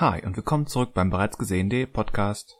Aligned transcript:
Hi 0.00 0.24
und 0.24 0.34
willkommen 0.34 0.66
zurück 0.66 0.94
beim 0.94 1.10
bereits 1.10 1.36
gesehenen 1.36 1.86
Podcast. 1.92 2.58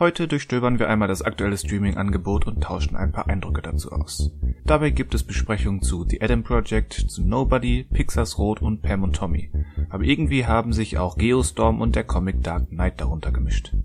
Heute 0.00 0.26
durchstöbern 0.26 0.80
wir 0.80 0.88
einmal 0.88 1.06
das 1.06 1.22
aktuelle 1.22 1.56
Streaming-Angebot 1.56 2.48
und 2.48 2.60
tauschen 2.60 2.96
ein 2.96 3.12
paar 3.12 3.28
Eindrücke 3.28 3.62
dazu 3.62 3.92
aus. 3.92 4.32
Dabei 4.64 4.90
gibt 4.90 5.14
es 5.14 5.22
Besprechungen 5.22 5.82
zu 5.82 6.04
The 6.08 6.20
Adam 6.20 6.42
Project, 6.42 6.94
zu 6.94 7.22
Nobody, 7.22 7.84
Pixars 7.84 8.36
Rot 8.36 8.62
und 8.62 8.82
Pam 8.82 9.04
und 9.04 9.14
Tommy. 9.14 9.52
Aber 9.90 10.02
irgendwie 10.02 10.44
haben 10.44 10.72
sich 10.72 10.98
auch 10.98 11.16
Geostorm 11.16 11.80
und 11.80 11.94
der 11.94 12.02
Comic 12.02 12.42
Dark 12.42 12.70
Knight 12.70 13.00
darunter 13.00 13.30
gemischt. 13.30 13.76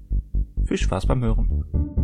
Viel 0.66 0.78
Spaß 0.78 1.06
beim 1.06 1.24
Hören. 1.24 1.97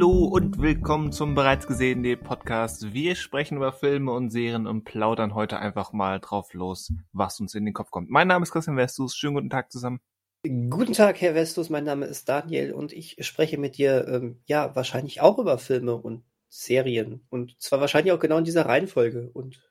Hallo 0.00 0.24
und 0.24 0.62
willkommen 0.62 1.12
zum 1.12 1.34
bereits 1.34 1.66
gesehenen 1.66 2.18
Podcast. 2.18 2.94
Wir 2.94 3.14
sprechen 3.14 3.58
über 3.58 3.70
Filme 3.70 4.12
und 4.12 4.30
Serien 4.30 4.66
und 4.66 4.84
plaudern 4.84 5.34
heute 5.34 5.58
einfach 5.58 5.92
mal 5.92 6.20
drauf 6.20 6.54
los, 6.54 6.94
was 7.12 7.38
uns 7.38 7.54
in 7.54 7.66
den 7.66 7.74
Kopf 7.74 7.90
kommt. 7.90 8.08
Mein 8.08 8.26
Name 8.26 8.42
ist 8.42 8.50
Christian 8.50 8.78
Westus. 8.78 9.14
Schönen 9.14 9.34
guten 9.34 9.50
Tag 9.50 9.70
zusammen. 9.70 10.00
Guten 10.42 10.94
Tag, 10.94 11.20
Herr 11.20 11.34
Westus. 11.34 11.68
Mein 11.68 11.84
Name 11.84 12.06
ist 12.06 12.30
Daniel 12.30 12.72
und 12.72 12.94
ich 12.94 13.18
spreche 13.20 13.58
mit 13.58 13.76
dir, 13.76 14.08
ähm, 14.08 14.40
ja, 14.46 14.74
wahrscheinlich 14.74 15.20
auch 15.20 15.38
über 15.38 15.58
Filme 15.58 15.94
und 15.96 16.24
Serien. 16.48 17.26
Und 17.28 17.60
zwar 17.60 17.82
wahrscheinlich 17.82 18.14
auch 18.14 18.20
genau 18.20 18.38
in 18.38 18.44
dieser 18.44 18.64
Reihenfolge. 18.64 19.28
Und 19.34 19.70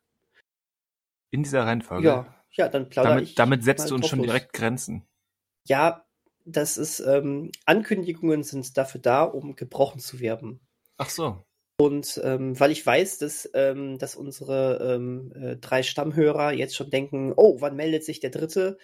in 1.31 1.41
dieser 1.41 1.66
Reihenfolge? 1.66 2.07
Ja, 2.07 2.35
ja, 2.52 2.69
dann 2.69 2.88
plaudere 2.88 3.13
damit, 3.13 3.30
ich. 3.30 3.33
Damit 3.33 3.63
setzt 3.63 3.89
du 3.89 3.95
uns 3.95 4.07
schon 4.07 4.19
los. 4.19 4.27
direkt 4.27 4.53
Grenzen. 4.53 5.07
Ja, 5.66 6.05
das 6.45 6.77
ist, 6.77 6.99
ähm, 6.99 7.52
Ankündigungen 7.66 8.43
sind 8.43 8.77
dafür 8.77 9.02
da, 9.02 9.23
um 9.23 9.55
gebrochen 9.55 9.99
zu 9.99 10.20
werden. 10.20 10.59
Ach 10.97 11.09
so. 11.09 11.43
Und 11.80 12.19
ähm, 12.23 12.59
weil 12.59 12.72
ich 12.72 12.86
weiß, 12.86 13.19
dass, 13.19 13.50
ähm, 13.53 13.97
dass 14.00 14.16
unsere 14.16 14.95
ähm, 14.95 15.31
äh, 15.33 15.55
drei 15.55 15.81
Stammhörer 15.81 16.52
jetzt 16.52 16.75
schon 16.75 16.89
denken, 16.89 17.33
oh, 17.36 17.61
wann 17.61 17.77
meldet 17.77 18.03
sich 18.03 18.19
der 18.19 18.31
dritte? 18.31 18.77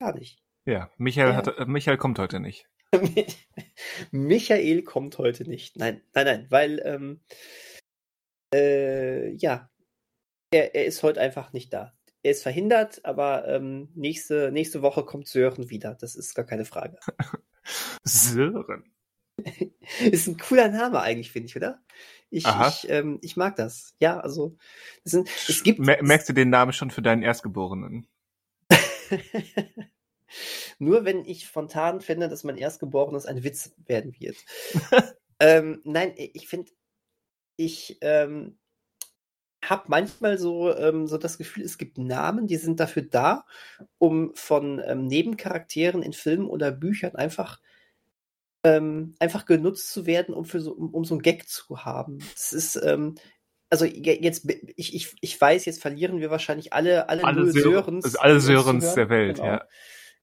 Gar 0.00 0.18
nicht. 0.18 0.42
Ja, 0.66 0.90
Michael, 0.96 1.30
ja. 1.30 1.36
Hat, 1.36 1.58
äh, 1.58 1.66
Michael 1.66 1.98
kommt 1.98 2.18
heute 2.18 2.40
nicht. 2.40 2.68
Michael 4.10 4.82
kommt 4.82 5.18
heute 5.18 5.48
nicht. 5.48 5.76
Nein, 5.76 6.02
nein, 6.14 6.26
nein, 6.26 6.46
weil 6.50 6.80
ähm, 6.84 7.20
äh, 8.52 9.30
ja, 9.36 9.70
er, 10.50 10.74
er 10.74 10.86
ist 10.86 11.02
heute 11.04 11.20
einfach 11.20 11.52
nicht 11.52 11.72
da 11.72 11.93
er 12.24 12.30
ist 12.30 12.42
verhindert, 12.42 13.04
aber 13.04 13.46
ähm, 13.46 13.90
nächste, 13.94 14.50
nächste 14.50 14.80
Woche 14.80 15.04
kommt 15.04 15.28
Sören 15.28 15.68
wieder. 15.68 15.94
Das 15.94 16.16
ist 16.16 16.34
gar 16.34 16.46
keine 16.46 16.64
Frage. 16.64 16.98
Sören. 18.02 18.90
ist 20.00 20.26
ein 20.26 20.38
cooler 20.38 20.68
Name 20.68 21.00
eigentlich, 21.00 21.30
finde 21.30 21.48
ich, 21.48 21.56
oder? 21.56 21.82
Ich, 22.30 22.46
ich, 22.46 22.88
ähm, 22.88 23.18
ich 23.20 23.36
mag 23.36 23.56
das. 23.56 23.94
Ja, 24.00 24.18
also 24.18 24.56
sind, 25.04 25.28
es 25.48 25.62
gibt. 25.62 25.80
Merkst 25.80 26.28
du 26.28 26.32
den 26.32 26.48
Namen 26.48 26.72
schon 26.72 26.90
für 26.90 27.02
deinen 27.02 27.22
Erstgeborenen? 27.22 28.06
Nur 30.78 31.04
wenn 31.04 31.26
ich 31.26 31.44
spontan 31.44 32.00
finde, 32.00 32.30
dass 32.30 32.42
mein 32.42 32.56
Erstgeborenes 32.56 33.26
ein 33.26 33.44
Witz 33.44 33.74
werden 33.84 34.18
wird. 34.18 34.36
ähm, 35.38 35.82
nein, 35.84 36.14
ich 36.16 36.48
finde, 36.48 36.72
ich, 37.56 37.98
ähm, 38.00 38.58
habe 39.70 39.84
manchmal 39.88 40.38
so, 40.38 40.74
ähm, 40.76 41.06
so 41.06 41.18
das 41.18 41.38
Gefühl, 41.38 41.64
es 41.64 41.78
gibt 41.78 41.98
Namen, 41.98 42.46
die 42.46 42.56
sind 42.56 42.80
dafür 42.80 43.02
da, 43.02 43.44
um 43.98 44.34
von 44.34 44.80
ähm, 44.84 45.06
Nebencharakteren 45.06 46.02
in 46.02 46.12
Filmen 46.12 46.46
oder 46.46 46.70
Büchern 46.70 47.14
einfach, 47.14 47.60
ähm, 48.64 49.14
einfach 49.18 49.46
genutzt 49.46 49.90
zu 49.90 50.06
werden, 50.06 50.34
um, 50.34 50.44
für 50.44 50.60
so, 50.60 50.72
um, 50.72 50.94
um 50.94 51.04
so 51.04 51.14
einen 51.14 51.22
Gag 51.22 51.48
zu 51.48 51.84
haben. 51.84 52.18
Das 52.34 52.52
ist, 52.52 52.76
ähm, 52.76 53.16
also 53.70 53.84
jetzt, 53.84 54.48
ich, 54.76 54.94
ich, 54.94 55.14
ich 55.20 55.40
weiß, 55.40 55.64
jetzt 55.64 55.82
verlieren 55.82 56.20
wir 56.20 56.30
wahrscheinlich 56.30 56.72
alle, 56.72 57.08
alle, 57.08 57.24
alle 57.24 57.50
Sörens. 57.50 58.04
Also 58.04 58.18
alle 58.18 58.40
Sörens 58.40 58.94
der 58.94 59.08
Welt, 59.08 59.36
genau. 59.36 59.48
ja. 59.48 59.64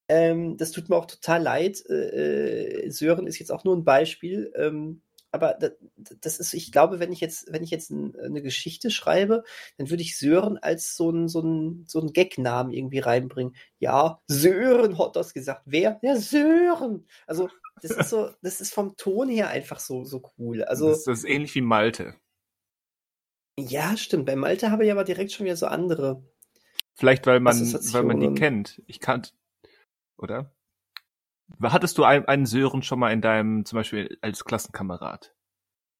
Ähm, 0.08 0.58
das 0.58 0.72
tut 0.72 0.90
mir 0.90 0.96
auch 0.98 1.06
total 1.06 1.42
leid. 1.42 1.84
Äh, 1.90 2.86
äh 2.86 2.90
Sören 2.90 3.28
ist 3.28 3.40
jetzt 3.40 3.52
auch 3.52 3.64
nur 3.64 3.76
ein 3.76 3.86
Beispiel. 3.86 4.52
Aber 5.32 5.58
das 6.20 6.40
ist, 6.40 6.54
ich 6.54 6.72
glaube, 6.72 7.00
wenn 7.00 7.12
ich 7.14 7.22
jetzt, 7.22 7.52
wenn 7.52 7.64
ich 7.64 7.72
jetzt 7.72 7.92
eine 7.92 8.42
Geschichte 8.42 8.92
schreibe, 8.92 9.44
dann 9.78 9.90
würde 9.90 10.04
ich 10.04 10.18
Sören 10.18 10.58
als 10.58 10.96
so 10.98 11.10
ein, 11.10 11.30
so 11.30 11.42
ein, 11.42 11.86
so 11.88 12.02
ein 12.02 12.12
Gag-Namen 12.12 12.74
irgendwie 12.74 13.00
reinbringen. 13.00 13.56
Ja, 13.80 14.22
Sören 14.28 14.98
hat 15.00 15.16
das 15.16 15.34
gesagt. 15.34 15.64
Wer? 15.66 16.00
Ja, 16.02 16.18
Sören. 16.18 17.08
Also, 17.28 17.50
das 17.82 17.92
ist 17.92 18.10
so, 18.10 18.30
das 18.42 18.60
ist 18.60 18.74
vom 18.74 18.98
Ton 18.98 19.30
her 19.30 19.48
einfach 19.50 19.80
so, 19.80 20.04
so 20.04 20.22
cool. 20.38 20.64
Also. 20.64 20.90
Das, 20.90 21.06
das 21.06 21.20
ist 21.20 21.26
ähnlich 21.26 21.56
wie 21.56 21.62
Malte. 21.62 22.16
Ja, 23.58 23.96
stimmt. 23.96 24.26
Bei 24.26 24.36
Malte 24.36 24.72
habe 24.72 24.86
ich 24.86 24.92
aber 24.92 25.04
direkt 25.04 25.32
schon 25.32 25.46
wieder 25.46 25.58
so 25.58 25.68
andere. 25.68 26.24
Vielleicht, 26.94 27.26
weil 27.26 27.40
man, 27.40 27.58
weil 27.58 28.04
man 28.04 28.20
die 28.20 28.34
kennt. 28.34 28.82
Ich 28.86 29.00
kannte, 29.00 29.32
oder? 30.18 30.52
Hattest 31.62 31.98
du 31.98 32.04
einen 32.04 32.46
Sören 32.46 32.84
schon 32.84 33.00
mal 33.00 33.12
in 33.12 33.22
deinem, 33.22 33.66
zum 33.66 33.78
Beispiel 33.78 34.18
als 34.22 34.46
Klassenkamerad? 34.46 35.34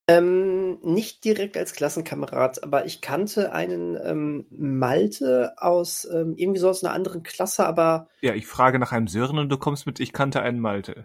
Ähm, 0.08 0.78
nicht 0.82 1.24
direkt 1.24 1.56
als 1.56 1.74
Klassenkamerad, 1.74 2.64
aber 2.64 2.86
ich 2.86 3.00
kannte 3.00 3.52
einen 3.52 3.96
ähm, 4.02 4.46
Malte 4.50 5.54
aus 5.58 6.08
ähm, 6.12 6.34
irgendwie 6.36 6.58
so 6.58 6.68
aus 6.68 6.82
einer 6.82 6.92
anderen 6.92 7.22
Klasse, 7.22 7.64
aber. 7.66 8.08
Ja, 8.20 8.34
ich 8.34 8.46
frage 8.46 8.80
nach 8.80 8.90
einem 8.90 9.06
Sören 9.06 9.38
und 9.38 9.48
du 9.48 9.58
kommst 9.58 9.86
mit, 9.86 10.00
ich 10.00 10.12
kannte 10.12 10.42
einen 10.42 10.58
Malte. 10.58 11.04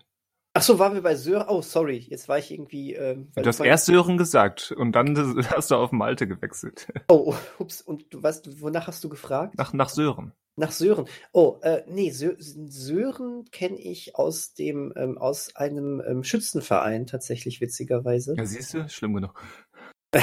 Ach 0.55 0.63
so, 0.63 0.79
waren 0.79 0.95
wir 0.95 1.03
bei 1.03 1.13
Sören? 1.13 1.47
Oh, 1.47 1.61
sorry, 1.61 1.97
jetzt 2.09 2.27
war 2.27 2.39
ich 2.39 2.51
irgendwie. 2.51 2.95
Ähm, 2.95 3.31
du 3.35 3.45
hast 3.45 3.59
erst 3.59 3.85
Sören 3.85 4.17
gesagt 4.17 4.71
und 4.71 4.93
dann 4.93 5.15
hast 5.51 5.69
du 5.69 5.75
auf 5.75 5.91
Malte 5.91 6.27
gewechselt. 6.27 6.87
Oh, 7.07 7.35
ups, 7.59 7.83
und 7.83 8.11
du 8.11 8.23
weißt, 8.23 8.59
wonach 8.59 8.87
hast 8.87 9.03
du 9.03 9.09
gefragt? 9.09 9.55
Nach, 9.59 9.73
nach 9.73 9.89
Sören. 9.89 10.33
Nach 10.59 10.71
Sören. 10.71 11.05
Oh, 11.33 11.59
äh, 11.61 11.83
nee, 11.87 12.09
Sö 12.09 12.35
Sören 12.39 13.45
kenne 13.51 13.77
ich 13.77 14.15
aus 14.15 14.55
dem, 14.55 14.91
ähm, 14.95 15.19
aus 15.19 15.55
einem 15.55 16.01
ähm, 16.05 16.23
Schützenverein 16.23 17.05
tatsächlich, 17.05 17.61
witzigerweise. 17.61 18.33
Ja, 18.35 18.45
siehst 18.45 18.73
du, 18.73 18.89
schlimm 18.89 19.13
genug. 19.13 19.39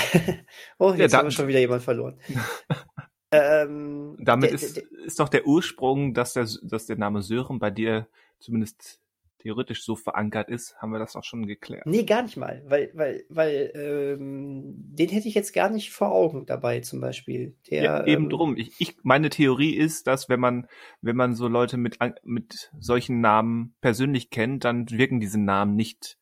oh, 0.79 0.93
jetzt 0.93 1.13
ja, 1.13 1.19
haben 1.19 1.27
wir 1.27 1.31
schon 1.31 1.47
wieder 1.47 1.61
jemand 1.61 1.85
verloren. 1.85 2.19
ähm, 3.31 4.17
Damit 4.19 4.51
der, 4.51 4.55
ist, 4.55 4.77
der, 4.77 4.83
ist 5.05 5.21
doch 5.21 5.29
der 5.29 5.47
Ursprung, 5.47 6.15
dass 6.15 6.33
der, 6.33 6.49
dass 6.63 6.87
der 6.87 6.97
Name 6.97 7.23
Sören 7.23 7.61
bei 7.61 7.71
dir 7.71 8.09
zumindest 8.41 9.01
theoretisch 9.45 9.85
so 9.85 9.95
verankert 9.95 10.49
ist, 10.49 10.75
haben 10.79 10.93
wir 10.93 10.99
das 10.99 11.17
auch 11.17 11.23
schon 11.23 11.47
geklärt. 11.47 11.85
Nee, 11.85 12.05
gar 12.05 12.23
nicht 12.23 12.39
mal, 12.39 12.63
weil, 12.65 12.91
weil, 12.95 13.25
weil 13.29 13.73
ähm, 13.75 14.73
den 14.77 15.11
hätte 15.11 15.29
ich 15.29 15.35
jetzt 15.35 15.53
gar 15.53 15.69
nicht 15.69 15.93
vor 15.93 16.11
Augen 16.13 16.47
dabei, 16.47 16.81
zum 16.81 17.01
Beispiel. 17.01 17.55
Der, 17.71 17.83
ja, 17.83 18.07
eben 18.07 18.25
ähm, 18.25 18.31
drum. 18.31 18.57
Ich, 18.57 18.73
ich, 18.79 18.97
meine 19.03 19.29
Theorie 19.29 19.75
ist, 19.75 20.07
dass 20.07 20.31
wenn 20.31 20.41
man, 20.41 20.67
wenn 21.03 21.15
man 21.17 21.35
so 21.35 21.47
Leute 21.47 21.77
mit, 21.77 21.99
mit 22.23 22.73
solchen 22.81 23.21
Namen 23.21 23.77
persönlich 23.83 24.31
kennt, 24.31 24.65
dann 24.65 24.89
wirken 24.91 25.21
diese 25.21 25.39
Namen 25.39 25.77
nicht 25.77 26.17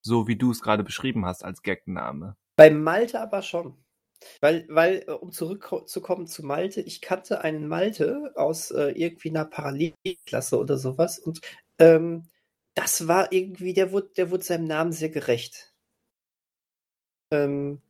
so, 0.00 0.28
wie 0.28 0.36
du 0.36 0.52
es 0.52 0.62
gerade 0.62 0.84
beschrieben 0.84 1.26
hast, 1.26 1.44
als 1.44 1.62
Gagname. 1.62 2.36
Bei 2.54 2.70
Malte 2.70 3.20
aber 3.20 3.42
schon. 3.42 3.84
Weil, 4.40 4.66
weil, 4.68 5.04
äh, 5.08 5.12
um 5.12 5.32
zurückzukommen 5.32 6.28
zu 6.28 6.44
Malte, 6.44 6.82
ich 6.82 7.00
kannte 7.00 7.42
einen 7.42 7.66
Malte 7.66 8.32
aus 8.36 8.70
äh, 8.70 8.92
irgendwie 8.94 9.30
einer 9.30 9.44
Parallelklasse 9.44 10.56
oder 10.58 10.76
sowas 10.76 11.18
und 11.18 11.40
ähm, 11.78 12.28
das 12.80 13.06
war 13.06 13.30
irgendwie, 13.30 13.74
der 13.74 13.92
wurde, 13.92 14.08
der 14.16 14.30
wurde 14.30 14.42
seinem 14.42 14.64
Namen 14.64 14.92
sehr 14.92 15.10
gerecht. 15.10 15.74
Ähm, 17.30 17.82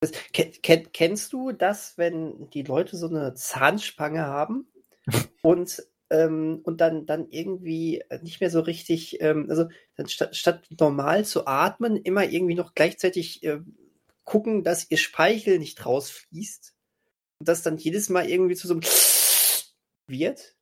das, 0.00 0.12
kenn, 0.32 0.90
kennst 0.92 1.34
du 1.34 1.52
das, 1.52 1.98
wenn 1.98 2.48
die 2.50 2.62
Leute 2.62 2.96
so 2.96 3.08
eine 3.08 3.34
Zahnspange 3.34 4.24
haben 4.24 4.72
und 5.42 5.86
ähm, 6.08 6.60
und 6.62 6.80
dann, 6.80 7.04
dann 7.04 7.28
irgendwie 7.30 8.02
nicht 8.22 8.40
mehr 8.40 8.50
so 8.50 8.60
richtig, 8.60 9.20
ähm, 9.20 9.46
also 9.50 9.68
statt, 10.06 10.36
statt 10.36 10.66
normal 10.78 11.24
zu 11.24 11.46
atmen, 11.46 11.96
immer 11.96 12.24
irgendwie 12.24 12.54
noch 12.54 12.74
gleichzeitig 12.74 13.42
äh, 13.42 13.60
gucken, 14.24 14.62
dass 14.62 14.90
ihr 14.90 14.98
Speichel 14.98 15.58
nicht 15.58 15.84
rausfließt 15.84 16.74
und 17.40 17.48
das 17.48 17.62
dann 17.62 17.76
jedes 17.76 18.08
Mal 18.08 18.30
irgendwie 18.30 18.54
zu 18.54 18.68
so 18.68 18.74
einem 18.74 18.82
wird. 20.06 20.55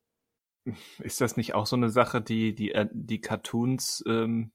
Ist 0.99 1.21
das 1.21 1.37
nicht 1.37 1.53
auch 1.53 1.65
so 1.65 1.75
eine 1.75 1.89
Sache, 1.89 2.21
die 2.21 2.55
die, 2.55 2.71
äh, 2.71 2.87
die 2.91 3.21
Cartoons 3.21 4.03
ähm, 4.07 4.51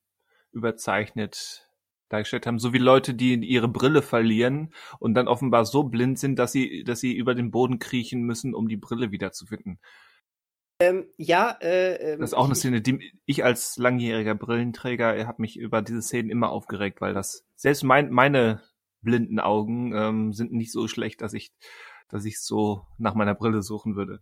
überzeichnet 0.52 1.68
dargestellt 2.08 2.46
haben? 2.46 2.58
So 2.58 2.72
wie 2.72 2.78
Leute, 2.78 3.14
die 3.14 3.34
ihre 3.34 3.68
Brille 3.68 4.02
verlieren 4.02 4.74
und 4.98 5.14
dann 5.14 5.28
offenbar 5.28 5.64
so 5.64 5.84
blind 5.84 6.18
sind, 6.18 6.38
dass 6.38 6.52
sie, 6.52 6.82
dass 6.84 7.00
sie 7.00 7.16
über 7.16 7.34
den 7.34 7.50
Boden 7.50 7.78
kriechen 7.78 8.22
müssen, 8.22 8.54
um 8.54 8.68
die 8.68 8.76
Brille 8.76 9.12
wiederzufinden. 9.12 9.78
Ähm, 10.80 11.06
ja, 11.18 11.58
äh, 11.60 12.12
ähm, 12.12 12.20
das 12.20 12.30
ist 12.30 12.34
auch 12.34 12.46
eine 12.46 12.54
Szene, 12.54 12.80
die 12.80 13.12
ich 13.26 13.44
als 13.44 13.76
langjähriger 13.76 14.34
Brillenträger 14.34 15.26
habe 15.26 15.42
mich 15.42 15.58
über 15.58 15.82
diese 15.82 16.00
Szenen 16.00 16.30
immer 16.30 16.50
aufgeregt, 16.50 17.02
weil 17.02 17.12
das 17.12 17.44
selbst 17.54 17.84
mein, 17.84 18.10
meine 18.10 18.62
blinden 19.02 19.40
Augen 19.40 19.92
ähm, 19.94 20.32
sind 20.32 20.52
nicht 20.52 20.72
so 20.72 20.88
schlecht, 20.88 21.20
dass 21.20 21.34
ich, 21.34 21.52
dass 22.08 22.24
ich 22.24 22.40
so 22.40 22.86
nach 22.98 23.14
meiner 23.14 23.34
Brille 23.34 23.62
suchen 23.62 23.94
würde. 23.94 24.20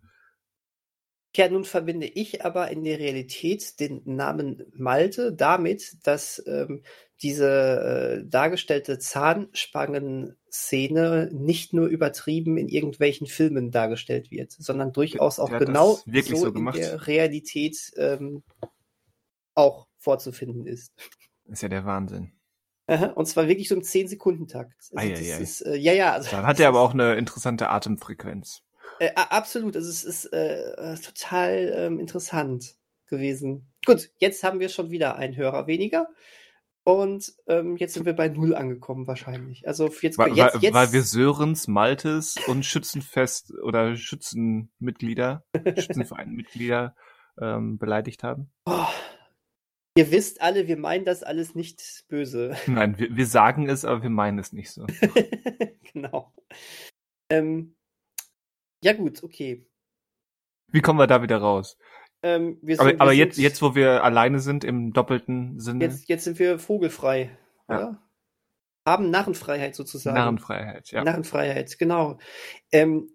Ja, 1.36 1.48
nun 1.48 1.64
verbinde 1.64 2.06
ich 2.06 2.44
aber 2.44 2.70
in 2.70 2.84
der 2.84 2.98
Realität 2.98 3.80
den 3.80 4.02
Namen 4.04 4.64
Malte 4.74 5.32
damit, 5.32 5.96
dass 6.04 6.42
ähm, 6.46 6.82
diese 7.22 8.20
äh, 8.20 8.26
dargestellte 8.28 8.98
Zahnspangen-Szene 8.98 11.30
nicht 11.32 11.72
nur 11.74 11.86
übertrieben 11.86 12.56
in 12.56 12.68
irgendwelchen 12.68 13.26
Filmen 13.26 13.70
dargestellt 13.70 14.30
wird, 14.30 14.52
sondern 14.52 14.92
durchaus 14.92 15.38
auch 15.38 15.50
genau 15.58 15.94
so, 15.94 16.04
so 16.36 16.48
in 16.48 16.64
der 16.72 17.06
Realität 17.06 17.92
ähm, 17.96 18.42
auch 19.54 19.86
vorzufinden 19.98 20.66
ist. 20.66 20.94
Ist 21.44 21.62
ja 21.62 21.68
der 21.68 21.84
Wahnsinn. 21.84 22.32
Aha, 22.86 23.08
Und 23.08 23.26
zwar 23.26 23.48
wirklich 23.48 23.68
so 23.68 23.74
im 23.74 23.82
10-Sekunden-Takt. 23.82 24.92
Also 24.94 25.10
das 25.10 25.20
Eieiei. 25.20 25.40
ist, 25.40 25.60
äh, 25.60 25.76
ja, 25.76 25.92
ja. 25.92 26.14
Also 26.14 26.30
Dann 26.30 26.46
hat 26.46 26.58
er 26.58 26.68
aber 26.68 26.80
auch 26.80 26.94
eine 26.94 27.16
interessante 27.16 27.68
Atemfrequenz. 27.68 28.62
Äh, 28.98 29.10
absolut, 29.14 29.76
also 29.76 29.88
es 29.88 30.04
ist 30.04 30.32
äh, 30.32 30.72
äh, 30.72 30.96
total 30.96 31.72
ähm, 31.74 32.00
interessant 32.00 32.76
gewesen. 33.06 33.72
Gut, 33.86 34.10
jetzt 34.18 34.42
haben 34.42 34.60
wir 34.60 34.68
schon 34.68 34.90
wieder 34.90 35.16
einen 35.16 35.36
Hörer 35.36 35.66
weniger. 35.66 36.08
Und 36.84 37.34
ähm, 37.46 37.76
jetzt 37.76 37.92
sind 37.92 38.06
wir 38.06 38.14
bei 38.14 38.28
null 38.28 38.54
angekommen 38.54 39.06
wahrscheinlich. 39.06 39.68
Also 39.68 39.90
jetzt, 40.00 40.16
Weil, 40.16 40.34
jetzt, 40.34 40.62
jetzt 40.62 40.72
weil 40.72 40.92
wir 40.92 41.02
Sörens, 41.02 41.68
Maltes 41.68 42.36
und 42.46 42.64
Schützenfest 42.64 43.52
oder 43.62 43.94
Schützenmitglieder, 43.94 45.44
Schützenvereinmitglieder 45.76 46.96
ähm, 47.38 47.76
beleidigt 47.78 48.22
haben. 48.22 48.50
oh, 48.64 48.86
ihr 49.98 50.10
wisst 50.10 50.40
alle, 50.40 50.66
wir 50.66 50.78
meinen 50.78 51.04
das 51.04 51.22
alles 51.22 51.54
nicht 51.54 52.04
böse. 52.08 52.56
Nein, 52.66 52.98
wir, 52.98 53.14
wir 53.14 53.26
sagen 53.26 53.68
es, 53.68 53.84
aber 53.84 54.02
wir 54.02 54.10
meinen 54.10 54.38
es 54.38 54.52
nicht 54.54 54.70
so. 54.70 54.86
genau. 55.92 56.32
Ähm, 57.28 57.76
ja 58.82 58.92
gut, 58.92 59.22
okay. 59.22 59.66
Wie 60.68 60.80
kommen 60.80 60.98
wir 60.98 61.06
da 61.06 61.22
wieder 61.22 61.38
raus? 61.38 61.76
Ähm, 62.22 62.58
Aber, 62.62 62.74
sind- 62.74 62.86
wir 62.86 63.00
aber 63.00 63.12
jetzt, 63.12 63.38
jetzt, 63.38 63.62
wo 63.62 63.74
wir 63.74 64.02
alleine 64.04 64.40
sind, 64.40 64.64
im 64.64 64.92
doppelten 64.92 65.58
Sinne, 65.60 65.84
jetzt, 65.84 66.08
jetzt 66.08 66.24
sind 66.24 66.38
wir 66.38 66.58
vogelfrei. 66.58 67.36
Ja. 67.68 67.76
Oder? 67.78 68.02
Haben 68.86 69.10
Narrenfreiheit 69.10 69.74
sozusagen. 69.74 70.16
Narrenfreiheit, 70.16 70.90
ja. 70.90 71.04
Narrenfreiheit, 71.04 71.78
genau. 71.78 72.18
Ähm, 72.72 73.10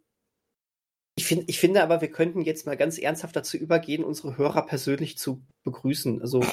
ich, 1.16 1.26
find, 1.26 1.50
ich 1.50 1.60
finde 1.60 1.84
aber, 1.84 2.02
wir 2.02 2.10
könnten 2.12 2.42
jetzt 2.42 2.66
mal 2.66 2.78
ganz 2.78 2.98
ernsthaft 2.98 3.36
dazu 3.36 3.58
übergehen, 3.58 4.04
unsere 4.04 4.38
Hörer 4.38 4.66
persönlich 4.66 5.18
zu 5.18 5.46
begrüßen. 5.64 6.22
Also, 6.22 6.44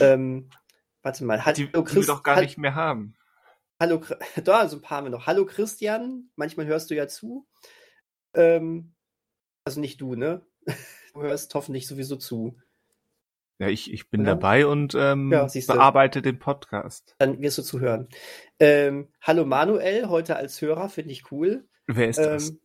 ähm, 0.00 0.50
warte 1.02 1.24
mal. 1.24 1.44
Hallo, 1.44 1.54
die, 1.56 1.66
die 1.66 1.72
wir 1.74 1.84
Christ- 1.84 2.08
doch 2.08 2.22
gar 2.22 2.36
Hall- 2.36 2.44
nicht 2.44 2.58
mehr 2.58 2.74
haben. 2.74 3.16
Hallo, 3.80 4.02
da, 4.44 4.68
so 4.68 4.76
ein 4.76 4.82
paar 4.82 4.98
haben 4.98 5.06
wir 5.06 5.10
noch. 5.10 5.26
Hallo 5.26 5.46
Christian, 5.46 6.30
manchmal 6.36 6.66
hörst 6.66 6.90
du 6.90 6.94
ja 6.94 7.08
zu. 7.08 7.46
Ähm, 8.34 8.94
also 9.64 9.80
nicht 9.80 10.00
du, 10.00 10.14
ne? 10.14 10.46
Du 11.12 11.22
hörst 11.22 11.54
hoffentlich 11.54 11.86
sowieso 11.86 12.16
zu. 12.16 12.56
Ja, 13.58 13.68
ich, 13.68 13.92
ich 13.92 14.08
bin 14.10 14.22
Ja. 14.22 14.28
dabei 14.34 14.66
und 14.66 14.94
ähm, 14.94 15.30
Ja, 15.32 15.46
bearbeite 15.66 16.22
den 16.22 16.38
Podcast. 16.38 17.14
Dann 17.18 17.40
wirst 17.42 17.58
du 17.58 17.62
zuhören. 17.62 18.08
Ähm, 18.58 19.12
hallo 19.20 19.44
Manuel, 19.44 20.08
heute 20.08 20.36
als 20.36 20.60
Hörer, 20.62 20.88
finde 20.88 21.12
ich 21.12 21.30
cool. 21.30 21.68
Wer 21.86 22.08
ist 22.08 22.18
das? 22.18 22.50
Ähm, 22.50 22.60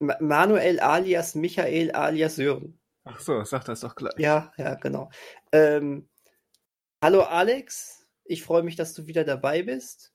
Ma- 0.00 0.18
Manuel 0.20 0.80
alias 0.80 1.34
Michael 1.34 1.92
alias 1.92 2.36
Sören. 2.36 2.78
Ach 3.04 3.20
so, 3.20 3.42
sag 3.44 3.64
das 3.64 3.80
doch 3.80 3.94
gleich. 3.94 4.18
Ja, 4.18 4.52
ja, 4.58 4.74
genau. 4.74 5.10
Ähm, 5.52 6.08
hallo 7.02 7.22
Alex, 7.22 8.06
ich 8.24 8.42
freue 8.42 8.62
mich, 8.62 8.76
dass 8.76 8.94
du 8.94 9.06
wieder 9.06 9.24
dabei 9.24 9.62
bist. 9.62 10.11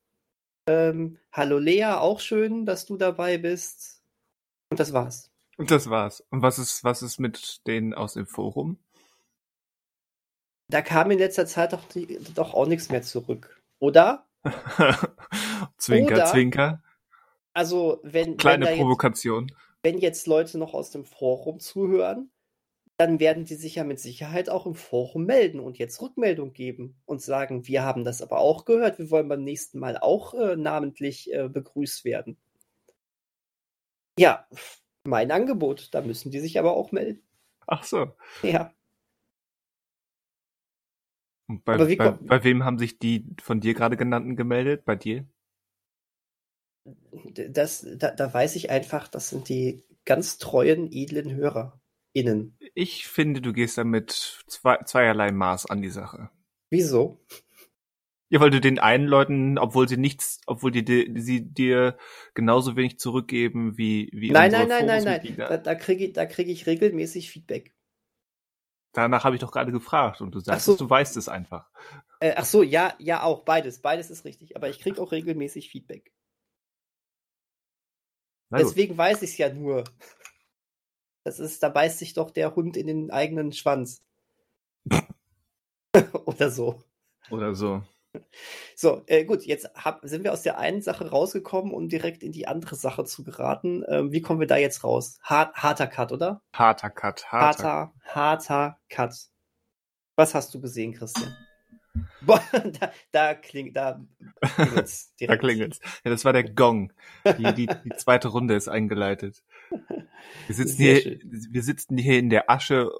Ähm, 0.67 1.17
hallo 1.31 1.59
Lea, 1.59 1.85
auch 1.85 2.19
schön, 2.19 2.65
dass 2.65 2.85
du 2.85 2.97
dabei 2.97 3.37
bist. 3.37 4.01
Und 4.69 4.79
das 4.79 4.91
war's. 4.91 5.31
Und 5.57 5.71
das 5.71 5.89
war's. 5.89 6.21
Und 6.29 6.41
was 6.41 6.59
ist, 6.59 6.83
was 6.83 7.01
ist 7.01 7.19
mit 7.19 7.65
denen 7.65 7.93
aus 7.93 8.13
dem 8.13 8.27
Forum? 8.27 8.77
Da 10.69 10.81
kam 10.81 11.09
in 11.11 11.19
letzter 11.19 11.45
Zeit 11.45 11.71
doch, 11.71 11.87
die, 11.87 12.19
doch 12.35 12.53
auch 12.53 12.67
nichts 12.67 12.89
mehr 12.89 13.01
zurück. 13.01 13.61
Oder? 13.79 14.27
zwinker, 15.77 16.15
Oder- 16.15 16.25
zwinker. 16.25 16.83
Also, 17.53 18.01
wenn, 18.03 18.31
wenn, 18.31 18.37
Kleine 18.37 18.69
jetzt, 18.69 18.77
Provokation. 18.77 19.51
wenn 19.81 19.97
jetzt 19.97 20.27
Leute 20.27 20.59
noch 20.59 20.73
aus 20.73 20.91
dem 20.91 21.05
Forum 21.05 21.59
zuhören, 21.59 22.29
dann 22.97 23.19
werden 23.19 23.45
die 23.45 23.55
sich 23.55 23.75
ja 23.75 23.83
mit 23.83 23.99
Sicherheit 23.99 24.49
auch 24.49 24.65
im 24.65 24.75
Forum 24.75 25.25
melden 25.25 25.59
und 25.59 25.77
jetzt 25.77 26.01
Rückmeldung 26.01 26.53
geben 26.53 26.99
und 27.05 27.21
sagen, 27.21 27.67
wir 27.67 27.83
haben 27.83 28.03
das 28.03 28.21
aber 28.21 28.39
auch 28.39 28.65
gehört, 28.65 28.97
wir 28.97 29.11
wollen 29.11 29.29
beim 29.29 29.43
nächsten 29.43 29.79
Mal 29.79 29.97
auch 29.97 30.33
äh, 30.33 30.55
namentlich 30.55 31.31
äh, 31.33 31.47
begrüßt 31.47 32.05
werden. 32.05 32.37
Ja, 34.19 34.47
mein 35.03 35.31
Angebot, 35.31 35.93
da 35.93 36.01
müssen 36.01 36.31
die 36.31 36.39
sich 36.39 36.57
aber 36.57 36.75
auch 36.75 36.91
melden. 36.91 37.21
Ach 37.67 37.83
so. 37.83 38.13
Ja, 38.41 38.73
Und 41.47 41.63
bei, 41.63 41.75
Aber 41.75 41.87
wie 41.87 41.95
bei, 41.95 42.11
bei 42.11 42.43
wem 42.43 42.65
haben 42.65 42.77
sich 42.77 42.99
die 42.99 43.25
von 43.41 43.61
dir 43.61 43.73
gerade 43.73 43.95
genannten 43.95 44.35
gemeldet? 44.35 44.85
Bei 44.85 44.95
dir? 44.95 45.25
das, 47.49 47.85
da, 47.97 48.11
da 48.11 48.33
weiß 48.33 48.55
ich 48.55 48.69
einfach, 48.69 49.07
das 49.07 49.29
sind 49.29 49.49
die 49.49 49.83
ganz 50.05 50.37
treuen, 50.37 50.91
edlen 50.91 51.35
HörerInnen. 52.17 52.57
Ich 52.73 53.07
finde, 53.07 53.41
du 53.41 53.53
gehst 53.53 53.77
da 53.77 53.83
mit 53.83 54.11
zwei, 54.47 54.77
zweierlei 54.83 55.31
Maß 55.31 55.67
an 55.67 55.81
die 55.81 55.89
Sache. 55.89 56.29
Wieso? 56.69 57.19
Ja, 58.29 58.41
weil 58.41 58.49
du 58.49 58.59
den 58.59 58.77
einen 58.79 59.07
Leuten, 59.07 59.57
obwohl 59.57 59.87
sie 59.87 59.95
nichts, 59.95 60.41
obwohl 60.47 60.71
die, 60.71 60.83
die 60.83 61.21
sie 61.21 61.41
dir 61.41 61.97
genauso 62.33 62.75
wenig 62.75 62.99
zurückgeben 62.99 63.77
wie 63.77 64.09
wie 64.11 64.31
Nein, 64.31 64.51
nein, 64.51 64.67
nein, 64.67 64.85
nein, 64.85 65.03
nein. 65.03 65.35
Da, 65.37 65.57
da 65.57 65.75
kriege 65.75 66.05
ich, 66.05 66.13
da 66.13 66.25
krieg 66.25 66.49
ich 66.49 66.67
regelmäßig 66.67 67.31
Feedback. 67.31 67.73
Danach 68.91 69.23
habe 69.23 69.35
ich 69.35 69.41
doch 69.41 69.51
gerade 69.51 69.71
gefragt 69.71 70.21
und 70.21 70.33
du 70.33 70.39
sagst, 70.39 70.65
so. 70.65 70.75
du 70.75 70.89
weißt 70.89 71.15
es 71.17 71.29
einfach. 71.29 71.69
Äh, 72.19 72.33
ach 72.35 72.45
so, 72.45 72.63
ja, 72.63 72.95
ja, 72.99 73.23
auch 73.23 73.45
beides. 73.45 73.81
Beides 73.81 74.09
ist 74.09 74.25
richtig. 74.25 74.55
Aber 74.55 74.69
ich 74.69 74.79
kriege 74.79 75.01
auch 75.01 75.11
regelmäßig 75.11 75.69
Feedback. 75.69 76.11
Deswegen 78.49 78.97
weiß 78.97 79.21
ich 79.23 79.31
es 79.31 79.37
ja 79.37 79.53
nur. 79.53 79.83
Das 81.27 81.41
ist, 81.41 81.61
da 81.61 81.67
beißt 81.67 81.99
sich 81.99 82.13
doch 82.13 82.31
der 82.31 82.55
Hund 82.55 82.77
in 82.77 82.87
den 82.87 83.11
eigenen 83.11 83.51
Schwanz. 83.51 84.01
Oder 86.25 86.49
so. 86.49 86.81
Oder 87.29 87.53
so. 87.53 87.83
So, 88.77 89.03
äh, 89.07 89.25
gut, 89.25 89.43
jetzt 89.43 89.69
hab, 89.75 89.99
sind 90.03 90.23
wir 90.23 90.31
aus 90.31 90.43
der 90.43 90.57
einen 90.57 90.81
Sache 90.81 91.09
rausgekommen, 91.09 91.73
um 91.73 91.89
direkt 91.89 92.23
in 92.23 92.31
die 92.31 92.47
andere 92.47 92.75
Sache 92.75 93.03
zu 93.03 93.25
geraten. 93.25 93.83
Ähm, 93.89 94.13
wie 94.13 94.21
kommen 94.21 94.39
wir 94.39 94.47
da 94.47 94.55
jetzt 94.55 94.85
raus? 94.85 95.19
Hart, 95.21 95.53
harter 95.57 95.87
Cut, 95.87 96.13
oder? 96.13 96.41
Harter 96.53 96.89
Cut, 96.89 97.29
harter. 97.29 97.63
Harter, 97.65 97.93
harter 98.05 98.79
Cut. 98.87 99.27
Was 100.15 100.33
hast 100.33 100.53
du 100.53 100.61
gesehen, 100.61 100.93
Christian? 100.93 101.35
Boah, 102.21 102.41
da, 102.51 102.91
da 103.11 103.33
klingt, 103.35 103.75
da 103.75 104.05
klingelt's 104.41 105.13
Da 105.19 105.37
klingelt's. 105.37 105.79
Ja, 106.03 106.11
das 106.11 106.25
war 106.25 106.33
der 106.33 106.43
Gong. 106.43 106.93
Die, 107.25 107.53
die, 107.53 107.67
die 107.67 107.95
zweite 107.97 108.29
Runde 108.29 108.55
ist 108.55 108.67
eingeleitet. 108.67 109.43
Wir 110.47 110.55
sitzen 110.55 110.77
Sehr 110.77 110.99
hier, 110.99 111.19
wir 111.23 111.63
sitzen 111.63 111.97
hier 111.97 112.19
in 112.19 112.29
der 112.29 112.49
Asche 112.49 112.91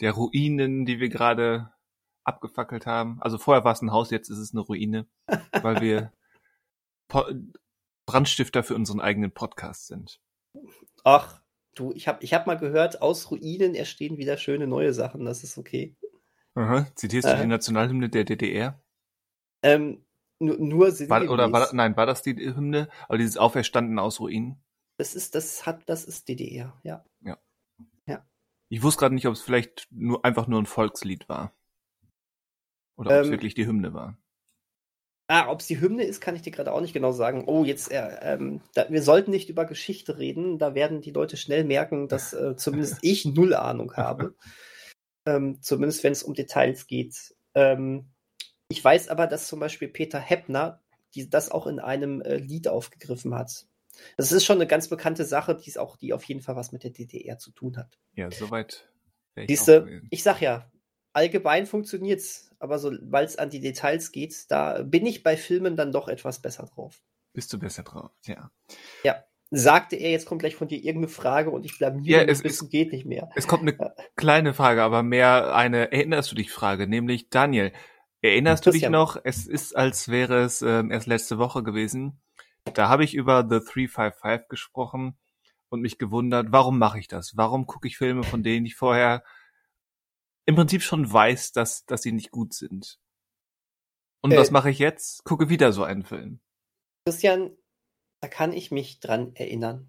der 0.00 0.12
Ruinen, 0.12 0.86
die 0.86 1.00
wir 1.00 1.08
gerade 1.08 1.72
abgefackelt 2.24 2.86
haben. 2.86 3.18
Also 3.20 3.38
vorher 3.38 3.64
war 3.64 3.72
es 3.72 3.82
ein 3.82 3.92
Haus, 3.92 4.10
jetzt 4.10 4.28
ist 4.28 4.38
es 4.38 4.52
eine 4.52 4.60
Ruine, 4.60 5.06
weil 5.62 5.80
wir 5.80 6.12
po 7.08 7.24
Brandstifter 8.06 8.62
für 8.62 8.74
unseren 8.74 9.00
eigenen 9.00 9.32
Podcast 9.32 9.86
sind. 9.86 10.20
Ach, 11.04 11.42
du, 11.74 11.92
ich 11.92 12.08
habe 12.08 12.24
ich 12.24 12.32
hab 12.32 12.46
mal 12.46 12.56
gehört, 12.56 13.02
aus 13.02 13.30
Ruinen 13.30 13.74
entstehen 13.74 14.16
wieder 14.16 14.36
schöne 14.38 14.66
neue 14.66 14.94
Sachen. 14.94 15.24
Das 15.24 15.44
ist 15.44 15.58
okay. 15.58 15.94
Aha. 16.58 16.86
Zitierst 16.94 17.28
du 17.28 17.32
Äh. 17.32 17.40
die 17.42 17.46
Nationalhymne 17.46 18.08
der 18.08 18.24
DDR? 18.24 18.80
Ähm, 19.62 20.04
nur, 20.40 20.56
nur 20.58 20.86
War, 21.08 21.28
oder 21.28 21.52
war, 21.52 21.72
nein, 21.72 21.96
war 21.96 22.06
das 22.06 22.22
die 22.22 22.36
Hymne? 22.36 22.88
Aber 23.08 23.18
dieses 23.18 23.36
Auferstanden 23.36 23.98
aus 23.98 24.20
Ruinen? 24.20 24.62
Das 24.96 25.14
ist, 25.14 25.34
das 25.34 25.66
hat, 25.66 25.82
das 25.86 26.04
ist 26.04 26.28
DDR, 26.28 26.78
ja. 26.82 27.04
Ich 28.70 28.82
wusste 28.82 29.00
gerade 29.00 29.14
nicht, 29.14 29.26
ob 29.26 29.34
es 29.34 29.40
vielleicht 29.40 29.88
nur 29.90 30.24
einfach 30.24 30.46
nur 30.46 30.60
ein 30.60 30.66
Volkslied 30.66 31.28
war. 31.28 31.52
Oder 32.96 33.10
ob 33.10 33.16
es 33.22 33.26
Ähm, 33.26 33.32
wirklich 33.32 33.54
die 33.54 33.66
Hymne 33.66 33.94
war. 33.94 34.18
Ah, 35.28 35.48
ob 35.48 35.60
es 35.60 35.66
die 35.66 35.80
Hymne 35.80 36.04
ist, 36.04 36.20
kann 36.20 36.36
ich 36.36 36.42
dir 36.42 36.50
gerade 36.50 36.72
auch 36.72 36.80
nicht 36.80 36.92
genau 36.94 37.12
sagen. 37.12 37.44
Oh, 37.46 37.64
jetzt, 37.64 37.90
äh, 37.90 38.16
ähm, 38.22 38.60
da, 38.74 38.86
wir 38.88 39.02
sollten 39.02 39.30
nicht 39.30 39.48
über 39.50 39.64
Geschichte 39.66 40.18
reden. 40.18 40.58
Da 40.58 40.74
werden 40.74 41.00
die 41.00 41.10
Leute 41.10 41.36
schnell 41.36 41.64
merken, 41.64 42.08
dass 42.08 42.32
äh, 42.32 42.56
zumindest 42.56 42.98
ich 43.02 43.24
null 43.24 43.54
Ahnung 43.54 43.94
habe. 43.94 44.34
Ähm, 45.28 45.60
zumindest 45.60 46.04
wenn 46.04 46.12
es 46.12 46.22
um 46.22 46.34
Details 46.34 46.86
geht. 46.86 47.34
Ähm, 47.54 48.10
ich 48.68 48.82
weiß 48.82 49.08
aber, 49.08 49.26
dass 49.26 49.46
zum 49.46 49.60
Beispiel 49.60 49.88
Peter 49.88 50.18
Heppner 50.18 50.80
die, 51.14 51.28
das 51.28 51.50
auch 51.50 51.66
in 51.66 51.80
einem 51.80 52.20
äh, 52.22 52.36
Lied 52.36 52.68
aufgegriffen 52.68 53.34
hat. 53.34 53.66
Das 54.16 54.32
ist 54.32 54.44
schon 54.44 54.58
eine 54.58 54.66
ganz 54.66 54.88
bekannte 54.88 55.24
Sache, 55.24 55.56
die 55.56 55.76
auch, 55.78 55.96
die 55.96 56.12
auf 56.12 56.24
jeden 56.24 56.40
Fall 56.40 56.56
was 56.56 56.72
mit 56.72 56.84
der 56.84 56.90
DDR 56.90 57.38
zu 57.38 57.50
tun 57.50 57.76
hat. 57.76 57.98
Ja, 58.14 58.30
soweit 58.30 58.88
Siehste, 59.46 60.02
ich 60.10 60.22
sag 60.22 60.40
ja, 60.40 60.70
allgemein 61.12 61.66
funktioniert's, 61.66 62.50
aber 62.58 62.78
sobald 62.78 63.28
es 63.28 63.36
an 63.36 63.50
die 63.50 63.60
Details 63.60 64.10
geht, 64.10 64.50
da 64.50 64.82
bin 64.82 65.06
ich 65.06 65.22
bei 65.22 65.36
Filmen 65.36 65.76
dann 65.76 65.92
doch 65.92 66.08
etwas 66.08 66.40
besser 66.40 66.66
drauf. 66.66 67.02
Bist 67.32 67.52
du 67.52 67.58
besser 67.58 67.84
drauf, 67.84 68.10
ja. 68.26 68.50
Sagte 69.50 69.96
er, 69.96 70.10
jetzt 70.10 70.26
kommt 70.26 70.40
gleich 70.40 70.56
von 70.56 70.68
dir 70.68 70.76
irgendeine 70.78 71.08
Frage 71.08 71.50
und 71.50 71.64
ich 71.64 71.78
blamiere 71.78 72.20
Ja, 72.20 72.26
es 72.26 72.42
bis 72.42 72.60
ist- 72.62 72.70
geht 72.70 72.92
nicht 72.92 73.06
mehr. 73.06 73.30
Es 73.34 73.46
kommt 73.48 73.62
eine 73.62 73.94
kleine 74.16 74.52
Frage, 74.54 74.82
aber 74.82 75.02
mehr 75.02 75.54
eine 75.54 75.90
Erinnerst 75.92 76.30
du 76.30 76.34
dich 76.36 76.50
Frage, 76.52 76.86
nämlich 76.86 77.30
Daniel, 77.30 77.72
erinnerst 78.20 78.66
du 78.66 78.70
dich 78.70 78.88
noch, 78.88 79.16
es 79.24 79.46
ist, 79.46 79.74
als 79.76 80.08
wäre 80.08 80.42
es 80.42 80.60
ähm, 80.62 80.90
erst 80.90 81.06
letzte 81.06 81.38
Woche 81.38 81.62
gewesen, 81.62 82.20
da 82.74 82.88
habe 82.88 83.04
ich 83.04 83.14
über 83.14 83.42
The 83.48 83.60
355 83.60 84.48
gesprochen 84.48 85.16
und 85.70 85.80
mich 85.80 85.98
gewundert, 85.98 86.48
warum 86.50 86.78
mache 86.78 86.98
ich 86.98 87.08
das? 87.08 87.36
Warum 87.36 87.66
gucke 87.66 87.88
ich 87.88 87.96
Filme, 87.96 88.24
von 88.24 88.42
denen 88.42 88.66
ich 88.66 88.74
vorher 88.76 89.22
im 90.44 90.56
Prinzip 90.56 90.82
schon 90.82 91.10
weiß, 91.10 91.52
dass, 91.52 91.86
dass 91.86 92.02
sie 92.02 92.12
nicht 92.12 92.30
gut 92.30 92.52
sind? 92.52 92.98
Und 94.20 94.32
Äh. 94.32 94.36
was 94.36 94.50
mache 94.50 94.68
ich 94.70 94.78
jetzt? 94.78 95.24
Gucke 95.24 95.48
wieder 95.48 95.72
so 95.72 95.84
einen 95.84 96.04
Film. 96.04 96.40
Christian, 97.06 97.52
da 98.20 98.28
kann 98.28 98.52
ich 98.52 98.70
mich 98.70 99.00
dran 99.00 99.34
erinnern. 99.34 99.88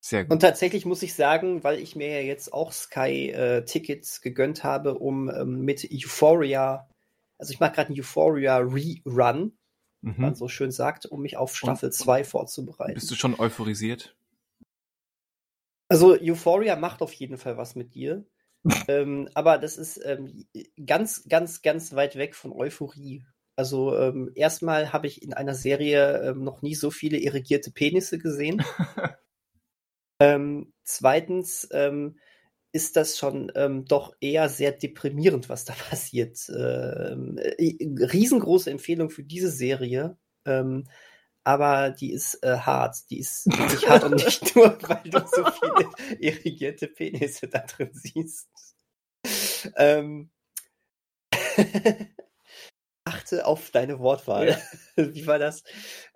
Sehr 0.00 0.24
gut. 0.24 0.32
Und 0.32 0.40
tatsächlich 0.40 0.86
muss 0.86 1.02
ich 1.02 1.14
sagen, 1.14 1.62
weil 1.62 1.78
ich 1.78 1.94
mir 1.94 2.08
ja 2.08 2.20
jetzt 2.20 2.52
auch 2.52 2.72
Sky-Tickets 2.72 4.22
gegönnt 4.22 4.64
habe, 4.64 4.98
um 4.98 5.28
ähm, 5.28 5.60
mit 5.60 5.86
Euphoria, 5.92 6.88
also 7.38 7.52
ich 7.52 7.60
mache 7.60 7.72
gerade 7.72 7.88
einen 7.88 8.00
Euphoria 8.00 8.58
Rerun, 8.58 9.52
wie 10.02 10.20
man 10.20 10.30
Mhm. 10.30 10.34
so 10.34 10.48
schön 10.48 10.70
sagt, 10.70 11.04
um 11.06 11.20
mich 11.20 11.36
auf 11.36 11.54
Staffel 11.54 11.92
2 11.92 12.24
vorzubereiten. 12.24 12.94
Bist 12.94 13.10
du 13.10 13.14
schon 13.14 13.38
euphorisiert? 13.38 14.16
Also 15.88 16.16
Euphoria 16.18 16.76
macht 16.76 17.02
auf 17.02 17.12
jeden 17.12 17.36
Fall 17.36 17.56
was 17.56 17.74
mit 17.74 17.94
dir. 17.94 18.24
ähm, 18.88 19.28
aber 19.34 19.58
das 19.58 19.76
ist 19.76 20.00
ähm, 20.04 20.46
ganz, 20.86 21.26
ganz, 21.28 21.62
ganz 21.62 21.94
weit 21.94 22.16
weg 22.16 22.34
von 22.34 22.52
Euphorie. 22.52 23.24
Also 23.60 23.94
ähm, 23.94 24.32
erstmal 24.36 24.90
habe 24.90 25.06
ich 25.06 25.20
in 25.20 25.34
einer 25.34 25.54
Serie 25.54 26.30
ähm, 26.30 26.42
noch 26.44 26.62
nie 26.62 26.74
so 26.74 26.90
viele 26.90 27.18
irrigierte 27.18 27.70
Penisse 27.70 28.18
gesehen. 28.18 28.64
ähm, 30.18 30.72
zweitens 30.82 31.68
ähm, 31.70 32.18
ist 32.72 32.96
das 32.96 33.18
schon 33.18 33.52
ähm, 33.54 33.84
doch 33.84 34.14
eher 34.18 34.48
sehr 34.48 34.72
deprimierend, 34.72 35.50
was 35.50 35.66
da 35.66 35.74
passiert. 35.90 36.38
Ähm, 36.48 37.36
äh, 37.36 37.76
riesengroße 37.82 38.70
Empfehlung 38.70 39.10
für 39.10 39.24
diese 39.24 39.50
Serie. 39.50 40.16
Aber 41.44 41.90
die 41.90 42.12
ist 42.14 42.42
äh, 42.42 42.56
hart. 42.56 43.10
Die 43.10 43.18
ist 43.18 43.44
wirklich 43.44 43.86
hart 43.86 44.04
und 44.04 44.14
nicht 44.14 44.56
nur, 44.56 44.78
weil 44.88 45.02
du 45.04 45.18
so 45.18 45.44
viele 45.44 46.18
irrigierte 46.18 46.88
Penisse 46.88 47.46
da 47.46 47.58
drin 47.58 47.90
siehst. 47.92 48.48
Ähm, 49.76 50.30
achte 53.30 53.46
auf 53.46 53.70
deine 53.70 53.98
Wortwahl. 53.98 54.60
Wie 54.96 55.26
war 55.26 55.38
das? 55.38 55.62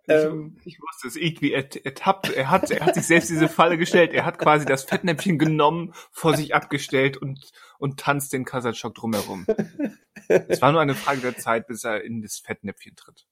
Ähm, 0.06 0.58
ich 0.64 0.78
wusste 0.80 1.08
es 1.08 1.16
irgendwie 1.16 1.52
er- 1.52 1.84
ertappt. 1.86 2.30
Er 2.30 2.50
hat, 2.50 2.70
er 2.70 2.84
hat 2.84 2.94
sich 2.94 3.06
selbst 3.06 3.30
diese 3.30 3.48
Falle 3.48 3.78
gestellt. 3.78 4.12
Er 4.12 4.24
hat 4.26 4.38
quasi 4.38 4.66
das 4.66 4.84
Fettnäpfchen 4.84 5.38
genommen, 5.38 5.94
vor 6.12 6.36
sich 6.36 6.54
abgestellt 6.54 7.16
und, 7.16 7.50
und 7.78 8.00
tanzt 8.00 8.32
den 8.32 8.44
Kasachok 8.44 8.94
drumherum. 8.94 9.46
Es 10.28 10.60
war 10.60 10.72
nur 10.72 10.80
eine 10.80 10.94
Frage 10.94 11.20
der 11.20 11.36
Zeit, 11.36 11.66
bis 11.66 11.84
er 11.84 12.02
in 12.02 12.20
das 12.22 12.38
Fettnäpfchen 12.38 12.96
tritt. 12.96 13.26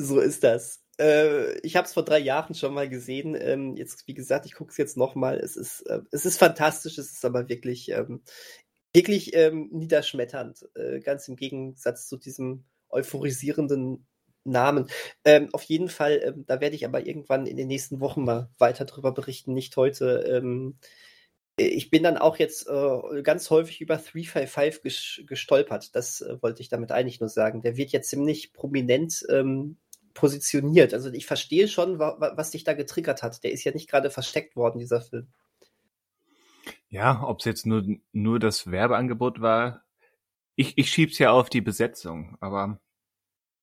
so 0.00 0.20
ist 0.20 0.44
das. 0.44 0.80
Äh, 0.98 1.58
ich 1.60 1.76
habe 1.76 1.86
es 1.86 1.94
vor 1.94 2.04
drei 2.04 2.18
Jahren 2.18 2.54
schon 2.54 2.74
mal 2.74 2.88
gesehen. 2.88 3.34
Ähm, 3.38 3.76
jetzt, 3.76 4.06
wie 4.06 4.14
gesagt, 4.14 4.46
ich 4.46 4.54
gucke 4.54 4.70
es 4.70 4.76
jetzt 4.78 4.96
noch 4.96 5.14
mal. 5.14 5.38
Es 5.38 5.56
ist, 5.56 5.82
äh, 5.82 6.00
es 6.10 6.24
ist 6.24 6.38
fantastisch. 6.38 6.96
Es 6.98 7.12
ist 7.12 7.24
aber 7.24 7.48
wirklich, 7.48 7.90
ähm, 7.90 8.22
wirklich 8.94 9.34
ähm, 9.34 9.68
niederschmetternd. 9.72 10.68
Äh, 10.74 11.00
ganz 11.00 11.28
im 11.28 11.36
Gegensatz 11.36 12.08
zu 12.08 12.16
diesem 12.18 12.64
euphorisierenden 12.92 14.06
Namen. 14.44 14.88
Ähm, 15.24 15.48
auf 15.52 15.62
jeden 15.64 15.88
Fall, 15.88 16.20
ähm, 16.24 16.44
da 16.46 16.60
werde 16.60 16.74
ich 16.76 16.84
aber 16.84 17.06
irgendwann 17.06 17.46
in 17.46 17.56
den 17.56 17.68
nächsten 17.68 18.00
Wochen 18.00 18.24
mal 18.24 18.50
weiter 18.58 18.84
drüber 18.84 19.12
berichten, 19.12 19.54
nicht 19.54 19.76
heute. 19.76 20.24
Ähm, 20.26 20.76
ich 21.56 21.90
bin 21.90 22.02
dann 22.02 22.16
auch 22.16 22.38
jetzt 22.38 22.66
äh, 22.68 23.22
ganz 23.22 23.50
häufig 23.50 23.80
über 23.80 23.96
355 23.96 24.82
ges 24.82 25.22
gestolpert. 25.26 25.94
Das 25.94 26.22
äh, 26.22 26.40
wollte 26.40 26.62
ich 26.62 26.68
damit 26.68 26.92
eigentlich 26.92 27.20
nur 27.20 27.28
sagen. 27.28 27.62
Der 27.62 27.76
wird 27.76 27.92
ja 27.92 28.00
ziemlich 28.00 28.52
prominent 28.52 29.24
ähm, 29.28 29.76
positioniert. 30.14 30.94
Also 30.94 31.10
ich 31.12 31.26
verstehe 31.26 31.68
schon, 31.68 31.98
wa 31.98 32.32
was 32.36 32.50
dich 32.50 32.64
da 32.64 32.74
getriggert 32.74 33.22
hat. 33.22 33.44
Der 33.44 33.52
ist 33.52 33.64
ja 33.64 33.72
nicht 33.72 33.88
gerade 33.88 34.10
versteckt 34.10 34.56
worden, 34.56 34.78
dieser 34.78 35.00
Film. 35.00 35.28
Ja, 36.88 37.22
ob 37.26 37.40
es 37.40 37.44
jetzt 37.44 37.66
nur, 37.66 37.84
nur 38.12 38.38
das 38.38 38.70
Werbeangebot 38.70 39.40
war. 39.40 39.81
Ich, 40.56 40.76
ich 40.78 40.90
schieb's 40.90 41.18
ja 41.18 41.32
auf 41.32 41.48
die 41.50 41.60
Besetzung, 41.60 42.36
aber 42.40 42.78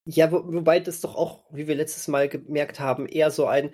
Ja, 0.06 0.32
wo, 0.32 0.42
wobei 0.52 0.80
das 0.80 1.00
doch 1.00 1.14
auch, 1.14 1.44
wie 1.52 1.66
wir 1.66 1.74
letztes 1.74 2.08
Mal 2.08 2.28
gemerkt 2.28 2.80
haben, 2.80 3.06
eher 3.06 3.30
so 3.30 3.46
ein 3.46 3.70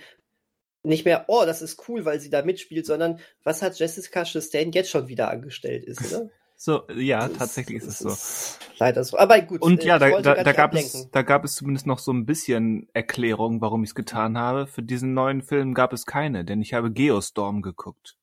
nicht 0.82 1.04
mehr, 1.04 1.24
oh, 1.28 1.44
das 1.44 1.62
ist 1.62 1.88
cool, 1.88 2.04
weil 2.04 2.20
sie 2.20 2.30
da 2.30 2.42
mitspielt, 2.42 2.86
sondern 2.86 3.18
was 3.42 3.60
hat 3.60 3.78
Jessica 3.78 4.24
Chastain 4.24 4.70
jetzt 4.72 4.90
schon 4.90 5.08
wieder 5.08 5.30
angestellt 5.30 5.84
ist, 5.84 6.12
ne? 6.12 6.30
so, 6.56 6.82
ja, 6.94 7.28
Das- 7.28 7.38
tatsächlich 7.38 7.78
ist 7.78 7.86
es 7.88 7.98
so. 7.98 8.08
ist 8.08 8.58
leider 8.78 9.02
so. 9.04 9.18
Aber 9.18 9.40
gut. 9.40 9.62
Und 9.62 9.82
äh, 9.82 9.86
ja, 9.86 9.96
ich 9.96 10.22
da, 10.22 10.34
da, 10.34 10.42
da 10.44 10.52
gab 10.52 10.74
es, 10.74 11.08
da 11.10 11.22
gab 11.22 11.44
es 11.44 11.56
zumindest 11.56 11.86
noch 11.86 11.98
so 11.98 12.12
ein 12.12 12.24
bisschen 12.24 12.88
Erklärung, 12.92 13.60
warum 13.60 13.82
ich 13.82 13.90
es 13.90 13.94
getan 13.94 14.38
habe. 14.38 14.66
Für 14.66 14.82
diesen 14.82 15.12
neuen 15.12 15.42
Film 15.42 15.74
gab 15.74 15.92
es 15.92 16.06
keine, 16.06 16.44
denn 16.44 16.62
ich 16.62 16.72
habe 16.72 16.92
Geostorm 16.92 17.62
geguckt. 17.62 18.16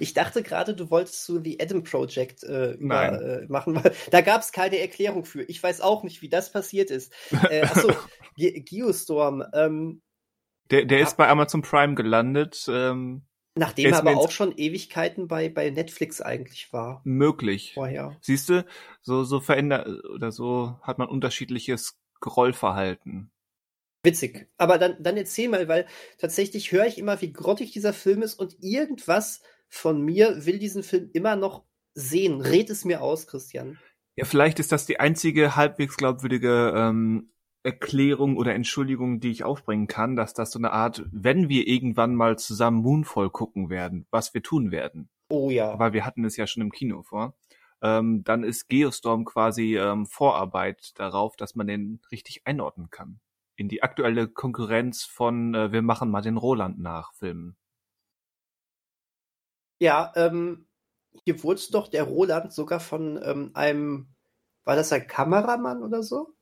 Ich 0.00 0.14
dachte 0.14 0.42
gerade, 0.42 0.74
du 0.74 0.90
wolltest 0.90 1.24
zu 1.24 1.40
The 1.42 1.58
Adam 1.60 1.82
Project 1.82 2.44
äh, 2.44 2.72
über, 2.72 3.20
äh, 3.20 3.46
machen, 3.48 3.74
weil 3.76 3.92
da 4.10 4.20
gab 4.22 4.40
es 4.40 4.52
keine 4.52 4.78
Erklärung 4.78 5.24
für. 5.24 5.42
Ich 5.42 5.62
weiß 5.62 5.80
auch 5.80 6.02
nicht, 6.02 6.22
wie 6.22 6.28
das 6.28 6.50
passiert 6.50 6.90
ist. 6.90 7.12
Äh, 7.48 7.62
achso, 7.62 7.92
Ge 8.36 8.60
Geostorm, 8.60 9.44
ähm, 9.52 10.00
Der, 10.70 10.84
der 10.86 11.00
Ja. 11.00 11.04
ist 11.04 11.16
bei 11.16 11.28
Amazon 11.28 11.62
Prime 11.62 11.94
gelandet, 11.94 12.66
ähm, 12.68 13.22
nachdem 13.54 13.92
er 13.92 13.98
aber 13.98 14.16
auch 14.16 14.30
schon 14.30 14.56
Ewigkeiten 14.56 15.28
bei, 15.28 15.48
bei 15.50 15.68
Netflix 15.70 16.20
eigentlich 16.20 16.72
war 16.72 17.02
möglich. 17.04 17.72
vorher. 17.74 18.16
Siehst 18.22 18.48
du, 18.48 18.64
so, 19.02 19.24
so 19.24 19.40
verändert 19.40 19.86
oder 20.06 20.32
so 20.32 20.78
hat 20.82 20.98
man 20.98 21.08
unterschiedliches 21.08 21.98
Scrollverhalten. 22.16 23.30
Witzig. 24.04 24.48
Aber 24.58 24.78
dann, 24.78 25.00
dann 25.00 25.16
erzähl 25.16 25.48
mal, 25.48 25.68
weil 25.68 25.86
tatsächlich 26.18 26.72
höre 26.72 26.86
ich 26.86 26.98
immer, 26.98 27.20
wie 27.20 27.32
grottig 27.32 27.70
dieser 27.70 27.92
Film 27.92 28.22
ist 28.22 28.34
und 28.34 28.56
irgendwas 28.60 29.42
von 29.72 30.02
mir 30.02 30.44
will 30.44 30.58
diesen 30.58 30.82
Film 30.82 31.08
immer 31.14 31.34
noch 31.34 31.64
sehen. 31.94 32.42
Red 32.42 32.68
es 32.68 32.84
mir 32.84 33.00
aus, 33.00 33.26
Christian. 33.26 33.78
Ja, 34.16 34.26
vielleicht 34.26 34.58
ist 34.60 34.70
das 34.70 34.84
die 34.84 35.00
einzige 35.00 35.56
halbwegs 35.56 35.96
glaubwürdige 35.96 36.74
ähm, 36.76 37.32
Erklärung 37.62 38.36
oder 38.36 38.54
Entschuldigung, 38.54 39.20
die 39.20 39.30
ich 39.30 39.44
aufbringen 39.44 39.86
kann, 39.86 40.14
dass 40.14 40.34
das 40.34 40.50
so 40.50 40.58
eine 40.58 40.72
Art, 40.72 41.04
wenn 41.10 41.48
wir 41.48 41.66
irgendwann 41.66 42.14
mal 42.14 42.38
zusammen 42.38 42.82
Moonfall 42.82 43.30
gucken 43.30 43.70
werden, 43.70 44.06
was 44.10 44.34
wir 44.34 44.42
tun 44.42 44.72
werden, 44.72 45.08
Oh 45.30 45.48
ja. 45.48 45.78
weil 45.78 45.94
wir 45.94 46.04
hatten 46.04 46.26
es 46.26 46.36
ja 46.36 46.46
schon 46.46 46.62
im 46.62 46.72
Kino 46.72 47.02
vor, 47.02 47.34
ähm, 47.80 48.24
dann 48.24 48.44
ist 48.44 48.68
Geostorm 48.68 49.24
quasi 49.24 49.78
ähm, 49.78 50.04
Vorarbeit 50.06 50.92
darauf, 50.96 51.36
dass 51.36 51.54
man 51.54 51.66
den 51.66 52.02
richtig 52.10 52.46
einordnen 52.46 52.90
kann. 52.90 53.20
In 53.56 53.68
die 53.68 53.82
aktuelle 53.82 54.28
Konkurrenz 54.28 55.04
von 55.04 55.54
äh, 55.54 55.72
Wir 55.72 55.82
machen 55.82 56.10
mal 56.10 56.22
den 56.22 56.36
Roland 56.36 56.78
nach 56.78 57.14
Filmen. 57.14 57.56
Ja, 59.82 60.12
ähm, 60.14 60.66
hier 61.24 61.42
wurde 61.42 61.60
doch 61.72 61.88
der 61.88 62.04
Roland 62.04 62.52
sogar 62.52 62.78
von 62.78 63.20
ähm, 63.24 63.50
einem, 63.54 64.06
war 64.62 64.76
das 64.76 64.92
ein 64.92 65.08
Kameramann 65.08 65.82
oder 65.82 66.04
so? 66.04 66.36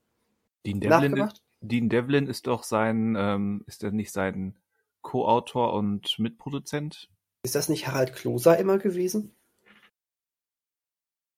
Dean 0.66 0.78
Devlin? 0.78 1.26
Dean 1.62 1.88
Devlin 1.88 2.26
ist 2.26 2.46
doch 2.46 2.64
sein, 2.64 3.16
ähm, 3.18 3.64
ist 3.66 3.82
er 3.82 3.92
nicht 3.92 4.12
sein 4.12 4.58
Co-Autor 5.00 5.72
und 5.72 6.18
Mitproduzent? 6.18 7.08
Ist 7.42 7.54
das 7.54 7.70
nicht 7.70 7.86
Harald 7.86 8.12
Kloser 8.12 8.58
immer 8.58 8.76
gewesen? 8.76 9.34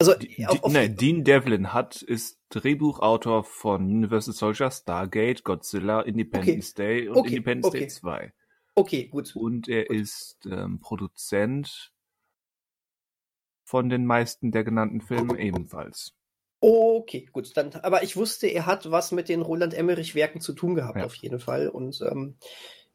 Also, 0.01 0.15
auf, 0.49 0.65
auf, 0.65 0.73
nein, 0.73 0.97
Dean 0.97 1.23
Devlin 1.23 1.73
hat, 1.73 2.03
ist 2.03 2.41
Drehbuchautor 2.49 3.45
von 3.45 3.85
Universal 3.85 4.35
Soldier, 4.35 4.73
Stargate, 4.73 5.45
Godzilla, 5.45 6.01
Independence 6.01 6.75
Day 6.75 7.09
und 7.09 7.19
Okay, 7.19 7.37
Independence 7.37 7.69
okay. 7.69 7.79
Day 7.79 7.87
2. 7.87 8.33
okay, 8.75 9.07
gut. 9.09 9.35
Und 9.37 9.69
er 9.69 9.85
Gut. 9.85 9.97
ist 9.97 10.47
ähm, 10.47 10.81
Produzent 10.81 11.93
von 13.64 13.88
den 13.88 14.05
meisten 14.07 14.50
der 14.50 14.64
genannten 14.64 15.00
Filme 15.00 15.38
ebenfalls. 15.38 16.14
Okay, 16.61 17.29
gut. 17.33 17.57
Dann, 17.57 17.73
aber 17.75 18.02
ich 18.02 18.17
wusste, 18.17 18.47
er 18.47 18.67
hat 18.67 18.91
was 18.91 19.11
mit 19.11 19.29
den 19.29 19.43
Roland 19.43 19.75
Emmerich-Werken 19.75 20.41
zu 20.41 20.52
tun 20.52 20.75
gehabt, 20.75 20.99
Ja. 20.99 21.05
auf 21.05 21.14
jeden 21.17 21.41
Fall. 21.41 21.69
Und 21.69 22.00
ähm, 22.02 22.37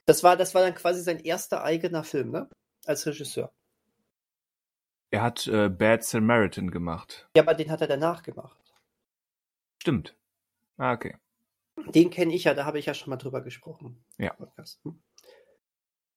das 0.06 0.24
war, 0.24 0.38
das 0.38 0.56
war 0.56 0.62
dann 0.62 0.74
quasi 0.76 1.02
sein 1.02 1.20
erster 1.20 1.64
eigener 1.64 2.04
Film, 2.04 2.32
ne? 2.32 2.50
Als 2.86 3.06
Regisseur. 3.06 3.52
Er 5.12 5.22
hat 5.22 5.48
äh, 5.48 5.68
Bad 5.70 6.04
Samaritan 6.04 6.72
gemacht. 6.72 7.30
Ja, 7.36 7.44
aber 7.44 7.54
den 7.54 7.70
hat 7.72 7.82
er 7.82 7.88
danach 7.88 8.24
gemacht. 8.24 8.58
Stimmt. 9.82 10.16
Ah, 10.78 10.94
okay. 10.94 11.18
Den 11.94 12.10
kenne 12.10 12.34
ich 12.34 12.46
ja, 12.46 12.54
da 12.54 12.66
habe 12.66 12.80
ich 12.80 12.86
ja 12.86 12.94
schon 12.94 13.10
mal 13.10 13.18
drüber 13.18 13.42
gesprochen. 13.42 14.04
Ja. 14.18 14.34
Podcast. 14.34 14.80
Hm. 14.84 15.02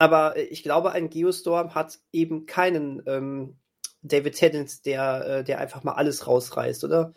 Aber 0.01 0.37
äh, 0.37 0.43
ich 0.43 0.65
glaube, 0.65 0.93
ein 0.93 1.11
Geostorm 1.11 1.75
hat 1.75 2.01
eben 2.11 2.47
keinen 2.47 3.03
ähm, 3.07 3.59
David 4.03 4.35
Tennant, 4.35 4.87
der, 4.87 5.27
äh, 5.27 5.45
der 5.45 5.61
einfach 5.61 5.85
mal 5.85 5.93
alles 5.93 6.27
rausreißt, 6.27 6.83
oder? 6.85 7.15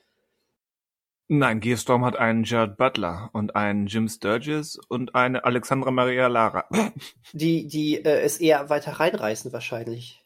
Nein, 1.30 1.62
Gearstorm 1.62 2.04
hat 2.04 2.18
einen 2.18 2.44
Jared 2.44 2.76
Butler 2.76 3.30
und 3.32 3.56
einen 3.56 3.88
Jim 3.88 4.10
Sturgis 4.10 4.78
und 4.90 5.16
eine 5.16 5.46
Alexandra 5.46 5.90
Maria 5.90 6.28
Lara. 6.28 6.68
Die, 7.32 7.66
die 7.66 8.04
äh, 8.04 8.22
es 8.22 8.40
eher 8.40 8.70
weiter 8.70 8.92
reinreißen 8.92 9.54
wahrscheinlich. 9.54 10.22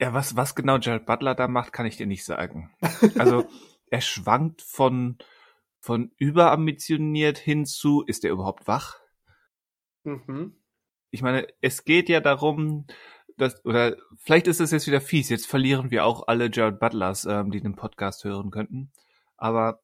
Ja, 0.00 0.14
was, 0.14 0.36
was 0.36 0.54
genau 0.54 0.78
Jared 0.78 1.04
Butler 1.04 1.34
da 1.34 1.48
macht, 1.48 1.72
kann 1.72 1.84
ich 1.84 1.96
dir 1.96 2.06
nicht 2.06 2.24
sagen. 2.24 2.72
Also, 3.18 3.44
er 3.90 4.00
schwankt 4.00 4.62
von, 4.62 5.18
von 5.80 6.12
überambitioniert 6.16 7.36
hin 7.36 7.66
zu, 7.66 8.02
ist 8.06 8.24
er 8.24 8.30
überhaupt 8.30 8.68
wach? 8.68 8.99
Mhm. 10.04 10.54
Ich 11.10 11.22
meine, 11.22 11.46
es 11.60 11.84
geht 11.84 12.08
ja 12.08 12.20
darum, 12.20 12.86
dass, 13.36 13.64
oder 13.64 13.96
vielleicht 14.18 14.46
ist 14.46 14.60
es 14.60 14.70
jetzt 14.70 14.86
wieder 14.86 15.00
fies, 15.00 15.28
jetzt 15.28 15.46
verlieren 15.46 15.90
wir 15.90 16.04
auch 16.04 16.28
alle 16.28 16.50
Jared 16.52 16.78
Butlers, 16.78 17.24
ähm, 17.24 17.50
die 17.50 17.60
den 17.60 17.74
Podcast 17.74 18.24
hören 18.24 18.50
könnten. 18.50 18.92
Aber 19.36 19.82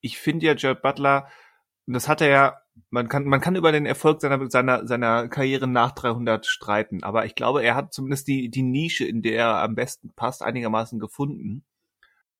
ich 0.00 0.18
finde 0.18 0.46
ja 0.46 0.54
Jared 0.56 0.82
Butler, 0.82 1.28
und 1.86 1.94
das 1.94 2.08
hat 2.08 2.20
er 2.20 2.28
ja, 2.28 2.60
man 2.90 3.08
kann, 3.08 3.24
man 3.24 3.40
kann 3.40 3.56
über 3.56 3.72
den 3.72 3.86
Erfolg 3.86 4.20
seiner, 4.20 4.50
seiner, 4.50 4.86
seiner 4.86 5.28
Karriere 5.28 5.68
nach 5.68 5.92
300 5.92 6.44
streiten, 6.44 7.02
aber 7.04 7.24
ich 7.26 7.34
glaube, 7.34 7.62
er 7.62 7.74
hat 7.74 7.92
zumindest 7.92 8.26
die, 8.28 8.50
die 8.50 8.62
Nische, 8.62 9.06
in 9.06 9.22
der 9.22 9.38
er 9.38 9.62
am 9.62 9.74
besten 9.74 10.12
passt, 10.14 10.42
einigermaßen 10.42 10.98
gefunden 10.98 11.64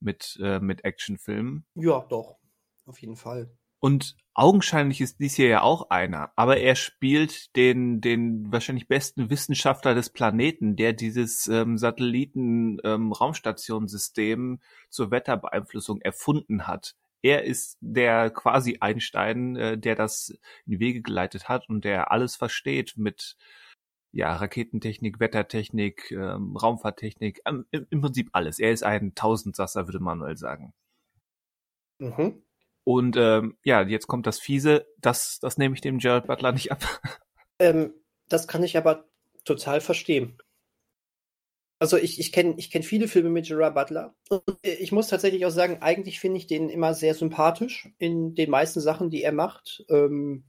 mit, 0.00 0.38
äh, 0.42 0.61
mit 0.61 0.85
Actionfilmen. 0.85 1.64
Ja, 1.75 2.00
doch. 2.09 2.38
Auf 2.87 3.00
jeden 3.00 3.16
Fall. 3.16 3.50
Und 3.87 4.16
augenscheinlich 4.35 5.00
ist 5.00 5.21
dies 5.21 5.37
hier 5.37 5.47
ja 5.47 5.62
auch 5.62 5.90
einer, 5.90 6.33
aber 6.35 6.57
er 6.57 6.75
spielt 6.75 7.55
den, 7.55 8.00
den 8.00 8.50
wahrscheinlich 8.50 8.88
besten 8.88 9.31
Wissenschaftler 9.31 9.95
des 9.95 10.11
Planeten, 10.11 10.75
der 10.75 10.93
dieses 10.93 11.47
ähm, 11.47 11.78
Satelliten-Raumstationssystem 11.78 14.40
ähm, 14.40 14.61
zur 14.90 15.12
Wetterbeeinflussung 15.12 16.00
erfunden 16.00 16.66
hat. 16.66 16.97
Er 17.23 17.45
ist 17.45 17.78
der 17.81 18.31
quasi 18.31 18.78
Einstein, 18.81 19.55
äh, 19.55 19.78
der 19.78 19.95
das 19.95 20.31
in 20.31 20.73
die 20.73 20.81
Wege 20.81 21.02
geleitet 21.02 21.49
hat 21.49 21.69
und 21.69 21.85
der 21.85 22.11
alles 22.11 22.35
versteht 22.35 22.95
mit 22.97 23.37
ja, 24.11 24.35
Raketentechnik, 24.35 25.21
Wettertechnik, 25.21 26.11
ähm, 26.11 26.57
Raumfahrttechnik, 26.57 27.40
ähm, 27.47 27.66
im 27.71 28.00
Prinzip 28.00 28.31
alles. 28.33 28.59
Er 28.59 28.73
ist 28.73 28.83
ein 28.83 29.14
Tausendsasser, 29.14 29.87
würde 29.87 30.00
Manuel 30.00 30.37
sagen. 30.37 30.75
Mhm. 32.00 32.43
Und 32.87 33.16
ähm, 33.16 33.59
ja, 33.64 33.83
jetzt 33.83 34.07
kommt 34.07 34.28
das 34.28 34.38
Fiese, 34.38 34.87
das, 35.00 35.40
das 35.40 35.59
nehme 35.59 35.75
ich 35.75 35.81
dem 35.81 35.99
Jared 35.99 36.28
Butler 36.28 36.52
nicht 36.52 36.71
ab. 36.73 36.83
Ähm, 37.59 37.95
das 38.28 38.49
kann 38.49 38.62
ich 38.62 38.76
aber 38.76 39.07
total 39.47 39.81
verstehen. 39.81 40.37
Also 41.78 41.97
ich, 41.97 42.21
ich 42.21 42.31
kenne 42.31 42.52
ich 42.59 42.71
kenn 42.71 42.83
viele 42.83 43.09
Filme 43.09 43.31
mit 43.31 43.47
Gerard 43.47 43.75
Butler. 43.75 44.14
Und 44.28 44.43
ich 44.61 44.93
muss 44.93 45.09
tatsächlich 45.09 45.47
auch 45.47 45.50
sagen, 45.50 45.78
eigentlich 45.81 46.21
finde 46.21 46.37
ich 46.37 46.47
den 46.47 46.69
immer 46.69 46.93
sehr 46.93 47.14
sympathisch 47.14 47.88
in 47.97 48.35
den 48.35 48.50
meisten 48.50 48.81
Sachen, 48.81 49.09
die 49.09 49.23
er 49.23 49.33
macht. 49.33 49.87
Ähm, 49.88 50.45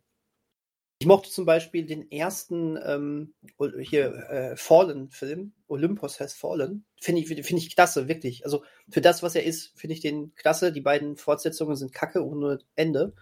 ich 0.99 1.05
mochte 1.05 1.29
zum 1.29 1.45
Beispiel 1.45 1.85
den 1.85 2.11
ersten 2.11 2.77
ähm, 2.83 3.33
hier 3.81 4.13
äh, 4.29 4.55
Fallen-Film, 4.55 5.53
Olympus 5.67 6.19
has 6.19 6.33
Fallen. 6.33 6.85
Finde 6.99 7.21
ich, 7.21 7.27
finde 7.27 7.61
ich 7.61 7.75
klasse, 7.75 8.07
wirklich. 8.07 8.45
Also 8.45 8.63
für 8.89 9.01
das, 9.01 9.21
was 9.21 9.35
er 9.35 9.43
ist, 9.43 9.77
finde 9.79 9.93
ich 9.93 10.01
den 10.01 10.33
klasse. 10.35 10.71
Die 10.71 10.81
beiden 10.81 11.15
Fortsetzungen 11.15 11.75
sind 11.75 11.93
kacke 11.93 12.25
ohne 12.25 12.59
Ende. 12.75 13.13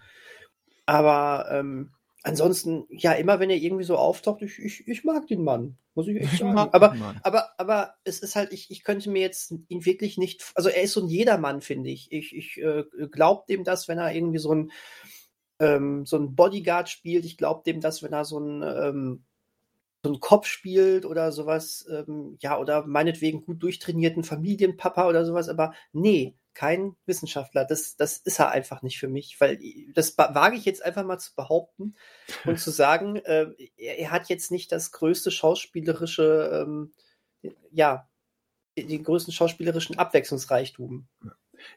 Aber 0.86 1.48
ähm, 1.52 1.92
ansonsten, 2.24 2.86
ja, 2.90 3.12
immer 3.12 3.40
wenn 3.40 3.50
er 3.50 3.58
irgendwie 3.58 3.84
so 3.84 3.98
auftaucht, 3.98 4.42
ich, 4.42 4.58
ich, 4.60 4.88
ich 4.88 5.04
mag 5.04 5.28
den 5.28 5.44
Mann, 5.44 5.78
muss 5.96 6.08
ich 6.08 6.22
echt 6.22 6.38
sagen. 6.38 6.58
Aber, 6.58 6.96
aber, 7.24 7.60
aber 7.60 7.96
es 8.06 8.20
ist 8.20 8.38
halt, 8.38 8.54
ich, 8.54 8.72
ich 8.72 8.86
könnte 8.86 9.10
mir 9.10 9.22
jetzt 9.22 9.54
ihn 9.68 9.86
wirklich 9.86 10.18
nicht, 10.18 10.46
also 10.56 10.70
er 10.70 10.82
ist 10.82 10.94
so 10.94 11.02
ein 11.02 11.10
Jedermann, 11.10 11.60
finde 11.62 11.90
ich. 11.90 12.10
Ich, 12.12 12.34
ich 12.34 12.58
äh, 12.58 12.86
glaube 13.12 13.44
dem 13.50 13.66
das, 13.66 13.90
wenn 13.90 13.98
er 13.98 14.14
irgendwie 14.14 14.40
so 14.40 14.54
ein, 14.54 14.72
ähm, 15.60 16.06
so 16.06 16.18
ein 16.18 16.36
Bodyguard 16.36 16.90
spielt. 16.90 17.26
Ich 17.26 17.38
glaube 17.38 17.64
dem 17.66 17.82
das, 17.82 18.04
wenn 18.04 18.14
er 18.14 18.26
so 18.26 18.40
ein, 18.40 18.62
ähm, 18.64 19.24
so 20.04 20.14
ein 20.14 20.20
Cop 20.20 20.46
spielt 20.46 21.06
oder 21.06 21.32
sowas, 21.32 21.86
ähm, 21.90 22.38
ja, 22.40 22.60
oder 22.60 22.86
meinetwegen 22.86 23.44
gut 23.46 23.64
durchtrainierten 23.64 24.24
Familienpapa 24.24 25.08
oder 25.08 25.26
sowas, 25.26 25.50
aber 25.50 25.74
nee, 25.94 26.36
kein 26.54 26.96
Wissenschaftler. 27.06 27.66
Das, 27.66 27.96
das 27.98 28.18
ist 28.18 28.40
er 28.40 28.52
einfach 28.52 28.82
nicht 28.82 29.00
für 29.00 29.08
mich, 29.08 29.42
weil 29.42 29.60
das 29.94 30.18
wa- 30.18 30.34
wage 30.34 30.56
ich 30.58 30.66
jetzt 30.66 30.84
einfach 30.84 31.04
mal 31.04 31.18
zu 31.18 31.36
behaupten 31.36 31.96
und 32.46 32.60
zu 32.60 32.72
sagen, 32.72 33.18
äh, 33.18 33.48
er, 33.78 34.00
er 34.00 34.12
hat 34.12 34.30
jetzt 34.30 34.52
nicht 34.52 34.72
das 34.72 34.92
größte 34.92 35.32
schauspielerische, 35.32 36.66
ähm, 36.66 36.94
ja, 37.72 38.08
den 38.78 39.04
größten 39.04 39.34
schauspielerischen 39.34 39.98
Abwechslungsreichtum. 39.98 41.08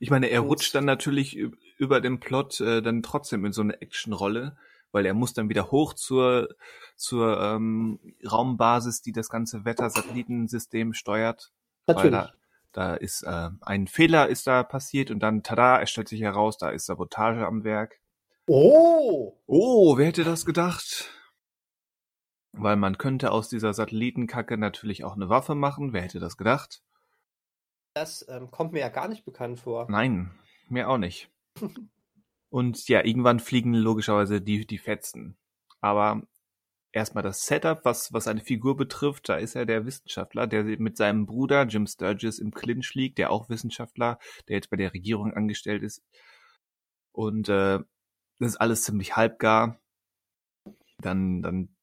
Ich 0.01 0.11
meine, 0.11 0.29
er 0.29 0.41
rutscht 0.41 0.75
dann 0.75 0.85
natürlich 0.85 1.37
über 1.79 2.01
den 2.01 2.21
Plot 2.21 2.61
äh, 2.61 2.83
dann 2.83 3.03
trotzdem 3.03 3.45
in 3.45 3.53
so 3.53 3.63
eine 3.63 3.81
Actionrolle, 3.81 4.57
weil 4.93 5.07
er 5.07 5.15
muss 5.15 5.35
dann 5.35 5.49
wieder 5.49 5.71
hoch 5.71 5.95
zur 5.95 6.49
zur 6.97 7.41
ähm, 7.41 8.01
Raumbasis, 8.31 9.03
die 9.03 9.13
das 9.13 9.29
ganze 9.29 9.65
Wettersatellitensystem 9.65 10.93
steuert. 10.93 11.53
Weil 11.87 11.97
Natürlich. 11.97 12.15
da, 12.15 12.33
da 12.73 12.95
ist 12.95 13.23
äh, 13.23 13.51
ein 13.61 13.87
Fehler 13.87 14.29
ist 14.29 14.47
da 14.47 14.63
passiert 14.65 15.11
und 15.11 15.21
dann 15.21 15.43
tada, 15.43 15.81
es 15.81 15.91
stellt 15.91 16.09
sich 16.09 16.21
heraus, 16.21 16.59
da 16.59 16.71
ist 16.71 16.87
Sabotage 16.87 17.47
am 17.47 17.65
Werk. 17.65 18.01
Oh! 18.47 19.37
Oh, 19.47 19.97
wer 19.97 20.07
hätte 20.07 20.25
das 20.25 20.45
gedacht? 20.45 21.11
Weil 22.53 22.77
man 22.77 22.99
könnte 22.99 23.31
aus 23.31 23.49
dieser 23.49 23.75
Satellitenkacke 23.75 24.59
natürlich 24.59 25.05
auch 25.05 25.15
eine 25.15 25.29
Waffe 25.29 25.55
machen. 25.55 25.93
Wer 25.93 26.03
hätte 26.03 26.19
das 26.19 26.37
gedacht? 26.37 26.83
Das 27.99 28.25
ähm, 28.29 28.53
kommt 28.53 28.73
mir 28.73 28.79
ja 28.79 28.91
gar 28.91 29.09
nicht 29.09 29.25
bekannt 29.25 29.59
vor. 29.59 29.91
Nein, 29.91 30.31
mir 30.69 30.89
auch 30.89 30.99
nicht. 30.99 31.33
Und 32.49 32.89
ja, 32.89 33.05
irgendwann 33.05 33.41
fliegen 33.41 33.75
logischerweise 33.75 34.41
die, 34.41 34.65
die 34.69 34.79
Fetzen. 34.79 35.37
Aber 35.81 36.23
erstmal 36.93 37.25
das 37.25 37.45
Setup, 37.45 37.85
was, 37.85 38.13
was 38.13 38.29
eine 38.29 38.41
Figur 38.41 38.77
betrifft, 38.77 39.29
da 39.29 39.35
ist 39.35 39.57
er 39.57 39.67
der 39.67 39.85
Wissenschaftler, 39.85 40.47
der 40.47 40.63
mit 40.79 40.97
seinem 40.97 41.27
Bruder 41.27 41.65
Jim 41.65 41.89
Sturgis 41.89 42.39
im 42.39 42.53
Clinch 42.53 42.95
liegt, 42.95 43.19
der 43.19 43.33
auch 43.33 43.49
Wissenschaftler, 43.49 44.21
der 44.47 44.55
jetzt 44.55 44.71
bei 44.71 44.77
der 44.77 44.95
Regierung 44.95 45.35
angestellt 45.35 45.83
ist. 45.83 46.05
Und 47.11 47.49
äh, 47.49 47.81
das 48.39 48.51
ist 48.51 48.61
alles 48.61 48.85
ziemlich 48.85 49.17
halbgar. 49.17 49.81
Dann, 51.01 51.43
dann 51.43 51.75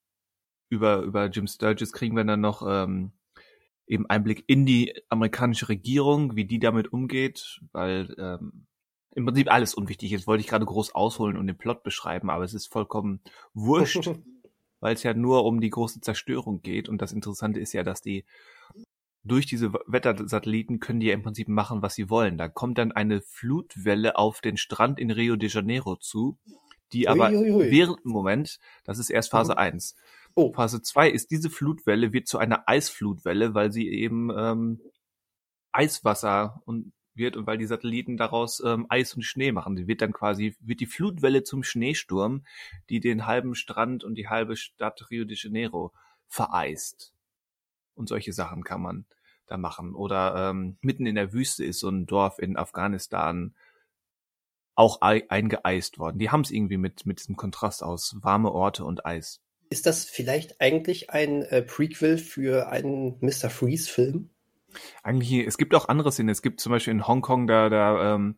über, 0.70 1.02
über 1.02 1.26
Jim 1.26 1.48
Sturgis 1.48 1.92
kriegen 1.92 2.16
wir 2.16 2.24
dann 2.24 2.40
noch 2.40 2.64
ähm, 2.66 3.12
eben 3.88 4.10
Einblick 4.10 4.44
in 4.48 4.66
die 4.66 4.94
amerikanische 5.10 5.70
Regierung, 5.70 6.36
wie 6.36 6.46
die 6.46 6.60
damit 6.60 6.92
umgeht, 6.92 7.60
weil 7.72 8.16
ähm, 8.18 8.66
im 9.16 9.26
Prinzip 9.26 9.52
alles 9.52 9.74
unwichtig 9.74 10.12
ist. 10.14 10.28
Wollte 10.28 10.42
ich 10.42 10.48
gerade 10.48 10.66
groß 10.66 10.94
ausholen 10.94 11.38
und 11.38 11.48
den 11.48 11.58
Plot 11.58 11.84
beschreiben, 11.84 12.30
aber 12.30 12.44
es 12.44 12.54
ist 12.54 12.68
vollkommen 12.68 13.22
wurscht, 13.54 14.10
weil 14.80 14.94
es 14.94 15.04
ja 15.04 15.14
nur 15.14 15.46
um 15.46 15.62
die 15.62 15.70
große 15.70 16.02
Zerstörung 16.02 16.62
geht. 16.62 16.90
Und 16.90 17.02
das 17.02 17.14
Interessante 17.14 17.60
ist 17.60 17.74
ja, 17.74 17.84
dass 17.84 18.02
die 18.02 18.26
durch 19.24 19.48
diese 19.48 19.74
Wettersatelliten 19.74 20.80
können 20.80 21.00
die 21.00 21.08
ja 21.08 21.14
im 21.14 21.24
Prinzip 21.24 21.48
machen, 21.48 21.82
was 21.82 21.96
sie 21.96 22.10
wollen. 22.10 22.38
Da 22.38 22.48
kommt 22.48 22.78
dann 22.78 22.92
eine 22.92 23.22
Flutwelle 23.22 24.18
auf 24.18 24.40
den 24.40 24.56
Strand 24.56 25.00
in 25.00 25.10
Rio 25.10 25.36
de 25.36 25.50
Janeiro 25.50 25.96
zu, 25.96 26.38
die 26.94 27.08
aber 27.08 27.30
Ui, 27.30 27.38
ui, 27.38 27.52
ui. 27.52 27.72
während 27.72 28.06
Moment, 28.06 28.60
das 28.84 29.00
ist 29.00 29.10
erst 29.10 29.32
Phase 29.32 29.54
Mhm. 29.54 29.58
1. 29.58 29.96
Oh. 30.36 30.52
Phase 30.54 30.82
2 30.82 31.10
ist 31.10 31.32
diese 31.32 31.50
Flutwelle 31.50 32.12
wird 32.12 32.28
zu 32.28 32.38
einer 32.38 32.68
Eisflutwelle, 32.68 33.54
weil 33.54 33.72
sie 33.72 33.88
eben 33.90 34.30
ähm, 34.38 34.82
Eiswasser 35.72 36.62
und 36.66 36.92
wird 37.14 37.38
und 37.38 37.48
weil 37.48 37.58
die 37.58 37.66
Satelliten 37.66 38.18
daraus 38.18 38.62
ähm, 38.64 38.86
Eis 38.90 39.14
und 39.16 39.24
Schnee 39.24 39.54
machen. 39.54 39.76
Die 39.76 39.88
wird 39.88 40.02
dann 40.02 40.12
quasi, 40.12 40.56
wird 40.60 40.82
die 40.82 40.86
Flutwelle 40.86 41.44
zum 41.44 41.64
Schneesturm, 41.64 42.46
die 42.90 43.00
den 43.00 43.26
halben 43.26 43.56
Strand 43.56 44.04
und 44.04 44.16
die 44.16 44.28
halbe 44.28 44.58
Stadt 44.58 45.10
Rio 45.10 45.24
de 45.24 45.38
Janeiro 45.40 45.94
vereist. 46.28 47.14
Und 47.94 48.10
solche 48.10 48.34
Sachen 48.34 48.64
kann 48.64 48.82
man 48.82 49.06
da 49.48 49.58
machen. 49.58 49.96
Oder 49.96 50.50
ähm, 50.50 50.78
mitten 50.82 51.06
in 51.06 51.16
der 51.16 51.32
Wüste 51.32 51.64
ist 51.64 51.80
so 51.80 51.90
ein 51.90 52.06
Dorf 52.06 52.40
in 52.40 52.58
Afghanistan 52.58 53.56
auch 54.76 55.02
ei 55.02 55.30
eingeeist 55.30 56.00
worden. 56.00 56.20
Die 56.20 56.30
haben 56.30 56.42
es 56.42 56.52
irgendwie 56.52 56.78
mit, 56.78 57.06
mit 57.06 57.20
diesem 57.20 57.38
Kontrast 57.38 57.82
aus 57.82 58.18
warme 58.22 58.52
Orte 58.52 58.84
und 58.84 59.06
Eis. 59.06 59.42
Ist 59.70 59.86
das 59.86 60.06
vielleicht 60.06 60.62
eigentlich 60.62 61.10
ein 61.10 61.42
äh, 61.44 61.62
Prequel 61.62 62.18
für 62.18 62.70
einen 62.70 63.18
Mr. 63.22 63.50
Freeze-Film? 63.50 64.30
Eigentlich, 65.04 65.48
es 65.48 65.58
gibt 65.58 65.74
auch 65.74 65.88
andere 65.88 66.12
Szenen. 66.12 66.30
Es 66.30 66.42
gibt 66.42 66.60
zum 66.60 66.72
Beispiel 66.72 66.92
in 66.92 67.08
Hongkong, 67.08 67.48
da, 67.48 67.70
da 67.70 68.16
ähm, 68.16 68.38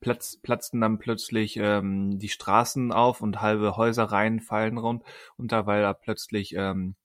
platz, 0.00 0.38
platzten 0.42 0.80
dann 0.80 0.98
plötzlich 0.98 1.56
ähm, 1.56 2.18
die 2.18 2.28
Straßen 2.28 2.92
auf 2.92 3.20
und 3.20 3.40
halbe 3.40 3.76
Häuserreihen 3.76 4.40
fallen 4.40 4.78
rund 4.78 5.02
unter, 5.36 5.66
weil 5.66 5.82
da 5.82 5.92
plötzlich 5.92 6.54
ähm, 6.54 6.96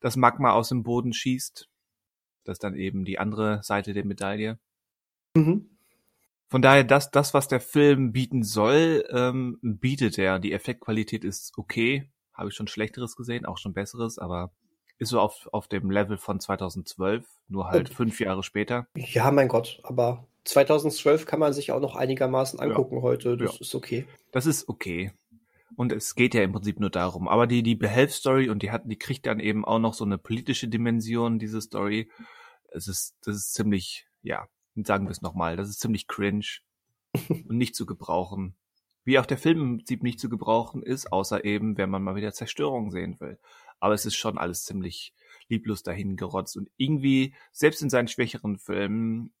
das 0.00 0.16
Magma 0.16 0.52
aus 0.52 0.68
dem 0.68 0.82
Boden 0.82 1.12
schießt. 1.12 1.68
Das 2.44 2.54
ist 2.54 2.64
dann 2.64 2.76
eben 2.76 3.04
die 3.04 3.18
andere 3.18 3.62
Seite 3.62 3.94
der 3.94 4.04
Medaille. 4.04 4.58
Mhm. 5.34 5.70
Von 6.48 6.62
daher, 6.62 6.84
das, 6.84 7.10
das, 7.10 7.34
was 7.34 7.48
der 7.48 7.60
Film 7.60 8.12
bieten 8.12 8.42
soll, 8.44 9.04
ähm, 9.10 9.58
bietet 9.62 10.18
er. 10.18 10.38
Die 10.38 10.52
Effektqualität 10.52 11.24
ist 11.24 11.56
okay. 11.56 12.10
Habe 12.34 12.48
ich 12.48 12.54
schon 12.54 12.66
Schlechteres 12.66 13.16
gesehen, 13.16 13.46
auch 13.46 13.58
schon 13.58 13.72
Besseres, 13.72 14.18
aber 14.18 14.52
ist 14.98 15.10
so 15.10 15.20
auf, 15.20 15.48
auf 15.52 15.68
dem 15.68 15.90
Level 15.90 16.18
von 16.18 16.40
2012, 16.40 17.24
nur 17.48 17.68
halt 17.68 17.88
Und- 17.88 17.94
fünf 17.94 18.20
Jahre 18.20 18.42
später. 18.42 18.86
Ja, 18.96 19.30
mein 19.30 19.48
Gott, 19.48 19.80
aber 19.82 20.26
2012 20.44 21.26
kann 21.26 21.40
man 21.40 21.52
sich 21.52 21.72
auch 21.72 21.80
noch 21.80 21.96
einigermaßen 21.96 22.60
angucken 22.60 22.96
ja. 22.96 23.02
heute. 23.02 23.36
Das 23.36 23.54
ja. 23.54 23.60
ist 23.60 23.74
okay. 23.74 24.06
Das 24.32 24.46
ist 24.46 24.68
okay. 24.68 25.12
Und 25.76 25.92
es 25.92 26.14
geht 26.14 26.34
ja 26.34 26.42
im 26.42 26.52
Prinzip 26.52 26.78
nur 26.78 26.90
darum. 26.90 27.28
Aber 27.28 27.46
die, 27.46 27.62
die 27.62 27.74
Behelf-Story 27.74 28.48
und 28.48 28.62
die 28.62 28.70
hat, 28.70 28.82
die 28.84 28.98
kriegt 28.98 29.26
dann 29.26 29.40
eben 29.40 29.64
auch 29.64 29.78
noch 29.78 29.94
so 29.94 30.04
eine 30.04 30.18
politische 30.18 30.68
Dimension, 30.68 31.38
diese 31.38 31.60
Story. 31.60 32.10
Es 32.70 32.86
ist, 32.86 33.16
das 33.22 33.36
ist 33.36 33.54
ziemlich, 33.54 34.06
ja, 34.22 34.46
sagen 34.76 35.06
wir 35.06 35.10
es 35.10 35.22
nochmal, 35.22 35.56
das 35.56 35.68
ist 35.68 35.80
ziemlich 35.80 36.06
cringe 36.06 36.46
und 37.28 37.56
nicht 37.56 37.74
zu 37.74 37.86
gebrauchen. 37.86 38.54
Wie 39.04 39.18
auch 39.18 39.26
der 39.26 39.38
Film 39.38 39.60
im 39.60 39.76
Prinzip 39.78 40.02
nicht 40.02 40.18
zu 40.18 40.28
gebrauchen 40.28 40.82
ist, 40.82 41.12
außer 41.12 41.44
eben, 41.44 41.76
wenn 41.76 41.90
man 41.90 42.02
mal 42.02 42.16
wieder 42.16 42.32
Zerstörung 42.32 42.90
sehen 42.90 43.20
will. 43.20 43.38
Aber 43.80 43.94
es 43.94 44.06
ist 44.06 44.16
schon 44.16 44.38
alles 44.38 44.64
ziemlich 44.64 45.14
lieblos 45.48 45.82
dahin 45.82 46.16
gerotzt 46.16 46.56
und 46.56 46.70
irgendwie, 46.76 47.34
selbst 47.52 47.82
in 47.82 47.90
seinen 47.90 48.08
schwächeren 48.08 48.58
Filmen, 48.58 49.32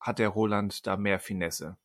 hat 0.00 0.18
der 0.18 0.28
Roland 0.28 0.86
da 0.86 0.96
mehr 0.96 1.18
Finesse. 1.18 1.78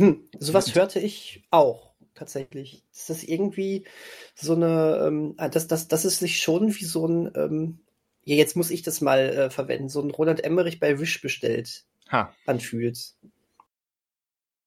Hm, 0.00 0.28
sowas 0.38 0.74
hörte 0.74 0.98
ich 0.98 1.44
auch 1.50 1.94
tatsächlich. 2.14 2.84
Das 2.92 3.10
ist 3.10 3.24
irgendwie 3.24 3.86
so 4.34 4.54
eine, 4.54 5.04
ähm, 5.06 5.36
das, 5.36 5.68
das, 5.68 5.88
das 5.88 6.04
ist 6.04 6.18
sich 6.18 6.40
schon 6.40 6.74
wie 6.74 6.84
so 6.84 7.06
ein, 7.06 7.30
ähm, 7.36 7.80
ja, 8.24 8.34
jetzt 8.36 8.56
muss 8.56 8.70
ich 8.70 8.82
das 8.82 9.00
mal 9.00 9.20
äh, 9.20 9.50
verwenden, 9.50 9.88
so 9.88 10.02
ein 10.02 10.10
Roland 10.10 10.42
Emmerich 10.42 10.80
bei 10.80 10.98
Wish 10.98 11.20
bestellt 11.22 11.84
ha. 12.10 12.34
anfühlt. 12.44 13.14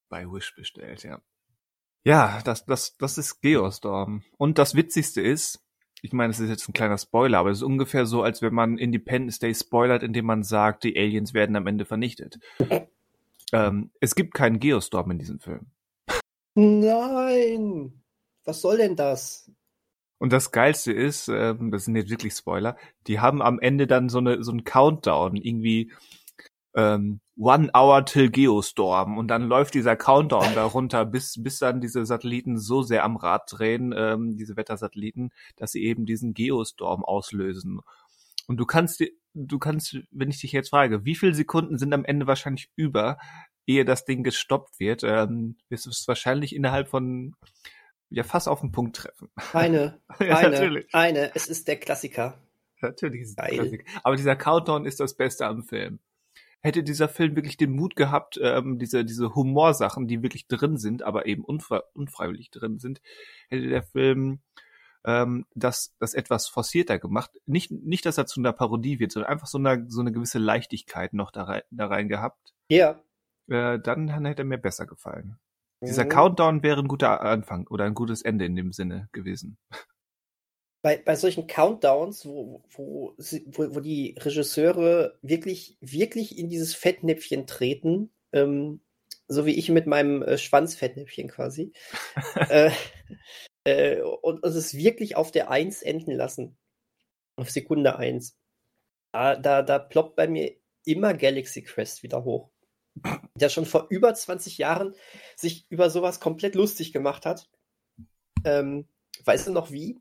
Bei 0.10 0.26
Wish 0.26 0.56
bestellt, 0.56 1.04
ja. 1.04 1.22
Ja, 2.04 2.42
das, 2.44 2.66
das, 2.66 2.98
das 2.98 3.18
ist 3.18 3.42
Geostorm. 3.42 4.24
Und 4.38 4.58
das 4.58 4.76
Witzigste 4.76 5.22
ist, 5.22 5.64
ich 6.02 6.14
meine, 6.14 6.32
es 6.32 6.40
ist 6.40 6.50
jetzt 6.50 6.68
ein 6.68 6.74
kleiner 6.74 6.98
Spoiler, 6.98 7.38
aber 7.38 7.52
es 7.52 7.60
ist 7.60 7.64
ungefähr 7.64 8.06
so, 8.06 8.24
als 8.24 8.42
wenn 8.42 8.54
man 8.54 8.78
Independence 8.78 9.38
Day 9.38 9.54
spoilert, 9.54 10.02
indem 10.02 10.26
man 10.26 10.44
sagt, 10.44 10.84
die 10.84 10.98
Aliens 10.98 11.34
werden 11.34 11.56
am 11.56 11.68
Ende 11.68 11.86
vernichtet. 11.86 12.40
ähm, 13.54 13.92
es 14.00 14.16
gibt 14.16 14.34
keinen 14.34 14.60
Geostorm 14.60 15.12
in 15.12 15.20
diesem 15.20 15.40
Film. 15.40 15.68
Nein! 16.56 18.02
Was 18.46 18.62
soll 18.62 18.78
denn 18.78 18.96
das? 18.96 19.52
Und 20.18 20.34
das 20.34 20.52
Geilste 20.52 20.92
ist, 20.92 21.28
ähm, 21.28 21.72
das 21.72 21.86
sind 21.86 21.96
jetzt 21.96 22.10
wirklich 22.10 22.34
Spoiler, 22.34 22.78
die 23.08 23.20
haben 23.20 23.42
am 23.42 23.60
Ende 23.60 23.88
dann 23.88 24.10
so 24.10 24.18
eine 24.18 24.44
so 24.44 24.52
einen 24.52 24.64
Countdown, 24.64 25.36
irgendwie 25.36 25.92
ähm, 26.76 27.22
One 27.42 27.72
Hour 27.74 28.06
till 28.06 28.30
Geostorm 28.30 29.18
und 29.18 29.28
dann 29.28 29.48
läuft 29.48 29.74
dieser 29.74 29.96
Countdown 29.96 30.46
darunter, 30.56 31.06
bis 31.06 31.42
bis 31.42 31.58
dann 31.58 31.82
diese 31.82 32.06
Satelliten 32.06 32.60
so 32.60 32.84
sehr 32.84 33.04
am 33.04 33.16
Rad 33.16 33.52
drehen, 33.52 33.94
ähm, 33.98 34.38
diese 34.38 34.56
Wettersatelliten, 34.56 35.32
dass 35.56 35.72
sie 35.72 35.84
eben 35.84 36.06
diesen 36.06 36.36
Geostorm 36.36 37.04
auslösen. 37.04 37.80
Und 38.48 38.58
du 38.58 38.66
kannst 38.68 39.04
du 39.34 39.60
kannst, 39.60 39.98
wenn 40.12 40.30
ich 40.30 40.40
dich 40.40 40.52
jetzt 40.52 40.70
frage, 40.70 41.04
wie 41.04 41.16
viele 41.16 41.34
Sekunden 41.34 41.80
sind 41.80 41.94
am 41.94 42.06
Ende 42.06 42.28
wahrscheinlich 42.28 42.70
über, 42.76 43.18
ehe 43.66 43.86
das 43.86 44.06
Ding 44.06 44.24
gestoppt 44.24 44.80
wird, 44.80 45.04
ähm, 45.04 45.58
wirst 45.70 45.88
du 45.88 45.90
es 45.90 46.08
wahrscheinlich 46.08 46.56
innerhalb 46.56 46.90
von 46.90 47.34
ja 48.12 48.24
fast 48.24 48.48
auf 48.50 48.60
den 48.60 48.72
Punkt 48.72 48.98
treffen. 48.98 49.30
Eine, 49.54 50.00
Ja, 50.20 50.38
eine, 50.38 50.52
natürlich. 50.52 50.94
eine. 50.94 51.34
Es 51.34 51.48
ist 51.48 51.68
der 51.68 51.78
Klassiker. 51.78 52.38
Natürlich 52.82 53.22
ist 53.22 53.30
es 53.32 53.36
Geil. 53.36 53.56
Klassik. 53.56 53.86
Aber 54.04 54.16
dieser 54.16 54.36
Countdown 54.36 54.86
ist 54.86 55.00
das 55.00 55.16
Beste 55.16 55.48
am 55.48 55.64
Film. 55.64 56.00
Hätte 56.62 56.84
dieser 56.84 57.10
Film 57.10 57.36
wirklich 57.36 57.58
den 57.58 57.72
Mut 57.72 57.96
gehabt, 57.96 58.40
ähm, 58.42 58.78
diese, 58.78 59.04
diese 59.04 59.34
Humorsachen, 59.36 60.08
die 60.08 60.22
wirklich 60.22 60.48
drin 60.48 60.78
sind, 60.78 61.04
aber 61.04 61.26
eben 61.26 61.44
unfre 61.44 61.84
unfreiwillig 61.94 62.52
drin 62.52 62.78
sind, 62.80 63.02
hätte 63.50 63.68
der 63.68 63.84
Film 63.84 64.42
ähm, 65.06 65.46
das, 65.56 65.96
das 66.00 66.14
etwas 66.14 66.48
forcierter 66.48 67.00
gemacht. 67.00 67.32
Nicht, 67.46 67.72
nicht, 67.72 68.06
dass 68.06 68.18
er 68.18 68.28
zu 68.28 68.40
einer 68.40 68.54
Parodie 68.54 69.00
wird, 69.00 69.12
sondern 69.12 69.32
einfach 69.32 69.48
so 69.48 69.58
eine, 69.58 69.86
so 69.90 70.02
eine 70.02 70.12
gewisse 70.12 70.40
Leichtigkeit 70.40 71.14
noch 71.14 71.32
da 71.32 71.44
rein, 71.44 71.62
da 71.72 71.88
rein 71.88 72.08
gehabt. 72.08 72.54
Ja. 72.70 73.02
Äh, 73.48 73.80
dann, 73.80 74.08
dann 74.08 74.26
hätte 74.26 74.44
er 74.44 74.46
mir 74.46 74.60
besser 74.60 74.86
gefallen. 74.86 75.38
Dieser 75.84 76.06
Mhm. 76.06 76.10
Countdown 76.10 76.64
wäre 76.64 76.80
ein 76.80 76.88
guter 76.88 77.22
Anfang 77.22 77.68
oder 77.68 77.86
ein 77.86 77.96
gutes 77.96 78.22
Ende 78.22 78.46
in 78.46 78.56
dem 78.56 78.72
Sinne 78.72 79.10
gewesen. 79.12 79.58
Bei, 80.82 80.98
bei 80.98 81.16
solchen 81.16 81.48
Countdowns, 81.48 82.26
wo, 82.26 82.64
wo, 82.70 83.14
wo, 83.18 83.76
wo 83.76 83.80
die 83.80 84.16
Regisseure 84.20 85.18
wirklich, 85.22 85.78
wirklich 85.80 86.38
in 86.38 86.50
dieses 86.50 86.74
Fettnäpfchen 86.74 87.46
treten, 87.46 88.12
ähm, 88.34 88.82
so 89.28 89.46
wie 89.46 89.58
ich 89.58 89.70
mit 89.70 89.88
meinem 89.88 90.24
äh, 90.24 90.38
Schwanzfettnäpfchen 90.38 91.30
quasi, 91.30 91.74
äh, 92.50 92.72
äh, 93.64 94.02
und, 94.02 94.44
und 94.44 94.56
es 94.56 94.76
wirklich 94.76 95.16
auf 95.16 95.32
der 95.32 95.52
Eins 95.52 95.82
enden 95.82 96.12
lassen, 96.12 96.58
auf 97.36 97.52
Sekunde 97.52 97.98
eins, 97.98 98.38
da, 99.14 99.36
da, 99.36 99.62
da 99.62 99.80
ploppt 99.80 100.16
bei 100.16 100.28
mir 100.28 100.56
immer 100.86 101.14
Galaxy 101.14 101.64
Quest 101.64 102.04
wieder 102.04 102.24
hoch. 102.24 102.50
Der 103.36 103.50
schon 103.50 103.66
vor 103.66 103.88
über 103.90 104.14
20 104.14 104.58
Jahren 104.58 104.96
sich 105.36 105.66
über 105.70 105.90
sowas 105.90 106.20
komplett 106.20 106.56
lustig 106.56 106.92
gemacht 106.92 107.26
hat. 107.26 107.50
Ähm, 108.44 108.88
weißt 109.24 109.48
du 109.48 109.52
noch 109.52 109.72
wie? 109.72 110.01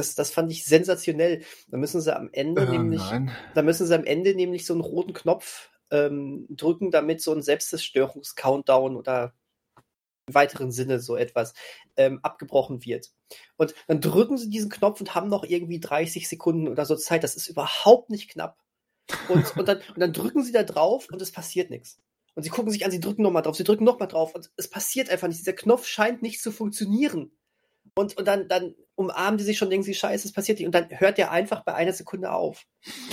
Das, 0.00 0.14
das 0.14 0.30
fand 0.30 0.50
ich 0.50 0.64
sensationell. 0.64 1.42
Da 1.68 1.76
müssen 1.76 2.00
sie 2.00 2.16
am 2.16 2.30
Ende 2.32 2.62
Äh, 2.62 2.70
nämlich, 2.70 3.00
nein. 3.02 3.30
da 3.54 3.62
müssen 3.62 3.86
sie 3.86 3.94
am 3.94 4.04
Ende 4.04 4.34
nämlich 4.34 4.66
so 4.66 4.72
einen 4.74 4.80
roten 4.82 5.12
Knopf 5.12 5.70
ähm, 5.90 6.46
drücken, 6.48 6.90
damit 6.90 7.20
so 7.20 7.32
ein 7.32 7.42
Selbstzerstörungs-Countdown 7.42 8.96
oder 8.96 9.34
im 10.26 10.34
weiteren 10.34 10.70
Sinne 10.70 11.00
so 11.00 11.16
etwas 11.16 11.54
ähm, 11.96 12.20
abgebrochen 12.22 12.84
wird. 12.84 13.10
Und 13.56 13.74
dann 13.88 14.00
drücken 14.00 14.38
sie 14.38 14.48
diesen 14.48 14.70
Knopf 14.70 15.00
und 15.00 15.14
haben 15.14 15.28
noch 15.28 15.44
irgendwie 15.44 15.80
30 15.80 16.28
Sekunden 16.28 16.68
oder 16.68 16.84
so 16.86 16.96
Zeit. 16.96 17.24
Das 17.24 17.36
ist 17.36 17.48
überhaupt 17.48 18.10
nicht 18.10 18.30
knapp. 18.30 18.58
Und, 19.28 19.56
und, 19.56 19.66
dann, 19.68 19.78
und 19.88 19.98
dann 19.98 20.12
drücken 20.12 20.44
sie 20.44 20.52
da 20.52 20.62
drauf 20.62 21.08
und 21.10 21.20
es 21.20 21.32
passiert 21.32 21.70
nichts. 21.70 21.98
Und 22.36 22.44
sie 22.44 22.50
gucken 22.50 22.70
sich 22.70 22.84
an, 22.84 22.92
sie 22.92 23.00
drücken 23.00 23.22
nochmal 23.22 23.42
drauf, 23.42 23.56
sie 23.56 23.64
drücken 23.64 23.82
nochmal 23.84 24.06
drauf 24.06 24.34
und 24.36 24.52
es 24.56 24.70
passiert 24.70 25.10
einfach 25.10 25.26
nicht. 25.26 25.40
Dieser 25.40 25.52
Knopf 25.52 25.84
scheint 25.86 26.22
nicht 26.22 26.40
zu 26.40 26.52
funktionieren. 26.52 27.32
Und, 27.94 28.16
und 28.16 28.26
dann, 28.26 28.48
dann 28.48 28.74
umarmen 28.94 29.38
die 29.38 29.44
sich 29.44 29.58
schon, 29.58 29.70
denken 29.70 29.84
sie, 29.84 29.94
scheiße, 29.94 30.28
es 30.28 30.34
passiert 30.34 30.58
nicht. 30.58 30.66
Und 30.66 30.74
dann 30.74 30.88
hört 30.90 31.18
der 31.18 31.30
einfach 31.30 31.64
bei 31.64 31.74
einer 31.74 31.92
Sekunde 31.92 32.32
auf. 32.32 32.66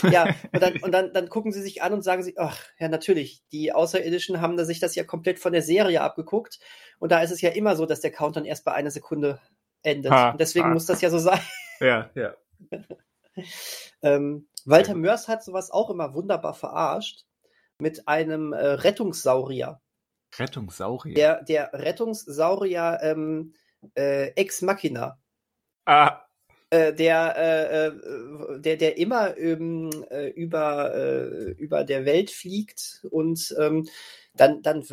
Ja, 0.04 0.26
und 0.54 0.62
dann, 0.62 0.78
und 0.82 0.92
dann, 0.92 1.14
dann 1.14 1.30
gucken 1.30 1.52
sie 1.52 1.62
sich 1.62 1.82
an 1.82 1.94
und 1.94 2.04
sagen 2.04 2.24
sie, 2.24 2.38
ach, 2.38 2.60
ja, 2.80 2.90
natürlich, 2.90 3.44
die 3.52 3.72
Außerirdischen 3.72 4.42
haben 4.42 4.58
da 4.58 4.66
sich 4.66 4.80
das 4.80 4.96
ja 4.96 5.04
komplett 5.04 5.40
von 5.40 5.54
der 5.54 5.62
Serie 5.62 6.02
abgeguckt. 6.02 6.60
Und 7.00 7.12
da 7.12 7.22
ist 7.22 7.32
es 7.32 7.42
ja 7.42 7.50
immer 7.52 7.76
so, 7.76 7.86
dass 7.86 8.02
der 8.02 8.12
Countdown 8.12 8.46
erst 8.46 8.66
bei 8.66 8.74
einer 8.74 8.92
Sekunde 8.92 9.40
endet. 9.82 10.12
Ha, 10.12 10.32
und 10.32 10.42
deswegen 10.42 10.66
ha. 10.66 10.74
muss 10.74 10.86
das 10.86 11.02
ja 11.02 11.10
so 11.10 11.20
sein. 11.20 11.40
Ja, 11.80 12.10
ja. 12.16 12.36
Ähm, 14.02 14.48
Walter 14.66 14.94
gut. 14.94 15.02
Mörs 15.04 15.28
hat 15.28 15.44
sowas 15.44 15.72
auch 15.72 15.90
immer 15.90 16.14
wunderbar 16.14 16.54
verarscht 16.54 17.26
mit 17.80 18.08
einem 18.08 18.54
äh, 18.54 18.66
Rettungssaurier. 18.66 19.80
Rettungssaurier. 20.38 21.14
Der, 21.14 21.44
der 21.44 21.74
Rettungssaurier 21.74 23.00
ähm, 23.02 23.54
äh, 23.96 24.28
Ex 24.36 24.62
Machina. 24.62 25.20
Ah, 25.86 26.22
Äh, 26.70 26.94
der, 26.94 27.36
äh, 27.38 27.88
äh, 27.88 28.60
der, 28.60 28.76
der 28.76 28.98
immer 28.98 29.38
ähm, 29.38 29.90
äh, 30.10 30.28
über, 30.32 30.94
äh, 30.94 31.52
über 31.52 31.86
der 31.86 32.04
Welt 32.04 32.30
fliegt 32.30 33.06
und 33.10 33.56
ähm, 33.58 33.88
dann, 34.34 34.62
dann 34.62 34.84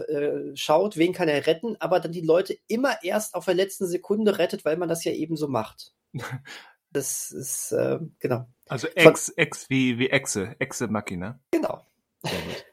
schaut, 0.54 0.96
wen 0.96 1.12
kann 1.12 1.28
er 1.28 1.46
retten, 1.46 1.76
aber 1.80 1.98
dann 2.00 2.12
die 2.12 2.20
Leute 2.20 2.56
immer 2.68 3.02
erst 3.02 3.34
auf 3.34 3.44
der 3.46 3.54
letzten 3.54 3.86
Sekunde 3.88 4.38
rettet, 4.38 4.64
weil 4.64 4.76
man 4.76 4.88
das 4.88 5.04
ja 5.04 5.12
eben 5.12 5.36
so 5.36 5.48
macht. 5.48 5.92
Das 6.90 7.32
ist, 7.32 7.74
genau. 8.20 8.46
also 8.68 8.86
Ex, 8.94 9.28
Ex 9.30 9.68
wie, 9.68 9.98
wie 9.98 10.10
Exe, 10.10 10.54
Exe 10.60 10.86
Machina. 10.86 11.40
Genau. 11.50 11.84
Sehr 12.22 12.40
gut. 12.40 12.63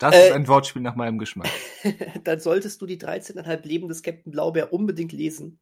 Das 0.00 0.14
Äh, 0.16 0.26
ist 0.28 0.32
ein 0.32 0.48
Wortspiel 0.48 0.82
nach 0.82 0.96
meinem 0.96 1.18
Geschmack. 1.18 1.50
dann 2.24 2.40
solltest 2.40 2.80
du 2.82 2.86
die 2.86 2.98
13,5 2.98 3.66
Leben 3.66 3.86
des 3.86 4.02
Captain 4.02 4.32
Blaubeer 4.32 4.72
unbedingt 4.72 5.12
lesen. 5.12 5.60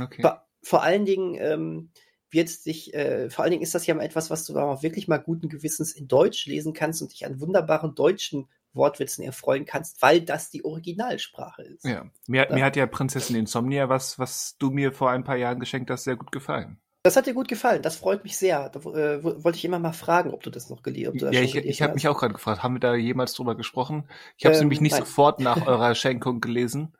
Okay. 0.00 0.22
Vor, 0.22 0.46
vor 0.62 0.82
allen 0.82 1.04
Dingen 1.04 1.34
ähm, 1.38 1.90
wird 2.30 2.64
dich, 2.64 2.94
äh, 2.94 3.28
vor 3.28 3.42
allen 3.42 3.50
Dingen 3.50 3.62
ist 3.62 3.74
das 3.74 3.86
ja 3.86 3.94
mal 3.94 4.04
etwas, 4.04 4.30
was 4.30 4.46
du 4.46 4.56
auch 4.56 4.82
wirklich 4.84 5.08
mal 5.08 5.18
guten 5.18 5.48
Gewissens 5.48 5.92
in 5.92 6.06
Deutsch 6.06 6.46
lesen 6.46 6.72
kannst 6.72 7.02
und 7.02 7.12
dich 7.12 7.26
an 7.26 7.40
wunderbaren 7.40 7.94
deutschen 7.94 8.48
Wortwitzen 8.72 9.24
erfreuen 9.24 9.64
kannst, 9.64 10.00
weil 10.00 10.20
das 10.20 10.50
die 10.50 10.64
Originalsprache 10.64 11.62
ist. 11.62 11.84
Ja. 11.84 12.08
Mir, 12.28 12.48
Ja. 12.48 12.54
mir 12.54 12.64
hat 12.64 12.76
ja 12.76 12.86
Prinzessin 12.86 13.34
Insomnia, 13.34 13.88
was, 13.88 14.20
was 14.20 14.56
du 14.58 14.70
mir 14.70 14.92
vor 14.92 15.10
ein 15.10 15.24
paar 15.24 15.36
Jahren 15.36 15.58
geschenkt 15.58 15.90
hast, 15.90 16.04
sehr 16.04 16.14
gut 16.16 16.30
gefallen. 16.30 16.80
Das 17.02 17.16
hat 17.16 17.26
dir 17.26 17.32
gut 17.32 17.48
gefallen, 17.48 17.80
das 17.82 17.96
freut 17.96 18.24
mich 18.24 18.36
sehr. 18.36 18.68
Da 18.68 18.80
äh, 18.80 19.24
wo- 19.24 19.42
wollte 19.42 19.56
ich 19.56 19.64
immer 19.64 19.78
mal 19.78 19.92
fragen, 19.92 20.32
ob 20.34 20.42
du 20.42 20.50
das 20.50 20.68
noch 20.68 20.82
gelesen 20.82 21.18
hast. 21.20 21.34
Ja, 21.34 21.40
ich, 21.40 21.54
ich 21.56 21.80
habe 21.82 21.94
mich 21.94 22.06
auch 22.08 22.18
gerade 22.18 22.34
gefragt, 22.34 22.62
haben 22.62 22.74
wir 22.74 22.80
da 22.80 22.94
jemals 22.94 23.32
drüber 23.32 23.54
gesprochen? 23.54 24.08
Ich 24.36 24.44
habe 24.44 24.52
es 24.52 24.60
Ähm, 24.60 24.66
nämlich 24.66 24.80
nicht 24.82 24.92
nein. 24.92 25.04
sofort 25.04 25.40
nach 25.40 25.62
eurer 25.66 25.94
Schenkung 25.94 26.40
gelesen, 26.40 26.94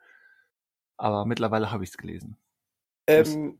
aber 0.97 1.25
mittlerweile 1.25 1.71
habe 1.71 1.83
ich 1.83 1.91
es 1.91 1.97
gelesen. 1.97 2.37
Ähm, 3.07 3.59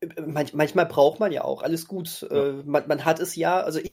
äh, 0.00 0.22
manch, 0.22 0.54
manchmal 0.54 0.86
braucht 0.86 1.20
man 1.20 1.32
ja 1.32 1.42
auch, 1.44 1.62
alles 1.62 1.88
gut. 1.88 2.22
Ja. 2.30 2.46
Äh, 2.46 2.62
man, 2.64 2.86
man 2.86 3.04
hat 3.04 3.18
es 3.20 3.34
ja, 3.36 3.60
also 3.60 3.80
ich 3.80 3.92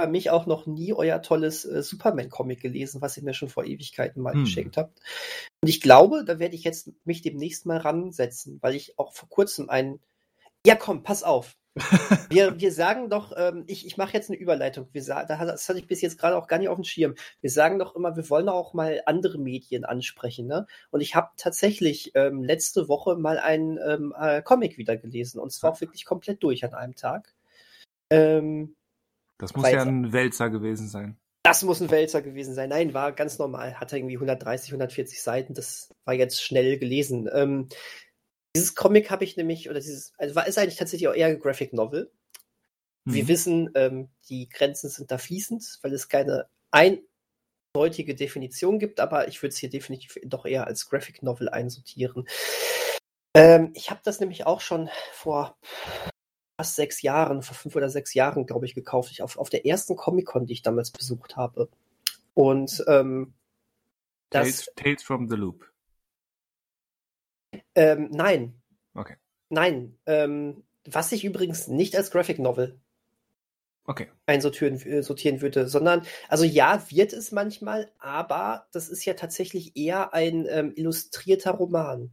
habe 0.00 0.12
mich 0.12 0.30
auch 0.30 0.46
noch 0.46 0.66
nie 0.66 0.92
euer 0.92 1.22
tolles 1.22 1.64
äh, 1.64 1.82
Superman-Comic 1.82 2.60
gelesen, 2.60 3.00
was 3.00 3.16
ihr 3.16 3.24
mir 3.24 3.34
schon 3.34 3.48
vor 3.48 3.64
Ewigkeiten 3.64 4.22
mal 4.22 4.34
Hm. 4.34 4.44
geschenkt 4.44 4.76
habt. 4.76 5.00
Und 5.60 5.68
ich 5.68 5.80
glaube, 5.80 6.24
da 6.24 6.38
werde 6.38 6.54
ich 6.54 6.62
jetzt 6.64 6.92
mich 7.04 7.22
demnächst 7.22 7.66
mal 7.66 7.78
ransetzen, 7.78 8.58
weil 8.62 8.76
ich 8.76 8.98
auch 8.98 9.12
vor 9.12 9.28
kurzem 9.28 9.68
einen. 9.70 10.00
Ja, 10.66 10.74
komm, 10.74 11.02
pass 11.02 11.22
auf. 11.22 11.56
wir, 12.30 12.60
wir 12.60 12.72
sagen 12.72 13.08
doch, 13.08 13.32
ähm, 13.36 13.64
ich, 13.66 13.86
ich 13.86 13.96
mache 13.96 14.14
jetzt 14.14 14.30
eine 14.30 14.38
Überleitung. 14.38 14.88
Wir 14.92 15.02
sagen, 15.02 15.28
das 15.28 15.68
hatte 15.68 15.78
ich 15.78 15.86
bis 15.86 16.00
jetzt 16.00 16.18
gerade 16.18 16.36
auch 16.36 16.48
gar 16.48 16.58
nicht 16.58 16.68
auf 16.68 16.76
dem 16.76 16.84
Schirm. 16.84 17.14
Wir 17.40 17.50
sagen 17.50 17.78
doch 17.78 17.94
immer, 17.94 18.16
wir 18.16 18.28
wollen 18.30 18.48
auch 18.48 18.74
mal 18.74 19.00
andere 19.06 19.38
Medien 19.38 19.84
ansprechen. 19.84 20.46
Ne? 20.46 20.66
Und 20.90 21.00
ich 21.00 21.14
habe 21.14 21.30
tatsächlich 21.36 22.12
ähm, 22.14 22.42
letzte 22.42 22.88
Woche 22.88 23.16
mal 23.16 23.38
einen 23.38 23.78
ähm, 23.78 24.14
äh, 24.18 24.42
Comic 24.42 24.78
wieder 24.78 24.96
gelesen. 24.96 25.38
Und 25.38 25.52
zwar 25.52 25.72
auch 25.72 25.80
wirklich 25.80 26.04
komplett 26.04 26.42
durch 26.42 26.64
an 26.64 26.74
einem 26.74 26.96
Tag. 26.96 27.34
Ähm, 28.10 28.74
das 29.38 29.54
muss 29.54 29.70
ja 29.70 29.82
ein 29.82 30.12
Wälzer 30.12 30.50
gewesen 30.50 30.88
sein. 30.88 31.16
Das 31.44 31.62
muss 31.62 31.80
ein 31.80 31.90
Wälzer 31.90 32.20
gewesen 32.20 32.54
sein. 32.54 32.70
Nein, 32.70 32.92
war 32.92 33.12
ganz 33.12 33.38
normal. 33.38 33.78
Hatte 33.78 33.96
irgendwie 33.96 34.16
130, 34.16 34.70
140 34.70 35.22
Seiten. 35.22 35.54
Das 35.54 35.94
war 36.04 36.14
jetzt 36.14 36.42
schnell 36.42 36.78
gelesen. 36.78 37.28
Ähm, 37.32 37.68
dieses 38.58 38.74
Comic 38.74 39.10
habe 39.10 39.24
ich 39.24 39.36
nämlich, 39.36 39.70
oder 39.70 39.80
dieses, 39.80 40.12
also 40.18 40.34
war, 40.34 40.46
ist 40.46 40.58
eigentlich 40.58 40.76
tatsächlich 40.76 41.08
auch 41.08 41.14
eher 41.14 41.28
ein 41.28 41.38
Graphic 41.38 41.72
Novel. 41.72 42.10
Mhm. 43.04 43.14
Wir 43.14 43.28
wissen, 43.28 43.70
ähm, 43.74 44.08
die 44.28 44.48
Grenzen 44.48 44.90
sind 44.90 45.10
da 45.10 45.18
fließend, 45.18 45.78
weil 45.82 45.92
es 45.92 46.08
keine 46.08 46.48
eindeutige 46.70 48.14
Definition 48.14 48.78
gibt, 48.78 49.00
aber 49.00 49.28
ich 49.28 49.40
würde 49.42 49.52
es 49.52 49.58
hier 49.58 49.70
definitiv 49.70 50.18
doch 50.24 50.44
eher 50.44 50.66
als 50.66 50.88
Graphic 50.88 51.22
Novel 51.22 51.48
einsortieren. 51.48 52.28
Ähm, 53.34 53.70
ich 53.74 53.90
habe 53.90 54.00
das 54.02 54.18
nämlich 54.18 54.46
auch 54.46 54.60
schon 54.60 54.90
vor 55.12 55.56
fast 56.60 56.74
sechs 56.74 57.02
Jahren, 57.02 57.42
vor 57.42 57.54
fünf 57.54 57.76
oder 57.76 57.88
sechs 57.88 58.14
Jahren, 58.14 58.44
glaube 58.44 58.66
ich, 58.66 58.74
gekauft. 58.74 59.12
Ich, 59.12 59.22
auf, 59.22 59.38
auf 59.38 59.48
der 59.48 59.64
ersten 59.64 59.94
Comic-Con, 59.94 60.46
die 60.46 60.54
ich 60.54 60.62
damals 60.62 60.90
besucht 60.90 61.36
habe. 61.36 61.68
Und 62.34 62.84
ähm, 62.88 63.34
das. 64.30 64.42
Tales, 64.42 64.72
Tales 64.74 65.02
from 65.04 65.28
the 65.28 65.36
Loop. 65.36 65.70
Ähm, 67.78 68.08
nein. 68.10 68.60
Okay. 68.94 69.14
Nein. 69.48 69.96
Ähm, 70.06 70.64
was 70.84 71.12
ich 71.12 71.24
übrigens 71.24 71.68
nicht 71.68 71.96
als 71.96 72.10
Graphic 72.10 72.38
Novel 72.38 72.80
okay. 73.84 74.08
einsortieren 74.26 74.80
äh, 74.82 75.02
sortieren 75.02 75.40
würde, 75.40 75.68
sondern, 75.68 76.02
also 76.28 76.44
ja, 76.44 76.82
wird 76.90 77.12
es 77.12 77.30
manchmal, 77.30 77.90
aber 77.98 78.66
das 78.72 78.88
ist 78.88 79.04
ja 79.04 79.14
tatsächlich 79.14 79.76
eher 79.76 80.12
ein 80.12 80.46
ähm, 80.48 80.72
illustrierter 80.74 81.52
Roman. 81.52 82.10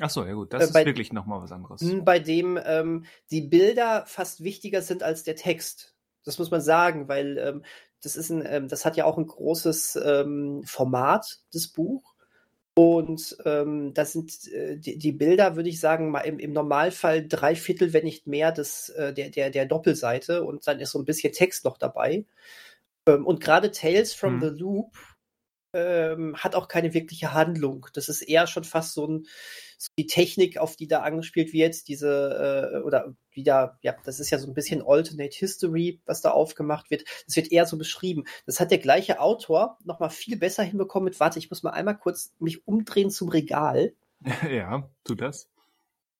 Ach 0.00 0.10
so, 0.10 0.24
ja 0.24 0.34
gut, 0.34 0.52
das 0.52 0.70
äh, 0.70 0.72
bei, 0.72 0.80
ist 0.80 0.86
wirklich 0.86 1.12
nochmal 1.12 1.42
was 1.42 1.52
anderes. 1.52 1.84
Bei 2.02 2.18
dem 2.18 2.58
ähm, 2.64 3.04
die 3.30 3.42
Bilder 3.42 4.04
fast 4.06 4.42
wichtiger 4.42 4.82
sind 4.82 5.02
als 5.02 5.24
der 5.24 5.36
Text. 5.36 5.94
Das 6.24 6.38
muss 6.38 6.50
man 6.50 6.60
sagen, 6.60 7.08
weil 7.08 7.38
ähm, 7.38 7.64
das 8.02 8.16
ist 8.16 8.30
ein, 8.30 8.44
ähm, 8.46 8.68
das 8.68 8.84
hat 8.84 8.96
ja 8.96 9.04
auch 9.04 9.18
ein 9.18 9.26
großes 9.26 9.96
ähm, 9.96 10.62
Format, 10.64 11.40
das 11.52 11.68
Buch. 11.68 12.13
Und 12.76 13.36
ähm, 13.44 13.94
das 13.94 14.12
sind 14.12 14.52
äh, 14.52 14.76
die, 14.76 14.98
die, 14.98 15.12
Bilder, 15.12 15.54
würde 15.54 15.68
ich 15.68 15.78
sagen, 15.78 16.10
mal 16.10 16.22
im, 16.22 16.40
im, 16.40 16.52
Normalfall 16.52 17.26
drei 17.26 17.54
Viertel, 17.54 17.92
wenn 17.92 18.02
nicht 18.02 18.26
mehr, 18.26 18.50
des, 18.50 18.88
äh, 18.88 19.14
der, 19.14 19.30
der, 19.30 19.50
der 19.50 19.66
Doppelseite 19.66 20.42
und 20.42 20.66
dann 20.66 20.80
ist 20.80 20.90
so 20.90 20.98
ein 20.98 21.04
bisschen 21.04 21.32
Text 21.32 21.64
noch 21.64 21.78
dabei. 21.78 22.24
Ähm, 23.06 23.26
und 23.26 23.40
gerade 23.40 23.70
Tales 23.70 24.12
from 24.12 24.40
hm. 24.40 24.40
the 24.40 24.60
Loop 24.60 24.96
ähm, 25.74 26.36
hat 26.36 26.54
auch 26.54 26.68
keine 26.68 26.94
wirkliche 26.94 27.34
Handlung. 27.34 27.86
Das 27.92 28.08
ist 28.08 28.22
eher 28.22 28.46
schon 28.46 28.64
fast 28.64 28.94
so 28.94 29.06
ein 29.06 29.26
so 29.76 29.88
die 29.98 30.06
Technik, 30.06 30.56
auf 30.58 30.76
die 30.76 30.86
da 30.86 31.00
angespielt 31.02 31.52
wird, 31.52 31.88
diese 31.88 32.72
äh, 32.74 32.78
oder 32.78 33.14
wieder, 33.32 33.78
ja, 33.82 33.94
das 34.04 34.20
ist 34.20 34.30
ja 34.30 34.38
so 34.38 34.46
ein 34.46 34.54
bisschen 34.54 34.82
Alternate 34.86 35.36
History, 35.36 36.00
was 36.06 36.20
da 36.20 36.30
aufgemacht 36.30 36.90
wird. 36.90 37.04
Das 37.26 37.36
wird 37.36 37.52
eher 37.52 37.66
so 37.66 37.76
beschrieben. 37.76 38.24
Das 38.46 38.60
hat 38.60 38.70
der 38.70 38.78
gleiche 38.78 39.20
Autor 39.20 39.78
noch 39.84 40.00
mal 40.00 40.08
viel 40.08 40.36
besser 40.36 40.62
hinbekommen 40.62 41.04
mit, 41.04 41.20
warte, 41.20 41.38
ich 41.38 41.50
muss 41.50 41.62
mal 41.62 41.70
einmal 41.70 41.98
kurz 41.98 42.32
mich 42.38 42.66
umdrehen 42.66 43.10
zum 43.10 43.28
Regal. 43.28 43.94
Ja, 44.50 44.88
tu 45.04 45.14
das. 45.14 45.50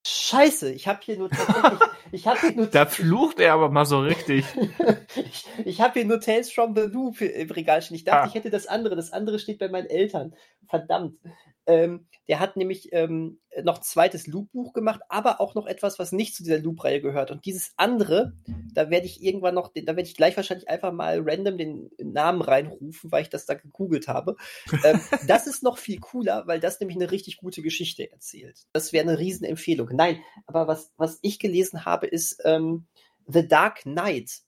Scheiße, 0.06 0.70
ich 0.72 0.86
habe 0.86 1.00
hier 1.02 1.16
nur 1.16 1.30
tatsächlich. 1.30 1.80
ich 2.14 2.26
hab 2.28 2.38
hier 2.38 2.52
nur 2.52 2.66
da 2.66 2.86
flucht 2.86 3.40
er 3.40 3.54
aber 3.54 3.70
mal 3.70 3.84
so 3.84 3.98
richtig. 3.98 4.44
ich 5.16 5.44
ich 5.64 5.80
habe 5.80 5.94
hier 5.94 6.04
nur 6.04 6.20
Tales 6.20 6.50
from 6.50 6.74
the 6.74 6.82
Loop 6.82 7.20
im 7.20 7.50
Regal 7.50 7.82
stehen. 7.82 7.96
Ich 7.96 8.04
dachte, 8.04 8.22
ah. 8.22 8.26
ich 8.26 8.34
hätte 8.34 8.50
das 8.50 8.66
andere. 8.66 8.94
Das 8.94 9.12
andere 9.12 9.38
steht 9.38 9.58
bei 9.58 9.68
meinen 9.68 9.86
Eltern. 9.86 10.34
Verdammt. 10.68 11.18
Ähm, 11.66 12.06
der 12.28 12.40
hat 12.40 12.56
nämlich 12.56 12.92
ähm, 12.92 13.38
noch 13.62 13.80
zweites 13.80 14.26
Loop-Buch 14.26 14.72
gemacht, 14.72 15.00
aber 15.08 15.40
auch 15.40 15.54
noch 15.54 15.66
etwas, 15.66 15.98
was 15.98 16.12
nicht 16.12 16.34
zu 16.34 16.42
dieser 16.42 16.58
Loop-Reihe 16.58 17.00
gehört. 17.00 17.30
Und 17.30 17.44
dieses 17.44 17.72
andere, 17.76 18.32
da 18.72 18.90
werde 18.90 19.06
ich 19.06 19.22
irgendwann 19.22 19.54
noch, 19.54 19.72
da 19.74 19.96
werde 19.96 20.02
ich 20.02 20.16
gleich 20.16 20.36
wahrscheinlich 20.36 20.68
einfach 20.68 20.92
mal 20.92 21.20
random 21.22 21.58
den 21.58 21.90
Namen 21.98 22.42
reinrufen, 22.42 23.12
weil 23.12 23.22
ich 23.22 23.30
das 23.30 23.46
da 23.46 23.54
gegoogelt 23.54 24.08
habe. 24.08 24.36
ähm, 24.84 25.00
das 25.26 25.46
ist 25.46 25.62
noch 25.62 25.78
viel 25.78 26.00
cooler, 26.00 26.46
weil 26.46 26.60
das 26.60 26.80
nämlich 26.80 26.96
eine 26.96 27.10
richtig 27.10 27.36
gute 27.36 27.62
Geschichte 27.62 28.10
erzählt. 28.10 28.66
Das 28.72 28.92
wäre 28.92 29.06
eine 29.08 29.18
Riesenempfehlung. 29.18 29.90
Nein, 29.92 30.20
aber 30.46 30.66
was, 30.66 30.92
was 30.96 31.18
ich 31.22 31.38
gelesen 31.38 31.84
habe, 31.84 32.06
ist 32.06 32.40
ähm, 32.44 32.86
The 33.26 33.46
Dark 33.46 33.82
Knight. 33.82 34.42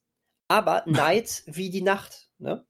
Aber 0.48 0.83
Night 0.87 1.42
wie 1.46 1.70
die 1.70 1.83
Nacht. 1.83 2.31
Ne? 2.38 2.64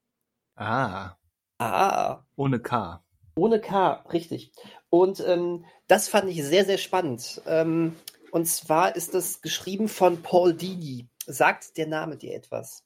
Ah. 0.57 1.17
Ah. 1.59 2.25
Ohne 2.37 2.61
K. 2.61 3.03
Ohne 3.37 3.61
K, 3.61 4.05
richtig. 4.13 4.53
Und 4.91 5.21
ähm, 5.21 5.65
das 5.89 6.09
fand 6.09 6.29
ich 6.31 6.43
sehr, 6.43 6.65
sehr 6.65 6.79
spannend. 6.79 7.43
Ähm, 7.47 7.95
und 8.33 8.47
zwar 8.47 8.97
ist 8.97 9.15
das 9.15 9.43
geschrieben 9.43 9.89
von 9.89 10.23
Paul 10.23 10.55
Dini. 10.55 11.09
Sagt 11.27 11.77
der 11.77 11.87
Name 11.87 12.17
dir 12.17 12.35
etwas? 12.35 12.85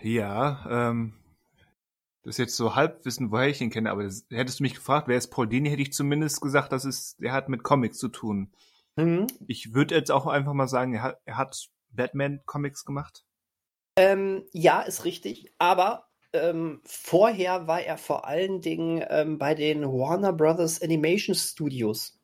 Ja, 0.00 0.66
ähm, 0.70 1.14
das 2.22 2.34
ist 2.34 2.38
jetzt 2.38 2.56
so 2.56 2.74
Halbwissen, 2.74 3.30
woher 3.30 3.48
ich 3.48 3.60
ihn 3.60 3.70
kenne, 3.70 3.90
aber 3.90 4.04
das, 4.04 4.26
hättest 4.30 4.60
du 4.60 4.64
mich 4.64 4.74
gefragt, 4.74 5.08
wer 5.08 5.16
ist 5.16 5.28
Paul 5.28 5.48
Dini, 5.48 5.70
hätte 5.70 5.82
ich 5.82 5.92
zumindest 5.92 6.40
gesagt, 6.40 6.72
dass 6.72 6.84
es, 6.84 7.16
er 7.20 7.32
hat 7.32 7.48
mit 7.48 7.62
Comics 7.62 7.98
zu 7.98 8.08
tun. 8.08 8.52
Mhm. 8.96 9.26
Ich 9.46 9.74
würde 9.74 9.94
jetzt 9.94 10.10
auch 10.10 10.26
einfach 10.26 10.52
mal 10.52 10.68
sagen, 10.68 10.94
er 10.94 11.02
hat, 11.02 11.20
er 11.24 11.36
hat 11.36 11.68
Batman-Comics 11.90 12.84
gemacht. 12.84 13.24
Ähm, 13.96 14.44
ja, 14.52 14.82
ist 14.82 15.04
richtig, 15.04 15.52
aber 15.58 16.08
ähm, 16.32 16.80
vorher 16.84 17.66
war 17.66 17.82
er 17.82 17.98
vor 17.98 18.26
allen 18.26 18.60
Dingen 18.60 19.04
ähm, 19.08 19.38
bei 19.38 19.54
den 19.54 19.84
Warner 19.84 20.32
Brothers 20.32 20.82
Animation 20.82 21.34
Studios 21.34 22.18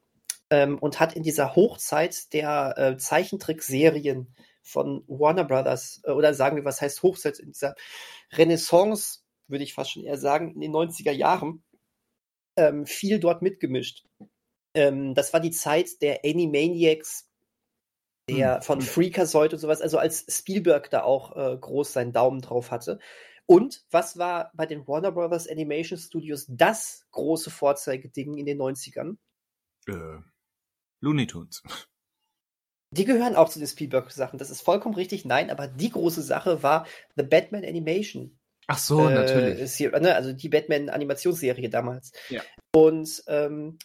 ähm, 0.51 0.79
und 0.79 1.01
hat 1.01 1.15
in 1.15 1.23
dieser 1.23 1.57
Hochzeit 1.57 2.33
der 2.33 2.75
äh, 2.77 2.97
Zeichentrickserien 2.97 4.35
von 4.63 5.05
Warner 5.09 5.45
Brothers, 5.45 6.01
äh, 6.05 6.11
oder 6.11 6.35
sagen 6.35 6.57
wir, 6.57 6.65
was 6.65 6.81
heißt 6.81 7.03
Hochzeit, 7.03 7.39
in 7.39 7.53
dieser 7.53 7.75
Renaissance, 8.33 9.21
würde 9.49 9.65
ich 9.65 9.75
fast 9.75 9.93
schon 9.93 10.05
eher 10.05 10.19
sagen, 10.19 10.53
in 10.55 10.61
den 10.61 10.73
90er 10.73 11.13
Jahren, 11.13 11.63
ähm, 12.57 12.87
viel 12.87 13.19
dort 13.19 13.43
mitgemischt. 13.43 14.05
Ähm, 14.75 15.15
das 15.15 15.33
war 15.33 15.41
die 15.41 15.51
Zeit 15.51 16.01
der 16.01 16.21
Animaniacs, 16.25 17.29
der 18.29 18.57
hm. 18.57 18.63
von. 18.63 18.81
Freakazoid 18.81 19.53
und 19.53 19.59
sowas, 19.59 19.81
also 19.81 19.99
als 19.99 20.27
Spielberg 20.29 20.91
da 20.91 21.03
auch 21.03 21.37
äh, 21.37 21.57
groß 21.57 21.93
seinen 21.93 22.13
Daumen 22.13 22.41
drauf 22.41 22.71
hatte. 22.71 22.99
Und 23.53 23.85
was 23.91 24.17
war 24.17 24.51
bei 24.55 24.65
den 24.65 24.87
Warner 24.89 25.13
Brothers 25.13 25.47
Animation 25.47 25.99
Studios 25.99 26.47
das 26.49 27.07
große 27.11 27.51
Vorzeigeding 27.51 28.39
in 28.39 28.47
den 28.47 28.59
90ern? 28.59 29.17
Äh, 29.87 30.21
Looney 31.01 31.27
Tunes. 31.27 31.63
Die 32.93 33.05
gehören 33.05 33.37
auch 33.37 33.49
zu 33.49 33.59
den 33.59 33.69
Spielberg-Sachen. 33.69 34.39
Das 34.39 34.51
ist 34.51 34.63
vollkommen 34.63 34.95
richtig. 34.95 35.25
Nein, 35.25 35.51
aber 35.51 35.67
die 35.67 35.91
große 35.91 36.23
Sache 36.23 36.63
war 36.63 36.87
The 37.17 37.25
Batman 37.25 37.65
Animation. 37.65 38.39
Ach 38.69 38.79
so, 38.79 39.09
äh, 39.09 39.15
natürlich. 39.15 39.81
Ne, 39.81 40.15
also 40.15 40.33
die 40.33 40.49
Batman-Animationsserie 40.49 41.69
damals. 41.69 42.13
Ja. 42.31 42.43
Und 42.75 43.23
ähm, 43.27 43.79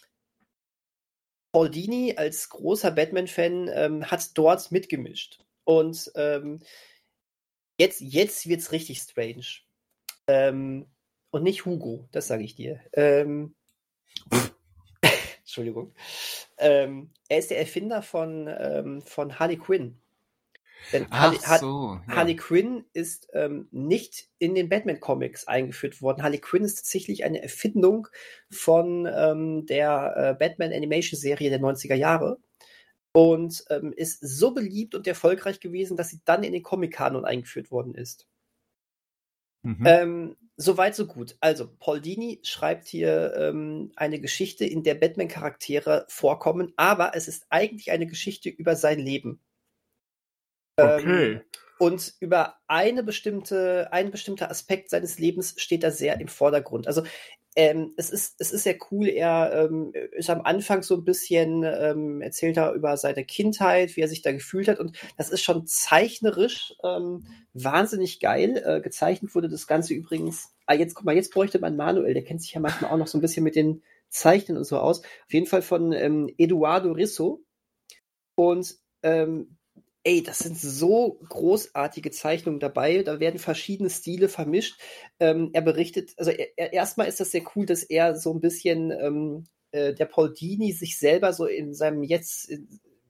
Paul 1.52 1.70
Dini 1.70 2.14
als 2.16 2.48
großer 2.48 2.90
Batman-Fan 2.90 3.70
ähm, 3.72 4.10
hat 4.10 4.36
dort 4.36 4.70
mitgemischt. 4.70 5.42
Und 5.64 6.10
ähm, 6.14 6.60
Jetzt, 7.78 8.00
jetzt 8.00 8.48
wird's 8.48 8.72
richtig 8.72 8.98
strange. 8.98 9.46
Ähm, 10.26 10.86
und 11.30 11.44
nicht 11.44 11.64
Hugo, 11.64 12.08
das 12.10 12.26
sage 12.26 12.42
ich 12.42 12.54
dir. 12.56 12.80
Ähm, 12.92 13.54
Entschuldigung. 15.40 15.94
Ähm, 16.58 17.10
er 17.28 17.38
ist 17.38 17.50
der 17.50 17.60
Erfinder 17.60 18.02
von, 18.02 18.48
ähm, 18.48 19.02
von 19.02 19.38
Harley 19.38 19.56
Quinn. 19.56 20.00
Denn 20.92 21.10
Harley, 21.10 21.38
so, 21.38 22.00
ja. 22.08 22.14
Harley 22.14 22.36
Quinn 22.36 22.84
ist 22.92 23.28
ähm, 23.32 23.68
nicht 23.70 24.28
in 24.38 24.54
den 24.54 24.68
Batman-Comics 24.68 25.46
eingeführt 25.46 26.02
worden. 26.02 26.22
Harley 26.22 26.38
Quinn 26.38 26.64
ist 26.64 26.76
tatsächlich 26.76 27.24
eine 27.24 27.42
Erfindung 27.42 28.08
von 28.50 29.06
ähm, 29.06 29.66
der 29.66 30.14
äh, 30.16 30.34
Batman-Animation-Serie 30.34 31.50
der 31.50 31.60
90er 31.60 31.94
Jahre 31.94 32.38
und 33.18 33.64
ähm, 33.68 33.92
ist 33.96 34.20
so 34.20 34.52
beliebt 34.52 34.94
und 34.94 35.04
erfolgreich 35.08 35.58
gewesen, 35.58 35.96
dass 35.96 36.10
sie 36.10 36.20
dann 36.24 36.44
in 36.44 36.52
den 36.52 36.62
Comic-Kanon 36.62 37.24
eingeführt 37.24 37.72
worden 37.72 37.96
ist. 37.96 38.28
Mhm. 39.62 39.84
Ähm, 39.84 40.36
Soweit, 40.60 40.94
so 40.96 41.06
gut. 41.06 41.36
Also, 41.40 41.68
Paul 41.78 42.00
Dini 42.00 42.40
schreibt 42.42 42.86
hier 42.86 43.32
ähm, 43.36 43.92
eine 43.96 44.20
Geschichte, 44.20 44.64
in 44.64 44.84
der 44.84 44.94
Batman-Charaktere 44.96 46.04
vorkommen, 46.08 46.72
aber 46.76 47.12
es 47.14 47.28
ist 47.28 47.46
eigentlich 47.50 47.92
eine 47.92 48.06
Geschichte 48.06 48.48
über 48.48 48.76
sein 48.76 49.00
Leben. 49.00 49.40
Okay. 50.76 51.32
Ähm, 51.32 51.40
und 51.78 52.14
über 52.20 52.56
eine 52.66 53.04
bestimmte, 53.04 53.92
ein 53.92 54.10
bestimmter 54.10 54.50
Aspekt 54.50 54.90
seines 54.90 55.18
Lebens 55.18 55.54
steht 55.58 55.84
da 55.84 55.92
sehr 55.92 56.20
im 56.20 56.28
Vordergrund. 56.28 56.86
Also 56.86 57.04
ähm, 57.56 57.92
es, 57.96 58.10
ist, 58.10 58.36
es 58.38 58.52
ist 58.52 58.62
sehr 58.62 58.76
cool. 58.90 59.08
Er 59.08 59.52
ähm, 59.52 59.92
ist 60.12 60.30
am 60.30 60.42
Anfang 60.42 60.82
so 60.82 60.94
ein 60.94 61.04
bisschen, 61.04 61.64
ähm, 61.64 62.20
erzählt 62.22 62.56
er 62.56 62.72
über 62.72 62.96
seine 62.96 63.24
Kindheit, 63.24 63.96
wie 63.96 64.00
er 64.00 64.08
sich 64.08 64.22
da 64.22 64.32
gefühlt 64.32 64.68
hat. 64.68 64.78
Und 64.78 64.96
das 65.16 65.30
ist 65.30 65.42
schon 65.42 65.66
zeichnerisch 65.66 66.74
ähm, 66.84 67.26
wahnsinnig 67.54 68.20
geil. 68.20 68.62
Äh, 68.64 68.80
gezeichnet 68.80 69.34
wurde 69.34 69.48
das 69.48 69.66
Ganze 69.66 69.94
übrigens. 69.94 70.54
Ah, 70.66 70.74
jetzt 70.74 70.94
guck 70.94 71.04
mal, 71.04 71.16
jetzt 71.16 71.32
bräuchte 71.32 71.58
man 71.58 71.76
Manuel, 71.76 72.14
der 72.14 72.24
kennt 72.24 72.42
sich 72.42 72.52
ja 72.52 72.60
manchmal 72.60 72.92
auch 72.92 72.98
noch 72.98 73.08
so 73.08 73.18
ein 73.18 73.22
bisschen 73.22 73.44
mit 73.44 73.56
den 73.56 73.82
Zeichnen 74.08 74.56
und 74.56 74.64
so 74.64 74.78
aus. 74.78 75.00
Auf 75.02 75.32
jeden 75.32 75.46
Fall 75.46 75.62
von 75.62 75.92
ähm, 75.92 76.32
Eduardo 76.38 76.92
Risso. 76.92 77.42
Und 78.36 78.76
ähm, 79.02 79.57
ey, 80.04 80.22
das 80.22 80.38
sind 80.38 80.58
so 80.58 81.20
großartige 81.28 82.10
Zeichnungen 82.10 82.60
dabei. 82.60 83.02
Da 83.02 83.20
werden 83.20 83.38
verschiedene 83.38 83.90
Stile 83.90 84.28
vermischt. 84.28 84.80
Ähm, 85.20 85.50
er 85.52 85.62
berichtet, 85.62 86.14
also 86.16 86.30
er, 86.30 86.56
er, 86.56 86.72
erstmal 86.72 87.08
ist 87.08 87.20
das 87.20 87.30
sehr 87.30 87.42
cool, 87.54 87.66
dass 87.66 87.82
er 87.82 88.16
so 88.16 88.32
ein 88.32 88.40
bisschen 88.40 88.90
ähm, 88.90 89.44
äh, 89.70 89.94
der 89.94 90.06
Paul 90.06 90.32
Dini 90.32 90.72
sich 90.72 90.98
selber 90.98 91.32
so 91.32 91.46
in 91.46 91.74
seinem 91.74 92.02
jetzt 92.02 92.50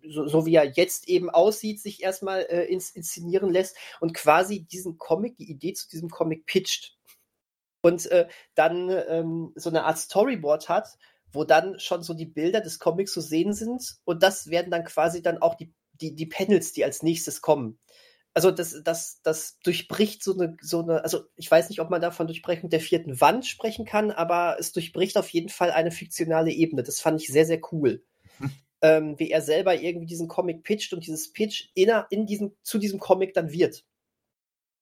so, 0.09 0.27
so, 0.27 0.46
wie 0.46 0.55
er 0.55 0.64
jetzt 0.64 1.09
eben 1.09 1.29
aussieht, 1.31 1.81
sich 1.81 2.03
erstmal 2.03 2.42
äh, 2.42 2.64
ins, 2.64 2.90
inszenieren 2.90 3.51
lässt 3.51 3.77
und 4.01 4.14
quasi 4.14 4.64
diesen 4.64 4.96
Comic, 4.98 5.37
die 5.37 5.51
Idee 5.51 5.74
zu 5.74 5.88
diesem 5.88 6.09
Comic 6.09 6.46
pitcht. 6.46 6.96
Und 7.83 8.07
äh, 8.11 8.27
dann 8.55 8.90
ähm, 9.09 9.53
so 9.55 9.70
eine 9.70 9.85
Art 9.85 9.98
Storyboard 9.98 10.68
hat, 10.68 10.88
wo 11.33 11.44
dann 11.44 11.79
schon 11.79 12.03
so 12.03 12.14
die 12.14 12.27
Bilder 12.27 12.61
des 12.61 12.79
Comics 12.79 13.12
zu 13.12 13.20
sehen 13.20 13.53
sind 13.53 13.98
und 14.05 14.22
das 14.22 14.51
werden 14.51 14.70
dann 14.70 14.85
quasi 14.85 15.22
dann 15.22 15.38
auch 15.38 15.55
die 15.55 15.72
die, 16.01 16.15
die 16.15 16.27
Panels, 16.27 16.73
die 16.73 16.85
als 16.85 17.03
nächstes 17.03 17.41
kommen. 17.41 17.79
Also 18.35 18.51
das, 18.51 18.83
das, 18.85 19.21
das 19.23 19.59
durchbricht 19.65 20.23
so 20.23 20.35
eine, 20.35 20.57
so 20.61 20.83
eine, 20.83 21.03
also 21.03 21.23
ich 21.35 21.51
weiß 21.51 21.69
nicht, 21.71 21.81
ob 21.81 21.91
man 21.91 22.01
da 22.01 22.11
von 22.11 22.27
Durchbrechung 22.27 22.71
der 22.71 22.81
vierten 22.81 23.21
Wand 23.21 23.47
sprechen 23.47 23.85
kann, 23.85 24.11
aber 24.13 24.57
es 24.61 24.73
durchbricht 24.73 25.17
auf 25.17 25.29
jeden 25.31 25.49
Fall 25.49 25.73
eine 25.73 25.91
fiktionale 25.91 26.53
Ebene. 26.53 26.83
Das 26.83 27.01
fand 27.01 27.21
ich 27.21 27.29
sehr, 27.29 27.47
sehr 27.47 27.61
cool. 27.73 28.05
Hm. 28.39 28.51
Ähm, 28.81 29.19
wie 29.19 29.33
er 29.33 29.43
selber 29.43 29.81
irgendwie 29.81 30.07
diesen 30.07 30.29
Comic 30.29 30.63
pitcht 30.63 30.93
und 30.93 31.05
dieses 31.05 31.33
Pitch 31.33 31.71
in, 31.75 31.91
in 32.11 32.27
diesem, 32.27 32.55
zu 32.63 32.79
diesem 32.79 33.01
Comic 33.01 33.35
dann 33.35 33.51
wird. 33.51 33.85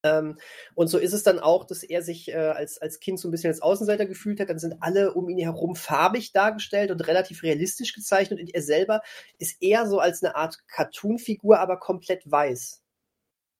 Ähm, 0.02 0.38
und 0.74 0.88
so 0.88 0.98
ist 0.98 1.12
es 1.12 1.22
dann 1.22 1.38
auch, 1.38 1.64
dass 1.64 1.82
er 1.82 2.02
sich 2.02 2.28
äh, 2.28 2.34
als, 2.36 2.78
als 2.80 3.00
Kind 3.00 3.18
so 3.18 3.28
ein 3.28 3.30
bisschen 3.30 3.50
als 3.50 3.62
Außenseiter 3.62 4.06
gefühlt 4.06 4.40
hat. 4.40 4.50
Dann 4.50 4.58
sind 4.58 4.76
alle 4.80 5.14
um 5.14 5.28
ihn 5.28 5.38
herum 5.38 5.76
farbig 5.76 6.32
dargestellt 6.32 6.90
und 6.90 7.06
relativ 7.06 7.42
realistisch 7.42 7.94
gezeichnet. 7.94 8.40
Und 8.40 8.54
er 8.54 8.62
selber 8.62 9.02
ist 9.38 9.62
eher 9.62 9.86
so 9.86 9.98
als 9.98 10.22
eine 10.22 10.36
Art 10.36 10.58
Cartoon-Figur, 10.68 11.58
aber 11.58 11.78
komplett 11.78 12.30
weiß 12.30 12.82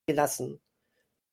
gelassen. 0.06 0.60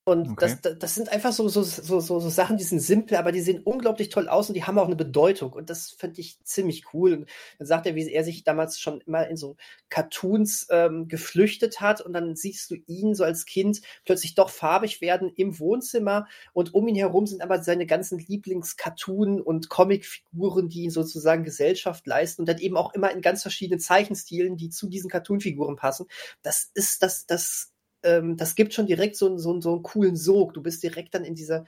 Und 0.06 0.32
okay. 0.32 0.58
das, 0.62 0.78
das 0.80 0.96
sind 0.96 1.08
einfach 1.10 1.32
so, 1.32 1.48
so, 1.48 1.64
so, 1.64 2.02
so, 2.02 2.20
so 2.20 2.30
Sachen, 2.30 2.58
die 2.58 2.66
sind 2.66 2.82
simpel, 2.82 3.16
aber 3.16 3.32
die 3.32 3.40
sehen 3.40 3.62
unglaublich 3.64 4.10
toll 4.10 4.28
aus 4.28 4.50
und 4.50 4.56
die 4.56 4.66
haben 4.66 4.78
auch 4.78 4.88
eine 4.88 4.98
Bedeutung. 4.98 5.54
Und 5.54 5.70
das 5.70 5.92
finde 5.92 6.20
ich 6.20 6.44
ziemlich 6.44 6.94
cool. 6.94 7.14
Und 7.14 7.30
dann 7.58 7.68
sagt 7.68 7.86
er, 7.86 7.96
wie 7.96 8.12
er 8.12 8.26
sich 8.26 8.44
damals 8.44 8.82
schon 8.82 9.00
immer 9.02 9.26
in 9.30 9.38
so 9.38 9.56
Cartoons 9.88 10.68
ähm, 10.72 11.08
geflüchtet 11.08 11.80
hat. 11.80 12.02
Und 12.02 12.12
dann 12.12 12.36
siehst 12.36 12.70
du 12.70 12.76
ihn 12.86 13.16
so 13.16 13.24
als 13.24 13.46
Kind 13.46 13.80
plötzlich 14.04 14.36
doch 14.36 14.50
farbig 14.50 15.00
werden 15.00 15.32
im 15.38 15.58
Wohnzimmer. 15.58 16.28
Und 16.52 16.74
um 16.74 16.86
ihn 16.90 16.96
herum 16.96 17.26
sind 17.26 17.42
aber 17.42 17.64
seine 17.64 17.86
ganzen 17.86 18.20
Lieblings-Cartoon- 18.20 19.40
und 19.40 19.70
Comic-Figuren, 19.70 20.68
die 20.68 20.84
ihn 20.84 20.92
sozusagen 20.92 21.46
Gesellschaft 21.46 22.06
leisten. 22.08 22.42
Und 22.42 22.50
dann 22.50 22.58
eben 22.58 22.76
auch 22.76 22.94
immer 22.94 23.10
in 23.12 23.22
ganz 23.22 23.42
verschiedenen 23.42 23.80
Zeichenstilen, 23.80 24.58
die 24.58 24.70
zu 24.70 24.90
diesen 24.90 25.10
Cartoon-Figuren 25.10 25.78
passen. 25.78 26.08
Das 26.42 26.70
ist 26.74 27.04
das, 27.04 27.26
das 27.26 27.73
ähm, 28.04 28.38
das 28.38 28.56
gibt 28.56 28.74
schon 28.74 28.88
direkt 28.88 29.16
so, 29.16 29.38
so, 29.38 29.60
so 29.62 29.74
einen 29.74 29.84
coolen 29.84 30.16
Sog. 30.16 30.54
Du 30.54 30.62
bist 30.62 30.84
direkt 30.84 31.14
dann 31.16 31.26
in 31.26 31.36
dieser, 31.36 31.66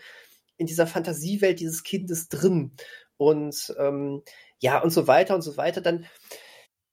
in 0.57 0.67
dieser 0.67 0.87
Fantasiewelt 0.87 1.59
dieses 1.59 1.83
Kindes 1.83 2.29
drin. 2.29 2.71
Und 3.17 3.73
ähm, 3.79 4.21
ja, 4.59 4.81
und 4.81 4.91
so 4.91 5.07
weiter 5.07 5.35
und 5.35 5.41
so 5.41 5.57
weiter. 5.57 5.81
Dann 5.81 6.05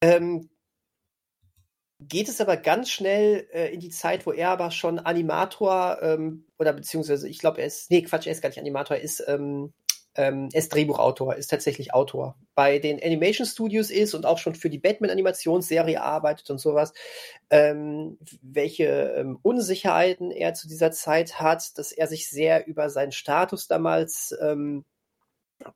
ähm, 0.01 0.51
geht 2.09 2.29
es 2.29 2.41
aber 2.41 2.57
ganz 2.57 2.91
schnell 2.91 3.49
äh, 3.53 3.73
in 3.73 3.81
die 3.81 3.91
Zeit, 3.91 4.27
wo 4.27 4.33
er 4.33 4.51
aber 4.51 4.71
schon 4.71 4.99
Animator 4.99 5.99
ähm, 6.03 6.47
oder 6.59 6.73
beziehungsweise 6.73 7.29
ich 7.29 7.39
glaube, 7.39 7.61
er 7.61 7.67
ist, 7.67 7.91
nee, 7.91 8.03
Quatsch, 8.03 8.27
er 8.27 8.33
ist 8.33 8.43
gar 8.43 8.49
nicht 8.49 8.59
Animator, 8.59 8.97
er 8.97 9.03
ist 9.03 9.23
ähm, 9.29 9.73
ähm, 10.15 10.49
ist 10.53 10.75
Drehbuchautor, 10.75 11.37
ist 11.37 11.49
tatsächlich 11.49 11.95
Autor. 11.95 12.37
Bei 12.55 12.79
den 12.79 13.03
Animation 13.03 13.47
Studios 13.47 13.91
ist 13.91 14.15
und 14.15 14.27
auch 14.27 14.39
schon 14.39 14.55
für 14.55 14.69
die 14.69 14.79
Batman-Animationsserie 14.79 16.03
arbeitet 16.03 16.51
und 16.51 16.59
sowas. 16.59 16.93
Ähm, 17.51 18.19
welche 18.43 19.15
ähm, 19.17 19.39
Unsicherheiten 19.43 20.31
er 20.31 20.55
zu 20.55 20.69
dieser 20.69 20.93
Zeit 20.93 21.41
hat, 21.41 21.79
dass 21.79 21.93
er 21.93 22.07
sich 22.07 22.29
sehr 22.29 22.67
über 22.67 22.91
seinen 22.91 23.13
Status 23.13 23.69
damals 23.69 24.35
ähm, 24.41 24.85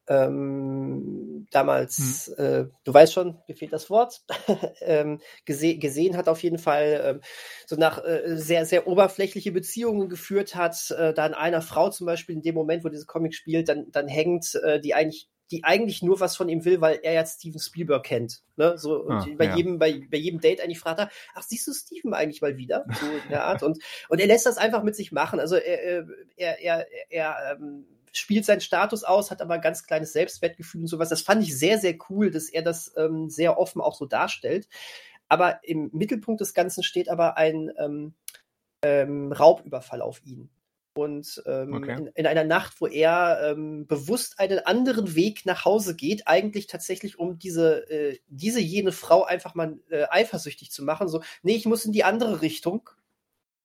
ähm, 0.09 1.47
damals, 1.51 2.33
hm. 2.37 2.45
äh, 2.45 2.65
du 2.85 2.95
weißt 2.95 3.13
schon, 3.13 3.39
mir 3.49 3.55
fehlt 3.55 3.73
das 3.73 3.91
Wort, 3.91 4.23
ähm, 4.81 5.21
gese 5.45 5.77
gesehen 5.79 6.17
hat 6.17 6.29
auf 6.29 6.43
jeden 6.43 6.59
Fall, 6.59 7.01
ähm, 7.05 7.21
so 7.67 7.77
nach 7.77 8.05
äh, 8.05 8.37
sehr, 8.37 8.67
sehr 8.67 8.87
oberflächliche 8.87 9.53
Beziehungen 9.53 10.09
geführt 10.09 10.55
hat, 10.55 10.91
äh, 10.91 11.15
da 11.15 11.25
an 11.25 11.35
einer 11.35 11.63
Frau 11.63 11.91
zum 11.91 12.07
Beispiel 12.07 12.37
in 12.37 12.43
dem 12.43 12.55
Moment, 12.55 12.85
wo 12.85 12.89
diese 12.89 13.07
Comic 13.07 13.35
spielt, 13.35 13.69
dann, 13.69 13.91
dann 13.93 14.09
hängt, 14.09 14.55
äh, 14.57 14.81
die 14.81 14.95
eigentlich 14.95 15.29
die 15.51 15.63
eigentlich 15.65 16.03
nur 16.03 16.19
was 16.21 16.37
von 16.37 16.49
ihm 16.49 16.65
will, 16.65 16.81
weil 16.81 16.99
er 17.03 17.15
jetzt 17.15 17.39
Steven 17.39 17.61
Spielberg 17.61 18.05
kennt. 18.05 18.43
Ne? 18.57 18.77
So, 18.79 19.03
und 19.03 19.13
ah, 19.13 19.27
bei, 19.37 19.45
ja. 19.45 19.57
jedem, 19.57 19.79
bei, 19.79 20.01
bei 20.11 20.17
jedem 20.17 20.41
Date 20.41 20.61
eigentlich 20.61 20.81
fragt 20.81 20.99
er, 20.99 21.11
ach, 21.35 21.43
siehst 21.43 21.67
du 21.69 21.73
Steven 21.73 22.15
eigentlich 22.15 22.43
mal 22.43 22.57
wieder? 22.57 22.85
So 23.01 23.07
in 23.07 23.29
der 23.31 23.45
Art. 23.45 23.63
Und, 23.63 23.79
und 24.09 24.21
er 24.21 24.27
lässt 24.27 24.47
das 24.47 24.59
einfach 24.59 24.83
mit 24.83 24.97
sich 24.97 25.13
machen. 25.13 25.39
Also 25.39 25.57
er, 25.57 26.05
er, 26.37 26.59
er, 26.61 26.87
er 27.11 27.57
ähm, 27.61 27.87
spielt 28.19 28.45
seinen 28.45 28.61
Status 28.61 29.05
aus, 29.05 29.31
hat 29.31 29.43
aber 29.43 29.55
ein 29.55 29.61
ganz 29.61 29.85
kleines 29.85 30.13
Selbstwertgefühl 30.13 30.83
und 30.83 30.87
sowas. 30.87 31.09
Das 31.09 31.23
fand 31.23 31.43
ich 31.43 31.57
sehr, 31.57 31.79
sehr 31.79 31.97
cool, 32.09 32.31
dass 32.31 32.49
er 32.49 32.63
das 32.63 32.93
ähm, 32.97 33.29
sehr 33.31 33.59
offen 33.59 33.81
auch 33.81 33.95
so 33.95 34.07
darstellt. 34.07 34.69
Aber 35.29 35.61
im 35.65 35.91
Mittelpunkt 35.93 36.41
des 36.41 36.55
Ganzen 36.55 36.83
steht 36.83 37.09
aber 37.09 37.37
ein 37.37 37.73
ähm, 37.79 38.15
ähm, 38.83 39.33
Raubüberfall 39.33 40.03
auf 40.03 40.25
ihn. 40.25 40.51
Und 40.95 41.43
ähm, 41.45 41.75
okay. 41.75 41.95
in, 41.95 42.07
in, 42.07 42.27
einer 42.27 42.45
Nacht, 42.45 42.81
wo 42.81 42.87
er 42.87 43.51
ähm, 43.51 43.87
bewusst 43.87 44.41
einen 44.41 44.61
anderen 44.61 45.15
Weg 45.15 45.45
nach 45.45 45.67
Hause 45.67 45.95
geht, 45.95 46.27
eigentlich 46.27 46.69
tatsächlich, 46.69 47.19
um 47.19 47.39
diese, 47.39 47.91
äh, 47.91 48.19
diese 48.29 48.61
jene 48.61 48.93
Frau 48.93 49.23
einfach 49.25 49.55
mal 49.55 49.79
äh, 49.91 50.07
eifersüchtig 50.09 50.71
zu 50.71 50.83
machen. 50.85 51.09
So, 51.09 51.23
nee, 51.43 51.55
ich 51.55 51.67
muss 51.67 51.85
in 51.85 51.93
die 51.93 52.05
andere 52.05 52.41
Richtung. 52.41 52.89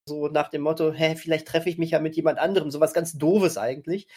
So 0.05 0.27
nach 0.27 0.49
dem 0.49 0.61
Motto, 0.61 0.91
hä, 0.91 1.15
vielleicht 1.15 1.47
treffe 1.47 1.69
ich 1.69 1.77
mich 1.77 1.91
ja 1.91 1.99
mit 1.99 2.15
jemand 2.15 2.39
anderem. 2.39 2.71
So 2.71 2.79
was 2.79 2.93
ganz 2.93 3.13
Doofes 3.13 3.57
eigentlich. 3.57 4.07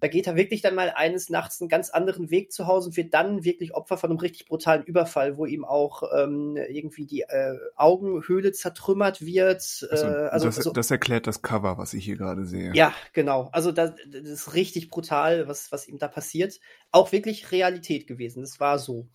Da 0.00 0.08
geht 0.08 0.26
er 0.26 0.34
wirklich 0.34 0.62
dann 0.62 0.74
mal 0.74 0.90
eines 0.90 1.28
Nachts 1.28 1.60
einen 1.60 1.68
ganz 1.68 1.90
anderen 1.90 2.30
Weg 2.30 2.52
zu 2.52 2.66
Hause 2.66 2.88
und 2.88 2.96
wird 2.96 3.12
dann 3.12 3.44
wirklich 3.44 3.74
Opfer 3.74 3.98
von 3.98 4.10
einem 4.10 4.18
richtig 4.18 4.46
brutalen 4.46 4.82
Überfall, 4.82 5.36
wo 5.36 5.44
ihm 5.44 5.64
auch 5.64 6.02
ähm, 6.16 6.56
irgendwie 6.56 7.04
die 7.04 7.20
äh, 7.20 7.58
Augenhöhle 7.76 8.52
zertrümmert 8.52 9.20
wird. 9.20 9.86
Äh, 9.90 9.94
also, 9.94 10.46
das, 10.46 10.58
also, 10.58 10.72
das, 10.72 10.90
erklärt 10.90 11.26
das 11.26 11.42
Cover, 11.42 11.76
was 11.76 11.92
ich 11.92 12.04
hier 12.04 12.16
gerade 12.16 12.46
sehe. 12.46 12.72
Ja, 12.74 12.94
genau. 13.12 13.50
Also 13.52 13.72
das, 13.72 13.92
das 14.06 14.22
ist 14.22 14.54
richtig 14.54 14.88
brutal, 14.88 15.46
was, 15.48 15.70
was 15.70 15.86
ihm 15.86 15.98
da 15.98 16.08
passiert. 16.08 16.60
Auch 16.92 17.12
wirklich 17.12 17.52
Realität 17.52 18.06
gewesen. 18.06 18.40
Das 18.40 18.58
war 18.58 18.78
so. 18.78 19.08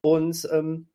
Und 0.00 0.48
ähm, 0.52 0.88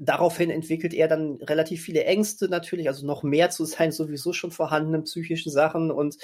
Daraufhin 0.00 0.50
entwickelt 0.50 0.92
er 0.92 1.06
dann 1.06 1.36
relativ 1.36 1.82
viele 1.82 2.04
Ängste 2.04 2.48
natürlich, 2.48 2.88
also 2.88 3.06
noch 3.06 3.22
mehr 3.22 3.50
zu 3.50 3.64
seinen 3.64 3.92
sowieso 3.92 4.32
schon 4.32 4.50
vorhandenen 4.50 5.04
psychischen 5.04 5.52
Sachen. 5.52 5.90
Und 5.90 6.16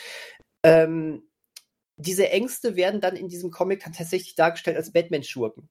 ähm, 0.64 1.28
diese 1.96 2.30
Ängste 2.30 2.74
werden 2.74 3.00
dann 3.00 3.14
in 3.16 3.28
diesem 3.28 3.50
Comic 3.50 3.80
tatsächlich 3.80 4.34
dargestellt 4.34 4.76
als 4.76 4.92
Batman-Schurken 4.92 5.68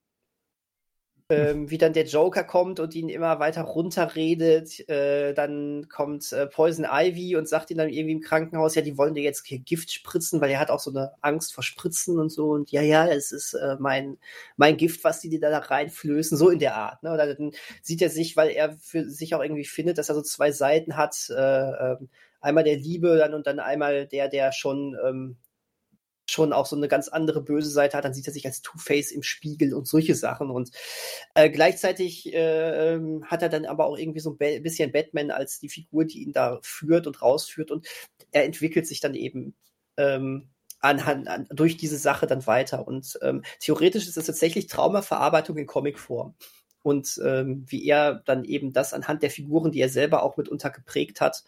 ähm, 1.30 1.70
wie 1.70 1.78
dann 1.78 1.94
der 1.94 2.04
Joker 2.04 2.44
kommt 2.44 2.80
und 2.80 2.94
ihn 2.94 3.08
immer 3.08 3.38
weiter 3.38 3.62
runterredet. 3.62 4.86
Äh, 4.88 5.32
dann 5.32 5.88
kommt 5.88 6.32
äh, 6.32 6.46
Poison 6.46 6.86
Ivy 6.90 7.36
und 7.36 7.48
sagt 7.48 7.70
ihm 7.70 7.78
dann 7.78 7.88
irgendwie 7.88 8.12
im 8.12 8.20
Krankenhaus, 8.20 8.74
ja, 8.74 8.82
die 8.82 8.98
wollen 8.98 9.14
dir 9.14 9.22
jetzt 9.22 9.44
Gift 9.44 9.90
spritzen, 9.90 10.40
weil 10.40 10.50
er 10.50 10.60
hat 10.60 10.70
auch 10.70 10.80
so 10.80 10.90
eine 10.90 11.12
Angst 11.22 11.54
vor 11.54 11.64
Spritzen 11.64 12.18
und 12.18 12.30
so. 12.30 12.50
Und 12.50 12.70
ja, 12.72 12.82
ja, 12.82 13.06
es 13.06 13.32
ist 13.32 13.54
äh, 13.54 13.76
mein, 13.78 14.18
mein 14.56 14.76
Gift, 14.76 15.02
was 15.04 15.20
die 15.20 15.30
dir 15.30 15.40
da 15.40 15.58
reinflößen, 15.58 16.36
so 16.36 16.50
in 16.50 16.58
der 16.58 16.76
Art. 16.76 17.02
Ne? 17.02 17.12
Oder 17.12 17.34
dann 17.34 17.52
sieht 17.82 18.02
er 18.02 18.10
sich, 18.10 18.36
weil 18.36 18.50
er 18.50 18.76
für 18.78 19.08
sich 19.08 19.34
auch 19.34 19.42
irgendwie 19.42 19.64
findet, 19.64 19.96
dass 19.98 20.10
er 20.10 20.14
so 20.14 20.22
zwei 20.22 20.52
Seiten 20.52 20.96
hat, 20.96 21.30
äh, 21.30 21.34
ähm, 21.34 22.08
einmal 22.40 22.64
der 22.64 22.76
Liebe 22.76 23.16
dann 23.16 23.32
und 23.32 23.46
dann 23.46 23.60
einmal 23.60 24.06
der, 24.06 24.28
der 24.28 24.52
schon 24.52 24.96
ähm, 25.02 25.36
schon 26.26 26.52
auch 26.52 26.66
so 26.66 26.76
eine 26.76 26.88
ganz 26.88 27.08
andere 27.08 27.42
böse 27.42 27.70
Seite 27.70 27.96
hat, 27.96 28.04
dann 28.04 28.14
sieht 28.14 28.26
er 28.26 28.32
sich 28.32 28.46
als 28.46 28.62
Two-Face 28.62 29.12
im 29.12 29.22
Spiegel 29.22 29.74
und 29.74 29.86
solche 29.86 30.14
Sachen. 30.14 30.50
Und 30.50 30.70
äh, 31.34 31.50
gleichzeitig 31.50 32.32
äh, 32.32 32.98
hat 33.24 33.42
er 33.42 33.48
dann 33.48 33.66
aber 33.66 33.86
auch 33.86 33.98
irgendwie 33.98 34.20
so 34.20 34.36
ein 34.38 34.62
bisschen 34.62 34.92
Batman 34.92 35.30
als 35.30 35.58
die 35.58 35.68
Figur, 35.68 36.04
die 36.04 36.22
ihn 36.22 36.32
da 36.32 36.58
führt 36.62 37.06
und 37.06 37.22
rausführt. 37.22 37.70
Und 37.70 37.86
er 38.32 38.44
entwickelt 38.44 38.86
sich 38.86 39.00
dann 39.00 39.14
eben 39.14 39.54
ähm, 39.96 40.48
anhand, 40.80 41.28
an, 41.28 41.46
durch 41.50 41.76
diese 41.76 41.98
Sache 41.98 42.26
dann 42.26 42.46
weiter. 42.46 42.86
Und 42.86 43.18
ähm, 43.22 43.42
theoretisch 43.60 44.06
ist 44.06 44.16
es 44.16 44.26
tatsächlich 44.26 44.66
Traumaverarbeitung 44.66 45.56
in 45.58 45.66
Comicform. 45.66 46.34
Und 46.82 47.18
ähm, 47.24 47.64
wie 47.66 47.86
er 47.86 48.16
dann 48.26 48.44
eben 48.44 48.72
das 48.74 48.92
anhand 48.92 49.22
der 49.22 49.30
Figuren, 49.30 49.72
die 49.72 49.80
er 49.80 49.88
selber 49.88 50.22
auch 50.22 50.36
mitunter 50.36 50.68
geprägt 50.68 51.22
hat 51.22 51.44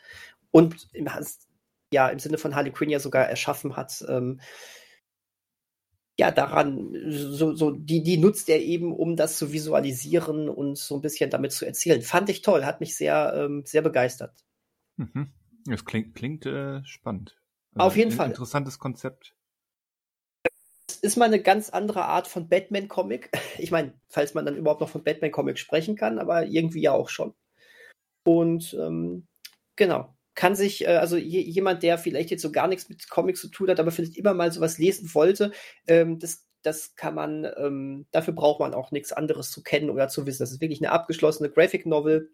und 0.51 0.88
im, 0.94 1.09
ja 1.93 2.09
im 2.09 2.18
Sinne 2.18 2.39
von 2.39 2.55
Harley 2.55 2.72
Quinn 2.72 2.91
ja 2.91 3.01
sogar 3.01 3.26
erschaffen 3.28 3.76
hat, 3.76 4.05
ähm, 4.09 4.41
ja, 6.18 6.30
daran, 6.30 6.97
so, 7.11 7.55
so, 7.55 7.70
die, 7.70 8.03
die 8.03 8.16
nutzt 8.16 8.49
er 8.49 8.61
eben, 8.62 8.95
um 8.95 9.16
das 9.16 9.37
zu 9.37 9.53
visualisieren 9.53 10.49
und 10.49 10.78
so 10.78 10.97
ein 10.97 11.03
bisschen 11.03 11.28
damit 11.28 11.53
zu 11.53 11.66
erzählen. 11.66 12.01
Fand 12.01 12.30
ich 12.30 12.41
toll, 12.41 12.64
hat 12.64 12.80
mich 12.80 12.97
sehr, 12.97 13.34
ähm, 13.37 13.64
sehr 13.66 13.82
begeistert. 13.82 14.32
Mhm. 14.97 15.32
Das 15.66 15.84
klingt, 15.84 16.14
klingt 16.14 16.47
äh, 16.47 16.82
spannend. 16.84 17.39
Also 17.74 17.87
Auf 17.87 17.97
jeden 17.97 18.12
Fall. 18.12 18.28
Interessantes 18.28 18.78
Konzept. 18.78 19.34
Es 20.89 20.97
ist 20.97 21.16
mal 21.16 21.26
eine 21.26 21.43
ganz 21.43 21.68
andere 21.68 22.07
Art 22.07 22.28
von 22.28 22.49
Batman-Comic. 22.49 23.30
Ich 23.59 23.70
meine, 23.70 23.95
falls 24.09 24.34
man 24.34 24.45
dann 24.45 24.57
überhaupt 24.57 24.82
noch 24.82 24.91
von 24.91 25.03
Batman-Comic 25.03 25.59
sprechen 25.59 25.97
kann, 25.97 26.18
aber 26.18 26.47
irgendwie 26.47 26.82
ja 26.82 26.93
auch 26.93 27.09
schon. 27.09 27.34
Und 28.22 28.74
ähm, 28.78 29.26
genau, 29.76 30.15
kann 30.37 30.55
sich, 30.55 30.84
äh, 30.84 30.97
also 30.97 31.16
jemand, 31.16 31.82
der 31.82 31.99
vielleicht 31.99 32.30
jetzt 32.30 32.43
so 32.43 32.53
gar 32.53 32.68
nichts 32.68 32.89
mit 32.89 33.11
Comics 33.11 33.41
zu 33.41 33.49
tun 33.49 33.68
hat, 33.68 33.80
aber 33.80 33.91
vielleicht 33.91 34.16
immer 34.16 34.34
mal 34.34 34.53
sowas 34.53 34.78
lesen 34.78 35.12
wollte, 35.14 35.51
ähm, 35.89 36.20
das, 36.20 36.47
das 36.62 36.95
kann 36.95 37.14
man, 37.14 37.51
ähm, 37.57 38.07
dafür 38.12 38.34
braucht 38.34 38.61
man 38.61 38.74
auch 38.74 38.93
nichts 38.93 39.12
anderes 39.12 39.51
zu 39.51 39.62
kennen 39.62 39.91
oder 39.91 40.09
zu 40.09 40.26
wissen. 40.26 40.43
Das 40.43 40.53
ist 40.53 40.61
wirklich 40.61 40.80
eine 40.80 40.93
abgeschlossene 40.93 41.51
Graphic 41.51 41.87
Novel. 41.87 42.30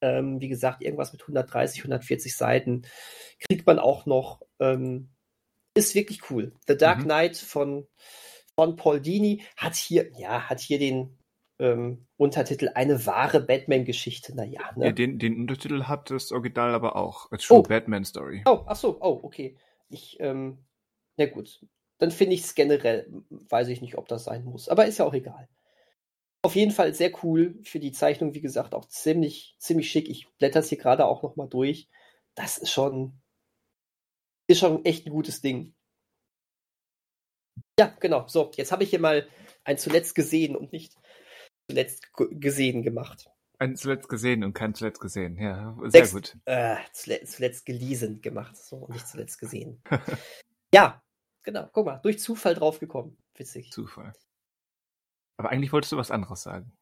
Ähm, 0.00 0.40
wie 0.40 0.48
gesagt, 0.48 0.82
irgendwas 0.82 1.12
mit 1.12 1.22
130, 1.22 1.80
140 1.80 2.36
Seiten 2.36 2.82
kriegt 3.40 3.66
man 3.66 3.80
auch 3.80 4.06
noch. 4.06 4.42
Ähm, 4.60 5.08
ist 5.74 5.94
wirklich 5.94 6.30
cool. 6.30 6.52
The 6.68 6.76
Dark 6.76 7.00
mhm. 7.00 7.04
Knight 7.04 7.36
von, 7.36 7.86
von 8.54 8.76
Paul 8.76 9.00
Dini 9.00 9.42
hat 9.56 9.74
hier, 9.76 10.10
ja, 10.18 10.48
hat 10.48 10.60
hier 10.60 10.78
den, 10.78 11.17
ähm, 11.58 12.06
Untertitel 12.16 12.70
Eine 12.74 13.06
wahre 13.06 13.40
Batman-Geschichte. 13.40 14.34
Naja, 14.34 14.72
ne? 14.76 14.86
Ja, 14.86 14.92
den, 14.92 15.18
den 15.18 15.40
Untertitel 15.40 15.84
hat 15.84 16.10
das 16.10 16.32
Original 16.32 16.74
aber 16.74 16.96
auch. 16.96 17.30
A 17.32 17.36
True 17.36 17.58
oh. 17.58 17.62
Batman 17.62 18.04
Story. 18.04 18.42
Oh, 18.46 18.62
ach 18.66 18.76
so, 18.76 18.98
oh, 19.00 19.20
okay. 19.22 19.56
Ich, 19.88 20.18
ähm, 20.20 20.58
na 21.16 21.26
gut. 21.26 21.64
Dann 21.98 22.10
finde 22.10 22.34
ich 22.34 22.42
es 22.42 22.54
generell, 22.54 23.10
weiß 23.30 23.68
ich 23.68 23.80
nicht, 23.80 23.98
ob 23.98 24.06
das 24.06 24.24
sein 24.24 24.44
muss. 24.44 24.68
Aber 24.68 24.86
ist 24.86 24.98
ja 24.98 25.04
auch 25.04 25.14
egal. 25.14 25.48
Auf 26.42 26.54
jeden 26.54 26.70
Fall 26.70 26.94
sehr 26.94 27.12
cool 27.24 27.58
für 27.64 27.80
die 27.80 27.90
Zeichnung, 27.90 28.34
wie 28.34 28.40
gesagt, 28.40 28.74
auch 28.74 28.86
ziemlich, 28.86 29.56
ziemlich 29.58 29.90
schick. 29.90 30.08
Ich 30.08 30.28
blätter 30.38 30.60
es 30.60 30.68
hier 30.68 30.78
gerade 30.78 31.06
auch 31.06 31.24
nochmal 31.24 31.48
durch. 31.48 31.88
Das 32.36 32.58
ist 32.58 32.70
schon, 32.70 33.20
ist 34.46 34.60
schon 34.60 34.84
echt 34.84 35.06
ein 35.06 35.10
gutes 35.10 35.40
Ding. 35.40 35.74
Ja, 37.80 37.92
genau. 37.98 38.28
So, 38.28 38.52
jetzt 38.54 38.70
habe 38.70 38.84
ich 38.84 38.90
hier 38.90 39.00
mal 39.00 39.26
ein 39.64 39.78
zuletzt 39.78 40.14
gesehen 40.14 40.54
und 40.54 40.72
nicht 40.72 40.96
zuletzt 41.68 42.08
gesehen 42.14 42.82
gemacht. 42.82 43.30
Ein 43.58 43.76
zuletzt 43.76 44.08
gesehen 44.08 44.44
und 44.44 44.52
kein 44.54 44.74
zuletzt 44.74 45.00
gesehen, 45.00 45.36
ja, 45.36 45.76
sehr 45.82 45.90
Sechs, 45.90 46.12
gut. 46.12 46.36
Äh, 46.44 46.76
zuletzt, 46.92 47.32
zuletzt 47.32 47.66
gelesen 47.66 48.20
gemacht, 48.20 48.56
so, 48.56 48.86
nicht 48.88 49.06
zuletzt 49.06 49.38
gesehen. 49.40 49.82
ja, 50.72 51.02
genau, 51.42 51.68
guck 51.72 51.86
mal, 51.86 51.98
durch 51.98 52.20
Zufall 52.20 52.54
draufgekommen. 52.54 53.18
Witzig. 53.34 53.70
Zufall. 53.72 54.12
Aber 55.36 55.50
eigentlich 55.50 55.72
wolltest 55.72 55.92
du 55.92 55.96
was 55.96 56.10
anderes 56.10 56.42
sagen. 56.42 56.72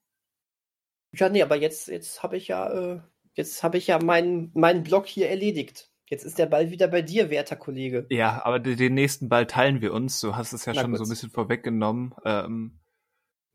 Ja, 1.15 1.29
nee, 1.29 1.43
aber 1.43 1.57
jetzt, 1.57 1.89
jetzt 1.89 2.23
habe 2.23 2.37
ich 2.37 2.49
ja, 2.49 2.71
äh, 2.71 3.01
jetzt 3.35 3.63
habe 3.63 3.79
ich 3.79 3.87
ja 3.87 4.03
meinen, 4.03 4.51
meinen 4.55 4.83
Blog 4.83 5.07
hier 5.07 5.31
erledigt. 5.31 5.91
Jetzt 6.09 6.25
ist 6.25 6.39
der 6.39 6.47
Ball 6.47 6.71
wieder 6.71 6.89
bei 6.89 7.03
dir, 7.03 7.31
werter 7.31 7.57
Kollege. 7.57 8.07
Ja, 8.11 8.45
aber 8.45 8.61
den 8.61 8.95
nächsten 8.95 9.29
Ball 9.29 9.47
teilen 9.47 9.81
wir 9.81 9.93
uns. 9.93 10.21
Du 10.21 10.37
hast 10.37 10.53
es 10.53 10.65
ja 10.65 10.73
Na 10.73 10.83
schon 10.83 10.93
gut. 10.93 10.99
so 10.99 11.05
ein 11.05 11.11
bisschen 11.11 11.31
vorweggenommen. 11.31 12.15
Ähm, 12.25 12.79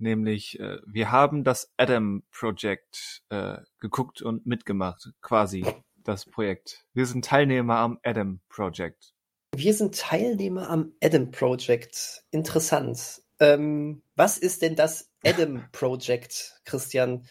nämlich 0.02 0.60
äh, 0.60 0.78
wir 0.86 1.12
haben 1.12 1.44
das 1.44 1.72
Adam 1.78 2.24
Project 2.32 3.24
äh, 3.30 3.58
geguckt 3.80 4.22
und 4.22 4.46
mitgemacht, 4.46 5.12
quasi 5.22 5.66
das 6.04 6.26
Projekt. 6.26 6.86
Wir 6.94 7.06
sind 7.06 7.26
Teilnehmer 7.26 7.78
am 7.78 8.00
Adam 8.04 8.42
Project. 8.50 9.14
Wir 9.56 9.74
sind 9.74 9.98
Teilnehmer 9.98 10.70
am 10.70 10.94
Adam 11.04 11.32
Project. 11.32 12.24
Interessant. 12.32 13.22
Ähm, 13.40 14.02
was 14.16 14.38
ist 14.38 14.62
denn 14.62 14.76
das 14.76 15.12
Adam 15.26 15.64
Project, 15.72 16.62
Christian? 16.66 17.28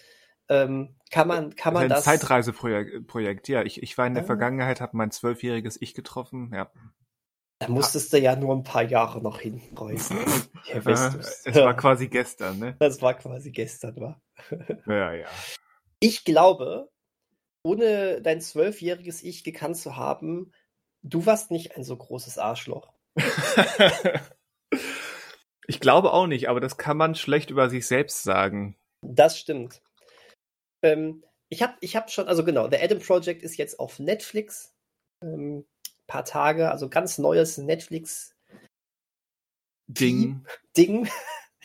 Ähm, 0.48 0.96
kann 1.10 1.28
man, 1.28 1.54
kann 1.54 1.74
man 1.74 1.88
das? 1.88 2.06
Ein 2.06 2.14
das? 2.14 2.20
Zeitreiseprojekt, 2.20 3.48
ja. 3.48 3.62
Ich, 3.62 3.82
ich 3.82 3.96
war 3.96 4.06
in 4.06 4.14
der 4.14 4.24
ah. 4.24 4.26
Vergangenheit, 4.26 4.80
habe 4.80 4.96
mein 4.96 5.10
zwölfjähriges 5.10 5.80
Ich 5.80 5.94
getroffen, 5.94 6.50
ja. 6.52 6.70
Da 7.61 7.68
musstest 7.68 8.11
du 8.12 8.18
ja 8.18 8.34
nur 8.36 8.56
ein 8.56 8.62
paar 8.62 8.82
Jahre 8.82 9.20
noch 9.20 9.38
hinten 9.40 9.76
reißen. 9.76 10.18
Ja, 10.66 10.76
es 10.76 11.56
war 11.56 11.74
quasi 11.74 12.08
gestern, 12.08 12.58
ne? 12.58 12.76
Das 12.78 13.00
war 13.02 13.14
quasi 13.14 13.50
gestern, 13.50 13.96
war. 13.96 14.20
Ja, 14.86 15.12
ja. 15.12 15.26
Ich 16.00 16.24
glaube, 16.24 16.90
ohne 17.62 18.22
dein 18.22 18.40
zwölfjähriges 18.40 19.22
Ich 19.22 19.42
gekannt 19.42 19.76
zu 19.76 19.96
haben, 19.96 20.52
du 21.02 21.26
warst 21.26 21.50
nicht 21.50 21.76
ein 21.76 21.84
so 21.84 21.96
großes 21.96 22.38
Arschloch. 22.38 22.92
ich 25.66 25.80
glaube 25.80 26.12
auch 26.12 26.26
nicht, 26.26 26.48
aber 26.48 26.61
das 26.61 26.76
kann 26.76 26.96
man 26.96 27.14
schlecht 27.14 27.50
über 27.50 27.68
sich 27.68 27.86
selbst 27.86 28.22
sagen. 28.22 28.76
Das 29.02 29.38
stimmt. 29.38 29.82
Ähm, 30.82 31.24
ich 31.50 31.62
habe 31.62 31.74
ich 31.80 31.96
hab 31.96 32.11
schon, 32.11 32.28
also 32.28 32.44
genau, 32.44 32.70
The 32.70 32.78
Adam 32.78 33.00
Project 33.00 33.42
ist 33.42 33.56
jetzt 33.56 33.80
auf 33.80 33.98
Netflix. 33.98 34.74
Ähm, 35.22 35.66
paar 36.11 36.24
Tage, 36.24 36.70
also 36.70 36.88
ganz 36.88 37.18
neues 37.18 37.56
Netflix 37.56 38.34
Ding. 39.86 40.44
Ding. 40.76 41.08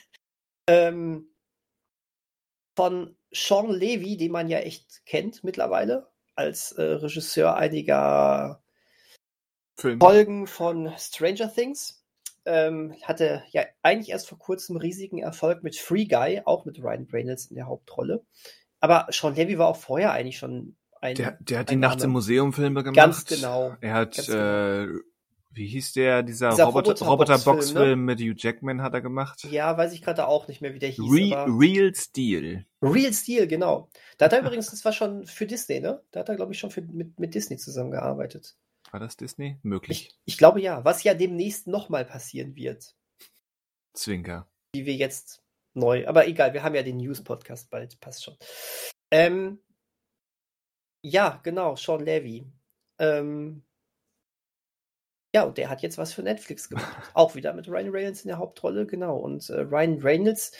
ähm, 0.67 1.29
von 2.77 3.17
Sean 3.31 3.71
Levy, 3.71 4.17
den 4.17 4.31
man 4.31 4.47
ja 4.47 4.59
echt 4.59 5.05
kennt 5.05 5.43
mittlerweile, 5.43 6.11
als 6.35 6.71
äh, 6.73 6.83
Regisseur 6.83 7.55
einiger 7.55 8.63
Film. 9.77 9.99
Folgen 9.99 10.47
von 10.47 10.93
Stranger 10.97 11.51
Things. 11.51 12.03
Ähm, 12.47 12.95
hatte 13.01 13.43
ja 13.49 13.65
eigentlich 13.81 14.09
erst 14.09 14.29
vor 14.29 14.37
kurzem 14.37 14.77
riesigen 14.77 15.17
Erfolg 15.17 15.63
mit 15.63 15.75
Free 15.75 16.05
Guy, 16.05 16.43
auch 16.45 16.65
mit 16.65 16.77
Ryan 16.79 17.07
Reynolds 17.11 17.47
in 17.47 17.55
der 17.55 17.65
Hauptrolle. 17.65 18.23
Aber 18.79 19.07
Sean 19.09 19.33
Levy 19.33 19.57
war 19.57 19.67
auch 19.67 19.77
vorher 19.77 20.11
eigentlich 20.11 20.37
schon 20.37 20.77
ein, 21.05 21.15
der, 21.15 21.37
der 21.39 21.59
hat 21.59 21.69
die 21.69 21.75
Nachts 21.75 22.03
im 22.03 22.11
Museum 22.11 22.53
Filme 22.53 22.83
gemacht. 22.83 22.95
Ganz 22.95 23.25
genau. 23.25 23.75
Er 23.81 23.93
hat, 23.93 24.15
genau. 24.25 24.37
äh, 24.37 24.87
wie 25.51 25.67
hieß 25.67 25.93
der, 25.93 26.21
dieser, 26.21 26.49
dieser 26.49 26.65
Roboter, 26.65 27.05
Roboter 27.05 27.37
Box 27.37 27.71
Film, 27.71 28.05
ne? 28.05 28.15
mit 28.15 28.19
Hugh 28.19 28.35
Jackman 28.37 28.81
hat 28.81 28.93
er 28.93 29.01
gemacht. 29.01 29.45
Ja, 29.49 29.77
weiß 29.77 29.93
ich 29.93 30.01
gerade 30.01 30.27
auch 30.27 30.47
nicht 30.49 30.61
mehr, 30.61 30.73
wie 30.73 30.79
der 30.79 30.89
hieß. 30.89 30.99
Re 30.99 31.45
Real 31.47 31.95
Steel. 31.95 32.65
Real 32.81 33.13
Steel, 33.13 33.47
genau. 33.47 33.89
Da 34.17 34.25
hat 34.25 34.33
er 34.33 34.39
übrigens, 34.45 34.69
das 34.69 34.83
war 34.83 34.91
schon 34.91 35.25
für 35.25 35.45
Disney, 35.45 35.79
ne? 35.79 36.01
Da 36.11 36.19
hat 36.19 36.29
er, 36.29 36.35
glaube 36.35 36.51
ich, 36.51 36.59
schon 36.59 36.71
für, 36.71 36.81
mit, 36.81 37.17
mit 37.19 37.33
Disney 37.33 37.57
zusammengearbeitet. 37.57 38.57
War 38.91 38.99
das 38.99 39.15
Disney? 39.15 39.57
Möglich. 39.63 40.09
Ich, 40.09 40.19
ich 40.25 40.37
glaube 40.37 40.61
ja, 40.61 40.83
was 40.83 41.03
ja 41.03 41.13
demnächst 41.13 41.67
nochmal 41.67 42.05
passieren 42.05 42.55
wird. 42.55 42.93
Zwinker. 43.93 44.47
Wie 44.73 44.85
wir 44.85 44.95
jetzt 44.95 45.41
neu, 45.73 46.07
aber 46.07 46.27
egal, 46.27 46.53
wir 46.53 46.63
haben 46.63 46.75
ja 46.75 46.83
den 46.83 46.97
News-Podcast 46.97 47.69
bald, 47.69 47.99
passt 47.99 48.23
schon. 48.23 48.35
Ähm, 49.11 49.59
ja, 51.05 51.39
genau, 51.43 51.75
Sean 51.75 52.03
Levy. 52.03 52.51
Ähm, 52.97 53.63
ja, 55.35 55.43
und 55.43 55.57
der 55.57 55.69
hat 55.69 55.83
jetzt 55.83 55.99
was 55.99 56.13
für 56.13 56.23
Netflix 56.23 56.69
gemacht. 56.69 56.87
Auch 57.13 57.35
wieder 57.35 57.53
mit 57.53 57.67
Ryan 57.67 57.89
Reynolds 57.89 58.23
in 58.23 58.29
der 58.29 58.39
Hauptrolle, 58.39 58.87
genau. 58.87 59.17
Und 59.17 59.47
äh, 59.49 59.59
Ryan 59.59 60.01
Reynolds 60.01 60.53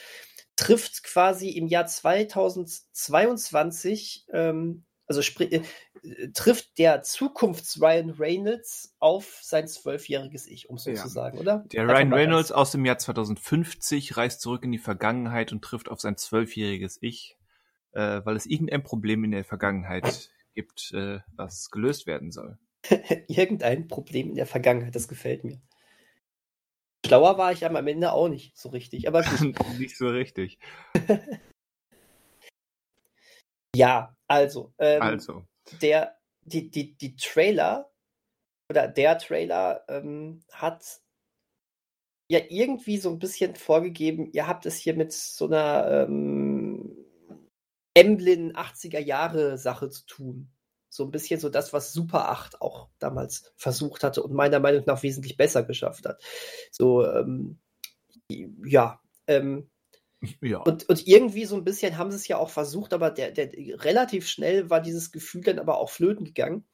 trifft 0.55 1.01
quasi 1.03 1.49
im 1.49 1.65
Jahr 1.67 1.87
2022, 1.87 4.27
ähm, 4.31 4.85
also 5.07 5.21
äh, 5.39 5.61
trifft 6.33 6.77
der 6.77 7.01
Zukunfts-Ryan 7.01 8.11
Reynolds 8.11 8.95
auf 8.99 9.39
sein 9.41 9.67
zwölfjähriges 9.67 10.45
Ich, 10.45 10.69
um 10.69 10.77
so 10.77 10.91
ja. 10.91 11.01
zu 11.01 11.07
sagen, 11.07 11.39
oder? 11.39 11.65
Der 11.71 11.87
Ryan 11.87 12.13
Reynolds 12.13 12.51
aus 12.51 12.69
dem 12.71 12.85
Jahr 12.85 12.99
2050 12.99 14.15
reist 14.15 14.41
zurück 14.41 14.63
in 14.63 14.71
die 14.71 14.77
Vergangenheit 14.77 15.51
und 15.51 15.63
trifft 15.63 15.89
auf 15.89 16.01
sein 16.01 16.17
zwölfjähriges 16.17 16.99
Ich, 17.01 17.35
äh, 17.93 18.21
weil 18.23 18.35
es 18.35 18.45
irgendein 18.45 18.83
Problem 18.83 19.23
in 19.23 19.31
der 19.31 19.43
Vergangenheit 19.43 20.29
gibt, 20.55 20.91
äh, 20.93 21.19
was 21.35 21.69
gelöst 21.69 22.07
werden 22.07 22.31
soll. 22.31 22.57
Irgendein 23.27 23.87
Problem 23.87 24.29
in 24.29 24.35
der 24.35 24.47
Vergangenheit, 24.47 24.95
das 24.95 25.07
gefällt 25.07 25.43
mir. 25.43 25.61
Schlauer 27.05 27.37
war 27.37 27.51
ich 27.51 27.63
am 27.65 27.75
Ende 27.87 28.11
auch 28.11 28.27
nicht 28.27 28.57
so 28.57 28.69
richtig, 28.69 29.07
aber 29.07 29.21
nicht 29.77 29.95
so 29.97 30.09
richtig. 30.09 30.57
ja, 33.75 34.15
also, 34.27 34.73
ähm, 34.79 35.01
also. 35.01 35.45
Der, 35.81 36.17
die, 36.41 36.69
die, 36.69 36.97
die 36.97 37.15
Trailer 37.15 37.91
oder 38.69 38.87
der 38.87 39.17
Trailer 39.19 39.83
ähm, 39.87 40.41
hat 40.51 41.01
ja 42.27 42.39
irgendwie 42.49 42.97
so 42.97 43.11
ein 43.11 43.19
bisschen 43.19 43.55
vorgegeben, 43.55 44.31
ihr 44.31 44.47
habt 44.47 44.65
es 44.65 44.77
hier 44.77 44.95
mit 44.95 45.13
so 45.13 45.45
einer 45.45 46.07
ähm, 46.07 46.44
Emblem 47.95 48.51
80er 48.51 48.99
Jahre 48.99 49.57
Sache 49.57 49.89
zu 49.89 50.05
tun. 50.05 50.51
So 50.89 51.03
ein 51.03 51.11
bisschen 51.11 51.39
so 51.39 51.49
das, 51.49 51.73
was 51.73 51.91
Super 51.91 52.29
8 52.29 52.61
auch 52.61 52.89
damals 52.99 53.51
versucht 53.57 54.03
hatte 54.03 54.21
und 54.21 54.33
meiner 54.33 54.59
Meinung 54.59 54.83
nach 54.85 55.01
wesentlich 55.01 55.35
besser 55.35 55.63
geschafft 55.63 56.05
hat. 56.05 56.21
So, 56.71 57.05
ähm, 57.05 57.59
ja, 58.29 59.01
ähm, 59.27 59.69
ja. 60.41 60.59
Und, 60.59 60.87
und 60.87 61.07
irgendwie 61.07 61.45
so 61.45 61.55
ein 61.55 61.63
bisschen 61.63 61.97
haben 61.97 62.11
sie 62.11 62.17
es 62.17 62.27
ja 62.27 62.37
auch 62.37 62.49
versucht, 62.49 62.93
aber 62.93 63.11
der, 63.11 63.31
der, 63.31 63.49
relativ 63.83 64.27
schnell 64.27 64.69
war 64.69 64.81
dieses 64.81 65.11
Gefühl 65.11 65.41
dann 65.41 65.59
aber 65.59 65.79
auch 65.79 65.89
flöten 65.89 66.25
gegangen. 66.25 66.65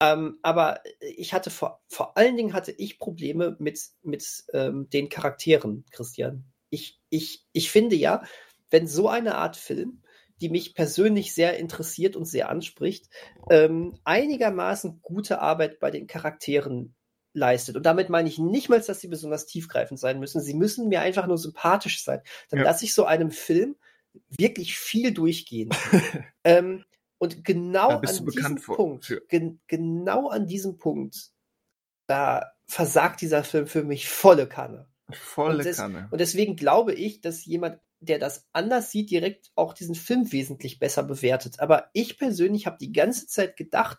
Ähm, 0.00 0.38
aber 0.42 0.80
ich 1.00 1.34
hatte 1.34 1.50
vor, 1.50 1.82
vor 1.88 2.16
allen 2.16 2.36
Dingen 2.36 2.52
hatte 2.52 2.72
ich 2.72 2.98
Probleme 2.98 3.56
mit, 3.58 3.80
mit 4.02 4.44
ähm, 4.52 4.88
den 4.90 5.08
Charakteren, 5.08 5.84
Christian. 5.90 6.44
Ich, 6.70 7.00
ich, 7.08 7.46
ich 7.52 7.70
finde 7.70 7.96
ja, 7.96 8.22
wenn 8.70 8.86
so 8.86 9.08
eine 9.08 9.36
Art 9.36 9.56
Film, 9.56 10.02
die 10.40 10.48
mich 10.48 10.74
persönlich 10.74 11.34
sehr 11.34 11.58
interessiert 11.58 12.16
und 12.16 12.24
sehr 12.24 12.48
anspricht, 12.48 13.08
ähm, 13.50 13.98
einigermaßen 14.04 15.00
gute 15.02 15.40
Arbeit 15.40 15.80
bei 15.80 15.90
den 15.90 16.06
Charakteren 16.06 16.94
leistet. 17.32 17.76
Und 17.76 17.84
damit 17.84 18.08
meine 18.08 18.28
ich 18.28 18.38
nicht 18.38 18.68
mal, 18.68 18.80
dass 18.80 19.00
sie 19.00 19.08
besonders 19.08 19.46
tiefgreifend 19.46 19.98
sein 19.98 20.18
müssen. 20.18 20.40
Sie 20.40 20.54
müssen 20.54 20.88
mir 20.88 21.00
einfach 21.00 21.26
nur 21.26 21.38
sympathisch 21.38 22.02
sein. 22.02 22.20
Dann 22.50 22.60
ja. 22.60 22.64
lasse 22.64 22.84
ich 22.84 22.94
so 22.94 23.04
einem 23.04 23.30
Film 23.30 23.76
wirklich 24.28 24.78
viel 24.78 25.12
durchgehen. 25.12 25.70
ähm, 26.44 26.84
und 27.18 27.44
genau 27.44 27.88
an 27.88 28.02
diesem 28.02 28.56
Punkt, 28.56 29.22
gen 29.28 29.60
genau 29.66 30.28
an 30.28 30.46
diesem 30.46 30.78
Punkt, 30.78 31.30
da 32.06 32.52
versagt 32.66 33.20
dieser 33.20 33.44
Film 33.44 33.66
für 33.66 33.82
mich 33.82 34.08
volle 34.08 34.48
Kanne. 34.48 34.86
Volle 35.10 35.58
und 35.58 35.64
des 35.64 35.76
Kanne. 35.76 36.08
Und 36.10 36.20
deswegen 36.20 36.56
glaube 36.56 36.94
ich, 36.94 37.20
dass 37.20 37.44
jemand, 37.44 37.80
der 38.00 38.18
das 38.18 38.46
anders 38.52 38.90
sieht, 38.90 39.10
direkt 39.10 39.50
auch 39.54 39.74
diesen 39.74 39.94
Film 39.94 40.30
wesentlich 40.32 40.78
besser 40.78 41.02
bewertet. 41.02 41.60
Aber 41.60 41.90
ich 41.92 42.18
persönlich 42.18 42.66
habe 42.66 42.78
die 42.80 42.92
ganze 42.92 43.26
Zeit 43.26 43.56
gedacht, 43.56 43.98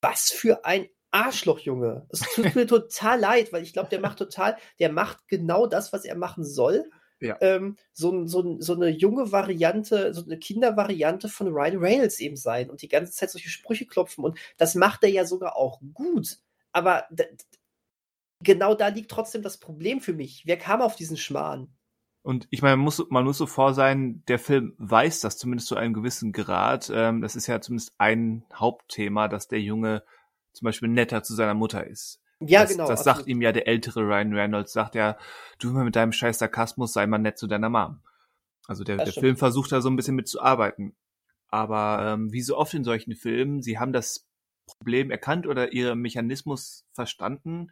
was 0.00 0.30
für 0.30 0.64
ein 0.64 0.88
Arschloch, 1.10 1.60
Junge. 1.60 2.06
Es 2.10 2.20
tut 2.20 2.54
mir 2.54 2.66
total 2.66 3.20
leid, 3.20 3.52
weil 3.52 3.62
ich 3.62 3.72
glaube, 3.72 3.88
der 3.88 4.00
macht 4.00 4.18
total, 4.18 4.56
der 4.80 4.90
macht 4.90 5.28
genau 5.28 5.66
das, 5.66 5.92
was 5.92 6.04
er 6.04 6.16
machen 6.16 6.44
soll. 6.44 6.90
Ja. 7.20 7.38
Ähm, 7.40 7.76
so, 7.92 8.26
so, 8.26 8.60
so 8.60 8.74
eine 8.74 8.88
junge 8.88 9.30
Variante, 9.30 10.12
so 10.12 10.24
eine 10.24 10.38
Kindervariante 10.38 11.28
von 11.28 11.48
Ryan 11.48 11.78
Reynolds 11.78 12.18
eben 12.20 12.36
sein 12.36 12.68
und 12.68 12.82
die 12.82 12.88
ganze 12.88 13.12
Zeit 13.12 13.30
solche 13.30 13.48
Sprüche 13.48 13.86
klopfen. 13.86 14.24
Und 14.24 14.38
das 14.56 14.74
macht 14.74 15.04
er 15.04 15.10
ja 15.10 15.24
sogar 15.24 15.56
auch 15.56 15.80
gut. 15.94 16.38
Aber 16.72 17.06
genau 18.44 18.74
da 18.74 18.88
liegt 18.88 19.10
trotzdem 19.10 19.42
das 19.42 19.58
Problem 19.58 20.00
für 20.00 20.12
mich. 20.12 20.42
Wer 20.46 20.58
kam 20.58 20.80
auf 20.80 20.96
diesen 20.96 21.16
Schmarrn? 21.16 21.74
Und 22.22 22.46
ich 22.50 22.62
meine, 22.62 22.76
man 22.76 22.84
muss, 22.84 23.04
man 23.10 23.24
muss 23.24 23.36
so 23.36 23.46
vor 23.46 23.74
sein, 23.74 24.22
der 24.28 24.38
Film 24.38 24.74
weiß 24.78 25.20
das 25.20 25.36
zumindest 25.36 25.68
zu 25.68 25.76
einem 25.76 25.92
gewissen 25.92 26.32
Grad. 26.32 26.90
Ähm, 26.94 27.20
das 27.20 27.36
ist 27.36 27.46
ja 27.46 27.60
zumindest 27.60 27.94
ein 27.98 28.44
Hauptthema, 28.54 29.28
dass 29.28 29.48
der 29.48 29.60
Junge 29.60 30.04
zum 30.52 30.64
Beispiel 30.64 30.88
netter 30.88 31.22
zu 31.22 31.34
seiner 31.34 31.54
Mutter 31.54 31.86
ist. 31.86 32.22
Ja, 32.40 32.62
das, 32.62 32.70
genau. 32.70 32.88
Das 32.88 33.04
sagt 33.04 33.26
ihm 33.26 33.42
ja 33.42 33.52
der 33.52 33.66
ältere 33.66 34.00
Ryan 34.00 34.32
Reynolds, 34.32 34.72
sagt 34.72 34.94
ja, 34.94 35.18
du 35.58 35.70
immer 35.70 35.84
mit 35.84 35.96
deinem 35.96 36.12
scheiß 36.12 36.38
Sarkasmus 36.38 36.92
sei 36.92 37.06
mal 37.06 37.18
nett 37.18 37.38
zu 37.38 37.46
deiner 37.46 37.68
Mom. 37.68 38.00
Also 38.66 38.84
der, 38.84 38.96
der 38.96 39.12
Film 39.12 39.36
versucht 39.36 39.72
da 39.72 39.80
so 39.80 39.90
ein 39.90 39.96
bisschen 39.96 40.16
mitzuarbeiten. 40.16 40.96
Aber 41.48 42.14
ähm, 42.14 42.32
wie 42.32 42.40
so 42.40 42.56
oft 42.56 42.74
in 42.74 42.84
solchen 42.84 43.14
Filmen, 43.14 43.60
sie 43.60 43.78
haben 43.78 43.92
das 43.92 44.26
Problem 44.66 45.10
erkannt 45.10 45.46
oder 45.46 45.72
ihren 45.72 46.00
Mechanismus 46.00 46.86
verstanden, 46.92 47.70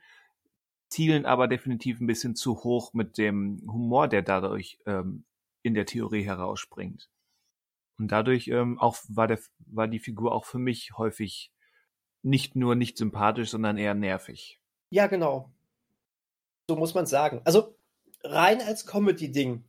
zielen 0.92 1.24
aber 1.24 1.48
definitiv 1.48 2.00
ein 2.00 2.06
bisschen 2.06 2.36
zu 2.36 2.64
hoch 2.64 2.92
mit 2.92 3.16
dem 3.16 3.62
Humor, 3.66 4.08
der 4.08 4.20
dadurch 4.20 4.78
ähm, 4.86 5.24
in 5.62 5.72
der 5.74 5.86
Theorie 5.86 6.22
herausspringt. 6.22 7.08
Und 7.98 8.12
dadurch 8.12 8.48
ähm, 8.48 8.78
auch 8.78 8.98
war 9.08 9.26
der 9.26 9.38
war 9.66 9.88
die 9.88 9.98
Figur 9.98 10.32
auch 10.32 10.44
für 10.44 10.58
mich 10.58 10.92
häufig 10.98 11.50
nicht 12.22 12.56
nur 12.56 12.74
nicht 12.74 12.98
sympathisch, 12.98 13.50
sondern 13.50 13.78
eher 13.78 13.94
nervig. 13.94 14.60
Ja, 14.90 15.06
genau. 15.06 15.50
So 16.68 16.76
muss 16.76 16.94
man 16.94 17.06
sagen. 17.06 17.40
Also 17.44 17.74
rein 18.22 18.60
als 18.60 18.86
Comedy-Ding. 18.86 19.64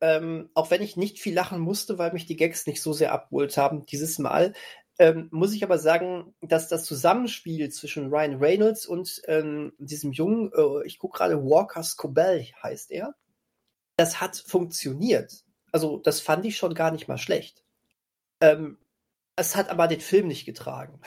Ähm, 0.00 0.48
auch 0.54 0.70
wenn 0.70 0.80
ich 0.80 0.96
nicht 0.96 1.18
viel 1.18 1.34
lachen 1.34 1.58
musste, 1.58 1.98
weil 1.98 2.12
mich 2.12 2.26
die 2.26 2.36
Gags 2.36 2.66
nicht 2.68 2.80
so 2.80 2.92
sehr 2.92 3.12
abgeholt 3.12 3.56
haben 3.56 3.84
dieses 3.84 4.20
Mal, 4.20 4.54
ähm, 4.98 5.28
muss 5.30 5.54
ich 5.54 5.62
aber 5.62 5.78
sagen, 5.78 6.34
dass 6.40 6.68
das 6.68 6.84
Zusammenspiel 6.84 7.70
zwischen 7.70 8.08
Ryan 8.08 8.36
Reynolds 8.36 8.86
und 8.86 9.22
ähm, 9.26 9.72
diesem 9.78 10.12
Jungen, 10.12 10.50
äh, 10.52 10.86
ich 10.86 10.98
gucke 10.98 11.18
gerade, 11.18 11.42
Walker 11.42 11.82
Scobell 11.82 12.46
heißt 12.62 12.90
er, 12.90 13.14
das 13.96 14.20
hat 14.20 14.36
funktioniert. 14.36 15.44
Also 15.72 15.98
das 15.98 16.20
fand 16.20 16.44
ich 16.46 16.56
schon 16.56 16.74
gar 16.74 16.90
nicht 16.90 17.08
mal 17.08 17.18
schlecht. 17.18 17.64
Ähm, 18.40 18.78
es 19.36 19.54
hat 19.56 19.70
aber 19.70 19.86
den 19.86 20.00
Film 20.00 20.26
nicht 20.26 20.46
getragen. 20.46 21.00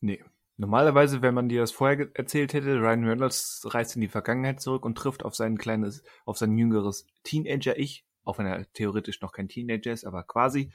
Nee. 0.00 0.22
Normalerweise, 0.56 1.20
wenn 1.20 1.34
man 1.34 1.48
dir 1.48 1.62
das 1.62 1.72
vorher 1.72 2.08
erzählt 2.14 2.52
hätte, 2.52 2.78
Ryan 2.78 3.04
Reynolds 3.04 3.62
reist 3.64 3.96
in 3.96 4.02
die 4.02 4.08
Vergangenheit 4.08 4.60
zurück 4.60 4.84
und 4.84 4.96
trifft 4.96 5.24
auf 5.24 5.34
sein 5.34 5.58
kleines, 5.58 6.04
auf 6.26 6.38
sein 6.38 6.56
jüngeres 6.56 7.06
Teenager-Ich, 7.24 8.04
auch 8.22 8.38
wenn 8.38 8.46
er 8.46 8.70
theoretisch 8.72 9.20
noch 9.20 9.32
kein 9.32 9.48
Teenager 9.48 9.92
ist, 9.92 10.04
aber 10.04 10.22
quasi. 10.22 10.70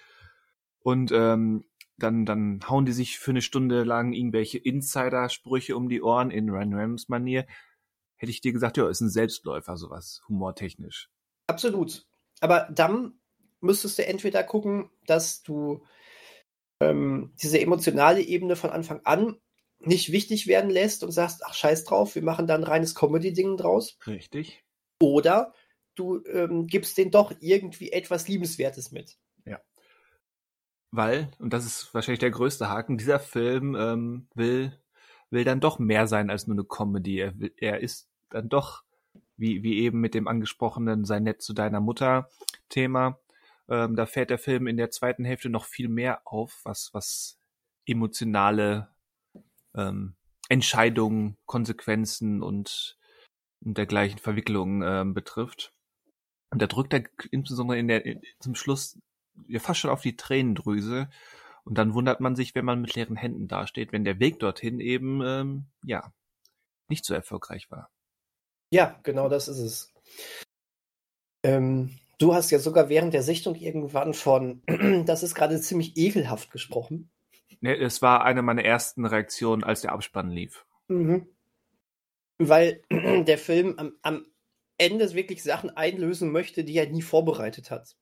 Und 0.82 1.14
ähm, 1.14 1.64
dann, 2.00 2.26
dann 2.26 2.60
hauen 2.68 2.86
die 2.86 2.92
sich 2.92 3.20
für 3.20 3.32
eine 3.32 3.42
Stunde 3.42 3.84
lang 3.84 4.14
irgendwelche 4.14 4.58
Insider-Sprüche 4.58 5.76
um 5.76 5.90
die 5.90 6.02
Ohren 6.02 6.32
in 6.32 6.50
Ryan 6.50 6.74
Reynolds-Manier. 6.74 7.46
Hätte 8.16 8.32
ich 8.32 8.42
dir 8.42 8.52
gesagt, 8.52 8.78
ja, 8.78 8.90
ist 8.90 9.02
ein 9.02 9.10
Selbstläufer, 9.10 9.78
sowas, 9.78 10.22
humortechnisch. 10.28 11.10
Absolut. 11.48 12.06
Aber 12.42 12.68
dann 12.72 13.20
müsstest 13.62 14.00
du 14.00 14.06
entweder 14.06 14.44
gucken, 14.44 14.90
dass 15.06 15.44
du 15.44 15.84
ähm, 16.80 17.34
diese 17.42 17.60
emotionale 17.60 18.22
Ebene 18.22 18.56
von 18.56 18.70
Anfang 18.70 19.02
an 19.04 19.38
nicht 19.80 20.12
wichtig 20.12 20.48
werden 20.48 20.70
lässt 20.70 21.04
und 21.04 21.12
sagst, 21.12 21.42
ach 21.46 21.54
scheiß 21.54 21.86
drauf, 21.86 22.16
wir 22.16 22.24
machen 22.24 22.48
da 22.48 22.56
ein 22.56 22.64
reines 22.64 22.96
Comedy-Ding 22.96 23.58
draus. 23.58 23.98
Richtig. 24.06 24.64
Oder 25.02 25.54
du 25.96 26.24
ähm, 26.26 26.68
gibst 26.68 26.98
denen 26.98 27.12
doch 27.12 27.34
irgendwie 27.40 27.92
etwas 27.92 28.28
Liebenswertes 28.28 28.92
mit. 28.92 29.18
Weil, 30.92 31.30
und 31.40 31.54
das 31.54 31.66
ist 31.66 31.94
wahrscheinlich 31.94 32.20
der 32.20 32.32
größte 32.32 32.70
Haken, 32.70 32.98
dieser 32.98 33.20
Film 33.20 33.76
ähm, 33.76 34.28
will, 34.34 34.78
will 35.30 35.44
dann 35.44 35.60
doch 35.60 35.78
mehr 35.80 36.08
sein 36.08 36.30
als 36.30 36.48
nur 36.48 36.56
eine 36.56 36.64
Comedy. 36.64 37.20
Er, 37.20 37.40
will, 37.40 37.54
er 37.58 37.80
ist 37.80 38.10
dann 38.30 38.50
doch, 38.50 38.84
wie, 39.38 39.64
wie 39.64 39.80
eben 39.80 40.02
mit 40.02 40.16
dem 40.16 40.28
angesprochenen 40.28 41.06
Sei 41.06 41.20
nett 41.20 41.42
zu 41.42 41.54
deiner 41.54 41.80
Mutter 41.80 42.30
Thema, 42.70 43.20
ähm, 43.70 43.96
da 43.96 44.06
fällt 44.06 44.32
der 44.32 44.40
Film 44.40 44.68
in 44.68 44.78
der 44.78 44.90
zweiten 44.90 45.26
Hälfte 45.26 45.50
noch 45.50 45.66
viel 45.66 45.90
mehr 45.90 46.22
auf, 46.26 46.62
was, 46.64 46.90
was 46.94 47.40
emotionale 47.86 48.90
ähm, 49.76 50.16
Entscheidungen, 50.50 51.38
Konsequenzen 51.46 52.42
und, 52.42 52.98
und 53.64 53.78
dergleichen 53.78 54.18
Verwicklungen 54.18 54.82
ähm, 54.84 55.14
betrifft. 55.14 55.72
Und 56.50 56.62
da 56.62 56.68
drückt 56.68 56.94
er 56.94 57.04
insbesondere 57.30 57.78
in 57.78 57.88
der, 57.88 58.06
in, 58.06 58.22
zum 58.40 58.56
Schluss 58.56 59.00
ja 59.48 59.60
fast 59.60 59.80
schon 59.80 59.92
auf 59.92 60.02
die 60.02 60.16
Tränendrüse. 60.16 61.10
Und 61.64 61.78
dann 61.78 61.94
wundert 61.94 62.20
man 62.20 62.36
sich, 62.36 62.56
wenn 62.56 62.66
man 62.66 62.82
mit 62.82 62.96
leeren 62.96 63.16
Händen 63.16 63.48
dasteht, 63.48 63.92
wenn 63.92 64.04
der 64.04 64.20
Weg 64.20 64.40
dorthin 64.40 64.80
eben, 64.80 65.22
ähm, 65.24 65.66
ja, 65.84 66.12
nicht 66.88 67.06
so 67.06 67.14
erfolgreich 67.14 67.70
war. 67.70 67.92
Ja, 68.72 69.00
genau 69.04 69.30
das 69.30 69.48
ist 69.48 69.60
es. 69.60 69.94
Ähm, 71.44 72.00
Du 72.20 72.34
hast 72.34 72.52
ja 72.52 72.60
sogar 72.60 72.90
während 72.90 73.14
der 73.14 73.24
Sichtung 73.24 73.56
irgendwann 73.56 74.14
von, 74.14 74.62
das 75.06 75.24
ist 75.24 75.36
gerade 75.36 75.60
ziemlich 75.62 75.96
ekelhaft 75.96 76.52
gesprochen. 76.52 77.10
Nee, 77.62 77.76
es 77.76 78.02
war 78.02 78.26
eine 78.26 78.42
meiner 78.42 78.64
ersten 78.64 79.06
Reaktionen, 79.06 79.64
als 79.64 79.82
der 79.82 79.94
Abspann 79.94 80.30
lief. 80.30 80.66
Mhm. 80.90 81.28
Weil 82.38 82.84
der 82.92 83.38
Film 83.38 83.76
am, 83.78 83.94
am 84.02 84.26
Ende 84.78 85.14
wirklich 85.14 85.44
Sachen 85.44 85.70
einlösen 85.70 86.32
möchte, 86.32 86.66
die 86.66 86.76
er 86.76 86.90
nie 86.90 87.02
vorbereitet 87.02 87.72
hat. 87.72 87.96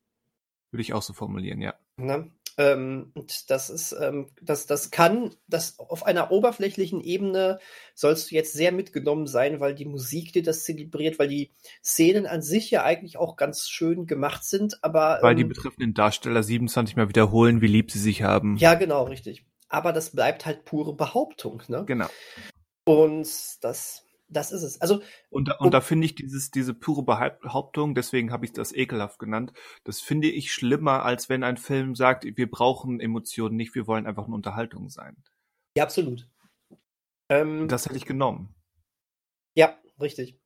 Würde 0.72 0.82
ich 0.82 0.94
auch 0.94 1.02
so 1.02 1.14
formulieren, 1.14 1.62
ja. 1.62 1.76
Ne? 1.98 2.32
Ähm, 2.60 3.12
und 3.14 3.52
das 3.52 3.70
ist, 3.70 3.92
ähm, 3.92 4.32
das, 4.42 4.66
das 4.66 4.90
kann, 4.90 5.36
das 5.48 5.78
auf 5.78 6.04
einer 6.04 6.32
oberflächlichen 6.32 7.02
Ebene 7.02 7.60
sollst 7.94 8.32
du 8.32 8.36
jetzt 8.36 8.54
sehr 8.54 8.72
mitgenommen 8.72 9.28
sein, 9.28 9.60
weil 9.60 9.76
die 9.76 9.86
Musik 9.86 10.34
dir 10.34 10.42
das 10.42 10.64
zelebriert, 10.64 11.20
weil 11.20 11.28
die 11.28 11.52
Szenen 11.84 12.26
an 12.26 12.42
sich 12.42 12.72
ja 12.72 12.84
eigentlich 12.84 13.18
auch 13.18 13.36
ganz 13.36 13.70
schön 13.70 14.08
gemacht 14.08 14.44
sind, 14.44 14.84
aber. 14.84 15.20
Weil 15.22 15.34
ähm, 15.34 15.38
die 15.38 15.44
betreffenden 15.44 15.94
Darsteller 15.94 16.42
27 16.42 16.96
Mal 16.96 17.10
wiederholen, 17.10 17.62
wie 17.62 17.68
lieb 17.68 17.92
sie 17.92 18.00
sich 18.00 18.24
haben. 18.24 18.58
Ja, 18.58 18.74
genau, 18.74 19.04
richtig. 19.04 19.46
Aber 19.70 19.94
das 19.94 20.10
bleibt 20.10 20.48
halt 20.48 20.66
pure 20.66 20.96
Behauptung, 20.96 21.62
ne? 21.68 21.84
Genau. 21.86 22.08
Und 22.86 23.28
das 23.62 24.07
das 24.30 24.52
ist 24.52 24.64
es. 24.64 24.82
Also 24.82 25.02
und 25.30 25.48
da, 25.50 25.56
und 25.58 25.74
da 25.74 25.82
finde 25.82 26.06
ich 26.06 26.16
dieses 26.16 26.52
diese 26.52 26.74
pure 26.74 27.04
Behauptung, 27.04 27.96
deswegen 27.96 28.32
habe 28.32 28.46
ich 28.46 28.54
das 28.54 28.74
ekelhaft 28.74 29.20
genannt. 29.20 29.54
Das 29.84 30.02
finde 30.02 30.30
ich 30.30 30.52
schlimmer, 30.52 31.04
als 31.04 31.30
wenn 31.30 31.44
ein 31.44 31.58
Film 31.58 31.96
sagt, 31.96 32.26
wir 32.26 32.50
brauchen 32.50 33.00
Emotionen 33.00 33.56
nicht, 33.56 33.76
wir 33.76 33.88
wollen 33.88 34.06
einfach 34.06 34.26
eine 34.26 34.36
Unterhaltung 34.36 34.90
sein. 34.90 35.16
Ja, 35.78 35.84
absolut. 35.84 36.28
Ähm, 37.30 37.68
das 37.68 37.86
hätte 37.86 37.98
ich 37.98 38.06
genommen. 38.06 38.56
Ja, 39.56 39.78
richtig. 40.00 40.40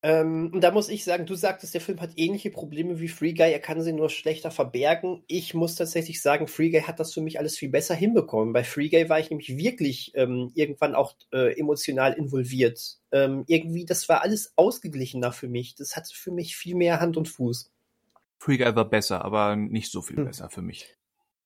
Ähm, 0.00 0.52
und 0.54 0.60
da 0.60 0.70
muss 0.70 0.88
ich 0.88 1.02
sagen, 1.02 1.26
du 1.26 1.34
sagtest, 1.34 1.74
der 1.74 1.80
Film 1.80 2.00
hat 2.00 2.12
ähnliche 2.16 2.50
Probleme 2.50 3.00
wie 3.00 3.08
Free 3.08 3.32
Guy, 3.32 3.50
er 3.50 3.58
kann 3.58 3.82
sie 3.82 3.92
nur 3.92 4.10
schlechter 4.10 4.52
verbergen. 4.52 5.24
Ich 5.26 5.54
muss 5.54 5.74
tatsächlich 5.74 6.22
sagen, 6.22 6.46
Free 6.46 6.70
Guy 6.70 6.82
hat 6.82 7.00
das 7.00 7.12
für 7.12 7.20
mich 7.20 7.40
alles 7.40 7.58
viel 7.58 7.68
besser 7.68 7.96
hinbekommen. 7.96 8.52
Bei 8.52 8.62
Free 8.62 8.88
Guy 8.88 9.08
war 9.08 9.18
ich 9.18 9.30
nämlich 9.30 9.56
wirklich 9.56 10.12
ähm, 10.14 10.52
irgendwann 10.54 10.94
auch 10.94 11.16
äh, 11.32 11.58
emotional 11.58 12.12
involviert. 12.12 12.98
Ähm, 13.10 13.42
irgendwie, 13.48 13.84
das 13.84 14.08
war 14.08 14.22
alles 14.22 14.52
ausgeglichener 14.54 15.32
für 15.32 15.48
mich. 15.48 15.74
Das 15.74 15.96
hatte 15.96 16.14
für 16.14 16.30
mich 16.30 16.56
viel 16.56 16.76
mehr 16.76 17.00
Hand 17.00 17.16
und 17.16 17.28
Fuß. 17.28 17.72
Free 18.38 18.56
Guy 18.56 18.76
war 18.76 18.88
besser, 18.88 19.24
aber 19.24 19.56
nicht 19.56 19.90
so 19.90 20.00
viel 20.00 20.18
hm. 20.18 20.26
besser 20.26 20.48
für 20.48 20.62
mich. 20.62 20.94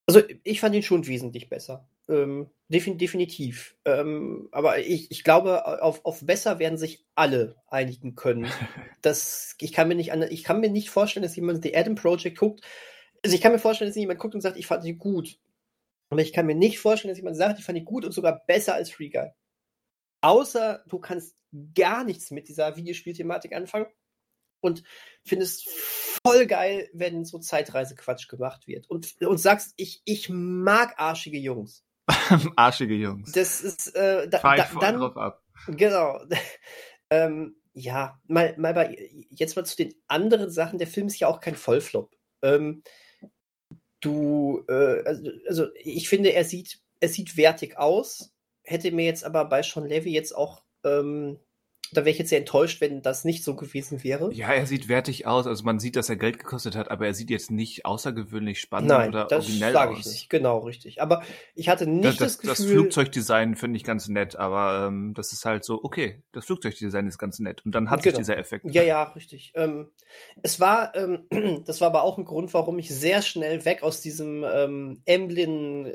Also 0.05 0.21
ich 0.43 0.59
fand 0.59 0.75
ihn 0.75 0.83
schon 0.83 1.07
wesentlich 1.07 1.49
besser. 1.49 1.87
Ähm, 2.09 2.49
defin 2.67 2.97
definitiv. 2.97 3.75
Ähm, 3.85 4.49
aber 4.51 4.79
ich, 4.79 5.11
ich 5.11 5.23
glaube, 5.23 5.81
auf, 5.81 6.03
auf 6.05 6.25
besser 6.25 6.59
werden 6.59 6.77
sich 6.77 7.05
alle 7.15 7.55
einigen 7.67 8.15
können. 8.15 8.49
Das, 9.01 9.57
ich, 9.59 9.73
kann 9.73 9.89
mir 9.89 9.95
nicht 9.95 10.13
an, 10.13 10.21
ich 10.21 10.45
kann 10.45 10.61
mir 10.61 10.69
nicht 10.69 10.89
vorstellen, 10.89 11.23
dass 11.23 11.35
jemand 11.35 11.61
The 11.61 11.75
Adam 11.75 11.95
Project 11.95 12.37
guckt. 12.37 12.61
Also 13.21 13.35
ich 13.35 13.41
kann 13.41 13.51
mir 13.51 13.59
vorstellen, 13.59 13.89
dass 13.89 13.97
jemand 13.97 14.17
guckt 14.17 14.33
und 14.33 14.39
sagt, 14.39 14.55
ich 14.55 14.65
fand 14.65 14.81
sie 14.81 14.93
gut. 14.93 15.37
Aber 16.09 16.21
ich 16.21 16.31
kann 16.31 16.45
mir 16.45 16.55
nicht 16.55 16.79
vorstellen, 16.79 17.09
dass 17.11 17.17
jemand 17.17 17.35
sagt, 17.35 17.59
ich 17.59 17.65
fand 17.65 17.77
die 17.77 17.83
gut 17.83 18.05
und 18.05 18.13
sogar 18.13 18.45
besser 18.45 18.75
als 18.75 18.89
Free 18.89 19.09
Guy. 19.09 19.31
Außer 20.21 20.85
du 20.87 20.99
kannst 20.99 21.35
gar 21.75 22.05
nichts 22.05 22.31
mit 22.31 22.47
dieser 22.47 22.77
Videospielthematik 22.77 23.51
anfangen 23.51 23.87
und 24.61 24.83
findest 25.25 25.67
voll 26.25 26.45
geil, 26.47 26.89
wenn 26.93 27.25
so 27.25 27.39
Zeitreisequatsch 27.39 28.29
gemacht 28.29 28.67
wird. 28.67 28.89
Und, 28.89 29.21
und 29.21 29.37
sagst, 29.37 29.73
ich, 29.75 30.01
ich 30.05 30.29
mag 30.29 30.93
arschige 30.97 31.39
Jungs. 31.39 31.83
arschige 32.55 32.95
Jungs. 32.95 33.31
Das 33.31 33.61
ist, 33.61 33.95
äh, 33.95 34.27
da, 34.27 34.39
da, 34.39 34.69
dann, 34.79 34.97
drauf 34.97 35.17
ab. 35.17 35.43
Genau. 35.67 36.19
ähm, 37.09 37.55
ja, 37.73 38.19
mal, 38.27 38.55
mal 38.57 38.73
bei, 38.73 39.09
jetzt 39.29 39.55
mal 39.55 39.65
zu 39.65 39.75
den 39.75 39.93
anderen 40.07 40.51
Sachen. 40.51 40.79
Der 40.79 40.87
Film 40.87 41.07
ist 41.07 41.19
ja 41.19 41.27
auch 41.27 41.39
kein 41.39 41.55
Vollflop. 41.55 42.11
Ähm, 42.41 42.83
du, 43.99 44.63
äh, 44.67 45.03
also, 45.05 45.31
also, 45.47 45.67
ich 45.75 46.09
finde, 46.09 46.33
er 46.33 46.43
sieht, 46.43 46.79
er 46.99 47.09
sieht 47.09 47.37
wertig 47.37 47.77
aus. 47.77 48.33
Hätte 48.63 48.91
mir 48.91 49.05
jetzt 49.05 49.23
aber 49.23 49.45
bei 49.45 49.61
Sean 49.63 49.87
Levy 49.87 50.11
jetzt 50.11 50.35
auch 50.35 50.63
ähm, 50.83 51.39
da 51.97 52.01
wäre 52.01 52.11
ich 52.11 52.17
jetzt 52.19 52.29
sehr 52.29 52.39
enttäuscht, 52.39 52.81
wenn 52.81 53.01
das 53.01 53.25
nicht 53.25 53.43
so 53.43 53.55
gewesen 53.55 54.03
wäre. 54.03 54.31
Ja, 54.33 54.49
er 54.53 54.65
sieht 54.65 54.87
wertig 54.87 55.25
aus. 55.27 55.47
Also 55.47 55.63
man 55.63 55.79
sieht, 55.79 55.95
dass 55.95 56.09
er 56.09 56.15
Geld 56.15 56.39
gekostet 56.39 56.75
hat, 56.75 56.91
aber 56.91 57.07
er 57.07 57.13
sieht 57.13 57.29
jetzt 57.29 57.51
nicht 57.51 57.85
außergewöhnlich 57.85 58.59
spannend 58.59 58.89
Nein, 58.89 59.09
oder 59.09 59.25
das 59.25 59.45
originell 59.45 59.73
sage 59.73 59.91
aus. 59.93 59.99
ich 59.99 60.05
nicht. 60.05 60.29
Genau, 60.29 60.59
richtig. 60.59 61.01
Aber 61.01 61.23
ich 61.55 61.69
hatte 61.69 61.87
nicht 61.87 62.05
das, 62.05 62.17
das, 62.17 62.37
das, 62.37 62.41
Gefühl... 62.41 62.55
das 62.57 62.71
Flugzeugdesign 62.71 63.55
finde 63.55 63.77
ich 63.77 63.83
ganz 63.83 64.07
nett, 64.07 64.35
aber 64.35 64.87
ähm, 64.87 65.13
das 65.15 65.33
ist 65.33 65.45
halt 65.45 65.63
so, 65.63 65.83
okay, 65.83 66.21
das 66.31 66.45
Flugzeugdesign 66.45 67.07
ist 67.07 67.17
ganz 67.17 67.39
nett. 67.39 67.65
Und 67.65 67.73
dann 67.73 67.89
hat 67.89 68.03
Genau. 68.03 68.15
sich 68.17 68.25
dieser 68.25 68.37
Effekt. 68.37 68.65
Ja, 68.71 68.83
ja, 68.83 69.03
richtig. 69.03 69.53
Ähm, 69.55 69.89
es 70.41 70.59
war, 70.59 70.95
ähm, 70.95 71.27
das 71.65 71.81
war 71.81 71.87
aber 71.87 72.03
auch 72.03 72.17
ein 72.17 72.25
Grund, 72.25 72.53
warum 72.53 72.79
ich 72.79 72.89
sehr 72.89 73.21
schnell 73.21 73.65
weg 73.65 73.83
aus 73.83 74.01
diesem 74.01 74.43
ähm, 74.43 75.01
Emblem 75.05 75.85
äh, 75.85 75.89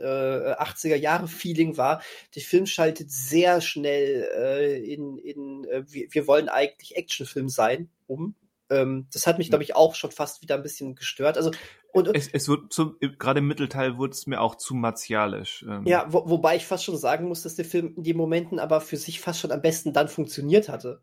80er 0.55 0.97
Jahre 0.97 1.29
Feeling 1.29 1.77
war. 1.77 2.03
Der 2.35 2.43
Film 2.43 2.67
schaltet 2.67 3.11
sehr 3.11 3.61
schnell 3.61 4.29
äh, 4.37 4.93
in, 4.93 5.19
in 5.19 5.65
äh, 5.65 5.88
wir, 5.93 6.09
wir 6.11 6.27
wollen 6.27 6.49
eigentlich 6.49 6.97
Actionfilm 6.97 7.49
sein, 7.49 7.91
um. 8.07 8.35
Ähm, 8.71 9.07
das 9.13 9.27
hat 9.27 9.39
mich, 9.39 9.49
glaube 9.49 9.65
ich, 9.65 9.75
auch 9.75 9.95
schon 9.95 10.11
fast 10.11 10.43
wieder 10.43 10.55
ein 10.55 10.63
bisschen 10.63 10.95
gestört. 10.95 11.37
Also 11.37 11.51
und, 11.93 12.09
und 12.09 12.17
Es, 12.17 12.29
es 12.29 12.49
wird 12.49 12.73
zum, 12.73 12.97
gerade 13.19 13.39
im 13.39 13.47
Mittelteil 13.47 13.97
wurde 13.97 14.13
es 14.13 14.27
mir 14.27 14.41
auch 14.41 14.57
zu 14.57 14.75
martialisch. 14.75 15.65
Ähm, 15.69 15.87
ja, 15.87 16.07
wo, 16.13 16.29
wobei 16.29 16.57
ich 16.57 16.67
fast 16.67 16.85
schon 16.85 16.97
sagen 16.97 17.29
muss, 17.29 17.43
dass 17.43 17.55
der 17.55 17.65
Film 17.65 17.95
in 17.97 18.05
den 18.05 18.17
Momenten 18.17 18.59
aber 18.59 18.81
für 18.81 18.97
sich 18.97 19.21
fast 19.21 19.41
schon 19.41 19.53
am 19.53 19.63
besten 19.63 19.93
dann 19.93 20.09
funktioniert 20.09 20.69
hatte. 20.69 21.03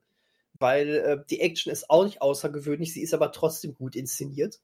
Weil 0.58 0.90
äh, 0.96 1.18
die 1.30 1.42
Action 1.42 1.72
ist 1.72 1.90
auch 1.90 2.06
nicht 2.06 2.22
außergewöhnlich, 2.22 2.94
sie 2.94 3.02
ist 3.02 3.14
aber 3.14 3.32
trotzdem 3.32 3.74
gut 3.74 3.96
inszeniert. 3.96 4.62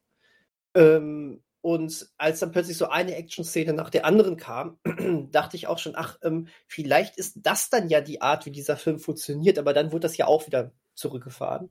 Ähm, 0.73 1.41
und 1.61 2.09
als 2.17 2.39
dann 2.39 2.51
plötzlich 2.51 2.77
so 2.77 2.89
eine 2.89 3.15
Action-Szene 3.15 3.73
nach 3.73 3.91
der 3.91 4.05
anderen 4.05 4.35
kam, 4.35 4.79
dachte 5.31 5.55
ich 5.55 5.67
auch 5.67 5.77
schon, 5.77 5.93
ach, 5.95 6.17
ähm, 6.23 6.47
vielleicht 6.67 7.17
ist 7.17 7.39
das 7.43 7.69
dann 7.69 7.87
ja 7.87 8.01
die 8.01 8.21
Art, 8.21 8.45
wie 8.45 8.51
dieser 8.51 8.77
Film 8.77 8.99
funktioniert, 8.99 9.59
aber 9.59 9.73
dann 9.73 9.91
wurde 9.91 10.01
das 10.01 10.17
ja 10.17 10.25
auch 10.25 10.47
wieder 10.47 10.71
zurückgefahren. 10.95 11.69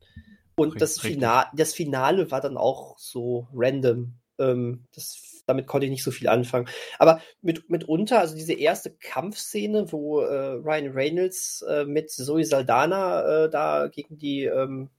Und 0.55 0.75
Richtig, 0.75 0.81
das, 0.81 1.01
Fina 1.01 1.51
das 1.55 1.75
Finale 1.75 2.31
war 2.31 2.41
dann 2.41 2.57
auch 2.57 2.99
so 2.99 3.49
random. 3.53 4.15
Ähm, 4.39 4.87
das, 4.95 5.43
damit 5.47 5.67
konnte 5.67 5.87
ich 5.87 5.91
nicht 5.91 6.05
so 6.05 6.13
viel 6.13 6.29
anfangen. 6.29 6.69
Aber 6.99 7.21
mit, 7.43 7.69
mitunter, 7.69 8.21
also 8.21 8.37
diese 8.37 8.53
erste 8.53 8.91
Kampfszene, 8.91 9.91
wo 9.91 10.21
äh, 10.21 10.53
Ryan 10.53 10.93
Reynolds 10.93 11.63
äh, 11.63 11.85
mit 11.85 12.11
Zoe 12.11 12.45
Saldana 12.45 13.45
äh, 13.45 13.51
da 13.51 13.89
gegen 13.89 14.19
die 14.19 14.45
ähm, 14.45 14.91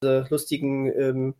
lustigen 0.00 0.92
ähm, 0.92 1.34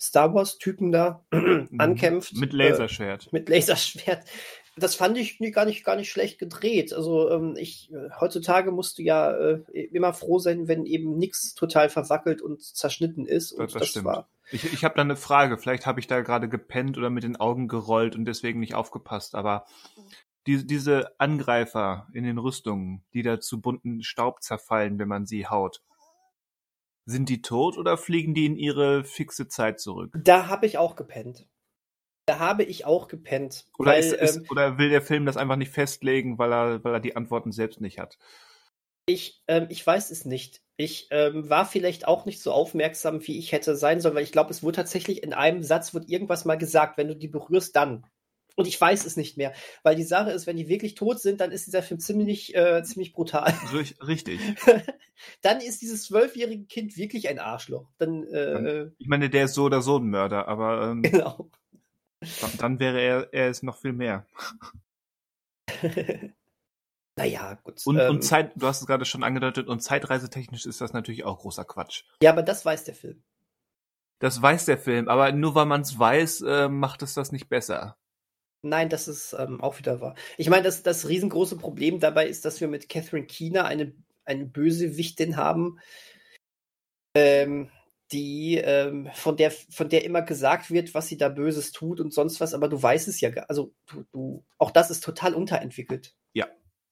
Star 0.00 0.34
Wars-Typen 0.34 0.92
da 0.92 1.24
ankämpft. 1.78 2.34
Mit 2.36 2.52
äh, 2.52 2.56
Laserschwert. 2.56 3.32
mit 3.32 3.48
Laserschwert. 3.48 4.24
Das 4.78 4.94
fand 4.94 5.16
ich 5.16 5.38
gar 5.54 5.64
nicht, 5.64 5.84
gar 5.84 5.96
nicht 5.96 6.10
schlecht 6.10 6.38
gedreht. 6.38 6.92
Also 6.92 7.30
ähm, 7.30 7.54
ich, 7.56 7.90
äh, 7.92 8.10
heutzutage 8.20 8.72
musst 8.72 8.98
du 8.98 9.02
ja 9.02 9.30
äh, 9.32 9.62
immer 9.72 10.12
froh 10.12 10.38
sein, 10.38 10.68
wenn 10.68 10.84
eben 10.84 11.16
nichts 11.16 11.54
total 11.54 11.88
verwackelt 11.88 12.42
und 12.42 12.62
zerschnitten 12.62 13.24
ist. 13.26 13.52
Und 13.52 13.60
Das- 13.64 13.72
das 13.72 13.80
das, 13.80 13.88
stimmt. 13.88 14.04
war. 14.04 14.28
Ich, 14.52 14.70
ich 14.72 14.84
habe 14.84 14.94
da 14.94 15.00
eine 15.00 15.16
Frage. 15.16 15.56
Vielleicht 15.58 15.86
habe 15.86 15.98
ich 15.98 16.06
da 16.06 16.20
gerade 16.20 16.48
gepennt 16.48 16.98
oder 16.98 17.08
mit 17.10 17.24
den 17.24 17.36
Augen 17.36 17.66
gerollt 17.68 18.14
und 18.14 18.26
deswegen 18.26 18.60
nicht 18.60 18.74
aufgepasst. 18.74 19.34
Aber 19.34 19.64
die, 20.46 20.64
diese 20.66 21.18
Angreifer 21.18 22.06
in 22.12 22.22
den 22.24 22.38
Rüstungen, 22.38 23.02
die 23.14 23.22
da 23.22 23.40
zu 23.40 23.60
bunten 23.60 24.02
Staub 24.04 24.42
zerfallen, 24.42 24.98
wenn 24.98 25.08
man 25.08 25.26
sie 25.26 25.46
haut, 25.48 25.82
sind 27.06 27.28
die 27.28 27.40
tot 27.40 27.78
oder 27.78 27.96
fliegen 27.96 28.34
die 28.34 28.46
in 28.46 28.56
ihre 28.56 29.04
fixe 29.04 29.48
Zeit 29.48 29.80
zurück? 29.80 30.12
Da 30.22 30.48
habe 30.48 30.66
ich 30.66 30.76
auch 30.76 30.96
gepennt. 30.96 31.46
Da 32.26 32.40
habe 32.40 32.64
ich 32.64 32.84
auch 32.84 33.06
gepennt. 33.06 33.66
Oder, 33.78 33.92
weil, 33.92 34.00
ist, 34.00 34.12
ist, 34.12 34.36
ähm, 34.38 34.46
oder 34.50 34.78
will 34.78 34.90
der 34.90 35.02
Film 35.02 35.24
das 35.24 35.36
einfach 35.36 35.56
nicht 35.56 35.70
festlegen, 35.70 36.38
weil 36.38 36.52
er, 36.52 36.84
weil 36.84 36.94
er 36.94 37.00
die 37.00 37.14
Antworten 37.14 37.52
selbst 37.52 37.80
nicht 37.80 38.00
hat? 38.00 38.18
Ich, 39.08 39.44
ähm, 39.46 39.68
ich 39.70 39.86
weiß 39.86 40.10
es 40.10 40.24
nicht. 40.24 40.62
Ich 40.76 41.06
ähm, 41.12 41.48
war 41.48 41.64
vielleicht 41.64 42.08
auch 42.08 42.26
nicht 42.26 42.42
so 42.42 42.50
aufmerksam, 42.50 43.24
wie 43.26 43.38
ich 43.38 43.52
hätte 43.52 43.76
sein 43.76 44.00
sollen, 44.00 44.16
weil 44.16 44.24
ich 44.24 44.32
glaube, 44.32 44.50
es 44.50 44.64
wurde 44.64 44.76
tatsächlich 44.76 45.22
in 45.22 45.32
einem 45.32 45.62
Satz 45.62 45.94
wird 45.94 46.10
irgendwas 46.10 46.44
mal 46.44 46.58
gesagt, 46.58 46.98
wenn 46.98 47.06
du 47.06 47.14
die 47.14 47.28
berührst, 47.28 47.76
dann. 47.76 48.04
Und 48.56 48.66
ich 48.66 48.80
weiß 48.80 49.04
es 49.04 49.16
nicht 49.16 49.36
mehr, 49.36 49.52
weil 49.82 49.94
die 49.96 50.02
Sache 50.02 50.30
ist, 50.30 50.46
wenn 50.46 50.56
die 50.56 50.68
wirklich 50.68 50.94
tot 50.94 51.20
sind, 51.20 51.40
dann 51.42 51.52
ist 51.52 51.66
dieser 51.66 51.82
Film 51.82 52.00
ziemlich, 52.00 52.54
äh, 52.56 52.82
ziemlich 52.82 53.12
brutal. 53.12 53.50
Ri- 53.72 53.94
Richtig. 54.06 54.40
dann 55.42 55.60
ist 55.60 55.82
dieses 55.82 56.04
zwölfjährige 56.04 56.64
Kind 56.64 56.96
wirklich 56.96 57.28
ein 57.28 57.38
Arschloch. 57.38 57.90
Dann, 57.98 58.24
äh, 58.24 58.90
Ich 58.98 59.08
meine, 59.08 59.28
der 59.30 59.44
ist 59.44 59.54
so 59.54 59.64
oder 59.64 59.82
so 59.82 59.98
ein 59.98 60.08
Mörder, 60.08 60.48
aber 60.48 60.88
ähm, 60.90 61.02
genau. 61.02 61.50
dann, 62.40 62.50
dann 62.58 62.78
wäre 62.80 62.98
er, 63.00 63.28
er 63.34 63.50
ist 63.50 63.62
noch 63.62 63.76
viel 63.76 63.92
mehr. 63.92 64.26
naja, 67.16 67.58
gut. 67.62 67.82
Und, 67.86 67.98
ähm, 67.98 68.10
und 68.10 68.22
Zeit, 68.22 68.52
du 68.56 68.66
hast 68.66 68.80
es 68.80 68.86
gerade 68.86 69.04
schon 69.04 69.22
angedeutet, 69.22 69.68
und 69.68 69.80
zeitreisetechnisch 69.80 70.66
ist 70.66 70.80
das 70.80 70.92
natürlich 70.92 71.24
auch 71.24 71.38
großer 71.40 71.64
Quatsch. 71.64 72.04
ja, 72.22 72.30
aber 72.30 72.42
das 72.42 72.64
weiß 72.64 72.84
der 72.84 72.94
Film. 72.94 73.22
Das 74.18 74.40
weiß 74.40 74.64
der 74.64 74.78
Film, 74.78 75.08
aber 75.08 75.30
nur 75.32 75.54
weil 75.54 75.66
man 75.66 75.82
es 75.82 75.98
weiß, 75.98 76.40
äh, 76.40 76.68
macht 76.70 77.02
es 77.02 77.12
das 77.12 77.32
nicht 77.32 77.50
besser. 77.50 77.98
Nein, 78.62 78.88
das 78.88 79.06
ist 79.08 79.34
ähm, 79.38 79.60
auch 79.60 79.78
wieder 79.78 80.00
wahr. 80.00 80.14
Ich 80.38 80.48
meine, 80.48 80.64
das, 80.64 80.82
das 80.82 81.08
riesengroße 81.08 81.56
Problem 81.56 82.00
dabei 82.00 82.26
ist, 82.26 82.44
dass 82.44 82.60
wir 82.60 82.68
mit 82.68 82.88
Catherine 82.88 83.26
Keener 83.26 83.64
eine, 83.66 83.92
eine 84.24 84.46
Bösewichtin 84.46 85.36
haben, 85.36 85.78
ähm, 87.14 87.70
die 88.12 88.56
ähm, 88.56 89.08
von 89.14 89.36
der 89.36 89.50
von 89.50 89.88
der 89.88 90.04
immer 90.04 90.22
gesagt 90.22 90.70
wird, 90.70 90.94
was 90.94 91.08
sie 91.08 91.16
da 91.16 91.28
Böses 91.28 91.72
tut 91.72 92.00
und 92.00 92.12
sonst 92.12 92.40
was, 92.40 92.54
aber 92.54 92.68
du 92.68 92.80
weißt 92.80 93.08
es 93.08 93.20
ja, 93.20 93.30
gar- 93.30 93.48
also 93.50 93.72
du, 93.86 94.04
du 94.12 94.44
auch 94.58 94.70
das 94.70 94.90
ist 94.90 95.02
total 95.02 95.34
unterentwickelt. 95.34 96.14
Ja. 96.32 96.46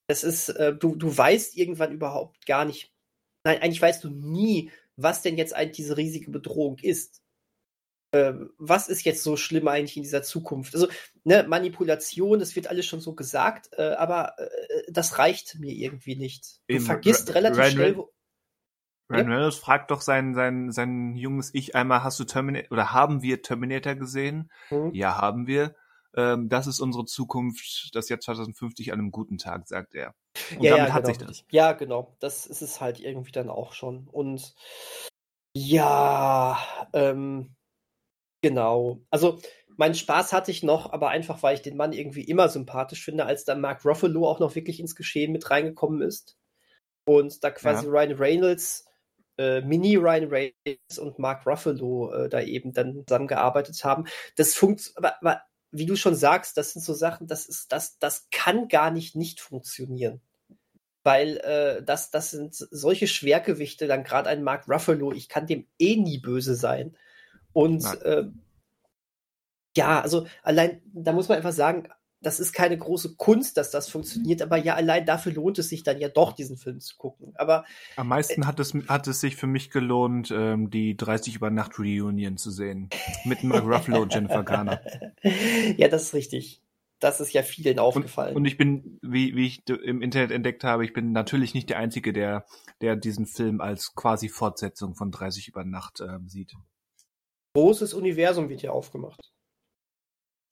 Das 0.08 0.24
ist 0.24 0.48
äh, 0.50 0.74
du 0.74 0.96
du 0.96 1.16
weißt 1.16 1.56
irgendwann 1.56 1.92
überhaupt 1.92 2.46
gar 2.46 2.64
nicht. 2.64 2.92
Nein, 3.44 3.60
eigentlich 3.62 3.82
weißt 3.82 4.02
du 4.04 4.10
nie, 4.10 4.70
was 4.96 5.22
denn 5.22 5.36
jetzt 5.38 5.54
eigentlich 5.54 5.76
diese 5.76 5.96
riesige 5.96 6.30
Bedrohung 6.30 6.78
ist. 6.78 7.23
Ähm, 8.14 8.50
was 8.58 8.88
ist 8.88 9.04
jetzt 9.04 9.22
so 9.22 9.36
schlimm 9.36 9.66
eigentlich 9.66 9.96
in 9.96 10.04
dieser 10.04 10.22
Zukunft? 10.22 10.74
Also 10.74 10.88
ne, 11.24 11.44
Manipulation, 11.48 12.38
das 12.38 12.54
wird 12.54 12.68
alles 12.68 12.86
schon 12.86 13.00
so 13.00 13.14
gesagt, 13.14 13.70
äh, 13.76 13.94
aber 13.94 14.38
äh, 14.38 14.48
das 14.88 15.18
reicht 15.18 15.58
mir 15.58 15.72
irgendwie 15.72 16.16
nicht. 16.16 16.60
Du 16.68 16.76
Eben, 16.76 16.84
vergisst 16.84 17.30
Ra- 17.30 17.32
relativ 17.34 17.58
Ryan 17.58 17.72
schnell, 17.72 17.96
wo, 17.96 18.10
Ryan 19.10 19.28
Reynolds 19.28 19.56
fragt 19.56 19.90
doch 19.90 20.00
sein, 20.00 20.34
sein, 20.34 20.72
sein 20.72 21.14
junges 21.16 21.52
Ich 21.54 21.74
einmal, 21.74 22.02
hast 22.02 22.18
du 22.20 22.24
Terminator, 22.24 22.72
oder 22.72 22.92
haben 22.92 23.22
wir 23.22 23.42
Terminator 23.42 23.94
gesehen? 23.94 24.50
Hm? 24.68 24.94
Ja, 24.94 25.18
haben 25.20 25.46
wir. 25.46 25.74
Ähm, 26.16 26.48
das 26.48 26.66
ist 26.66 26.80
unsere 26.80 27.04
Zukunft, 27.04 27.90
das 27.94 28.08
Jahr 28.08 28.20
2050 28.20 28.92
an 28.92 29.00
einem 29.00 29.10
guten 29.10 29.38
Tag, 29.38 29.66
sagt 29.68 29.94
er. 29.94 30.14
Und 30.56 30.64
ja, 30.64 30.76
damit 30.76 30.88
ja, 30.88 30.94
hat 30.94 31.06
genau, 31.06 31.18
sich 31.18 31.26
das. 31.26 31.44
Ja, 31.50 31.72
genau. 31.72 32.16
Das 32.20 32.46
ist 32.46 32.62
es 32.62 32.80
halt 32.80 33.00
irgendwie 33.00 33.32
dann 33.32 33.50
auch 33.50 33.72
schon. 33.72 34.08
Und 34.08 34.54
ja, 35.56 36.58
ähm, 36.92 37.54
genau. 38.44 39.00
Also, 39.10 39.40
meinen 39.76 39.94
Spaß 39.94 40.32
hatte 40.32 40.50
ich 40.50 40.62
noch, 40.62 40.92
aber 40.92 41.08
einfach, 41.08 41.42
weil 41.42 41.54
ich 41.56 41.62
den 41.62 41.76
Mann 41.76 41.92
irgendwie 41.92 42.22
immer 42.22 42.48
sympathisch 42.48 43.04
finde, 43.04 43.24
als 43.26 43.44
dann 43.44 43.60
Mark 43.60 43.84
Ruffalo 43.84 44.28
auch 44.28 44.38
noch 44.38 44.54
wirklich 44.54 44.78
ins 44.80 44.94
Geschehen 44.94 45.32
mit 45.32 45.50
reingekommen 45.50 46.02
ist. 46.02 46.36
Und 47.06 47.42
da 47.42 47.50
quasi 47.50 47.86
Ja. 47.86 47.90
Ryan 47.90 48.12
Reynolds, 48.12 48.84
äh, 49.38 49.62
Mini 49.62 49.96
Ryan 49.96 50.28
Reynolds 50.28 50.98
und 50.98 51.18
Mark 51.18 51.46
Ruffalo 51.46 52.12
äh, 52.12 52.28
da 52.28 52.40
eben 52.42 52.72
dann 52.72 53.04
zusammengearbeitet 53.06 53.82
haben. 53.84 54.04
Das 54.36 54.54
funktioniert, 54.54 54.98
aber, 54.98 55.16
aber 55.20 55.42
wie 55.72 55.86
du 55.86 55.96
schon 55.96 56.14
sagst, 56.14 56.56
das 56.56 56.72
sind 56.72 56.82
so 56.82 56.92
Sachen, 56.92 57.26
das 57.26 57.46
ist, 57.46 57.72
das, 57.72 57.98
das 57.98 58.28
kann 58.30 58.68
gar 58.68 58.90
nicht 58.90 59.16
nicht 59.16 59.40
funktionieren 59.40 60.20
weil 61.04 61.36
äh, 61.38 61.82
das, 61.82 62.10
das 62.10 62.30
sind 62.30 62.54
solche 62.54 63.06
Schwergewichte, 63.06 63.86
dann 63.86 64.04
gerade 64.04 64.30
ein 64.30 64.42
Mark 64.42 64.66
Ruffalo, 64.68 65.12
ich 65.12 65.28
kann 65.28 65.46
dem 65.46 65.66
eh 65.78 65.96
nie 65.96 66.18
böse 66.18 66.54
sein. 66.54 66.96
Und 67.54 67.84
äh, 68.02 68.24
ja, 69.76 70.00
also 70.00 70.26
allein, 70.42 70.82
da 70.92 71.12
muss 71.12 71.28
man 71.28 71.38
einfach 71.38 71.52
sagen, 71.52 71.88
das 72.24 72.40
ist 72.40 72.52
keine 72.52 72.76
große 72.76 73.16
Kunst, 73.16 73.56
dass 73.56 73.70
das 73.70 73.88
funktioniert, 73.88 74.42
aber 74.42 74.56
ja, 74.56 74.74
allein 74.74 75.06
dafür 75.06 75.32
lohnt 75.32 75.58
es 75.58 75.68
sich 75.68 75.82
dann 75.82 76.00
ja 76.00 76.08
doch, 76.08 76.32
diesen 76.32 76.56
Film 76.56 76.80
zu 76.80 76.96
gucken. 76.96 77.34
Aber 77.36 77.64
am 77.96 78.08
meisten 78.08 78.42
äh, 78.42 78.46
hat 78.46 78.58
es 78.60 78.74
hat 78.88 79.06
es 79.06 79.20
sich 79.20 79.36
für 79.36 79.46
mich 79.46 79.70
gelohnt, 79.70 80.32
ähm, 80.34 80.70
die 80.70 80.96
30 80.96 81.36
über 81.36 81.50
Nacht 81.50 81.78
Reunion 81.78 82.36
zu 82.36 82.50
sehen 82.50 82.88
mit 83.24 83.44
Mark 83.44 83.64
Ruffalo 83.64 84.02
und 84.02 84.12
Jennifer 84.12 84.42
Garner. 84.42 84.80
ja, 85.76 85.88
das 85.88 86.04
ist 86.04 86.14
richtig. 86.14 86.62
Das 87.00 87.20
ist 87.20 87.32
ja 87.34 87.42
vielen 87.42 87.78
aufgefallen. 87.78 88.30
Und, 88.30 88.42
und, 88.42 88.44
ich 88.46 88.56
bin, 88.56 88.98
wie, 89.02 89.36
wie 89.36 89.46
ich 89.46 89.68
im 89.68 90.00
Internet 90.00 90.30
entdeckt 90.30 90.64
habe, 90.64 90.84
ich 90.84 90.94
bin 90.94 91.12
natürlich 91.12 91.52
nicht 91.52 91.68
der 91.68 91.78
Einzige, 91.78 92.14
der, 92.14 92.46
der 92.80 92.96
diesen 92.96 93.26
Film 93.26 93.60
als 93.60 93.94
quasi 93.94 94.30
Fortsetzung 94.30 94.94
von 94.94 95.10
30 95.10 95.48
über 95.48 95.64
Nacht 95.64 96.00
ähm, 96.00 96.28
sieht. 96.28 96.54
Großes 97.54 97.94
Universum 97.94 98.48
wird 98.48 98.60
hier 98.60 98.72
aufgemacht. 98.72 99.32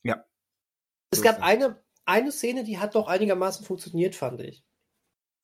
Ja. 0.04 0.24
Es 1.10 1.18
so 1.18 1.24
gab 1.24 1.42
eine, 1.42 1.82
eine 2.04 2.32
Szene, 2.32 2.64
die 2.64 2.78
hat 2.78 2.94
doch 2.94 3.08
einigermaßen 3.08 3.66
funktioniert, 3.66 4.14
fand 4.14 4.40
ich. 4.40 4.64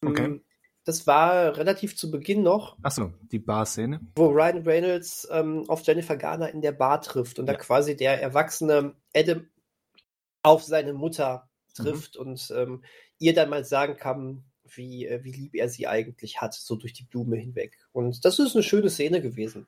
Okay. 0.05 0.25
Ähm, 0.25 0.45
das 0.85 1.07
war 1.07 1.57
relativ 1.57 1.97
zu 1.97 2.11
Beginn 2.11 2.43
noch. 2.43 2.79
Achso, 2.83 3.13
die 3.31 3.39
Bar-Szene. 3.39 4.01
Wo 4.15 4.29
Ryan 4.29 4.63
Reynolds 4.63 5.29
ähm, 5.31 5.69
auf 5.69 5.83
Jennifer 5.87 6.17
Garner 6.17 6.49
in 6.51 6.63
der 6.63 6.73
Bar 6.73 7.03
trifft 7.03 7.39
und 7.39 7.47
ja. 7.47 7.53
da 7.53 7.59
quasi 7.59 7.95
der 7.95 8.23
erwachsene 8.23 8.95
Adam 9.15 9.47
auf 10.43 10.63
seine 10.63 10.95
Mutter 10.95 11.51
trifft 11.75 12.15
mhm. 12.15 12.21
und 12.21 12.53
ähm, 12.57 12.85
ihr 13.19 13.35
dann 13.35 13.51
mal 13.51 13.65
sagen 13.65 13.97
kann, 13.97 14.45
wie, 14.65 15.07
äh, 15.07 15.23
wie 15.25 15.33
lieb 15.33 15.55
er 15.57 15.69
sie 15.69 15.87
eigentlich 15.87 16.41
hat, 16.41 16.55
so 16.55 16.77
durch 16.77 16.93
die 16.93 17.05
Blume 17.05 17.37
hinweg. 17.37 17.77
Und 17.93 18.25
das 18.25 18.39
ist 18.39 18.55
eine 18.55 18.63
schöne 18.63 18.89
Szene 18.89 19.21
gewesen. 19.21 19.67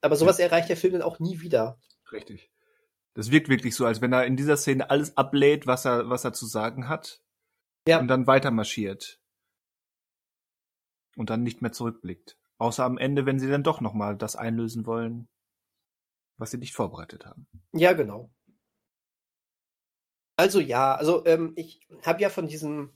Aber 0.00 0.16
sowas 0.16 0.38
ja. 0.38 0.46
erreicht 0.46 0.68
der 0.68 0.76
Film 0.76 0.94
dann 0.94 1.02
auch 1.02 1.18
nie 1.18 1.40
wieder. 1.40 1.78
Richtig. 2.12 2.50
Das 3.14 3.30
wirkt 3.30 3.48
wirklich 3.48 3.74
so, 3.74 3.86
als 3.86 4.00
wenn 4.00 4.12
er 4.12 4.26
in 4.26 4.36
dieser 4.36 4.56
Szene 4.56 4.90
alles 4.90 5.16
ablädt, 5.16 5.66
was 5.66 5.84
er, 5.84 6.10
was 6.10 6.24
er 6.24 6.32
zu 6.32 6.46
sagen 6.46 6.88
hat. 6.88 7.22
Ja. 7.88 8.00
Und 8.00 8.08
dann 8.08 8.26
weiter 8.26 8.50
marschiert. 8.50 9.20
Und 11.16 11.30
dann 11.30 11.42
nicht 11.42 11.62
mehr 11.62 11.72
zurückblickt. 11.72 12.36
Außer 12.58 12.84
am 12.84 12.98
Ende, 12.98 13.26
wenn 13.26 13.38
sie 13.38 13.48
dann 13.48 13.62
doch 13.62 13.80
nochmal 13.80 14.16
das 14.16 14.36
einlösen 14.36 14.86
wollen, 14.86 15.28
was 16.36 16.50
sie 16.50 16.58
nicht 16.58 16.74
vorbereitet 16.74 17.26
haben. 17.26 17.46
Ja, 17.72 17.92
genau. 17.92 18.30
Also 20.36 20.60
ja, 20.60 20.94
also 20.94 21.24
ähm, 21.24 21.54
ich 21.56 21.86
habe 22.04 22.20
ja 22.20 22.28
von 22.28 22.46
diesen 22.46 22.92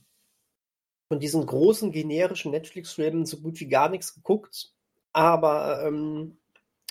von 1.08 1.18
diesen 1.18 1.44
großen 1.44 1.90
generischen 1.90 2.52
Netflix-Filmen 2.52 3.26
so 3.26 3.40
gut 3.40 3.58
wie 3.58 3.68
gar 3.68 3.88
nichts 3.88 4.14
geguckt, 4.14 4.72
aber 5.12 5.82
ähm, 5.84 6.39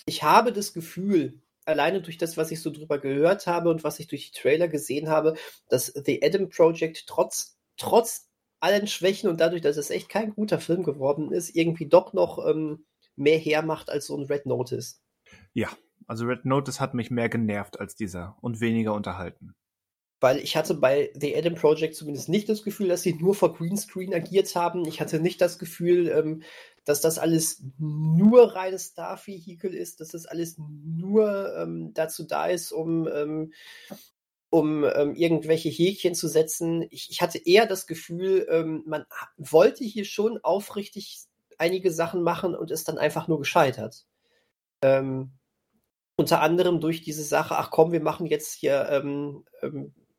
ich 0.06 0.24
habe 0.24 0.52
das 0.54 0.74
Gefühl, 0.74 1.42
alleine 1.66 2.02
durch 2.02 2.18
das, 2.18 2.38
was 2.38 2.52
ich 2.52 2.62
so 2.62 2.72
drüber 2.72 3.00
gehört 3.00 3.48
habe 3.48 3.70
und 3.70 3.84
was 3.84 4.00
ich 4.00 4.08
durch 4.08 4.32
die 4.32 4.40
Trailer 4.40 4.68
gesehen 4.68 5.10
habe, 5.10 5.36
dass 5.70 5.88
The 5.88 6.22
Adam 6.24 6.50
Project 6.50 7.06
trotz, 7.08 7.58
trotz 7.78 8.30
allen 8.60 8.88
Schwächen 8.88 9.30
und 9.30 9.40
dadurch, 9.40 9.62
dass 9.62 9.78
es 9.78 9.90
echt 9.90 10.10
kein 10.10 10.34
guter 10.34 10.60
Film 10.60 10.84
geworden 10.84 11.32
ist, 11.32 11.56
irgendwie 11.56 11.88
doch 11.88 12.14
noch 12.14 12.46
ähm, 12.46 12.86
mehr 13.16 13.38
hermacht 13.38 13.90
als 13.90 14.08
so 14.08 14.18
ein 14.18 14.26
Red 14.26 14.46
Notice. 14.46 15.02
Ja, 15.54 15.70
also 16.08 16.26
Red 16.26 16.46
Notice 16.46 16.80
hat 16.80 16.94
mich 16.94 17.12
mehr 17.12 17.30
genervt 17.30 17.80
als 17.80 17.96
dieser 17.96 18.38
und 18.42 18.60
weniger 18.60 18.94
unterhalten 18.94 19.56
weil 20.20 20.40
ich 20.40 20.58
hatte 20.58 20.74
bei 20.74 21.12
The 21.20 21.36
Adam 21.36 21.56
Project 21.56 21.96
zumindest 21.96 22.30
nicht 22.30 22.50
das 22.50 22.64
Gefühl, 22.64 22.90
dass 22.90 23.04
sie 23.04 23.14
nur 23.14 23.36
vor 23.36 23.54
Greenscreen 23.56 24.14
agiert 24.14 24.54
haben. 24.56 24.86
Ich 24.86 25.00
hatte 25.00 25.20
nicht 25.20 25.40
das 25.40 25.60
Gefühl, 25.60 26.10
ähm, 26.10 26.44
dass 26.90 27.02
das 27.02 27.20
alles 27.20 27.62
nur 27.78 28.56
reines 28.56 28.86
Star-Vehikel 28.86 29.76
ist, 29.76 30.02
dass 30.02 30.08
das 30.10 30.26
alles 30.26 30.56
nur 30.58 31.56
ähm, 31.56 31.94
dazu 31.94 32.24
da 32.24 32.48
ist, 32.48 32.72
um, 32.72 33.08
ähm, 33.08 33.54
um 34.50 34.84
ähm, 34.84 35.14
irgendwelche 35.14 35.70
Häkchen 35.70 36.16
zu 36.16 36.28
setzen. 36.28 36.88
Ich, 36.90 37.12
ich 37.12 37.22
hatte 37.22 37.38
eher 37.46 37.68
das 37.68 37.86
Gefühl, 37.86 38.48
ähm, 38.50 38.82
man 38.88 39.06
wollte 39.38 39.84
hier 39.84 40.04
schon 40.04 40.40
aufrichtig 40.40 41.20
einige 41.60 41.92
Sachen 41.92 42.24
machen 42.24 42.56
und 42.56 42.72
ist 42.72 42.88
dann 42.88 42.98
einfach 42.98 43.28
nur 43.28 43.38
gescheitert. 43.38 44.08
Ähm, 44.82 45.34
unter 46.16 46.42
anderem 46.42 46.80
durch 46.82 47.04
diese 47.04 47.24
Sache, 47.24 47.56
ach 47.56 47.70
komm, 47.70 47.92
wir 47.92 48.02
machen 48.02 48.26
jetzt 48.26 48.54
hier 48.54 48.90
ähm, 48.90 49.46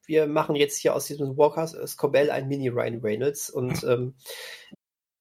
wir 0.06 0.26
machen 0.26 0.56
jetzt 0.56 0.76
hier 0.76 0.94
aus 0.94 1.06
diesem 1.06 1.36
Walker 1.36 1.64
äh, 1.64 1.86
Scobell 1.86 2.30
ein 2.30 2.48
Mini 2.48 2.68
Ryan 2.68 3.00
Reynolds. 3.00 3.50
Und 3.50 3.82
ähm, 3.84 4.14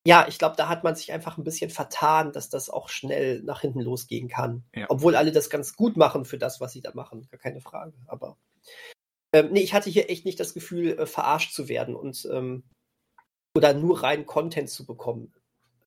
ja, 0.05 0.25
ich 0.27 0.37
glaube, 0.39 0.55
da 0.55 0.69
hat 0.69 0.83
man 0.83 0.95
sich 0.95 1.11
einfach 1.11 1.37
ein 1.37 1.43
bisschen 1.43 1.69
vertan, 1.69 2.31
dass 2.31 2.49
das 2.49 2.69
auch 2.69 2.89
schnell 2.89 3.41
nach 3.43 3.61
hinten 3.61 3.81
losgehen 3.81 4.29
kann. 4.29 4.63
Ja. 4.73 4.85
Obwohl 4.89 5.15
alle 5.15 5.31
das 5.31 5.49
ganz 5.49 5.75
gut 5.75 5.97
machen 5.97 6.25
für 6.25 6.37
das, 6.37 6.61
was 6.61 6.71
sie 6.71 6.81
da 6.81 6.91
machen, 6.93 7.27
gar 7.29 7.39
keine 7.39 7.61
Frage. 7.61 7.93
Aber 8.07 8.37
ähm, 9.33 9.49
nee, 9.51 9.61
ich 9.61 9.73
hatte 9.73 9.89
hier 9.89 10.09
echt 10.09 10.25
nicht 10.25 10.39
das 10.39 10.53
Gefühl, 10.53 10.97
äh, 10.97 11.05
verarscht 11.05 11.53
zu 11.53 11.67
werden 11.67 11.95
und 11.95 12.27
ähm, 12.31 12.63
oder 13.55 13.73
nur 13.73 14.03
rein 14.03 14.25
Content 14.25 14.69
zu 14.69 14.85
bekommen. 14.85 15.33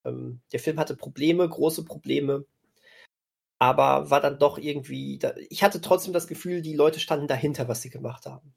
Ähm, 0.05 0.41
der 0.53 0.61
Film 0.61 0.79
hatte 0.79 0.97
Probleme, 0.97 1.49
große 1.49 1.85
Probleme, 1.85 2.45
aber 3.59 4.11
war 4.11 4.21
dann 4.21 4.39
doch 4.39 4.59
irgendwie. 4.59 5.19
Da, 5.19 5.35
ich 5.49 5.63
hatte 5.63 5.81
trotzdem 5.81 6.13
das 6.13 6.27
Gefühl, 6.27 6.63
die 6.63 6.75
Leute 6.75 7.01
standen 7.01 7.29
dahinter, 7.29 7.69
was 7.69 7.83
sie 7.83 7.91
gemacht 7.91 8.27
haben 8.27 8.55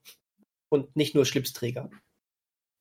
und 0.69 0.95
nicht 0.95 1.15
nur 1.15 1.25
Schlipsträger. 1.25 1.89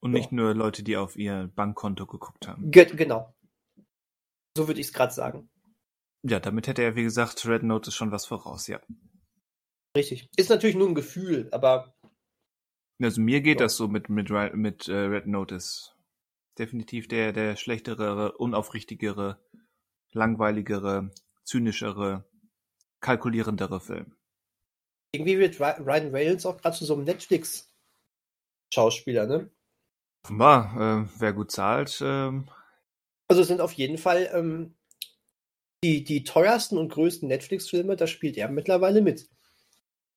Und 0.05 0.11
nicht 0.11 0.31
so. 0.31 0.37
nur 0.37 0.55
Leute, 0.55 0.83
die 0.83 0.99
auf 0.99 1.17
ihr 1.17 1.51
Bankkonto 1.55 2.05
geguckt 2.05 2.47
haben. 2.47 2.71
Ge 2.71 2.85
genau. 2.95 3.35
So 4.55 4.69
würde 4.69 4.79
ich 4.79 4.89
es 4.89 4.93
gerade 4.93 5.15
sagen. 5.15 5.49
Ja, 6.23 6.41
damit 6.41 6.69
hätte 6.69 6.83
er, 6.83 6.95
wie 6.95 7.03
gesagt, 7.03 7.47
Red 7.47 7.63
Notice 7.63 7.95
schon 7.95 8.13
was 8.13 8.27
voraus, 8.27 8.67
ja. 8.67 8.81
Richtig. 9.97 10.29
Ist 10.37 10.51
natürlich 10.51 10.77
nur 10.77 10.89
ein 10.89 10.95
Gefühl, 10.95 11.49
aber. 11.53 11.95
Also 13.03 13.21
mir 13.23 13.41
geht 13.41 13.61
so. 13.61 13.65
das 13.65 13.77
so 13.77 13.89
mit, 13.89 14.11
mit, 14.11 14.29
mit 14.55 14.89
uh, 14.89 14.93
Red 14.93 15.27
Notice. 15.27 15.95
Definitiv 16.59 17.09
der, 17.09 17.33
der 17.33 17.57
schlechtere, 17.57 18.33
unaufrichtigere, 18.37 19.43
langweiligere, 20.13 21.11
zynischere, 21.45 22.29
kalkulierendere 23.01 23.81
Film. 23.81 24.15
Irgendwie 25.13 25.39
wird 25.39 25.59
Ryan 25.61 26.15
Reynolds 26.15 26.45
auch 26.45 26.59
gerade 26.59 26.77
zu 26.77 26.85
so 26.85 26.95
einem 26.95 27.05
Netflix 27.05 27.75
Schauspieler, 28.73 29.27
ne? 29.27 29.51
Offenbar, 30.25 31.05
äh, 31.05 31.09
wer 31.19 31.33
gut 31.33 31.53
zahlt. 31.53 32.01
Ähm. 32.03 32.49
Also 33.29 33.43
es 33.43 33.49
sind 33.49 33.61
auf 33.61 33.73
jeden 33.73 33.99
Fall 33.99 34.31
ähm, 34.33 34.75
die, 35.85 36.03
die 36.03 36.25
teuersten 36.25 36.79
und 36.79 36.91
größten 36.91 37.29
Netflix-Filme, 37.29 37.97
da 37.97 38.07
spielt 38.07 38.39
er 38.39 38.49
mittlerweile 38.49 39.03
mit. 39.03 39.29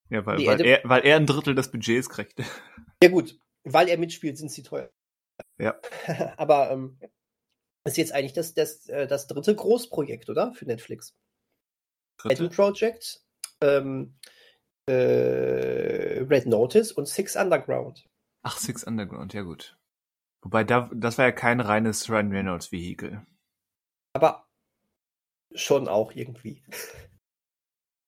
Ja, 0.10 0.26
weil, 0.26 0.46
weil, 0.46 0.66
er, 0.66 0.82
weil 0.86 1.06
er 1.06 1.18
ein 1.18 1.26
Drittel 1.26 1.56
des 1.56 1.70
Budgets 1.72 2.10
kriegt. 2.10 2.40
Ja 3.04 3.10
gut, 3.10 3.40
weil 3.64 3.90
er 3.90 4.00
mitspielt, 4.00 4.40
sind 4.40 4.50
sie 4.50 4.64
teuer. 4.64 4.90
Ja. 5.60 5.80
Aber 6.38 6.72
ähm, 6.72 6.98
ist 7.84 7.98
jetzt 7.98 8.12
eigentlich 8.12 8.34
das, 8.34 8.56
das, 8.56 8.90
äh, 8.90 9.06
das 9.06 9.28
dritte 9.28 9.56
Großprojekt, 9.56 10.32
oder? 10.32 10.52
Für 10.54 10.66
Netflix. 10.66 11.16
Dritte? 12.18 12.44
Adam 12.44 12.50
Project, 12.50 13.22
ähm, 13.62 14.16
äh, 14.88 16.24
Red 16.24 16.48
Notice 16.48 16.92
und 16.92 17.08
Six 17.08 17.36
Underground. 17.36 18.10
Ach, 18.42 18.58
Six 18.58 18.84
Underground, 18.84 19.36
ja 19.36 19.44
gut. 19.44 19.78
Wobei, 20.42 20.64
da, 20.64 20.90
das 20.94 21.18
war 21.18 21.26
ja 21.26 21.32
kein 21.32 21.60
reines 21.60 22.10
Ryan 22.10 22.32
Reynolds 22.32 22.72
Vehikel. 22.72 23.26
Aber 24.14 24.48
schon 25.54 25.88
auch 25.88 26.12
irgendwie. 26.14 26.64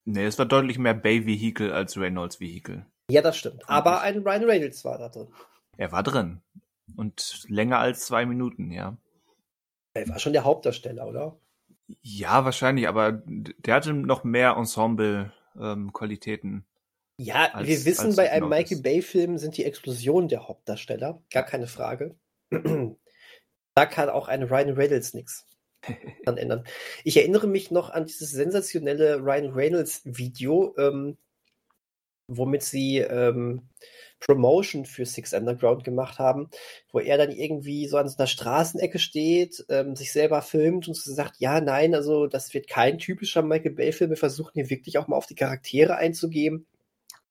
Nee, 0.05 0.25
es 0.25 0.39
war 0.39 0.45
deutlich 0.45 0.79
mehr 0.79 0.93
Bay 0.93 1.25
Vehicle 1.25 1.73
als 1.73 1.97
Reynolds 1.97 2.39
Vehicle. 2.39 2.85
Ja, 3.11 3.21
das 3.21 3.37
stimmt. 3.37 3.67
Aber 3.67 4.01
ein 4.01 4.19
Ryan 4.19 4.43
Reynolds 4.45 4.85
war 4.85 4.97
da 4.97 5.09
drin. 5.09 5.27
Er 5.77 5.91
war 5.91 6.03
drin. 6.03 6.41
Und 6.95 7.45
länger 7.47 7.79
als 7.79 8.05
zwei 8.05 8.25
Minuten, 8.25 8.71
ja. 8.71 8.97
Er 9.93 10.07
war 10.09 10.19
schon 10.19 10.33
der 10.33 10.43
Hauptdarsteller, 10.43 11.07
oder? 11.07 11.39
Ja, 12.01 12.45
wahrscheinlich, 12.45 12.87
aber 12.87 13.23
der 13.25 13.75
hatte 13.75 13.93
noch 13.93 14.23
mehr 14.23 14.55
Ensemble-Qualitäten. 14.57 16.49
Ähm, 16.53 16.63
ja, 17.19 17.51
als, 17.53 17.67
wir 17.67 17.83
wissen, 17.83 18.15
bei 18.15 18.31
einem 18.31 18.47
Michael 18.47 18.81
Bay-Film 18.81 19.37
sind 19.37 19.57
die 19.57 19.65
Explosionen 19.65 20.29
der 20.29 20.47
Hauptdarsteller. 20.47 21.21
Gar 21.31 21.43
keine 21.43 21.67
Frage. 21.67 22.15
da 22.49 23.85
kann 23.85 24.09
auch 24.09 24.29
ein 24.29 24.43
Ryan 24.43 24.69
Reynolds 24.69 25.13
nichts 25.13 25.45
dran 26.23 26.37
ändern. 26.37 26.63
Ich 27.03 27.17
erinnere 27.17 27.47
mich 27.47 27.71
noch 27.71 27.89
an 27.89 28.05
dieses 28.05 28.31
sensationelle 28.31 29.17
Ryan 29.17 29.51
Reynolds-Video, 29.51 30.75
ähm, 30.77 31.17
womit 32.27 32.63
sie 32.63 32.99
ähm, 32.99 33.67
Promotion 34.21 34.85
für 34.85 35.05
Six 35.05 35.33
Underground 35.33 35.83
gemacht 35.83 36.19
haben, 36.19 36.49
wo 36.93 36.99
er 36.99 37.17
dann 37.17 37.31
irgendwie 37.31 37.85
so 37.87 37.97
an 37.97 38.07
so 38.07 38.17
einer 38.17 38.27
Straßenecke 38.27 38.97
steht, 38.97 39.65
ähm, 39.67 39.97
sich 39.97 40.13
selber 40.13 40.41
filmt 40.41 40.87
und 40.87 40.93
so 40.93 41.13
sagt, 41.13 41.35
ja, 41.39 41.59
nein, 41.59 41.93
also 41.95 42.27
das 42.27 42.53
wird 42.53 42.69
kein 42.69 42.97
typischer 42.97 43.41
Michael 43.41 43.71
Bay-Film, 43.71 44.11
wir 44.11 44.17
versuchen 44.17 44.51
hier 44.53 44.69
wirklich 44.69 44.97
auch 44.97 45.09
mal 45.09 45.17
auf 45.17 45.25
die 45.25 45.35
Charaktere 45.35 45.97
einzugehen. 45.97 46.65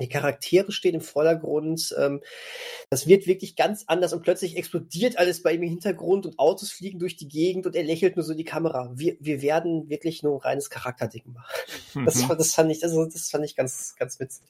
Die 0.00 0.08
Charaktere 0.08 0.70
stehen 0.70 0.94
im 0.94 1.00
Vordergrund. 1.00 1.94
Ähm, 1.98 2.20
das 2.88 3.08
wird 3.08 3.26
wirklich 3.26 3.56
ganz 3.56 3.84
anders 3.88 4.12
und 4.12 4.22
plötzlich 4.22 4.56
explodiert 4.56 5.18
alles 5.18 5.42
bei 5.42 5.52
ihm 5.52 5.62
im 5.62 5.70
Hintergrund 5.70 6.24
und 6.24 6.38
Autos 6.38 6.70
fliegen 6.70 7.00
durch 7.00 7.16
die 7.16 7.26
Gegend 7.26 7.66
und 7.66 7.74
er 7.74 7.82
lächelt 7.82 8.14
nur 8.14 8.24
so 8.24 8.32
in 8.32 8.38
die 8.38 8.44
Kamera. 8.44 8.92
Wir, 8.94 9.16
wir 9.18 9.42
werden 9.42 9.88
wirklich 9.88 10.22
nur 10.22 10.36
ein 10.36 10.50
reines 10.50 10.70
Charakterding 10.70 11.32
machen. 11.32 11.54
Mhm. 11.94 12.04
Das, 12.04 12.28
das, 12.28 12.54
fand 12.54 12.70
ich, 12.70 12.84
also 12.84 13.04
das 13.06 13.28
fand 13.28 13.44
ich 13.44 13.56
ganz, 13.56 13.96
ganz 13.96 14.20
witzig. 14.20 14.46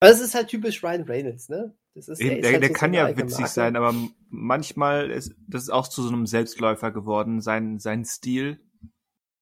Aber 0.00 0.10
es 0.10 0.20
ist 0.20 0.34
halt 0.34 0.48
typisch 0.48 0.82
Ryan 0.82 1.02
Reynolds, 1.02 1.48
ne? 1.50 1.74
Das 1.94 2.08
ist, 2.08 2.22
der, 2.22 2.40
der, 2.40 2.52
halt 2.52 2.62
der 2.62 2.68
so 2.70 2.74
kann 2.74 2.94
ja 2.94 3.08
witzig 3.16 3.40
Marke. 3.40 3.52
sein, 3.52 3.76
aber 3.76 3.94
manchmal 4.28 5.10
ist 5.10 5.34
das 5.46 5.64
ist 5.64 5.70
auch 5.70 5.88
zu 5.88 6.02
so 6.02 6.08
einem 6.08 6.26
Selbstläufer 6.26 6.90
geworden, 6.90 7.40
sein, 7.40 7.78
sein 7.78 8.04
Stil. 8.04 8.60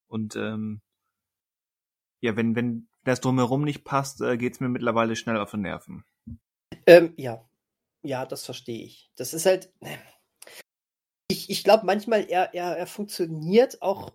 Und 0.08 0.34
ähm, 0.34 0.80
ja, 2.20 2.36
wenn, 2.36 2.56
wenn 2.56 2.87
das 3.08 3.20
drumherum 3.20 3.64
nicht 3.64 3.84
passt, 3.84 4.20
äh, 4.20 4.36
geht's 4.36 4.60
mir 4.60 4.68
mittlerweile 4.68 5.16
schnell 5.16 5.38
auf 5.38 5.50
den 5.50 5.62
Nerven. 5.62 6.04
Ähm, 6.86 7.14
ja. 7.16 7.44
Ja, 8.02 8.24
das 8.26 8.44
verstehe 8.44 8.84
ich. 8.84 9.10
Das 9.16 9.34
ist 9.34 9.46
halt. 9.46 9.72
Ich, 11.30 11.50
ich 11.50 11.64
glaube 11.64 11.84
manchmal, 11.84 12.26
er, 12.28 12.54
er, 12.54 12.76
er 12.76 12.86
funktioniert 12.86 13.82
auch 13.82 14.12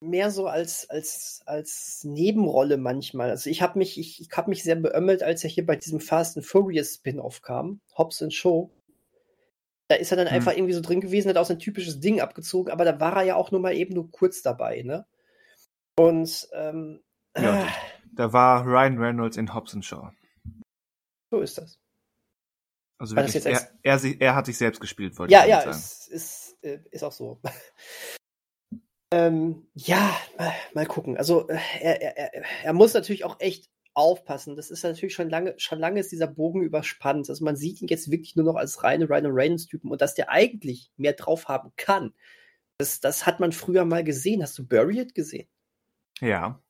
mehr 0.00 0.30
so 0.30 0.46
als, 0.46 0.88
als, 0.88 1.42
als 1.44 2.04
Nebenrolle 2.04 2.78
manchmal. 2.78 3.30
Also 3.30 3.50
ich 3.50 3.62
habe 3.62 3.78
mich, 3.78 3.98
ich, 3.98 4.20
ich 4.20 4.28
habe 4.36 4.50
mich 4.50 4.62
sehr 4.62 4.76
beömmelt, 4.76 5.22
als 5.22 5.44
er 5.44 5.50
hier 5.50 5.66
bei 5.66 5.76
diesem 5.76 6.00
Fast 6.00 6.36
and 6.36 6.46
Furious 6.46 6.94
Spin-off 6.94 7.42
kam, 7.42 7.80
Hobbs 7.96 8.22
and 8.22 8.32
Show. 8.32 8.70
Da 9.88 9.96
ist 9.96 10.10
er 10.10 10.16
dann 10.16 10.28
hm. 10.28 10.34
einfach 10.34 10.52
irgendwie 10.56 10.72
so 10.72 10.80
drin 10.80 11.00
gewesen, 11.00 11.28
hat 11.28 11.36
auch 11.36 11.46
sein 11.46 11.58
typisches 11.58 12.00
Ding 12.00 12.20
abgezogen, 12.20 12.72
aber 12.72 12.84
da 12.84 13.00
war 13.00 13.16
er 13.16 13.22
ja 13.24 13.36
auch 13.36 13.50
nur 13.50 13.60
mal 13.60 13.74
eben 13.74 13.94
nur 13.94 14.10
kurz 14.10 14.40
dabei, 14.42 14.82
ne? 14.82 15.06
Und 15.98 16.48
ähm, 16.52 17.02
ja, 17.36 17.64
äh, 17.64 17.68
da 18.12 18.32
war 18.32 18.64
Ryan 18.66 18.98
Reynolds 18.98 19.36
in 19.36 19.54
Hobbs 19.54 19.74
and 19.74 19.84
Shaw. 19.84 20.12
So 21.30 21.40
ist 21.40 21.58
das. 21.58 21.78
Also 22.98 23.16
wirklich, 23.16 23.46
er, 23.46 23.70
er, 23.82 24.20
er, 24.20 24.34
hat 24.34 24.46
sich 24.46 24.58
selbst 24.58 24.80
gespielt, 24.80 25.18
wollte 25.18 25.32
ja, 25.32 25.44
ich 25.44 25.48
ja, 25.48 25.60
sagen. 25.60 25.70
Ja, 25.70 25.76
ist, 25.76 26.08
ist, 26.08 26.56
äh, 26.62 26.80
ist 26.90 27.02
auch 27.02 27.12
so. 27.12 27.40
Ähm, 29.12 29.66
ja, 29.74 30.16
mal, 30.38 30.52
mal, 30.72 30.86
gucken. 30.86 31.16
Also 31.16 31.48
äh, 31.48 31.58
er, 31.80 32.16
er, 32.16 32.44
er 32.62 32.72
muss 32.72 32.94
natürlich 32.94 33.24
auch 33.24 33.40
echt 33.40 33.68
aufpassen. 33.92 34.54
Das 34.54 34.70
ist 34.70 34.84
natürlich 34.84 35.14
schon 35.14 35.28
lange, 35.28 35.54
schon 35.58 35.80
lange 35.80 35.98
ist 35.98 36.12
dieser 36.12 36.28
Bogen 36.28 36.62
überspannt. 36.62 37.28
Also 37.28 37.44
man 37.44 37.56
sieht 37.56 37.82
ihn 37.82 37.88
jetzt 37.88 38.10
wirklich 38.10 38.36
nur 38.36 38.44
noch 38.44 38.54
als 38.54 38.84
reine 38.84 39.08
Ryan 39.08 39.26
Reynolds-Typen 39.26 39.90
und 39.90 40.00
dass 40.00 40.14
der 40.14 40.30
eigentlich 40.30 40.92
mehr 40.96 41.14
drauf 41.14 41.48
haben 41.48 41.72
kann. 41.76 42.14
Das, 42.78 43.00
das 43.00 43.26
hat 43.26 43.40
man 43.40 43.50
früher 43.50 43.84
mal 43.84 44.04
gesehen. 44.04 44.42
Hast 44.42 44.56
du 44.58 44.66
Buried 44.66 45.14
gesehen? 45.14 45.48
Ja. 46.20 46.62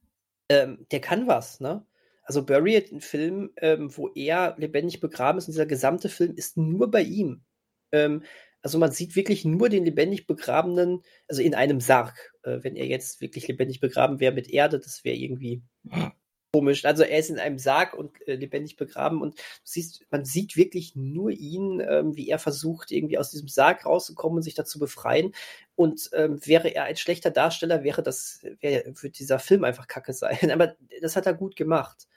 Ähm, 0.51 0.85
der 0.91 1.01
kann 1.01 1.29
was, 1.29 1.61
ne? 1.61 1.87
Also 2.25 2.45
Buried, 2.45 2.93
ein 2.93 3.01
Film, 3.01 3.51
ähm, 3.57 3.97
wo 3.97 4.09
er 4.09 4.57
lebendig 4.59 5.01
begraben 5.01 5.39
ist 5.39 5.47
und 5.47 5.53
dieser 5.53 5.67
gesamte 5.67 6.09
Film 6.09 6.35
ist 6.35 6.57
nur 6.57 6.91
bei 6.91 7.03
ihm. 7.03 7.45
Ähm, 7.93 8.25
also 8.61 8.79
man 8.79 8.91
sieht 8.91 9.15
wirklich 9.15 9.45
nur 9.45 9.69
den 9.69 9.85
lebendig 9.85 10.27
begrabenen, 10.27 11.03
also 11.29 11.41
in 11.41 11.55
einem 11.55 11.81
Sarg. 11.81 12.33
Äh, 12.43 12.59
wenn 12.63 12.75
er 12.75 12.87
jetzt 12.87 13.21
wirklich 13.21 13.47
lebendig 13.47 13.79
begraben 13.81 14.19
wäre 14.19 14.35
mit 14.35 14.51
Erde, 14.51 14.81
das 14.81 15.05
wäre 15.05 15.17
irgendwie 15.17 15.63
komisch. 16.53 16.85
Also 16.85 17.03
er 17.03 17.19
ist 17.19 17.31
in 17.31 17.39
einem 17.39 17.59
Sarg 17.59 17.95
und 17.95 18.27
äh, 18.27 18.35
lebendig 18.35 18.77
begraben 18.77 19.23
und 19.23 19.39
du 19.39 19.41
siehst, 19.65 20.05
man 20.11 20.25
sieht 20.25 20.57
wirklich 20.57 20.97
nur 20.97 21.31
ihn, 21.31 21.81
ähm, 21.81 22.17
wie 22.17 22.29
er 22.29 22.39
versucht, 22.39 22.91
irgendwie 22.91 23.19
aus 23.19 23.31
diesem 23.31 23.49
Sarg 23.49 23.87
rauszukommen 23.87 24.39
und 24.39 24.43
sich 24.43 24.55
dazu 24.55 24.79
befreien. 24.79 25.33
Und 25.77 26.11
ähm, 26.13 26.41
wäre 26.45 26.69
er 26.69 26.85
ein 26.85 26.97
schlechter 26.97 27.31
Darsteller, 27.31 27.85
wäre 27.85 28.03
das, 28.03 28.41
wäre, 28.61 28.85
würde 28.87 29.11
dieser 29.11 29.39
Film 29.39 29.65
einfach 29.65 29.87
kacke 29.87 30.13
sein. 30.13 30.39
Aber 30.53 30.77
das 31.01 31.17
hat 31.17 31.27
er 31.27 31.35
gut 31.35 31.57
gemacht. 31.57 32.09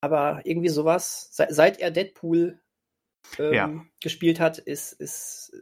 Aber 0.00 0.40
irgendwie 0.44 0.68
sowas, 0.68 1.28
seit, 1.32 1.54
seit 1.54 1.80
er 1.80 1.90
Deadpool 1.90 2.58
ähm, 3.38 3.52
ja. 3.52 3.84
gespielt 4.00 4.40
hat, 4.40 4.58
ist, 4.58 4.92
ist, 4.92 5.52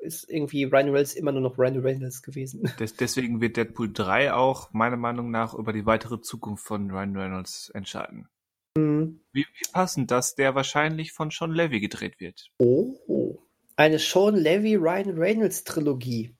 ist 0.00 0.28
irgendwie 0.28 0.64
Ryan 0.64 0.90
Reynolds 0.90 1.14
immer 1.14 1.32
nur 1.32 1.42
noch 1.42 1.58
Ryan 1.58 1.80
Reynolds 1.80 2.22
gewesen. 2.22 2.62
Des, 2.78 2.94
deswegen 2.94 3.40
wird 3.40 3.56
Deadpool 3.56 3.92
3 3.92 4.32
auch 4.32 4.72
meiner 4.72 4.96
Meinung 4.96 5.30
nach 5.30 5.54
über 5.54 5.72
die 5.72 5.86
weitere 5.86 6.20
Zukunft 6.20 6.64
von 6.64 6.90
Ryan 6.90 7.16
Reynolds 7.16 7.70
entscheiden. 7.70 8.28
Mhm. 8.76 9.20
Wie, 9.32 9.44
wie 9.44 9.72
passend, 9.72 10.10
dass 10.10 10.34
der 10.34 10.54
wahrscheinlich 10.54 11.12
von 11.12 11.30
Sean 11.30 11.52
Levy 11.52 11.80
gedreht 11.80 12.20
wird. 12.20 12.50
Oh, 12.58 13.38
eine 13.76 13.98
Sean 13.98 14.36
Levy 14.36 14.76
Ryan 14.76 15.18
Reynolds 15.18 15.64
Trilogie. 15.64 16.36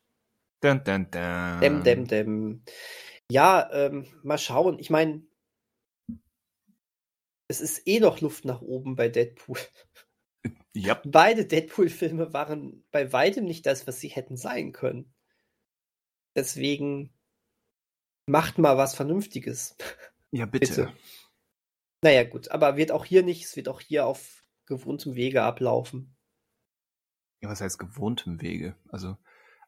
Dun, 0.61 0.85
dun, 0.85 1.11
dun. 1.11 1.61
Dem, 1.61 1.83
dem, 1.83 2.07
dem. 2.07 2.63
Ja, 3.31 3.69
ähm, 3.73 4.07
mal 4.23 4.39
schauen. 4.39 4.79
Ich 4.79 4.91
meine, 4.91 5.23
es 7.49 7.61
ist 7.61 7.87
eh 7.87 7.99
noch 7.99 8.21
Luft 8.21 8.45
nach 8.45 8.61
oben 8.61 8.95
bei 8.95 9.09
Deadpool. 9.09 9.59
Ja. 10.73 11.01
Beide 11.05 11.47
Deadpool-Filme 11.47 12.33
waren 12.33 12.85
bei 12.91 13.13
weitem 13.13 13.45
nicht 13.45 13.67
das, 13.67 13.87
was 13.87 14.01
sie 14.01 14.09
hätten 14.09 14.37
sein 14.37 14.73
können. 14.73 15.13
Deswegen 16.37 17.13
macht 18.27 18.59
mal 18.59 18.77
was 18.77 18.95
Vernünftiges. 18.95 19.77
Ja, 20.31 20.47
bitte. 20.47 20.67
bitte. 20.67 20.93
Naja, 22.03 22.25
gut, 22.25 22.51
aber 22.51 22.77
wird 22.77 22.93
auch 22.93 23.05
hier 23.05 23.23
nicht, 23.23 23.45
es 23.45 23.57
wird 23.57 23.69
auch 23.69 23.81
hier 23.81 24.07
auf 24.07 24.45
gewohntem 24.67 25.17
Wege 25.17 25.43
ablaufen. 25.43 26.17
Ja, 27.43 27.51
was 27.51 27.61
heißt 27.61 27.79
gewohntem 27.79 28.41
Wege? 28.41 28.77
Also, 28.89 29.17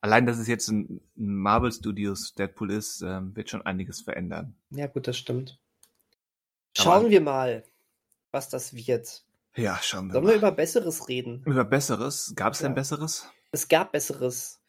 allein, 0.00 0.24
dass 0.24 0.38
es 0.38 0.46
jetzt 0.46 0.68
ein 0.68 1.00
Marvel 1.14 1.72
Studios 1.72 2.34
Deadpool 2.34 2.70
ist, 2.70 3.02
ähm, 3.02 3.34
wird 3.34 3.50
schon 3.50 3.62
einiges 3.62 4.02
verändern. 4.02 4.56
Ja, 4.70 4.86
gut, 4.86 5.08
das 5.08 5.18
stimmt. 5.18 5.58
Schauen 6.76 7.02
aber 7.02 7.10
wir 7.10 7.20
mal, 7.20 7.64
was 8.30 8.48
das 8.48 8.74
wird. 8.74 9.24
Ja, 9.56 9.78
schauen 9.82 10.08
wir 10.08 10.14
Sollen 10.14 10.24
mal. 10.24 10.30
wir 10.30 10.38
über 10.38 10.52
Besseres 10.52 11.08
reden? 11.08 11.42
Über 11.44 11.64
Besseres? 11.64 12.32
Gab 12.36 12.54
es 12.54 12.60
ja. 12.60 12.68
denn 12.68 12.74
Besseres? 12.74 13.28
Es 13.50 13.68
gab 13.68 13.92
Besseres. 13.92 14.62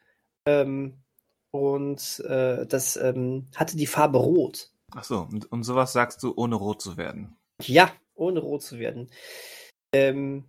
Ähm, 0.45 1.03
und 1.51 2.19
äh, 2.27 2.65
das 2.65 2.97
ähm, 2.97 3.47
hatte 3.55 3.77
die 3.77 3.88
Farbe 3.88 4.17
Rot. 4.17 4.71
Ach 4.95 5.03
so, 5.03 5.19
und, 5.19 5.51
und 5.51 5.63
sowas 5.63 5.93
sagst 5.93 6.21
du, 6.23 6.34
ohne 6.36 6.55
rot 6.55 6.81
zu 6.81 6.97
werden? 6.97 7.38
Ja, 7.61 7.91
ohne 8.15 8.41
rot 8.41 8.63
zu 8.63 8.77
werden. 8.77 9.09
Ähm, 9.93 10.45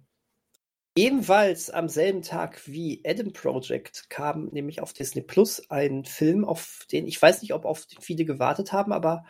ebenfalls 0.96 1.70
am 1.70 1.88
selben 1.88 2.22
Tag 2.22 2.66
wie 2.66 3.02
Adam 3.06 3.32
Project 3.32 4.10
kam 4.10 4.46
nämlich 4.46 4.80
auf 4.80 4.92
Disney 4.92 5.22
Plus 5.22 5.70
ein 5.70 6.04
Film, 6.04 6.44
auf 6.44 6.86
den 6.90 7.06
ich 7.06 7.20
weiß 7.20 7.42
nicht, 7.42 7.54
ob 7.54 7.64
auf 7.64 7.86
den 7.86 8.00
viele 8.00 8.24
gewartet 8.24 8.72
haben, 8.72 8.92
aber 8.92 9.24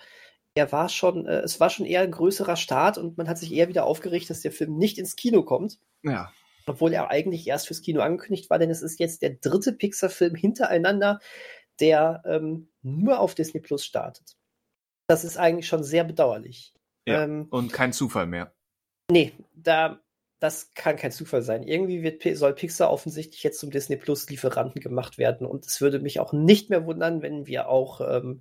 er 0.54 0.70
war 0.72 0.88
schon, 0.88 1.26
äh, 1.26 1.40
es 1.40 1.60
war 1.60 1.70
schon 1.70 1.86
eher 1.86 2.02
ein 2.02 2.10
größerer 2.10 2.56
Start 2.56 2.96
und 2.96 3.18
man 3.18 3.28
hat 3.28 3.38
sich 3.38 3.52
eher 3.52 3.68
wieder 3.68 3.84
aufgeregt, 3.84 4.30
dass 4.30 4.40
der 4.40 4.52
Film 4.52 4.76
nicht 4.76 4.98
ins 4.98 5.16
Kino 5.16 5.42
kommt. 5.42 5.78
Ja. 6.02 6.32
Obwohl 6.66 6.92
er 6.92 7.10
eigentlich 7.10 7.46
erst 7.46 7.66
fürs 7.66 7.82
Kino 7.82 8.00
angekündigt 8.00 8.48
war, 8.48 8.58
denn 8.58 8.70
es 8.70 8.80
ist 8.80 8.98
jetzt 8.98 9.22
der 9.22 9.34
dritte 9.34 9.72
Pixar-Film 9.72 10.34
hintereinander, 10.34 11.18
der 11.80 12.22
ähm, 12.24 12.68
nur 12.82 13.20
auf 13.20 13.34
Disney 13.34 13.60
Plus 13.60 13.84
startet. 13.84 14.36
Das 15.08 15.24
ist 15.24 15.36
eigentlich 15.36 15.66
schon 15.66 15.82
sehr 15.82 16.04
bedauerlich. 16.04 16.72
Ja, 17.06 17.24
ähm, 17.24 17.48
und 17.50 17.72
kein 17.72 17.92
Zufall 17.92 18.26
mehr. 18.26 18.54
Nee, 19.10 19.32
da, 19.52 20.00
das 20.38 20.72
kann 20.72 20.96
kein 20.96 21.12
Zufall 21.12 21.42
sein. 21.42 21.64
Irgendwie 21.64 22.02
wird, 22.02 22.22
soll 22.38 22.54
Pixar 22.54 22.90
offensichtlich 22.90 23.42
jetzt 23.42 23.58
zum 23.58 23.70
Disney 23.70 23.96
Plus 23.96 24.30
Lieferanten 24.30 24.80
gemacht 24.80 25.18
werden 25.18 25.46
und 25.46 25.66
es 25.66 25.80
würde 25.82 25.98
mich 25.98 26.20
auch 26.20 26.32
nicht 26.32 26.70
mehr 26.70 26.86
wundern, 26.86 27.20
wenn 27.20 27.46
wir 27.46 27.68
auch 27.68 28.00
ähm, 28.00 28.40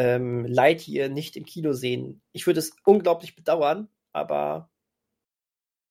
ähm, 0.00 0.46
Lightyear 0.46 1.10
nicht 1.10 1.36
im 1.36 1.44
Kino 1.44 1.74
sehen. 1.74 2.22
Ich 2.32 2.46
würde 2.46 2.58
es 2.58 2.74
unglaublich 2.86 3.36
bedauern, 3.36 3.90
aber 4.12 4.70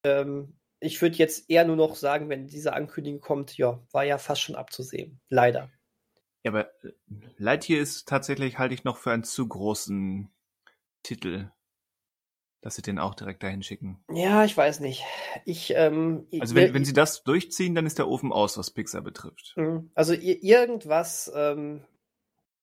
ähm, 0.03 0.57
ich 0.79 0.99
würde 0.99 1.17
jetzt 1.17 1.47
eher 1.47 1.63
nur 1.63 1.75
noch 1.75 1.95
sagen, 1.95 2.27
wenn 2.27 2.47
diese 2.47 2.73
Ankündigung 2.73 3.21
kommt, 3.21 3.55
ja, 3.55 3.79
war 3.91 4.03
ja 4.03 4.17
fast 4.17 4.41
schon 4.41 4.55
abzusehen. 4.55 5.21
Leider. 5.29 5.69
Ja, 6.43 6.51
aber 6.51 6.73
äh, 6.83 6.93
Lightyear 7.37 7.81
ist 7.81 8.07
tatsächlich, 8.07 8.57
halte 8.57 8.73
ich 8.73 8.83
noch 8.83 8.97
für 8.97 9.11
einen 9.11 9.23
zu 9.23 9.47
großen 9.47 10.31
Titel, 11.03 11.51
dass 12.61 12.75
sie 12.75 12.81
den 12.81 12.97
auch 12.97 13.13
direkt 13.13 13.43
dahin 13.43 13.61
schicken. 13.61 14.03
Ja, 14.11 14.43
ich 14.43 14.57
weiß 14.57 14.79
nicht. 14.79 15.03
Ich, 15.45 15.71
ähm, 15.75 16.27
also 16.39 16.55
wenn, 16.55 16.73
wenn 16.73 16.83
sie 16.83 16.93
das 16.93 17.23
durchziehen, 17.23 17.75
dann 17.75 17.85
ist 17.85 17.99
der 17.99 18.07
Ofen 18.07 18.33
aus, 18.33 18.57
was 18.57 18.71
Pixar 18.71 19.01
betrifft. 19.01 19.53
Mhm. 19.55 19.91
Also 19.93 20.13
irgendwas, 20.13 21.31
ähm, 21.35 21.85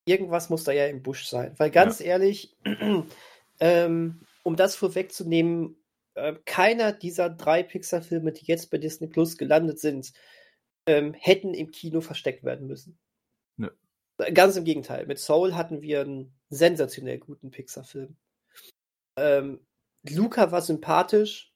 irgendwas 0.06 0.48
muss 0.48 0.64
da 0.64 0.72
ja 0.72 0.86
im 0.86 1.02
Busch 1.02 1.26
sein. 1.26 1.54
Weil 1.58 1.70
ganz 1.70 1.98
ja. 1.98 2.06
ehrlich, 2.06 2.56
ähm, 3.60 4.20
um 4.42 4.56
das 4.56 4.76
vorwegzunehmen, 4.76 5.76
äh, 6.14 6.34
keiner 6.46 6.92
dieser 6.92 7.28
drei 7.28 7.62
Pixar-Filme, 7.62 8.32
die 8.32 8.46
jetzt 8.46 8.70
bei 8.70 8.78
Disney 8.78 9.08
Plus 9.08 9.36
gelandet 9.36 9.78
sind, 9.78 10.12
ähm, 10.86 11.12
hätten 11.12 11.52
im 11.52 11.70
Kino 11.70 12.00
versteckt 12.00 12.44
werden 12.44 12.66
müssen. 12.66 12.98
Nö. 13.56 13.68
Ganz 14.32 14.56
im 14.56 14.64
Gegenteil. 14.64 15.06
Mit 15.06 15.18
Soul 15.18 15.54
hatten 15.54 15.82
wir 15.82 16.00
einen 16.00 16.34
sensationell 16.48 17.18
guten 17.18 17.50
Pixar-Film. 17.50 18.16
Ähm, 19.18 19.66
Luca 20.08 20.52
war 20.52 20.62
sympathisch 20.62 21.52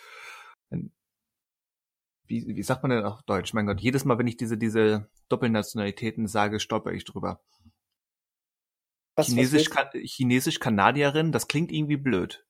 wie, 2.31 2.55
wie 2.55 2.63
sagt 2.63 2.81
man 2.81 2.91
denn 2.91 3.03
auf 3.03 3.21
Deutsch? 3.23 3.53
Mein 3.53 3.67
Gott, 3.67 3.81
jedes 3.81 4.05
Mal, 4.05 4.17
wenn 4.17 4.27
ich 4.27 4.37
diese, 4.37 4.57
diese 4.57 5.09
Doppelnationalitäten 5.27 6.27
sage, 6.27 6.59
stolper 6.59 6.93
ich 6.93 7.03
drüber. 7.03 7.43
Was, 9.15 9.27
Chinesisch, 9.27 9.69
das 11.31 11.47
klingt 11.47 11.71
irgendwie 11.71 11.97
blöd. 11.97 12.47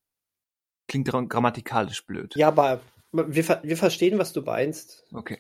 Klingt 0.88 1.10
grammatikalisch 1.10 2.06
blöd. 2.06 2.36
Ja, 2.36 2.50
aber 2.50 2.82
wir, 3.12 3.62
wir 3.64 3.78
verstehen, 3.78 4.18
was 4.18 4.34
du 4.34 4.42
meinst. 4.42 5.06
Okay. 5.14 5.40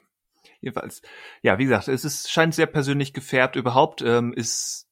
Jedenfalls. 0.60 1.02
Ja, 1.42 1.58
wie 1.58 1.66
gesagt, 1.66 1.88
es 1.88 2.06
ist, 2.06 2.30
scheint 2.30 2.54
sehr 2.54 2.68
persönlich 2.68 3.14
gefärbt. 3.14 3.56
Überhaupt 3.56 4.02
ähm, 4.02 4.34
ist 4.34 4.88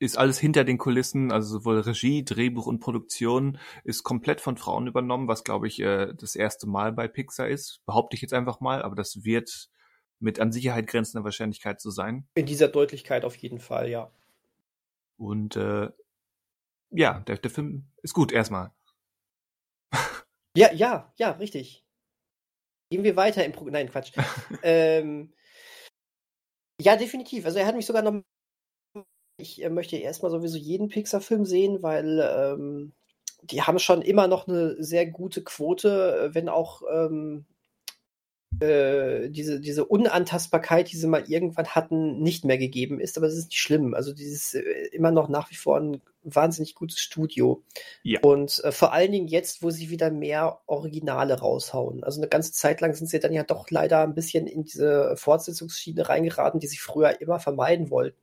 ist 0.00 0.16
alles 0.16 0.38
hinter 0.38 0.64
den 0.64 0.78
Kulissen, 0.78 1.30
also 1.30 1.58
sowohl 1.58 1.78
Regie, 1.80 2.24
Drehbuch 2.24 2.66
und 2.66 2.80
Produktion 2.80 3.58
ist 3.84 4.02
komplett 4.02 4.40
von 4.40 4.56
Frauen 4.56 4.86
übernommen, 4.86 5.28
was 5.28 5.44
glaube 5.44 5.68
ich 5.68 5.78
äh, 5.80 6.14
das 6.14 6.34
erste 6.34 6.66
Mal 6.66 6.92
bei 6.92 7.06
Pixar 7.06 7.48
ist. 7.48 7.82
Behaupte 7.84 8.16
ich 8.16 8.22
jetzt 8.22 8.32
einfach 8.32 8.60
mal, 8.60 8.82
aber 8.82 8.96
das 8.96 9.24
wird 9.24 9.68
mit 10.18 10.40
an 10.40 10.52
Sicherheit 10.52 10.86
grenzender 10.86 11.22
Wahrscheinlichkeit 11.22 11.82
so 11.82 11.90
sein. 11.90 12.26
In 12.34 12.46
dieser 12.46 12.68
Deutlichkeit 12.68 13.26
auf 13.26 13.36
jeden 13.36 13.60
Fall, 13.60 13.90
ja. 13.90 14.10
Und 15.18 15.56
äh, 15.56 15.90
ja, 16.90 17.20
der, 17.20 17.36
der 17.36 17.50
Film 17.50 17.84
ist 18.02 18.14
gut 18.14 18.32
erstmal. 18.32 18.72
Ja, 20.60 20.72
ja, 20.72 21.12
ja, 21.16 21.30
richtig. 21.32 21.84
Gehen 22.90 23.04
wir 23.04 23.16
weiter 23.16 23.44
im 23.44 23.52
Pro 23.52 23.64
Nein, 23.64 23.88
Quatsch. 23.88 24.12
ähm, 24.62 25.32
ja, 26.80 26.96
definitiv. 26.96 27.44
Also 27.44 27.58
er 27.58 27.66
hat 27.66 27.76
mich 27.76 27.86
sogar 27.86 28.02
noch 28.02 28.22
ich 29.40 29.62
äh, 29.62 29.70
möchte 29.70 29.96
erstmal 29.96 30.30
sowieso 30.30 30.58
jeden 30.58 30.88
Pixar-Film 30.88 31.44
sehen, 31.44 31.82
weil 31.82 32.20
ähm, 32.20 32.92
die 33.42 33.62
haben 33.62 33.78
schon 33.78 34.02
immer 34.02 34.28
noch 34.28 34.46
eine 34.46 34.82
sehr 34.82 35.06
gute 35.06 35.42
Quote, 35.42 36.30
äh, 36.30 36.34
wenn 36.34 36.48
auch 36.48 36.82
ähm, 36.92 37.46
äh, 38.58 39.30
diese, 39.30 39.60
diese 39.60 39.84
Unantastbarkeit, 39.84 40.90
die 40.90 40.96
sie 40.96 41.06
mal 41.06 41.24
irgendwann 41.28 41.68
hatten, 41.68 42.20
nicht 42.20 42.44
mehr 42.44 42.58
gegeben 42.58 43.00
ist. 43.00 43.16
Aber 43.16 43.26
es 43.26 43.36
ist 43.36 43.46
nicht 43.46 43.60
schlimm. 43.60 43.94
Also 43.94 44.12
dieses 44.12 44.54
äh, 44.54 44.60
immer 44.92 45.12
noch 45.12 45.28
nach 45.28 45.50
wie 45.50 45.54
vor 45.54 45.78
ein 45.78 46.02
wahnsinnig 46.24 46.74
gutes 46.74 47.00
Studio. 47.00 47.62
Ja. 48.02 48.20
Und 48.20 48.62
äh, 48.64 48.72
vor 48.72 48.92
allen 48.92 49.12
Dingen 49.12 49.28
jetzt, 49.28 49.62
wo 49.62 49.70
sie 49.70 49.88
wieder 49.90 50.10
mehr 50.10 50.60
Originale 50.66 51.38
raushauen. 51.38 52.02
Also 52.04 52.20
eine 52.20 52.28
ganze 52.28 52.52
Zeit 52.52 52.80
lang 52.80 52.94
sind 52.94 53.08
sie 53.08 53.20
dann 53.20 53.32
ja 53.32 53.44
doch 53.44 53.70
leider 53.70 54.02
ein 54.02 54.14
bisschen 54.14 54.46
in 54.46 54.64
diese 54.64 55.16
Fortsetzungsschiene 55.16 56.08
reingeraten, 56.08 56.60
die 56.60 56.66
sie 56.66 56.78
früher 56.78 57.20
immer 57.20 57.38
vermeiden 57.38 57.90
wollten. 57.90 58.18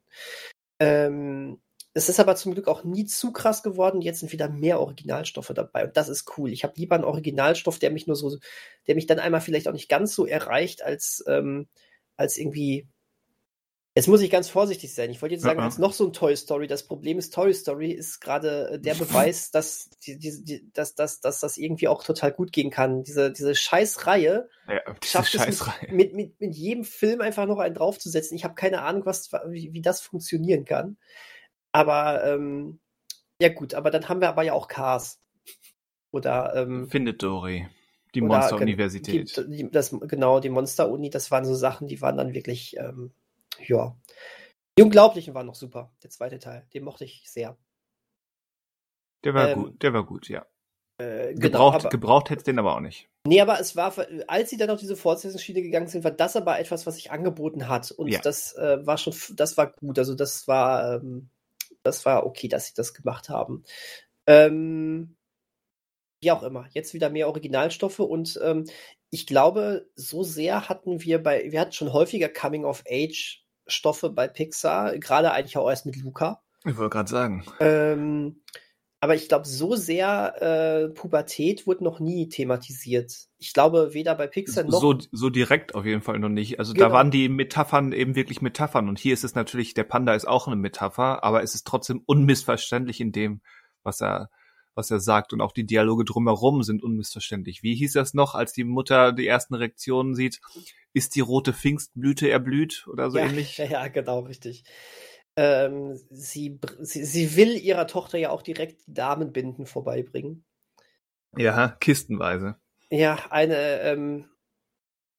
Ähm, 0.80 1.59
es 1.98 2.10
ist 2.10 2.20
aber 2.20 2.36
zum 2.36 2.54
Glück 2.54 2.68
auch 2.68 2.84
nie 2.84 3.06
zu 3.06 3.32
krass 3.32 3.64
geworden. 3.64 4.02
Jetzt 4.02 4.20
sind 4.20 4.32
wieder 4.32 4.50
mehr 4.50 4.80
Originalstoffe 4.80 5.52
dabei 5.56 5.86
und 5.86 5.98
das 5.98 6.10
ist 6.10 6.38
cool. 6.38 6.52
Ich 6.54 6.64
habe 6.64 6.74
lieber 6.78 6.95
einen 6.95 7.04
Originalstoff, 7.04 7.80
der 7.80 7.89
mich 7.89 8.06
nur 8.06 8.16
so, 8.16 8.38
der 8.86 8.95
mich 8.95 9.08
dann 9.08 9.20
einmal 9.20 9.41
vielleicht 9.41 9.68
auch 9.68 9.74
nicht 9.74 9.89
ganz 9.89 10.14
so 10.14 10.28
erreicht, 10.28 10.84
als, 10.84 11.24
ähm, 11.28 11.68
als 12.16 12.38
irgendwie 12.38 12.88
Jetzt 13.95 14.08
muss 14.08 14.22
ich 14.22 14.30
ganz 14.30 14.48
vorsichtig 14.48 14.93
sein. 14.93 15.10
Ich 15.10 15.24
wollte 15.24 15.34
jetzt 15.34 15.43
sagen, 15.43 15.58
ja. 15.58 15.66
als 15.66 15.80
noch 15.80 15.91
so 15.91 16.06
ein 16.06 16.14
Toy 16.14 16.36
Story. 16.36 16.68
Das 16.68 16.84
Problem 16.84 17.18
ist, 17.18 17.34
Toy 17.34 17.52
Story 17.52 17.89
ist 17.89 18.20
gerade 18.20 18.80
der 18.80 18.93
Beweis, 18.93 19.50
dass, 19.50 19.89
die, 20.06 20.20
die, 20.20 20.43
die, 20.43 20.72
dass, 20.72 20.93
dass, 20.93 21.20
dass 21.20 21.39
das 21.39 21.58
irgendwie 21.58 21.88
auch 21.88 22.04
total 22.04 22.32
gut 22.32 22.52
gehen 22.52 22.70
kann. 22.70 23.02
Diese, 23.02 23.32
diese 23.32 23.56
Scheißreihe 23.56 24.50
ja, 24.68 24.82
diese 25.02 25.12
schafft 25.12 25.32
Scheißreihe. 25.32 25.88
es 25.88 25.91
mit, 25.91 26.14
mit, 26.14 26.39
mit, 26.39 26.54
jedem 26.54 26.84
Film 26.84 27.22
einfach 27.22 27.48
noch 27.48 27.58
einen 27.58 27.74
draufzusetzen. 27.74 28.38
Ich 28.38 28.43
habe 28.43 28.54
keine 28.54 28.84
Ahnung, 28.84 29.08
was, 29.08 29.32
wie, 29.48 29.74
wie 29.74 29.82
das 29.82 30.00
funktionieren 30.02 30.64
kann. 30.64 30.98
Aber 31.78 32.23
ähm, 32.23 32.80
ja 33.39 33.49
gut, 33.49 33.75
aber 33.75 33.91
dann 33.91 34.09
haben 34.09 34.19
wir 34.19 34.30
aber 34.30 34.41
ja 34.41 34.53
auch 34.53 34.67
Cars. 34.67 35.21
Oder 36.11 36.55
ähm, 36.55 36.89
Findet 36.89 37.21
Dory. 37.21 37.67
Die 38.15 38.21
Monster-Universität. 38.21 39.45
genau, 40.07 40.39
die 40.39 40.49
Monster-Uni, 40.49 41.11
das 41.11 41.30
waren 41.30 41.45
so 41.45 41.53
Sachen, 41.53 41.88
die 41.88 42.01
waren 42.01 42.17
dann 42.17 42.34
wirklich 42.34 42.75
ähm, 42.78 43.11
ja. 43.59 43.95
Die 44.78 44.82
Unglaublichen 44.82 45.36
waren 45.36 45.45
noch 45.45 45.55
super, 45.55 45.91
der 46.01 46.09
zweite 46.09 46.39
Teil. 46.39 46.65
Den 46.73 46.84
mochte 46.84 47.05
ich 47.05 47.23
sehr. 47.30 47.57
Der 49.23 49.34
war 49.36 49.49
ähm, 49.49 49.63
gut, 49.63 49.84
der 49.84 49.93
war 49.93 50.03
gut, 50.03 50.30
ja. 50.30 50.47
Äh, 50.99 51.36
genau, 51.36 51.41
gebraucht, 51.41 51.82
aber, 51.82 51.89
gebraucht 51.89 52.30
hätte 52.32 52.43
den 52.43 52.57
aber 52.57 52.75
auch 52.75 52.80
nicht. 52.80 53.07
Nee, 53.28 53.41
aber 53.41 53.59
es 53.59 53.75
war, 53.75 53.93
als 54.28 54.49
sie 54.49 54.57
dann 54.57 54.71
auf 54.71 54.80
diese 54.80 54.95
Fortsetzungsschiene 54.95 55.61
gegangen 55.61 55.88
sind, 55.88 56.03
war 56.03 56.11
das 56.11 56.36
aber 56.36 56.59
etwas, 56.59 56.88
was 56.88 56.95
sich 56.95 57.11
angeboten 57.11 57.67
hat. 57.67 57.91
Und 57.91 58.07
ja. 58.07 58.19
das 58.21 58.55
äh, 58.55 58.84
war 58.86 58.97
schon, 58.97 59.13
das 59.36 59.57
war 59.57 59.73
gut. 59.73 59.99
Also 59.99 60.15
das 60.15 60.47
war, 60.47 60.95
ähm, 60.95 61.30
das 61.88 62.05
war 62.05 62.25
okay, 62.25 62.47
dass 62.47 62.67
sie 62.67 62.73
das 62.75 62.93
gemacht 62.93 63.29
haben. 63.29 63.63
Ähm, 64.27 65.15
wie 66.21 66.31
auch 66.31 66.43
immer, 66.43 66.67
jetzt 66.73 66.93
wieder 66.93 67.09
mehr 67.09 67.27
Originalstoffe 67.27 67.99
und 67.99 68.39
ähm, 68.43 68.65
ich 69.09 69.25
glaube, 69.25 69.89
so 69.95 70.23
sehr 70.23 70.67
hatten 70.67 71.01
wir 71.01 71.21
bei, 71.21 71.51
wir 71.51 71.59
hatten 71.61 71.71
schon 71.71 71.93
häufiger 71.93 72.29
Coming 72.29 72.65
of 72.65 72.83
Age 72.89 73.43
Stoffe 73.67 74.09
bei 74.09 74.27
Pixar, 74.27 74.97
gerade 74.97 75.31
eigentlich 75.31 75.57
auch 75.57 75.69
erst 75.69 75.85
mit 75.85 75.95
Luca. 75.97 76.41
Ich 76.65 76.77
wollte 76.77 76.89
gerade 76.89 77.09
sagen. 77.09 77.45
Ähm, 77.59 78.41
aber 79.08 79.16
ich 79.16 79.30
glaube, 79.30 79.47
so 79.47 79.76
sehr 79.76 80.41
äh, 80.41 80.89
Pubertät 80.89 81.66
wurde 81.66 81.86
noch 81.86 82.01
nie 82.01 82.28
thematisiert. 82.28 83.14
Ich 83.38 83.53
glaube, 83.53 83.93
weder 83.93 84.16
bei 84.16 84.28
Pixar 84.28 84.66
noch. 84.66 84.82
So, 84.82 84.97
so 85.14 85.30
direkt 85.30 85.76
auf 85.76 85.86
jeden 85.86 86.01
Fall 86.01 86.20
noch 86.20 86.28
nicht. 86.28 86.60
Also 86.60 86.74
genau. 86.74 86.88
da 86.88 86.93
waren 86.93 87.10
die 87.10 87.30
Metaphern 87.30 87.93
eben 87.93 88.16
wirklich 88.16 88.41
Metaphern. 88.41 88.89
Und 88.89 88.99
hier 88.99 89.14
ist 89.14 89.24
es 89.24 89.34
natürlich, 89.34 89.74
der 89.74 89.86
Panda 89.86 90.14
ist 90.14 90.28
auch 90.28 90.47
eine 90.47 90.58
Metapher, 90.58 91.24
aber 91.24 91.41
es 91.41 91.55
ist 91.55 91.66
trotzdem 91.66 92.03
unmissverständlich 92.05 92.99
in 92.99 93.14
dem, 93.14 93.39
was 93.82 94.01
er, 94.01 94.30
was 94.76 94.91
er 94.91 94.99
sagt. 94.99 95.32
Und 95.32 95.39
auch 95.39 95.53
die 95.53 95.66
Dialoge 95.66 96.03
drumherum 96.03 96.64
sind 96.64 96.84
unmissverständlich. 96.84 97.64
Wie 97.64 97.76
hieß 97.76 97.93
das 97.93 98.14
noch, 98.14 98.36
als 98.36 98.51
die 98.51 98.66
Mutter 98.66 99.14
die 99.14 99.28
ersten 99.28 99.55
Reaktionen 99.55 100.16
sieht? 100.16 100.41
ist 100.97 101.16
die 101.16 101.22
rote 101.22 101.53
Pfingstblüte 101.53 102.30
erblüht 102.30 102.88
oder 102.91 103.12
so 103.12 103.20
ja, 103.20 103.26
ähnlich? 103.26 103.58
Ja, 103.70 103.88
genau, 103.88 104.22
richtig. 104.22 104.64
Ähm, 105.38 105.99
sie, 106.09 106.59
sie, 106.79 107.05
sie 107.05 107.35
will 107.35 107.55
ihrer 107.55 107.85
Tochter 107.85 108.17
ja 108.17 108.31
auch 108.31 108.41
direkt 108.41 108.88
die 108.88 108.93
Damenbinden 108.95 109.67
vorbeibringen. 109.67 110.43
Ja, 111.38 111.69
kistenweise. 111.79 112.55
Ja, 112.89 113.19
eine 113.29 113.81
ähm, 113.81 114.25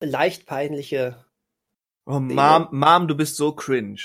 leicht 0.00 0.44
peinliche. 0.44 1.24
Oh, 2.04 2.18
Mom, 2.18 2.68
Mom, 2.72 3.06
du 3.06 3.16
bist 3.16 3.36
so 3.36 3.52
cringe. 3.52 4.00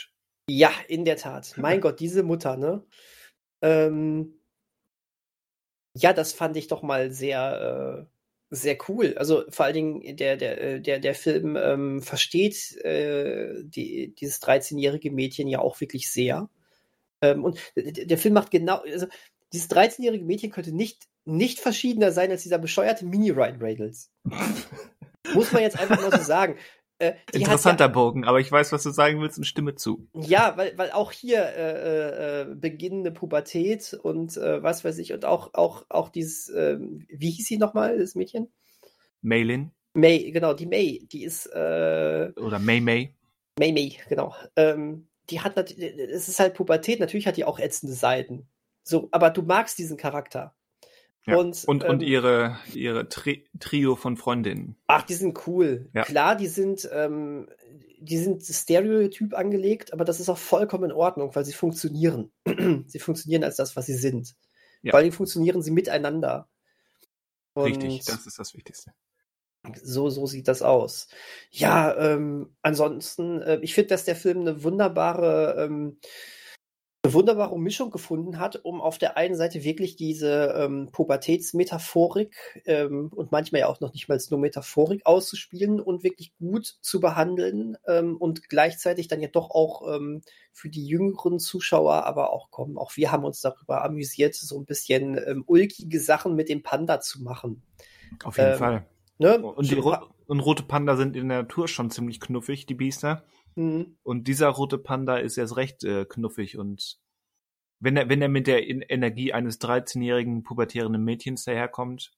Ja, 0.48 0.72
in 0.88 1.04
der 1.04 1.18
Tat. 1.18 1.54
Mein 1.58 1.82
Gott, 1.82 2.00
diese 2.00 2.22
Mutter, 2.22 2.58
ne? 2.58 2.86
Ähm, 3.64 4.40
ja, 5.96 6.14
das 6.14 6.34
fand 6.34 6.58
ich 6.58 6.68
doch 6.68 6.84
mal 6.84 7.12
sehr, 7.12 8.06
äh, 8.08 8.13
sehr 8.54 8.78
cool. 8.88 9.16
Also 9.18 9.44
vor 9.50 9.66
allen 9.66 9.74
Dingen 9.74 10.16
der, 10.16 10.38
der, 10.38 10.62
äh, 10.62 10.82
der, 10.82 11.00
der 11.00 11.16
Film 11.16 11.58
ähm, 11.58 12.02
versteht 12.02 12.78
äh, 12.84 13.64
die, 13.64 14.14
dieses 14.14 14.42
13-jährige 14.42 15.12
Mädchen 15.12 15.48
ja 15.48 15.60
auch 15.60 15.82
wirklich 15.82 16.12
sehr. 16.12 16.50
Ähm, 17.22 17.44
und 17.44 17.60
der 17.76 18.18
Film 18.18 18.36
macht 18.36 18.52
genau, 18.52 18.78
also 18.78 19.08
dieses 19.54 19.70
13-jährige 19.72 20.24
Mädchen 20.24 20.52
könnte 20.52 20.72
nicht, 20.72 21.08
nicht 21.26 21.60
verschiedener 21.60 22.12
sein 22.12 22.30
als 22.30 22.44
dieser 22.44 22.60
bescheuerte 22.60 23.06
Mini-Ryan 23.06 23.60
Reynolds. 23.60 24.12
Muss 25.34 25.52
man 25.52 25.64
jetzt 25.64 25.80
einfach 25.80 26.00
mal 26.00 26.12
so 26.12 26.24
sagen. 26.24 26.58
Äh, 27.04 27.16
Interessanter 27.32 27.86
ja, 27.86 27.92
Bogen, 27.92 28.26
aber 28.26 28.40
ich 28.40 28.52
weiß, 28.52 28.72
was 28.72 28.84
du 28.84 28.92
sagen 28.92 29.20
willst 29.22 29.38
und 29.38 29.44
stimme 29.46 29.76
zu. 29.76 30.08
Ja, 30.14 30.56
weil, 30.58 30.78
weil 30.78 30.92
auch 30.92 31.12
hier 31.12 31.44
äh, 31.44 32.42
äh, 32.42 32.56
beginnende 32.56 33.12
Pubertät 33.12 33.98
und 34.02 34.38
äh, 34.38 34.62
was 34.64 34.84
weiß 34.84 34.98
ich 35.00 35.14
und 35.14 35.26
auch, 35.26 35.54
auch, 35.54 35.86
auch 35.90 36.10
dieses, 36.10 36.50
ähm, 36.50 37.06
wie 37.10 37.32
hieß 37.32 37.48
sie 37.48 37.58
nochmal, 37.58 37.98
das 37.98 38.16
Mädchen? 38.16 38.52
Maylin. 39.22 39.72
May, 39.94 40.32
genau, 40.32 40.54
die 40.54 40.66
May, 40.66 41.08
die 41.12 41.24
ist. 41.24 41.46
Äh, 41.48 42.32
Oder 42.36 42.60
May 42.60 42.82
May. 42.82 43.16
May 43.60 43.72
May, 43.72 43.98
genau. 44.10 44.34
Ähm, 44.56 45.08
die 45.30 45.42
hat 45.42 45.56
natürlich, 45.56 45.98
es 45.98 46.28
ist 46.28 46.40
halt 46.40 46.56
Pubertät, 46.56 47.00
natürlich 47.00 47.28
hat 47.28 47.38
die 47.38 47.46
auch 47.46 47.60
ätzende 47.60 47.94
Seiten. 47.94 48.48
So, 48.84 49.08
aber 49.12 49.30
du 49.30 49.44
magst 49.44 49.78
diesen 49.78 49.98
Charakter. 49.98 50.56
Ja. 51.26 51.38
Und, 51.38 51.64
Und, 51.66 51.84
und 51.84 52.02
ähm, 52.02 52.08
ihre, 52.08 52.58
ihre 52.74 53.08
Tri 53.08 53.46
Trio 53.60 53.96
von 53.96 54.18
Freundinnen. 54.18 54.76
Ach, 54.88 55.04
die 55.04 55.14
sind 55.14 55.48
cool. 55.48 55.90
Ja. 55.94 56.04
Klar, 56.04 56.36
die 56.36 56.48
sind, 56.48 56.90
ähm, 56.92 57.48
die 58.00 58.18
sind 58.18 58.44
stereotyp 58.44 59.34
angelegt, 59.34 59.94
aber 59.94 60.04
das 60.04 60.20
ist 60.20 60.28
auch 60.30 60.38
vollkommen 60.38 60.86
in 60.86 60.92
Ordnung, 60.92 61.34
weil 61.34 61.46
sie 61.46 61.54
funktionieren. 61.54 62.32
sie 62.88 63.00
funktionieren 63.00 63.44
als 63.46 63.56
das, 63.56 63.76
was 63.76 63.86
sie 63.86 63.96
sind. 63.96 64.36
Ja. 64.82 64.92
Vor 64.92 65.00
allem 65.00 65.14
funktionieren 65.14 65.62
sie 65.62 65.72
miteinander. 65.72 66.50
Und 67.54 67.66
Richtig, 67.66 68.04
das 68.06 68.26
ist 68.26 68.38
das 68.38 68.54
Wichtigste. 68.54 68.92
so, 69.82 70.10
so 70.10 70.26
sieht 70.26 70.50
das 70.50 70.62
aus. 70.62 71.08
Ja, 71.52 71.96
ähm, 71.98 72.54
ansonsten, 72.62 73.42
äh, 73.42 73.60
ich 73.62 73.74
finde, 73.74 73.90
dass 73.90 74.04
der 74.04 74.18
Film 74.18 74.42
eine 74.42 74.64
wunderbare, 74.64 75.64
ähm, 75.64 76.00
wunderbare 77.06 77.60
Mischung 77.60 77.92
gefunden 77.92 78.40
hat, 78.40 78.64
um 78.64 78.80
auf 78.80 78.98
der 78.98 79.18
einen 79.18 79.36
Seite 79.36 79.66
wirklich 79.66 79.98
diese 79.98 80.54
ähm, 80.58 80.88
Pubertätsmetaphorik 80.92 82.64
ähm, 82.66 83.10
und 83.14 83.32
manchmal 83.32 83.62
ja 83.62 83.68
auch 83.68 83.82
noch 83.82 83.92
nicht 83.92 84.08
mal 84.08 84.18
nur 84.30 84.40
Metaphorik 84.40 85.06
auszuspielen 85.06 85.82
und 85.82 86.04
wirklich 86.04 86.34
gut 86.38 86.66
zu 86.66 87.02
behandeln 87.02 87.78
ähm, 87.88 88.16
und 88.16 88.48
gleichzeitig 88.48 89.10
dann 89.10 89.20
ja 89.20 89.28
doch 89.28 89.50
auch 89.52 89.94
ähm, 89.94 90.22
für 90.54 90.70
die 90.70 90.88
jüngeren 90.88 91.40
Zuschauer, 91.40 92.06
aber 92.06 92.32
auch 92.32 92.52
kommen, 92.52 92.78
auch 92.78 92.96
wir 92.96 93.12
haben 93.12 93.26
uns 93.26 93.42
darüber 93.42 93.84
amüsiert, 93.84 94.36
so 94.36 94.58
ein 94.58 94.66
bisschen 94.66 95.18
ähm, 95.28 95.44
ulkige 95.46 96.00
Sachen 96.00 96.36
mit 96.36 96.48
dem 96.48 96.64
Panda 96.64 97.02
zu 97.02 97.22
machen. 97.22 97.64
Auf 98.24 98.38
jeden 98.38 98.52
Ähm, 98.52 98.58
Fall. 98.58 98.86
Ne? 99.18 99.40
Und, 99.40 99.70
die 99.70 99.76
Ro 99.76 99.98
und 100.28 100.40
rote 100.40 100.64
Panda 100.64 100.96
sind 100.96 101.18
in 101.18 101.28
der 101.28 101.44
Natur 101.44 101.68
schon 101.68 101.92
ziemlich 101.92 102.22
knuffig, 102.22 102.66
die 102.66 102.76
Biester. 102.76 103.24
Mhm. 103.56 103.98
Und 104.04 104.28
dieser 104.28 104.50
rote 104.50 104.78
Panda 104.78 105.18
ist 105.18 105.38
erst 105.38 105.58
recht 105.58 105.84
äh, 105.84 106.06
knuffig 106.06 106.58
und 106.58 107.00
wenn 107.80 107.98
er, 107.98 108.08
wenn 108.08 108.22
er 108.22 108.30
mit 108.30 108.48
der 108.48 108.66
Energie 108.66 109.34
eines 109.34 109.60
13-jährigen 109.60 110.44
pubertierenden 110.44 111.04
Mädchens 111.04 111.44
daherkommt, 111.44 112.14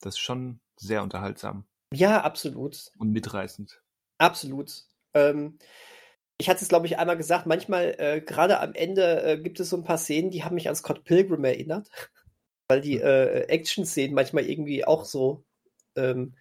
das 0.00 0.14
ist 0.14 0.18
schon 0.18 0.60
sehr 0.76 1.02
unterhaltsam 1.04 1.64
Ja, 1.94 2.22
absolut. 2.22 2.90
und 2.98 3.12
mitreißend. 3.12 3.80
Absolut. 4.18 4.84
Ähm, 5.14 5.58
ich 6.38 6.48
hatte 6.48 6.62
es, 6.62 6.68
glaube 6.68 6.86
ich, 6.86 6.98
einmal 6.98 7.16
gesagt, 7.16 7.46
manchmal, 7.46 7.94
äh, 7.98 8.20
gerade 8.20 8.60
am 8.60 8.72
Ende, 8.74 9.22
äh, 9.22 9.38
gibt 9.38 9.60
es 9.60 9.70
so 9.70 9.76
ein 9.76 9.84
paar 9.84 9.98
Szenen, 9.98 10.30
die 10.30 10.42
haben 10.42 10.54
mich 10.54 10.68
an 10.68 10.74
Scott 10.74 11.04
Pilgrim 11.04 11.44
erinnert, 11.44 11.88
weil 12.68 12.80
die 12.80 12.98
äh, 12.98 13.42
Action-Szenen 13.46 14.14
manchmal 14.14 14.44
irgendwie 14.44 14.84
auch 14.84 15.04
so, 15.04 15.44
ähm, 15.96 16.34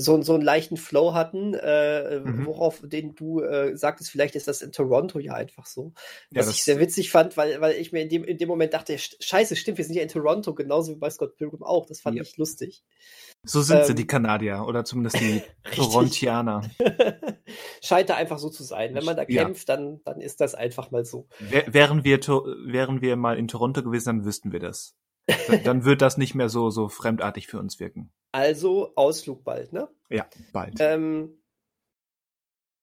so, 0.00 0.20
so 0.22 0.34
einen 0.34 0.42
leichten 0.42 0.76
Flow 0.76 1.14
hatten, 1.14 1.54
äh, 1.54 2.20
Mhm. 2.20 2.46
worauf 2.46 2.80
den 2.82 3.14
du 3.14 3.40
äh, 3.40 3.76
sagtest, 3.76 4.10
vielleicht 4.10 4.34
ist 4.34 4.48
das 4.48 4.62
in 4.62 4.72
Toronto 4.72 5.18
ja 5.18 5.34
einfach 5.34 5.66
so. 5.66 5.92
Ja, 6.30 6.40
Was 6.40 6.46
das- 6.46 6.54
ich 6.56 6.64
sehr 6.64 6.80
witzig 6.80 7.10
fand, 7.10 7.36
weil, 7.36 7.60
weil 7.60 7.74
ich 7.74 7.92
mir 7.92 8.02
in 8.02 8.08
dem, 8.08 8.24
in 8.24 8.38
dem 8.38 8.48
Moment 8.48 8.72
dachte, 8.74 8.94
sch- 8.94 9.16
scheiße, 9.20 9.56
stimmt, 9.56 9.78
wir 9.78 9.84
sind 9.84 9.94
ja 9.94 10.02
in 10.02 10.08
Toronto, 10.08 10.54
genauso 10.54 10.92
wie 10.92 10.98
bei 10.98 11.10
Scott 11.10 11.36
Pilgrim 11.36 11.62
auch. 11.62 11.86
Das 11.86 12.00
fand 12.00 12.16
Ja. 12.16 12.22
ich 12.22 12.36
lustig. 12.36 12.82
So 13.44 13.62
sind 13.62 13.84
sie, 13.86 13.92
Ähm, 13.92 13.96
die 13.96 14.06
Kanadier, 14.06 14.64
oder 14.66 14.84
zumindest 14.84 15.18
die. 15.20 15.42
Torontianer. 15.74 16.62
Scheint 17.82 18.10
da 18.10 18.16
einfach 18.16 18.38
so 18.38 18.50
zu 18.50 18.62
sein. 18.62 18.94
Wenn 18.94 19.04
man 19.04 19.16
da 19.16 19.24
Ja. 19.28 19.44
kämpft, 19.44 19.68
dann, 19.68 20.00
dann 20.04 20.20
ist 20.20 20.40
das 20.40 20.54
einfach 20.54 20.90
mal 20.90 21.04
so. 21.04 21.26
Wär, 21.38 21.64
wären, 21.72 22.04
wir, 22.04 22.18
wären 22.20 23.00
wir 23.00 23.16
mal 23.16 23.38
in 23.38 23.48
Toronto 23.48 23.82
gewesen, 23.82 24.06
dann 24.06 24.24
wüssten 24.24 24.52
wir 24.52 24.60
das. 24.60 24.94
Dann, 25.64 25.84
wird 25.84 26.02
das 26.02 26.16
nicht 26.16 26.34
mehr 26.34 26.48
so, 26.48 26.70
so 26.70 26.88
fremdartig 26.88 27.46
für 27.46 27.58
uns 27.58 27.80
wirken. 27.80 28.12
Also 28.32 28.92
Ausflug 28.96 29.44
bald, 29.44 29.72
ne? 29.72 29.88
Ja, 30.08 30.26
bald. 30.52 30.76
Ähm, 30.78 31.40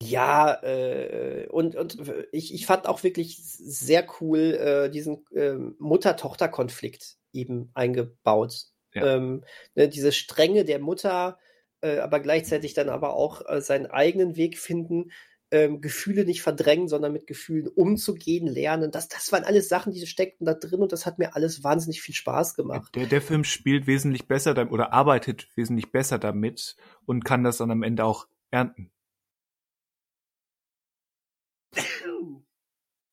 ja, 0.02 0.62
äh, 0.64 1.48
und, 1.50 1.76
und 1.76 1.98
ich, 2.32 2.54
ich 2.54 2.66
fand 2.66 2.88
auch 2.88 3.04
wirklich 3.04 3.38
sehr 3.42 4.06
cool 4.20 4.40
äh, 4.40 4.90
diesen 4.90 5.26
ähm, 5.34 5.76
Mutter-Tochter-Konflikt 5.80 7.18
eben 7.34 7.72
eingebaut. 7.74 8.68
Ja. 8.94 9.16
Ähm, 9.16 9.44
ne, 9.76 9.90
diese 9.90 10.12
Strenge 10.12 10.66
der 10.66 10.80
Mutter, 10.80 11.40
äh, 11.82 11.98
aber 11.98 12.20
gleichzeitig 12.20 12.74
dann 12.74 12.90
aber 12.90 13.14
auch 13.14 13.42
äh, 13.48 13.62
seinen 13.62 13.88
eigenen 13.88 14.36
Weg 14.36 14.58
finden, 14.58 15.12
ähm, 15.52 15.82
Gefühle 15.82 16.26
nicht 16.26 16.42
verdrängen, 16.42 16.88
sondern 16.88 17.14
mit 17.14 17.28
Gefühlen 17.28 17.68
umzugehen, 17.68 18.48
lernen. 18.48 18.92
Das, 18.92 19.08
das 19.08 19.32
waren 19.32 19.44
alles 19.44 19.70
Sachen, 19.70 19.94
die 19.94 20.06
steckten 20.06 20.46
da 20.46 20.54
drin 20.54 20.82
und 20.82 20.92
das 20.92 21.06
hat 21.06 21.20
mir 21.20 21.36
alles 21.36 21.64
wahnsinnig 21.64 22.02
viel 22.02 22.16
Spaß 22.16 22.56
gemacht. 22.56 22.94
Der, 22.96 23.06
der 23.06 23.22
Film 23.22 23.44
spielt 23.44 23.88
wesentlich 23.88 24.28
besser 24.28 24.54
damit 24.54 24.74
oder 24.74 24.94
arbeitet 24.94 25.48
wesentlich 25.56 25.92
besser 25.92 26.20
damit 26.20 26.76
und 27.06 27.24
kann 27.24 27.44
das 27.44 27.58
dann 27.58 27.72
am 27.72 27.84
Ende 27.84 28.04
auch 28.04 28.28
ernten. 28.52 28.92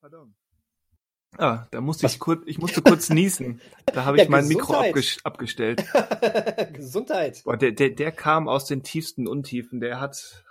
Pardon. 0.01 0.35
Ah, 1.37 1.67
da 1.71 1.81
musste 1.81 2.07
ich 2.07 2.19
kurz, 2.21 2.43
ich 2.47 2.59
musste 2.59 2.81
kurz 2.83 3.11
niesen. 3.11 3.61
Da 3.87 4.05
habe 4.05 4.17
ich 4.19 4.25
Ja, 4.25 4.31
mein 4.31 4.47
Mikro 4.47 4.67
Gesundheit. 4.73 4.91
abges 4.91 5.25
abgestellt. 5.25 5.85
Gesundheit. 6.73 7.43
Boah, 7.45 7.57
der, 7.57 7.73
der, 7.73 7.91
der 7.91 8.13
kam 8.13 8.49
aus 8.49 8.67
den 8.67 8.83
tiefsten 8.83 9.27
Untiefen. 9.27 9.81
Der 9.81 10.01
hat 10.01 10.45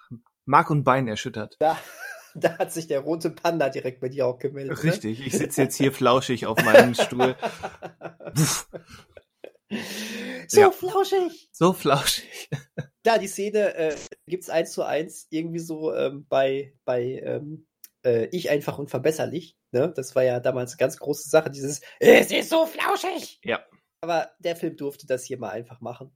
Mark 0.45 0.69
und 0.69 0.83
Bein 0.83 1.07
erschüttert. 1.07 1.55
Da, 1.59 1.77
da 2.35 2.57
hat 2.57 2.71
sich 2.71 2.87
der 2.87 2.99
rote 3.01 3.29
Panda 3.29 3.69
direkt 3.69 3.99
bei 4.01 4.09
dir 4.09 4.27
auch 4.27 4.39
gemeldet. 4.39 4.77
ne? 4.77 4.83
Richtig, 4.91 5.25
ich 5.25 5.33
sitze 5.37 5.63
jetzt 5.63 5.75
hier 5.75 5.91
flauschig 5.91 6.45
auf 6.45 6.63
meinem 6.63 6.93
Stuhl. 6.95 7.35
Puff, 8.33 8.69
so 10.47 10.59
Ja. 10.61 10.71
flauschig. 10.71 11.49
so 11.51 11.73
flauschig. 11.73 12.49
Ja, 13.05 13.17
die 13.17 13.27
Szene 13.27 13.73
äh, 13.75 13.95
gibt's 14.27 14.49
eins 14.49 14.71
zu 14.71 14.83
eins 14.83 15.27
irgendwie 15.29 15.59
so 15.59 15.93
ähm, 15.93 16.25
bei, 16.29 16.73
bei 16.85 17.21
ähm, 17.23 17.67
äh, 18.05 18.25
Ich 18.27 18.49
einfach 18.49 18.77
und 18.77 18.89
verbesserlich. 18.89 19.57
Ne? 19.71 19.91
Das 19.95 20.15
war 20.15 20.23
ja 20.23 20.39
damals 20.39 20.71
eine 20.73 20.77
ganz 20.77 20.97
große 20.97 21.27
Sache, 21.29 21.49
dieses 21.49 21.81
Es 21.99 22.31
ist 22.31 22.49
so 22.49 22.65
flauschig. 22.65 23.39
Ja. 23.43 23.65
Aber 24.01 24.31
der 24.39 24.55
Film 24.55 24.77
durfte 24.77 25.07
das 25.07 25.23
hier 25.23 25.37
mal 25.39 25.49
einfach 25.49 25.81
machen. 25.81 26.11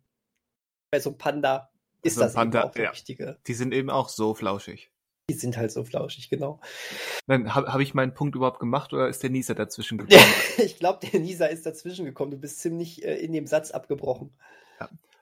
Bei 0.91 0.99
so 0.99 1.09
einem 1.09 1.17
Panda 1.17 1.71
ist 2.07 2.19
das 2.19 2.33
Panda, 2.33 2.59
eben 2.59 2.67
auch 2.69 2.73
der 2.73 2.83
ja. 2.85 2.89
Richtige. 2.91 3.37
Die 3.47 3.53
sind 3.53 3.73
eben 3.73 3.89
auch 3.89 4.09
so 4.09 4.33
flauschig. 4.33 4.91
Die 5.29 5.35
sind 5.35 5.57
halt 5.57 5.71
so 5.71 5.83
flauschig, 5.83 6.29
genau. 6.29 6.61
Dann 7.27 7.53
habe 7.53 7.73
hab 7.73 7.81
ich 7.81 7.93
meinen 7.93 8.13
Punkt 8.13 8.35
überhaupt 8.35 8.59
gemacht 8.59 8.93
oder 8.93 9.09
ist 9.09 9.23
der 9.23 9.29
Nieser 9.29 9.55
dazwischen 9.55 9.97
gekommen? 9.97 10.23
ich 10.57 10.79
glaube, 10.79 11.05
der 11.05 11.19
Nisa 11.19 11.47
ist 11.47 11.65
dazwischen 11.65 12.05
gekommen. 12.05 12.31
Du 12.31 12.37
bist 12.37 12.59
ziemlich 12.61 13.03
äh, 13.03 13.17
in 13.17 13.33
dem 13.33 13.45
Satz 13.45 13.71
abgebrochen. 13.71 14.31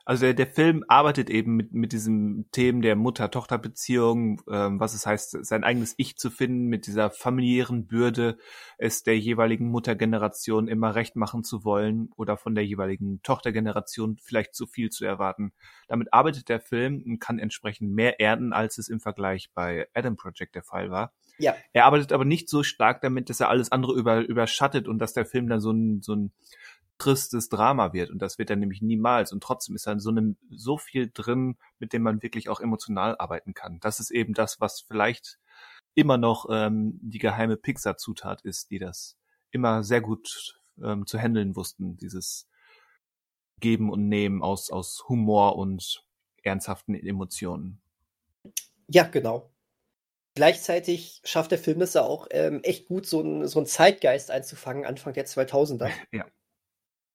Also 0.06 0.26
der, 0.26 0.36
der 0.36 0.46
Film 0.46 0.86
arbeitet 0.88 1.32
eben 1.32 1.56
mit, 1.56 1.74
mit 1.74 1.92
diesem 1.92 2.46
Themen 2.52 2.84
der 2.84 2.96
Mutter-Tochter-Beziehung, 2.96 4.40
ähm, 4.48 4.80
was 4.80 4.94
es 4.94 5.08
heißt, 5.08 5.44
sein 5.44 5.64
eigenes 5.64 5.96
Ich 5.98 6.16
zu 6.18 6.30
finden, 6.30 6.68
mit 6.68 6.86
dieser 6.86 7.10
familiären 7.10 7.88
Bürde, 7.88 8.38
es 8.78 9.02
der 9.02 9.18
jeweiligen 9.18 9.68
Muttergeneration 9.68 10.68
immer 10.68 10.94
recht 10.94 11.16
machen 11.16 11.44
zu 11.44 11.66
wollen 11.66 12.10
oder 12.16 12.38
von 12.38 12.54
der 12.54 12.64
jeweiligen 12.64 13.20
Tochtergeneration 13.24 14.18
vielleicht 14.22 14.54
zu 14.54 14.68
viel 14.68 14.92
zu 14.92 15.06
erwarten. 15.06 15.54
Damit 15.88 16.14
arbeitet 16.14 16.50
der 16.50 16.60
Film 16.60 17.02
und 17.04 17.20
kann 17.20 17.40
entsprechend 17.40 17.92
mehr 17.92 18.22
ernten, 18.22 18.54
als 18.54 18.78
es 18.78 18.90
im 18.90 19.00
Vergleich 19.00 19.50
bei 19.56 19.88
Adam 19.96 20.18
Project 20.18 20.54
der 20.54 20.64
Fall 20.64 20.92
war. 20.92 21.14
Ja. 21.40 21.56
Er 21.74 21.86
arbeitet 21.86 22.14
aber 22.14 22.26
nicht 22.26 22.48
so 22.48 22.62
stark 22.62 23.02
damit, 23.02 23.30
dass 23.30 23.40
er 23.40 23.50
alles 23.50 23.72
andere 23.72 23.94
über, 23.94 24.22
überschattet 24.22 24.88
und 24.88 25.00
dass 25.00 25.14
der 25.14 25.26
Film 25.26 25.50
dann 25.50 25.60
so 25.60 25.72
ein, 25.72 26.02
so 26.04 26.14
ein 26.16 26.32
tristes 26.98 27.50
Drama 27.50 27.94
wird. 27.94 28.10
Und 28.10 28.22
das 28.22 28.38
wird 28.38 28.50
er 28.50 28.56
nämlich 28.56 28.82
niemals. 28.82 29.32
Und 29.32 29.44
trotzdem 29.44 29.76
ist 29.76 29.88
da 29.88 30.00
so, 30.00 30.10
einem, 30.10 30.38
so 30.50 30.78
viel 30.78 31.12
drin, 31.14 31.58
mit 31.80 31.94
dem 31.94 32.04
man 32.04 32.24
wirklich 32.24 32.50
auch 32.50 32.60
emotional 32.60 33.16
arbeiten 33.18 33.54
kann. 33.54 33.80
Das 33.82 34.00
ist 34.00 34.12
eben 34.12 34.34
das, 34.34 34.62
was 34.62 34.82
vielleicht 34.82 35.40
immer 35.94 36.18
noch 36.18 36.48
ähm, 36.50 37.00
die 37.02 37.20
geheime 37.20 37.58
Pixar-Zutat 37.58 38.42
ist, 38.42 38.72
die 38.72 38.80
das 38.80 39.18
immer 39.52 39.84
sehr 39.84 40.02
gut 40.02 40.60
ähm, 40.84 41.06
zu 41.06 41.18
handeln 41.18 41.56
wussten. 41.56 41.98
Dieses 41.98 42.48
Geben 43.60 43.90
und 43.90 44.08
Nehmen 44.08 44.44
aus, 44.44 44.70
aus 44.70 45.06
Humor 45.08 45.58
und 45.58 46.06
ernsthaften 46.44 46.96
Emotionen. 46.96 47.82
Ja, 48.88 49.04
genau. 49.04 49.50
Gleichzeitig 50.36 51.22
schafft 51.24 51.52
der 51.52 51.58
Film 51.58 51.82
es 51.82 51.94
ja 51.94 52.02
auch 52.04 52.28
ähm, 52.32 52.60
echt 52.64 52.88
gut, 52.88 53.06
so 53.06 53.22
einen 53.22 53.48
so 53.48 53.60
einen 53.60 53.66
Zeitgeist 53.66 54.32
einzufangen, 54.32 54.86
Anfang 54.86 55.14
der 55.14 55.26
2000er. 55.26 55.90
Ja. 56.12 56.26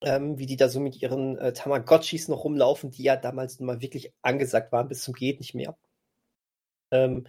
Ähm, 0.03 0.37
wie 0.39 0.47
die 0.47 0.55
da 0.57 0.67
so 0.67 0.79
mit 0.79 0.99
ihren 1.01 1.37
äh, 1.37 1.53
Tamagotchis 1.53 2.27
noch 2.27 2.43
rumlaufen, 2.43 2.89
die 2.89 3.03
ja 3.03 3.15
damals 3.15 3.59
mal 3.59 3.81
wirklich 3.81 4.11
angesagt 4.23 4.71
waren, 4.71 4.87
bis 4.87 5.03
zum 5.03 5.13
geht 5.13 5.39
nicht 5.39 5.53
mehr. 5.53 5.77
Ähm, 6.91 7.27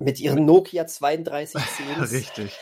mit 0.00 0.18
ihren 0.20 0.44
Nokia 0.46 0.84
3210 0.84 1.86
Richtig. 2.10 2.56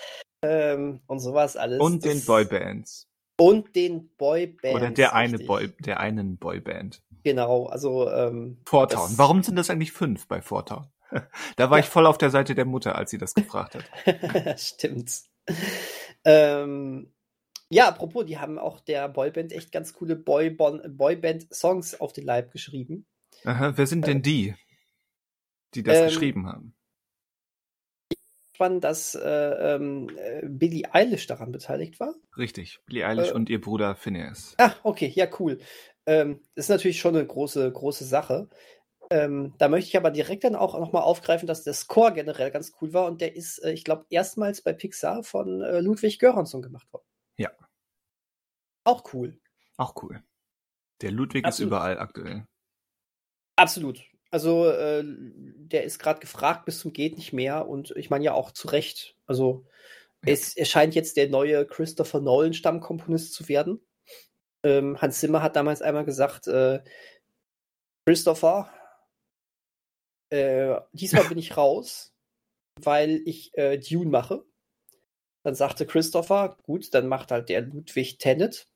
ähm, 0.44 1.00
und 1.06 1.20
sowas 1.20 1.56
alles. 1.56 1.80
Und 1.80 2.04
den 2.04 2.18
Das- 2.18 2.26
Boybands. 2.26 3.08
Und 3.36 3.74
den 3.74 4.14
Boybands. 4.16 4.76
Oder 4.76 4.90
der 4.90 5.14
eine 5.14 5.32
richtig. 5.32 5.46
Boy, 5.48 5.68
der 5.80 5.98
einen 6.00 6.36
Boyband. 6.38 7.02
Genau, 7.24 7.66
also 7.66 8.08
ähm, 8.10 8.60
Fortown. 8.66 9.08
Das- 9.10 9.18
Warum 9.18 9.42
sind 9.42 9.56
das 9.56 9.70
eigentlich 9.70 9.92
fünf 9.92 10.26
bei 10.28 10.40
Fortown? 10.42 10.88
Da 11.56 11.70
war 11.70 11.78
Ja. 11.78 11.84
ich 11.84 11.90
voll 11.90 12.06
auf 12.06 12.18
der 12.18 12.30
Seite 12.30 12.54
der 12.54 12.64
Mutter, 12.64 12.96
als 12.96 13.10
sie 13.10 13.18
das 13.18 13.34
gefragt 13.34 13.76
hat. 13.76 14.60
Stimmt. 14.60 15.22
Ähm, 16.24 17.12
ja, 17.70 17.88
apropos, 17.88 18.24
die 18.24 18.38
haben 18.38 18.58
auch 18.58 18.80
der 18.80 19.08
Boyband 19.08 19.52
echt 19.52 19.72
ganz 19.72 19.92
coole 19.92 20.14
Boybon- 20.14 20.86
Boyband-Songs 20.88 22.00
auf 22.00 22.12
den 22.12 22.24
Leib 22.24 22.52
geschrieben. 22.52 23.06
Aha, 23.44 23.76
wer 23.76 23.86
sind 23.86 24.06
denn 24.06 24.22
die, 24.22 24.54
die 25.74 25.82
das 25.82 25.98
Ähm, 25.98 26.04
geschrieben 26.06 26.46
haben? 26.46 26.74
man, 28.58 28.80
dass 28.80 29.14
äh, 29.14 29.20
ähm, 29.74 30.08
äh, 30.16 30.46
Billie 30.46 30.92
Eilish 30.92 31.26
daran 31.26 31.52
beteiligt 31.52 31.98
war. 32.00 32.14
Richtig, 32.36 32.78
Billie 32.86 33.06
Eilish 33.06 33.30
Äh. 33.30 33.34
und 33.34 33.50
ihr 33.50 33.60
Bruder 33.60 33.96
Phineas. 33.96 34.54
Ah, 34.58 34.74
okay, 34.82 35.10
ja, 35.14 35.26
cool. 35.38 35.58
Ähm, 36.06 36.40
ist 36.54 36.68
natürlich 36.68 37.00
schon 37.00 37.16
eine 37.16 37.26
große, 37.26 37.70
große 37.72 38.04
Sache. 38.04 38.48
Ähm, 39.10 39.54
da 39.58 39.68
möchte 39.68 39.88
ich 39.88 39.96
aber 39.96 40.10
direkt 40.10 40.44
dann 40.44 40.54
auch 40.54 40.78
nochmal 40.78 41.02
aufgreifen, 41.02 41.46
dass 41.46 41.64
der 41.64 41.74
Score 41.74 42.12
generell 42.12 42.50
ganz 42.50 42.72
cool 42.80 42.92
war 42.92 43.06
und 43.06 43.20
der 43.20 43.36
ist, 43.36 43.58
äh, 43.58 43.72
ich 43.72 43.84
glaube, 43.84 44.06
erstmals 44.08 44.62
bei 44.62 44.72
Pixar 44.72 45.22
von 45.22 45.60
äh, 45.60 45.80
Ludwig 45.80 46.18
Göransson 46.18 46.62
gemacht 46.62 46.90
worden. 46.92 47.04
Ja. 47.36 47.50
Auch 48.84 49.12
cool. 49.14 49.40
Auch 49.76 50.02
cool. 50.02 50.22
Der 51.00 51.10
Ludwig 51.10 51.44
Absolut. 51.44 51.66
ist 51.66 51.66
überall 51.66 51.98
aktuell. 51.98 52.46
Absolut. 53.56 54.00
Also, 54.30 54.68
äh, 54.68 55.02
der 55.04 55.84
ist 55.84 55.98
gerade 55.98 56.20
gefragt 56.20 56.64
bis 56.64 56.80
zum 56.80 56.92
geht 56.92 57.16
nicht 57.16 57.32
mehr 57.32 57.68
und 57.68 57.92
ich 57.96 58.10
meine 58.10 58.24
ja 58.24 58.32
auch 58.34 58.50
zu 58.50 58.68
Recht. 58.68 59.16
Also, 59.26 59.66
Ja. 60.24 60.32
es, 60.32 60.56
er 60.56 60.64
scheint 60.64 60.94
jetzt 60.94 61.16
der 61.16 61.28
neue 61.28 61.66
Christopher 61.66 62.20
Nolan 62.20 62.52
Stammkomponist 62.54 63.32
zu 63.32 63.48
werden. 63.48 63.80
Ähm, 64.64 65.00
Hans 65.00 65.20
Zimmer 65.20 65.42
hat 65.42 65.56
damals 65.56 65.82
einmal 65.82 66.04
gesagt, 66.04 66.46
äh, 66.48 66.82
Christopher, 68.06 68.70
äh, 70.30 70.80
diesmal 70.92 71.24
bin 71.36 71.38
ich 71.38 71.56
raus, 71.56 72.14
weil 72.80 73.22
ich 73.26 73.56
äh, 73.56 73.78
Dune 73.78 74.10
mache. 74.10 74.44
Dann 75.44 75.54
sagte 75.54 75.86
Christopher, 75.86 76.56
gut, 76.62 76.92
dann 76.94 77.06
macht 77.06 77.30
halt 77.30 77.48
der 77.50 77.60
Ludwig 77.60 78.18
Tenet. 78.18 78.66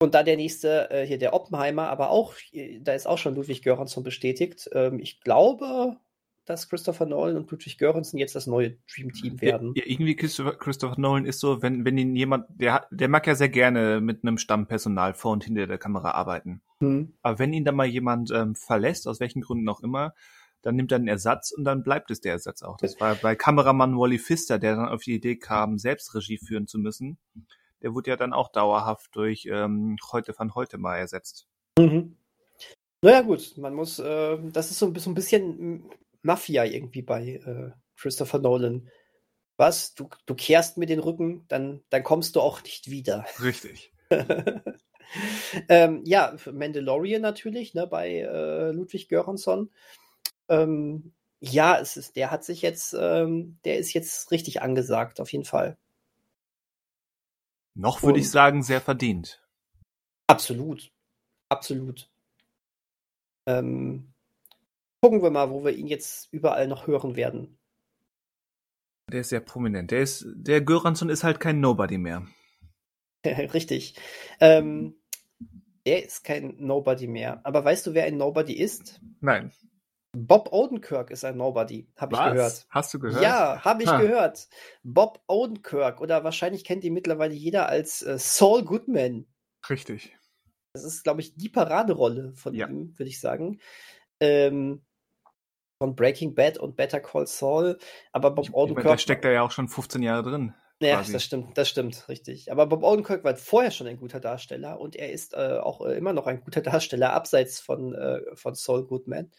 Und 0.00 0.14
da 0.14 0.24
der 0.24 0.36
nächste, 0.36 0.90
äh, 0.90 1.06
hier 1.06 1.18
der 1.18 1.34
Oppenheimer, 1.34 1.88
aber 1.88 2.10
auch, 2.10 2.34
äh, 2.52 2.80
da 2.80 2.94
ist 2.94 3.06
auch 3.06 3.18
schon 3.18 3.36
Ludwig 3.36 3.62
Göransson 3.62 4.02
bestätigt. 4.02 4.68
Ähm, 4.72 4.98
ich 4.98 5.20
glaube, 5.20 5.98
dass 6.44 6.68
Christopher 6.68 7.06
Nolan 7.06 7.36
und 7.36 7.50
Ludwig 7.50 7.78
Göransson 7.78 8.18
jetzt 8.18 8.34
das 8.34 8.46
neue 8.46 8.78
Dream 8.92 9.12
Team 9.12 9.40
werden. 9.40 9.74
Ja, 9.76 9.84
irgendwie 9.86 10.16
Christopher, 10.16 10.56
Christopher 10.56 10.98
Nolan 10.98 11.26
ist 11.26 11.38
so, 11.38 11.62
wenn, 11.62 11.84
wenn 11.84 11.98
ihn 11.98 12.16
jemand, 12.16 12.46
der, 12.48 12.86
der 12.90 13.08
mag 13.08 13.26
ja 13.26 13.34
sehr 13.34 13.50
gerne 13.50 14.00
mit 14.00 14.24
einem 14.24 14.38
Stammpersonal 14.38 15.14
vor 15.14 15.32
und 15.32 15.44
hinter 15.44 15.66
der 15.66 15.78
Kamera 15.78 16.12
arbeiten. 16.12 16.62
Hm. 16.80 17.12
Aber 17.22 17.38
wenn 17.38 17.52
ihn 17.52 17.64
dann 17.64 17.76
mal 17.76 17.86
jemand 17.86 18.32
ähm, 18.32 18.56
verlässt, 18.56 19.06
aus 19.06 19.20
welchen 19.20 19.42
Gründen 19.42 19.68
auch 19.68 19.82
immer, 19.82 20.14
dann 20.62 20.76
nimmt 20.76 20.92
er 20.92 20.96
einen 20.96 21.08
Ersatz 21.08 21.52
und 21.52 21.64
dann 21.64 21.82
bleibt 21.82 22.10
es 22.10 22.20
der 22.20 22.32
Ersatz 22.32 22.62
auch. 22.62 22.76
Das 22.78 23.00
war 23.00 23.16
bei 23.16 23.34
Kameramann 23.34 23.98
Wally 23.98 24.18
Pfister, 24.18 24.58
der 24.58 24.76
dann 24.76 24.88
auf 24.88 25.02
die 25.02 25.14
Idee 25.14 25.36
kam, 25.36 25.78
selbst 25.78 26.14
Regie 26.14 26.38
führen 26.38 26.66
zu 26.66 26.78
müssen. 26.78 27.18
Der 27.82 27.94
wurde 27.94 28.10
ja 28.10 28.16
dann 28.16 28.32
auch 28.32 28.50
dauerhaft 28.50 29.10
durch 29.14 29.46
ähm, 29.50 29.96
Heute 30.12 30.34
van 30.38 30.54
Heute 30.54 30.78
mal 30.78 30.98
ersetzt. 30.98 31.48
Mhm. 31.78 32.16
Naja, 33.02 33.22
gut, 33.22 33.58
man 33.58 33.74
muss, 33.74 33.98
äh, 33.98 34.38
das 34.52 34.70
ist 34.70 34.78
so 34.78 34.86
ein 34.86 34.92
bisschen, 34.92 35.04
so 35.04 35.10
ein 35.10 35.14
bisschen 35.14 35.90
Mafia 36.22 36.64
irgendwie 36.64 37.02
bei 37.02 37.40
äh, 37.44 37.72
Christopher 37.96 38.38
Nolan. 38.38 38.88
Was? 39.56 39.94
Du, 39.94 40.08
du 40.26 40.34
kehrst 40.34 40.78
mir 40.78 40.86
den 40.86 41.00
Rücken, 41.00 41.44
dann, 41.48 41.82
dann 41.90 42.04
kommst 42.04 42.36
du 42.36 42.40
auch 42.40 42.62
nicht 42.62 42.90
wieder. 42.90 43.26
Richtig. 43.42 43.92
ähm, 45.68 46.02
ja, 46.04 46.36
Mandalorian 46.50 47.22
natürlich, 47.22 47.74
ne, 47.74 47.86
bei 47.88 48.20
äh, 48.20 48.70
Ludwig 48.70 49.08
Göransson. 49.08 49.70
Ähm, 50.48 51.12
ja, 51.40 51.78
es 51.78 51.96
ist, 51.96 52.16
der 52.16 52.30
hat 52.30 52.44
sich 52.44 52.62
jetzt, 52.62 52.94
ähm, 52.98 53.58
der 53.64 53.78
ist 53.78 53.92
jetzt 53.92 54.30
richtig 54.30 54.62
angesagt, 54.62 55.20
auf 55.20 55.32
jeden 55.32 55.44
Fall. 55.44 55.76
Noch 57.74 58.02
würde 58.02 58.18
ich 58.18 58.30
sagen, 58.30 58.62
sehr 58.62 58.80
verdient. 58.80 59.42
Absolut. 60.26 60.92
Absolut. 61.48 62.10
Ähm, 63.46 64.12
gucken 65.00 65.22
wir 65.22 65.30
mal, 65.30 65.50
wo 65.50 65.64
wir 65.64 65.72
ihn 65.72 65.86
jetzt 65.86 66.32
überall 66.32 66.68
noch 66.68 66.86
hören 66.86 67.16
werden. 67.16 67.58
Der 69.10 69.20
ist 69.20 69.30
sehr 69.30 69.40
prominent. 69.40 69.90
Der 69.90 70.02
ist, 70.02 70.24
der 70.34 70.60
Göransson 70.60 71.08
ist 71.08 71.24
halt 71.24 71.40
kein 71.40 71.60
Nobody 71.60 71.98
mehr. 71.98 72.26
Richtig. 73.24 73.96
Ähm, 74.40 74.94
er 75.84 76.04
ist 76.04 76.24
kein 76.24 76.54
Nobody 76.58 77.06
mehr. 77.06 77.44
Aber 77.44 77.64
weißt 77.64 77.86
du, 77.86 77.94
wer 77.94 78.04
ein 78.04 78.16
Nobody 78.16 78.54
ist? 78.54 79.00
Nein. 79.20 79.52
Bob 80.14 80.52
Odenkirk 80.52 81.10
ist 81.10 81.24
ein 81.24 81.38
Nobody, 81.38 81.88
habe 81.96 82.14
ich 82.14 82.20
gehört. 82.22 82.66
Hast 82.68 82.92
du 82.92 82.98
gehört? 82.98 83.22
Ja, 83.22 83.64
habe 83.64 83.82
ich 83.82 83.88
Ha. 83.88 83.98
gehört. 83.98 84.46
Bob 84.82 85.22
Odenkirk 85.26 86.00
oder 86.02 86.22
wahrscheinlich 86.22 86.64
kennt 86.64 86.84
ihn 86.84 86.92
mittlerweile 86.92 87.32
jeder 87.34 87.68
als 87.68 88.02
äh, 88.02 88.18
Saul 88.18 88.62
Goodman. 88.64 89.26
Richtig. 89.70 90.14
Das 90.74 90.84
ist, 90.84 91.02
glaube 91.04 91.22
ich, 91.22 91.34
die 91.36 91.48
Paraderolle 91.48 92.34
von 92.34 92.54
Ja. 92.54 92.68
ihm, 92.68 92.94
würde 92.98 93.08
ich 93.08 93.20
sagen. 93.20 93.58
Ähm, 94.20 94.82
von 95.82 95.96
Breaking 95.96 96.34
Bad 96.34 96.58
und 96.58 96.76
Better 96.76 97.00
Call 97.00 97.26
Saul. 97.26 97.78
Aber 98.12 98.30
Bob 98.32 98.44
Ich, 98.46 98.54
Odenkirk. 98.54 98.86
da 98.86 98.98
steckt 98.98 99.24
er 99.24 99.32
ja 99.32 99.42
auch 99.42 99.50
schon 99.50 99.68
15 99.68 100.02
Jahre 100.02 100.22
drin. 100.22 100.54
ja, 100.80 100.96
quasi. 100.96 101.12
das 101.12 101.24
stimmt, 101.24 101.56
das 101.56 101.68
stimmt, 101.70 102.06
richtig. 102.08 102.52
Aber 102.52 102.66
Bob 102.66 102.82
Odenkirk 102.82 103.24
war 103.24 103.34
vorher 103.36 103.70
schon 103.70 103.86
ein 103.86 103.96
guter 103.96 104.20
Darsteller 104.20 104.78
und 104.78 104.94
er 104.94 105.10
ist 105.10 105.32
äh, 105.32 105.58
auch 105.58 105.80
äh, 105.86 105.96
immer 105.96 106.12
noch 106.12 106.26
ein 106.26 106.42
guter 106.42 106.60
Darsteller, 106.60 107.14
abseits 107.14 107.60
von, 107.60 107.94
äh, 107.94 108.20
von 108.36 108.54
Saul 108.54 108.86
Goodman. 108.86 109.30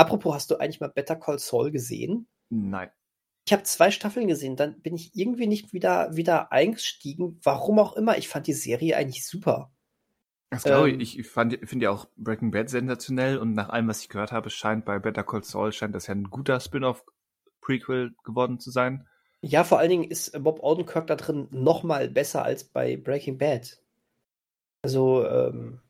Apropos, 0.00 0.34
hast 0.34 0.50
du 0.50 0.56
eigentlich 0.56 0.80
mal 0.80 0.88
Better 0.88 1.16
Call 1.16 1.38
Saul 1.38 1.70
gesehen? 1.70 2.26
Nein. 2.48 2.88
Ich 3.46 3.52
habe 3.52 3.64
zwei 3.64 3.90
Staffeln 3.90 4.28
gesehen, 4.28 4.56
dann 4.56 4.80
bin 4.80 4.94
ich 4.94 5.10
irgendwie 5.14 5.46
nicht 5.46 5.74
wieder, 5.74 6.16
wieder 6.16 6.52
eingestiegen. 6.52 7.38
Warum 7.42 7.78
auch 7.78 7.96
immer. 7.96 8.16
Ich 8.16 8.28
fand 8.28 8.46
die 8.46 8.54
Serie 8.54 8.96
eigentlich 8.96 9.26
super. 9.26 9.70
Das 10.48 10.64
glaube 10.64 10.90
Ähm, 10.90 11.00
ich. 11.00 11.18
Ich 11.18 11.28
fand, 11.28 11.58
finde 11.68 11.84
ja 11.84 11.90
auch 11.90 12.06
Breaking 12.16 12.50
Bad 12.50 12.70
sensationell 12.70 13.36
und 13.36 13.52
nach 13.52 13.68
allem, 13.68 13.88
was 13.88 14.00
ich 14.00 14.08
gehört 14.08 14.32
habe, 14.32 14.48
scheint 14.48 14.86
bei 14.86 14.98
Better 14.98 15.22
Call 15.22 15.44
Saul 15.44 15.70
scheint 15.70 15.94
das 15.94 16.06
ja 16.06 16.14
ein 16.14 16.30
guter 16.30 16.60
Spin-off-Prequel 16.60 18.14
geworden 18.24 18.58
zu 18.58 18.70
sein. 18.70 19.06
Ja, 19.42 19.64
vor 19.64 19.78
allen 19.80 19.90
Dingen 19.90 20.10
ist 20.10 20.32
Bob 20.42 20.62
Odenkirk 20.62 21.06
da 21.08 21.16
drin 21.16 21.46
noch 21.50 21.82
mal 21.82 22.08
besser 22.08 22.42
als 22.42 22.64
bei 22.64 22.96
Breaking 22.96 23.36
Bad. 23.36 23.82
Also 24.82 25.26
ähm, 25.26 25.80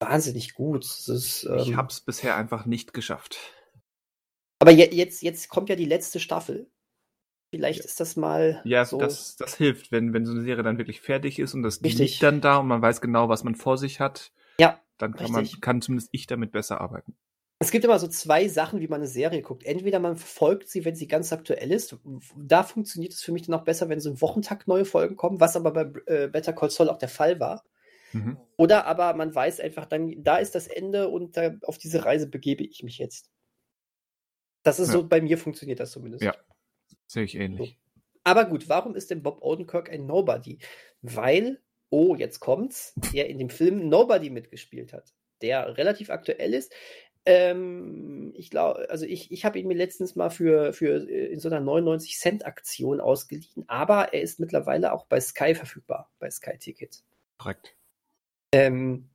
wahnsinnig 0.00 0.54
gut. 0.54 0.84
Ist, 0.84 1.08
Ich 1.08 1.68
ähm, 1.68 1.76
habe 1.76 1.88
es 1.88 2.00
bisher 2.00 2.36
einfach 2.36 2.66
nicht 2.66 2.92
geschafft. 2.92 3.38
aber 4.58 4.70
je, 4.72 4.88
jetzt, 4.92 5.22
jetzt 5.22 5.48
kommt 5.48 5.68
ja 5.68 5.76
die 5.76 5.84
letzte 5.84 6.20
Staffel. 6.20 6.70
Vielleicht 7.52 7.84
ist 7.84 7.98
das 7.98 8.14
mal 8.16 8.60
Ja, 8.64 8.84
so. 8.84 8.98
das, 8.98 9.36
das 9.36 9.56
hilft, 9.56 9.90
wenn, 9.90 10.12
wenn 10.12 10.24
so 10.24 10.32
eine 10.32 10.42
Serie 10.42 10.62
dann 10.62 10.78
wirklich 10.78 11.00
fertig 11.00 11.38
ist 11.38 11.54
und 11.54 11.62
das 11.62 11.82
Richtig. 11.82 11.98
liegt 11.98 12.22
dann 12.22 12.40
da 12.40 12.58
und 12.58 12.68
man 12.68 12.80
weiß 12.80 13.00
genau, 13.00 13.28
was 13.28 13.42
man 13.42 13.56
vor 13.56 13.76
sich 13.76 13.98
hat, 13.98 14.32
ja, 14.60 14.80
dann 14.98 15.14
kann 15.14 15.32
man, 15.32 15.48
kann 15.60 15.82
zumindest 15.82 16.10
ich 16.12 16.26
damit 16.26 16.52
besser 16.52 16.80
arbeiten. 16.80 17.16
Es 17.58 17.70
gibt 17.70 17.84
immer 17.84 17.98
so 17.98 18.08
zwei 18.08 18.48
Sachen, 18.48 18.80
wie 18.80 18.88
man 18.88 19.00
eine 19.00 19.08
Serie 19.08 19.42
guckt. 19.42 19.64
Entweder 19.64 19.98
man 19.98 20.16
verfolgt 20.16 20.68
sie, 20.68 20.84
wenn 20.84 20.94
sie 20.94 21.08
ganz 21.08 21.30
aktuell 21.32 21.72
ist. 21.72 21.96
Da 22.36 22.62
funktioniert 22.62 23.12
es 23.12 23.20
für 23.22 23.32
mich 23.32 23.42
dann 23.42 23.54
auch 23.54 23.64
besser, 23.64 23.88
wenn 23.90 24.00
so 24.00 24.10
im 24.10 24.20
Wochentakt 24.20 24.66
neue 24.66 24.86
Folgen 24.86 25.16
kommen, 25.16 25.40
was 25.40 25.56
aber 25.56 25.72
bei 25.72 25.92
äh, 26.06 26.28
Better 26.28 26.54
Call 26.54 26.70
Saul 26.70 26.88
auch 26.88 26.96
der 26.98 27.08
Fall 27.10 27.38
war. 27.38 27.64
Mhm. 28.12 28.38
Oder 28.56 28.86
aber 28.86 29.14
man 29.14 29.34
weiß 29.34 29.60
einfach 29.60 29.86
dann, 29.86 30.22
da 30.22 30.38
ist 30.38 30.54
das 30.54 30.66
Ende 30.66 31.08
und 31.08 31.36
da, 31.36 31.54
auf 31.62 31.78
diese 31.78 32.04
Reise 32.04 32.28
begebe 32.28 32.64
ich 32.64 32.82
mich 32.82 32.98
jetzt. 32.98 33.30
Das 34.62 34.78
ist 34.78 34.88
Ja. 34.88 34.94
so, 34.94 35.08
bei 35.08 35.20
mir 35.20 35.38
funktioniert 35.38 35.80
das 35.80 35.92
zumindest. 35.92 36.22
Ja. 36.24 36.34
Sehe 37.06 37.24
ich 37.24 37.34
ähnlich. 37.36 37.78
Aber 38.24 38.44
gut, 38.44 38.68
warum 38.68 38.94
ist 38.94 39.10
denn 39.10 39.22
Bob 39.22 39.42
Odenkirk 39.42 39.90
ein 39.90 40.06
Nobody? 40.06 40.58
Weil, 41.02 41.60
oh, 41.88 42.14
jetzt 42.14 42.40
kommt's, 42.40 42.94
er 43.14 43.28
in 43.28 43.38
dem 43.38 43.48
Film 43.50 43.88
Nobody 43.88 44.28
mitgespielt 44.30 44.92
hat, 44.92 45.14
der 45.40 45.76
relativ 45.78 46.10
aktuell 46.10 46.52
ist. 46.52 46.72
Ähm, 47.26 48.32
ich 48.34 48.50
glaube, 48.50 48.88
also 48.90 49.04
ich, 49.04 49.30
ich 49.30 49.44
habe 49.44 49.58
ihn 49.58 49.66
mir 49.68 49.76
letztens 49.76 50.16
mal 50.16 50.30
für, 50.30 50.72
für 50.72 51.06
äh, 51.08 51.26
in 51.32 51.38
so 51.38 51.48
einer 51.48 51.60
99 51.60 52.18
Cent 52.18 52.46
Aktion 52.46 53.00
ausgeliehen, 53.00 53.64
aber 53.68 54.14
er 54.14 54.22
ist 54.22 54.40
mittlerweile 54.40 54.92
auch 54.92 55.06
bei 55.06 55.20
Sky 55.20 55.54
verfügbar, 55.54 56.10
bei 56.18 56.30
Sky 56.30 56.56
Ticket. 56.58 57.02
Korrekt. 57.38 57.76
Ähm, 58.52 59.10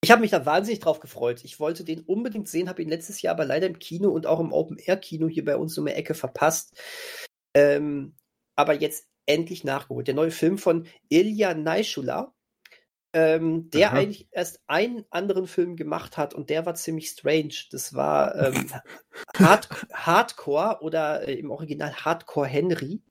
ich 0.00 0.10
habe 0.10 0.20
mich 0.20 0.30
da 0.30 0.46
wahnsinnig 0.46 0.80
drauf 0.80 1.00
gefreut. 1.00 1.42
Ich 1.44 1.58
wollte 1.58 1.82
den 1.84 2.00
unbedingt 2.00 2.48
sehen, 2.48 2.68
habe 2.68 2.82
ihn 2.82 2.88
letztes 2.88 3.22
Jahr 3.22 3.34
aber 3.34 3.44
leider 3.44 3.66
im 3.66 3.78
Kino 3.78 4.10
und 4.10 4.26
auch 4.26 4.40
im 4.40 4.52
Open-Air-Kino 4.52 5.28
hier 5.28 5.44
bei 5.44 5.56
uns 5.56 5.76
um 5.78 5.86
die 5.86 5.92
Ecke 5.92 6.14
verpasst. 6.14 6.80
Ähm, 7.54 8.14
aber 8.54 8.74
jetzt 8.74 9.08
endlich 9.26 9.64
nachgeholt. 9.64 10.06
Der 10.06 10.14
neue 10.14 10.30
Film 10.30 10.58
von 10.58 10.86
Ilya 11.08 11.54
Naishula, 11.54 12.34
ähm, 13.12 13.70
der 13.70 13.88
Aha. 13.88 13.96
eigentlich 13.96 14.28
erst 14.30 14.60
einen 14.66 15.04
anderen 15.10 15.46
Film 15.46 15.74
gemacht 15.74 16.16
hat 16.16 16.34
und 16.34 16.50
der 16.50 16.66
war 16.66 16.74
ziemlich 16.74 17.08
strange. 17.08 17.54
Das 17.70 17.94
war 17.94 18.34
ähm, 18.36 18.70
Hard 19.36 19.68
Hardcore 19.92 20.78
oder 20.82 21.26
äh, 21.26 21.34
im 21.34 21.50
Original 21.50 21.92
Hardcore 21.92 22.46
Henry. 22.46 23.02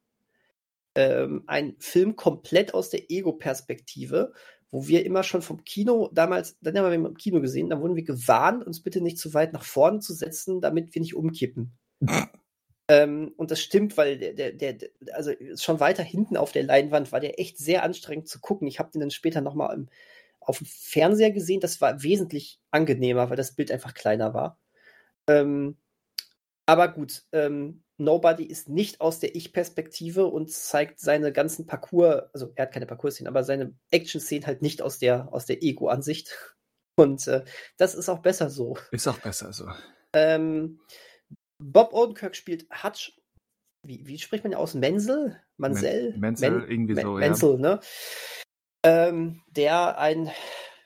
Ähm, 0.94 1.44
ein 1.48 1.76
Film 1.80 2.16
komplett 2.16 2.74
aus 2.74 2.90
der 2.90 3.12
Ego-Perspektive, 3.12 4.32
wo 4.76 4.90
wir 4.90 5.06
immer 5.06 5.24
schon 5.24 5.42
vom 5.42 5.64
Kino 5.64 6.10
damals, 6.12 6.58
dann 6.60 6.78
haben 6.78 6.90
wir 7.02 7.10
im 7.10 7.16
Kino 7.16 7.40
gesehen, 7.40 7.70
dann 7.70 7.80
wurden 7.80 7.96
wir 7.96 8.04
gewarnt, 8.04 8.68
uns 8.68 8.84
bitte 8.84 9.00
nicht 9.00 9.18
zu 9.18 9.34
weit 9.34 9.54
nach 9.54 9.64
vorne 9.64 10.00
zu 10.00 10.14
setzen, 10.14 10.60
damit 10.60 10.94
wir 10.94 11.02
nicht 11.02 11.16
umkippen. 11.16 11.78
ähm, 12.90 13.32
und 13.38 13.52
das 13.52 13.62
stimmt, 13.62 13.96
weil 13.96 14.18
der, 14.18 14.34
der, 14.34 14.52
der, 14.52 14.74
der- 14.74 14.90
also 15.14 15.32
schon 15.56 15.80
weiter 15.80 16.04
hinten 16.04 16.36
auf 16.36 16.52
der 16.52 16.64
Leinwand 16.64 17.14
war 17.14 17.22
der 17.22 17.40
echt 17.40 17.58
sehr 17.58 17.84
anstrengend 17.84 18.28
zu 18.28 18.42
gucken. 18.42 18.68
Ich 18.68 18.78
habe 18.80 18.92
den 18.92 19.00
dann 19.00 19.12
später 19.12 19.40
nochmal 19.40 19.88
auf 20.42 20.58
dem 20.58 20.68
Fernseher 20.68 21.32
gesehen. 21.32 21.62
Das 21.62 21.80
war 21.80 22.04
wesentlich 22.04 22.60
angenehmer, 22.72 23.30
weil 23.30 23.38
das 23.38 23.56
Bild 23.56 23.72
einfach 23.72 23.94
kleiner 23.94 24.34
war. 24.34 24.60
Ähm, 25.30 25.78
aber 26.66 26.90
gut, 26.90 27.24
ähm, 27.32 27.85
Nobody 27.98 28.44
ist 28.44 28.68
nicht 28.68 29.00
aus 29.00 29.20
der 29.20 29.36
Ich-Perspektive 29.36 30.26
und 30.26 30.52
zeigt 30.52 31.00
seine 31.00 31.32
ganzen 31.32 31.66
Parcours, 31.66 32.24
also 32.34 32.52
er 32.56 32.64
hat 32.64 32.74
keine 32.74 32.86
Parcours-Szenen, 32.86 33.30
aber 33.30 33.44
seine 33.44 33.74
Action-Szenen 33.92 34.46
halt 34.46 34.62
nicht 34.62 34.82
aus 34.82 35.00
der, 35.00 35.32
aus 35.34 35.46
der 35.46 35.64
Ego-Ansicht. 35.64 36.38
Und 36.98 37.28
äh, 37.28 37.44
das 37.76 37.94
ist 37.94 38.08
auch 38.08 38.20
besser 38.20 38.50
so. 38.50 38.78
Ist 38.92 39.08
auch 39.10 39.20
besser 39.20 39.52
so. 39.52 39.68
Ähm, 40.14 40.80
Bob 41.58 41.94
Odenkirk 41.94 42.38
spielt 42.38 42.68
Hutch. 42.72 43.20
Wie, 43.84 44.08
wie 44.08 44.18
spricht 44.18 44.46
man 44.46 44.54
aus? 44.54 44.76
Menzel? 44.76 45.42
Mansell? 45.58 46.12
Men 46.12 46.22
Menzel, 46.22 46.52
Men 46.52 46.70
irgendwie 46.70 47.02
so, 47.02 47.14
Menzel, 47.16 47.52
ja. 47.56 47.58
ne? 47.58 47.80
Ähm, 48.84 49.42
der 49.48 49.98
ein 49.98 50.32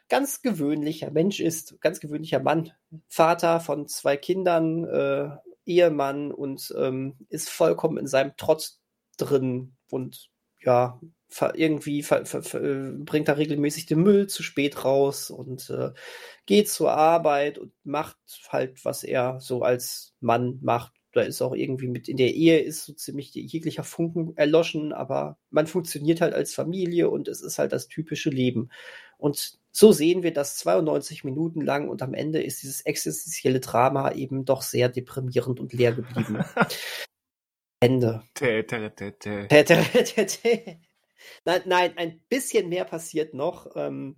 ganz 0.10 0.41
gewöhnlicher 0.41 1.11
Mensch 1.11 1.40
ist, 1.40 1.80
ganz 1.81 1.99
gewöhnlicher 1.99 2.40
Mann, 2.40 2.72
Vater 3.07 3.60
von 3.60 3.88
zwei 3.88 4.18
Kindern, 4.18 4.84
äh, 4.86 5.30
Ehemann 5.69 6.31
und 6.31 6.73
ähm, 6.77 7.15
ist 7.29 7.49
vollkommen 7.49 7.97
in 7.97 8.07
seinem 8.07 8.33
Trotz 8.37 8.81
drin 9.17 9.75
und 9.89 10.29
ja, 10.61 10.99
irgendwie 11.53 11.99
äh, 12.01 12.91
bringt 13.05 13.27
er 13.27 13.37
regelmäßig 13.37 13.85
den 13.85 14.01
Müll 14.01 14.27
zu 14.27 14.43
spät 14.43 14.83
raus 14.83 15.29
und 15.29 15.69
äh, 15.69 15.91
geht 16.45 16.69
zur 16.69 16.91
Arbeit 16.91 17.57
und 17.59 17.71
macht 17.83 18.17
halt, 18.49 18.83
was 18.83 19.03
er 19.03 19.39
so 19.39 19.61
als 19.61 20.15
Mann 20.19 20.59
macht. 20.61 20.93
Da 21.11 21.21
ist 21.21 21.41
auch 21.41 21.55
irgendwie 21.55 21.87
mit 21.87 22.07
in 22.07 22.17
der 22.17 22.33
Ehe 22.33 22.59
ist 22.59 22.85
so 22.85 22.93
ziemlich 22.93 23.33
jeglicher 23.33 23.83
Funken 23.83 24.35
erloschen, 24.37 24.91
aber 24.91 25.37
man 25.49 25.67
funktioniert 25.67 26.21
halt 26.21 26.33
als 26.33 26.53
Familie 26.53 27.09
und 27.09 27.27
es 27.27 27.41
ist 27.41 27.59
halt 27.59 27.71
das 27.71 27.87
typische 27.87 28.29
Leben. 28.29 28.69
Und 29.17 29.59
so 29.71 29.91
sehen 29.91 30.23
wir 30.23 30.33
das 30.33 30.57
92 30.57 31.23
Minuten 31.23 31.61
lang 31.61 31.89
und 31.89 32.01
am 32.01 32.13
Ende 32.13 32.41
ist 32.41 32.63
dieses 32.63 32.81
existenzielle 32.81 33.59
Drama 33.59 34.11
eben 34.11 34.45
doch 34.45 34.61
sehr 34.61 34.89
deprimierend 34.89 35.59
und 35.59 35.73
leer 35.73 35.93
geblieben. 35.93 36.43
Ende. 37.81 38.23
Nein, 41.45 41.61
nein, 41.65 41.97
ein 41.97 42.21
bisschen 42.29 42.69
mehr 42.69 42.85
passiert 42.85 43.33
noch, 43.33 43.75
ähm, 43.75 44.17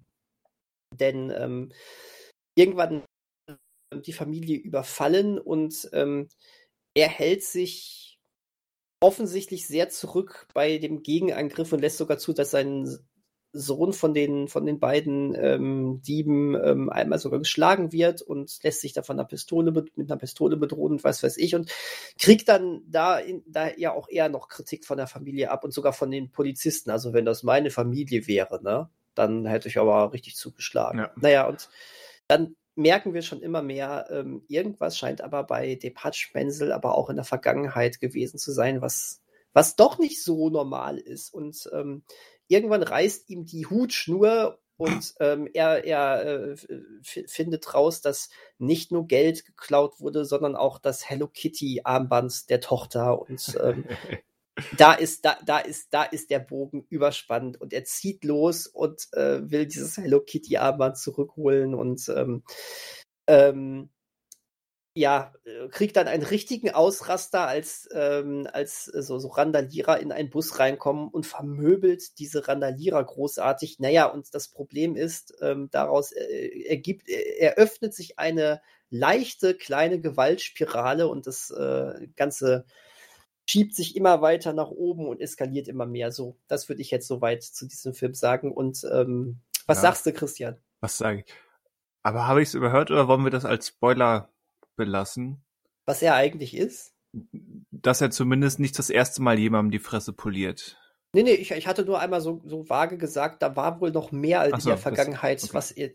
denn 0.93 1.31
ähm, 1.35 1.71
irgendwann 2.55 3.03
die 3.93 4.13
Familie 4.13 4.57
überfallen 4.57 5.37
und 5.39 5.89
ähm, 5.93 6.29
er 6.95 7.09
hält 7.09 7.43
sich 7.43 8.19
offensichtlich 9.01 9.67
sehr 9.67 9.89
zurück 9.89 10.47
bei 10.53 10.77
dem 10.77 11.01
Gegenangriff 11.01 11.73
und 11.73 11.81
lässt 11.81 11.97
sogar 11.97 12.17
zu, 12.17 12.33
dass 12.33 12.51
sein 12.51 12.87
Sohn 13.53 13.93
von 13.93 14.13
den, 14.13 14.47
von 14.47 14.65
den 14.65 14.79
beiden 14.79 15.35
ähm, 15.35 16.01
Dieben 16.01 16.55
ähm, 16.55 16.89
einmal 16.89 17.19
sogar 17.19 17.39
geschlagen 17.39 17.91
wird 17.91 18.21
und 18.21 18.59
lässt 18.63 18.81
sich 18.81 18.93
da 18.93 19.03
von 19.03 19.19
einer 19.19 19.27
Pistole 19.27 19.71
mit 19.71 19.91
einer 19.97 20.17
Pistole 20.17 20.57
bedrohen 20.57 20.93
und 20.93 21.03
was 21.03 21.21
weiß 21.21 21.37
ich 21.37 21.55
und 21.55 21.71
kriegt 22.17 22.47
dann 22.47 22.81
da, 22.87 23.17
in, 23.17 23.43
da 23.47 23.69
ja 23.75 23.93
auch 23.93 24.07
eher 24.09 24.29
noch 24.29 24.47
Kritik 24.47 24.85
von 24.85 24.97
der 24.97 25.07
Familie 25.07 25.51
ab 25.51 25.63
und 25.63 25.73
sogar 25.73 25.93
von 25.93 26.11
den 26.11 26.31
Polizisten. 26.31 26.91
Also 26.91 27.13
wenn 27.13 27.25
das 27.25 27.43
meine 27.43 27.71
Familie 27.71 28.27
wäre, 28.27 28.63
ne, 28.63 28.89
dann 29.15 29.45
hätte 29.45 29.67
ich 29.67 29.77
aber 29.77 30.13
richtig 30.13 30.35
zugeschlagen. 30.35 30.99
Ja. 30.99 31.11
Naja, 31.15 31.47
und 31.47 31.69
dann 32.27 32.55
merken 32.75 33.13
wir 33.13 33.21
schon 33.21 33.41
immer 33.41 33.61
mehr, 33.61 34.07
ähm, 34.09 34.43
irgendwas 34.47 34.97
scheint 34.97 35.21
aber 35.21 35.43
bei 35.43 35.75
Depatch 35.75 36.33
Menzel 36.33 36.71
aber 36.71 36.97
auch 36.97 37.09
in 37.09 37.17
der 37.17 37.25
Vergangenheit 37.25 37.99
gewesen 37.99 38.37
zu 38.37 38.51
sein, 38.51 38.81
was, 38.81 39.21
was 39.53 39.75
doch 39.75 39.99
nicht 39.99 40.23
so 40.23 40.49
normal 40.49 40.97
ist. 40.97 41.33
Und 41.33 41.69
ähm, 41.73 42.03
irgendwann 42.51 42.83
reißt 42.83 43.29
ihm 43.29 43.45
die 43.45 43.65
Hutschnur 43.65 44.59
und 44.77 45.13
ähm, 45.19 45.47
er, 45.53 45.85
er 45.85 46.25
äh, 46.25 46.55
findet 47.27 47.73
raus, 47.73 48.01
dass 48.01 48.29
nicht 48.57 48.91
nur 48.91 49.07
Geld 49.07 49.45
geklaut 49.45 49.99
wurde, 49.99 50.25
sondern 50.25 50.55
auch 50.55 50.79
das 50.79 51.09
Hello 51.09 51.27
Kitty 51.27 51.81
Armband 51.83 52.49
der 52.49 52.59
Tochter 52.59 53.21
und 53.21 53.57
ähm, 53.63 53.85
da 54.77 54.93
ist 54.93 55.23
da 55.23 55.37
da 55.45 55.59
ist 55.59 55.93
da 55.93 56.03
ist 56.03 56.29
der 56.29 56.39
Bogen 56.39 56.85
überspannt 56.89 57.59
und 57.59 57.73
er 57.73 57.85
zieht 57.85 58.25
los 58.25 58.67
und 58.67 59.07
äh, 59.13 59.49
will 59.49 59.65
dieses 59.65 59.97
Hello 59.97 60.19
Kitty 60.19 60.57
Armband 60.57 60.97
zurückholen 60.97 61.73
und 61.73 62.09
ähm, 62.09 62.43
ähm, 63.27 63.89
ja, 64.93 65.33
äh, 65.45 65.69
kriegt 65.69 65.95
dann 65.95 66.07
einen 66.07 66.23
richtigen 66.23 66.71
Ausraster, 66.71 67.47
als, 67.47 67.87
ähm, 67.93 68.47
als 68.51 68.93
äh, 68.93 69.01
so, 69.01 69.19
so 69.19 69.29
Randalierer 69.29 69.99
in 69.99 70.11
einen 70.11 70.29
Bus 70.29 70.59
reinkommen 70.59 71.07
und 71.07 71.25
vermöbelt 71.25 72.19
diese 72.19 72.47
Randalierer 72.47 73.03
großartig. 73.03 73.79
Naja, 73.79 74.05
und 74.07 74.33
das 74.33 74.49
Problem 74.49 74.95
ist, 74.95 75.33
ähm, 75.41 75.69
daraus 75.71 76.11
äh, 76.11 76.65
ergibt, 76.67 77.07
äh, 77.07 77.37
eröffnet 77.39 77.93
sich 77.93 78.19
eine 78.19 78.61
leichte 78.89 79.55
kleine 79.55 80.01
Gewaltspirale 80.01 81.07
und 81.07 81.25
das 81.25 81.51
äh, 81.51 82.07
Ganze 82.17 82.65
schiebt 83.45 83.73
sich 83.73 83.95
immer 83.95 84.21
weiter 84.21 84.51
nach 84.51 84.69
oben 84.69 85.07
und 85.07 85.21
eskaliert 85.21 85.69
immer 85.69 85.85
mehr. 85.85 86.11
So, 86.11 86.37
das 86.47 86.67
würde 86.67 86.81
ich 86.81 86.91
jetzt 86.91 87.07
soweit 87.07 87.43
zu 87.43 87.65
diesem 87.65 87.93
Film 87.93 88.13
sagen. 88.13 88.51
Und 88.51 88.85
ähm, 88.91 89.39
was 89.67 89.77
ja. 89.77 89.83
sagst 89.83 90.05
du, 90.05 90.11
Christian? 90.13 90.57
Was 90.81 90.97
sage 90.97 91.23
ich? 91.25 91.33
Aber 92.03 92.27
habe 92.27 92.41
ich 92.41 92.49
es 92.49 92.53
überhört 92.55 92.91
oder 92.91 93.07
wollen 93.07 93.23
wir 93.23 93.31
das 93.31 93.45
als 93.45 93.67
Spoiler 93.67 94.29
belassen. 94.75 95.43
Was 95.85 96.01
er 96.01 96.15
eigentlich 96.15 96.55
ist? 96.55 96.93
Dass 97.71 98.01
er 98.01 98.11
zumindest 98.11 98.59
nicht 98.59 98.77
das 98.79 98.89
erste 98.89 99.21
Mal 99.21 99.37
jemandem 99.37 99.71
die 99.71 99.79
Fresse 99.79 100.13
poliert. 100.13 100.77
Nee, 101.13 101.23
nee, 101.23 101.33
ich, 101.33 101.51
ich 101.51 101.67
hatte 101.67 101.83
nur 101.83 101.99
einmal 101.99 102.21
so, 102.21 102.41
so 102.45 102.69
vage 102.69 102.97
gesagt, 102.97 103.41
da 103.41 103.55
war 103.55 103.81
wohl 103.81 103.91
noch 103.91 104.11
mehr 104.11 104.39
als 104.39 104.63
so, 104.63 104.69
in 104.69 104.75
der 104.75 104.81
Vergangenheit, 104.81 105.39
das, 105.39 105.49
okay. 105.49 105.53
was, 105.57 105.71
ihr, 105.71 105.93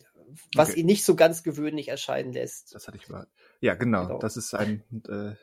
was 0.55 0.71
okay. 0.71 0.81
ihn 0.81 0.87
nicht 0.87 1.05
so 1.05 1.17
ganz 1.17 1.43
gewöhnlich 1.43 1.89
erscheinen 1.89 2.33
lässt. 2.33 2.75
Das 2.75 2.87
hatte 2.87 2.99
ich 2.99 3.09
mal. 3.09 3.27
Ja, 3.61 3.75
genau. 3.75 4.07
genau. 4.07 4.19
Das 4.19 4.37
ist 4.37 4.55
ein 4.55 4.83
äh, 5.09 5.35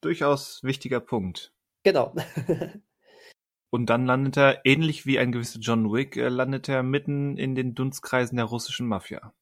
durchaus 0.00 0.62
wichtiger 0.64 1.00
Punkt. 1.00 1.52
Genau. 1.84 2.14
Und 3.70 3.86
dann 3.86 4.06
landet 4.06 4.36
er, 4.36 4.66
ähnlich 4.66 5.06
wie 5.06 5.18
ein 5.18 5.32
gewisser 5.32 5.60
John 5.60 5.92
Wick, 5.92 6.16
äh, 6.16 6.28
landet 6.28 6.68
er 6.68 6.82
mitten 6.82 7.38
in 7.38 7.54
den 7.54 7.74
Dunstkreisen 7.74 8.36
der 8.36 8.46
russischen 8.46 8.86
Mafia. 8.86 9.32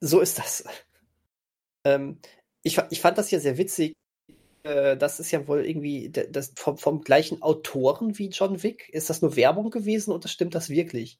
So 0.00 0.20
ist 0.20 0.38
das. 0.38 0.64
Ähm, 1.84 2.20
ich, 2.62 2.78
ich 2.90 3.00
fand 3.00 3.18
das 3.18 3.30
ja 3.30 3.40
sehr 3.40 3.58
witzig. 3.58 3.94
Äh, 4.62 4.96
das 4.96 5.20
ist 5.20 5.30
ja 5.30 5.46
wohl 5.46 5.64
irgendwie 5.64 6.10
das, 6.10 6.52
vom, 6.56 6.78
vom 6.78 7.00
gleichen 7.02 7.42
Autoren 7.42 8.18
wie 8.18 8.28
John 8.28 8.62
Wick. 8.62 8.88
Ist 8.90 9.10
das 9.10 9.22
nur 9.22 9.36
Werbung 9.36 9.70
gewesen 9.70 10.12
oder 10.12 10.28
stimmt 10.28 10.54
das 10.54 10.70
wirklich? 10.70 11.18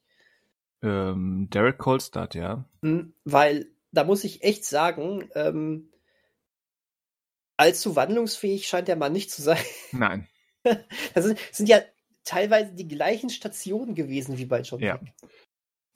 Ähm, 0.83 1.49
Derek 1.53 1.79
Kolstad, 1.79 2.35
ja. 2.35 2.65
Hm, 2.83 3.15
weil 3.25 3.71
da 3.93 4.05
muss 4.05 4.25
ich 4.25 4.43
echt 4.43 4.65
sagen, 4.65 5.29
ähm, 5.35 5.91
allzu 7.57 7.97
wandlungsfähig 7.97 8.69
scheint 8.69 8.89
der 8.89 8.97
Mann 8.97 9.13
nicht 9.13 9.31
zu 9.31 9.43
sein. 9.43 9.63
Nein. 9.93 10.29
Das 11.15 11.25
sind, 11.25 11.39
sind 11.53 11.69
ja 11.69 11.81
teilweise 12.25 12.75
die 12.75 12.89
gleichen 12.89 13.31
Stationen 13.31 13.95
gewesen 13.95 14.37
wie 14.37 14.45
bei 14.45 14.61
John 14.61 14.81
Wick. 14.81 14.89
Ja, 14.89 15.01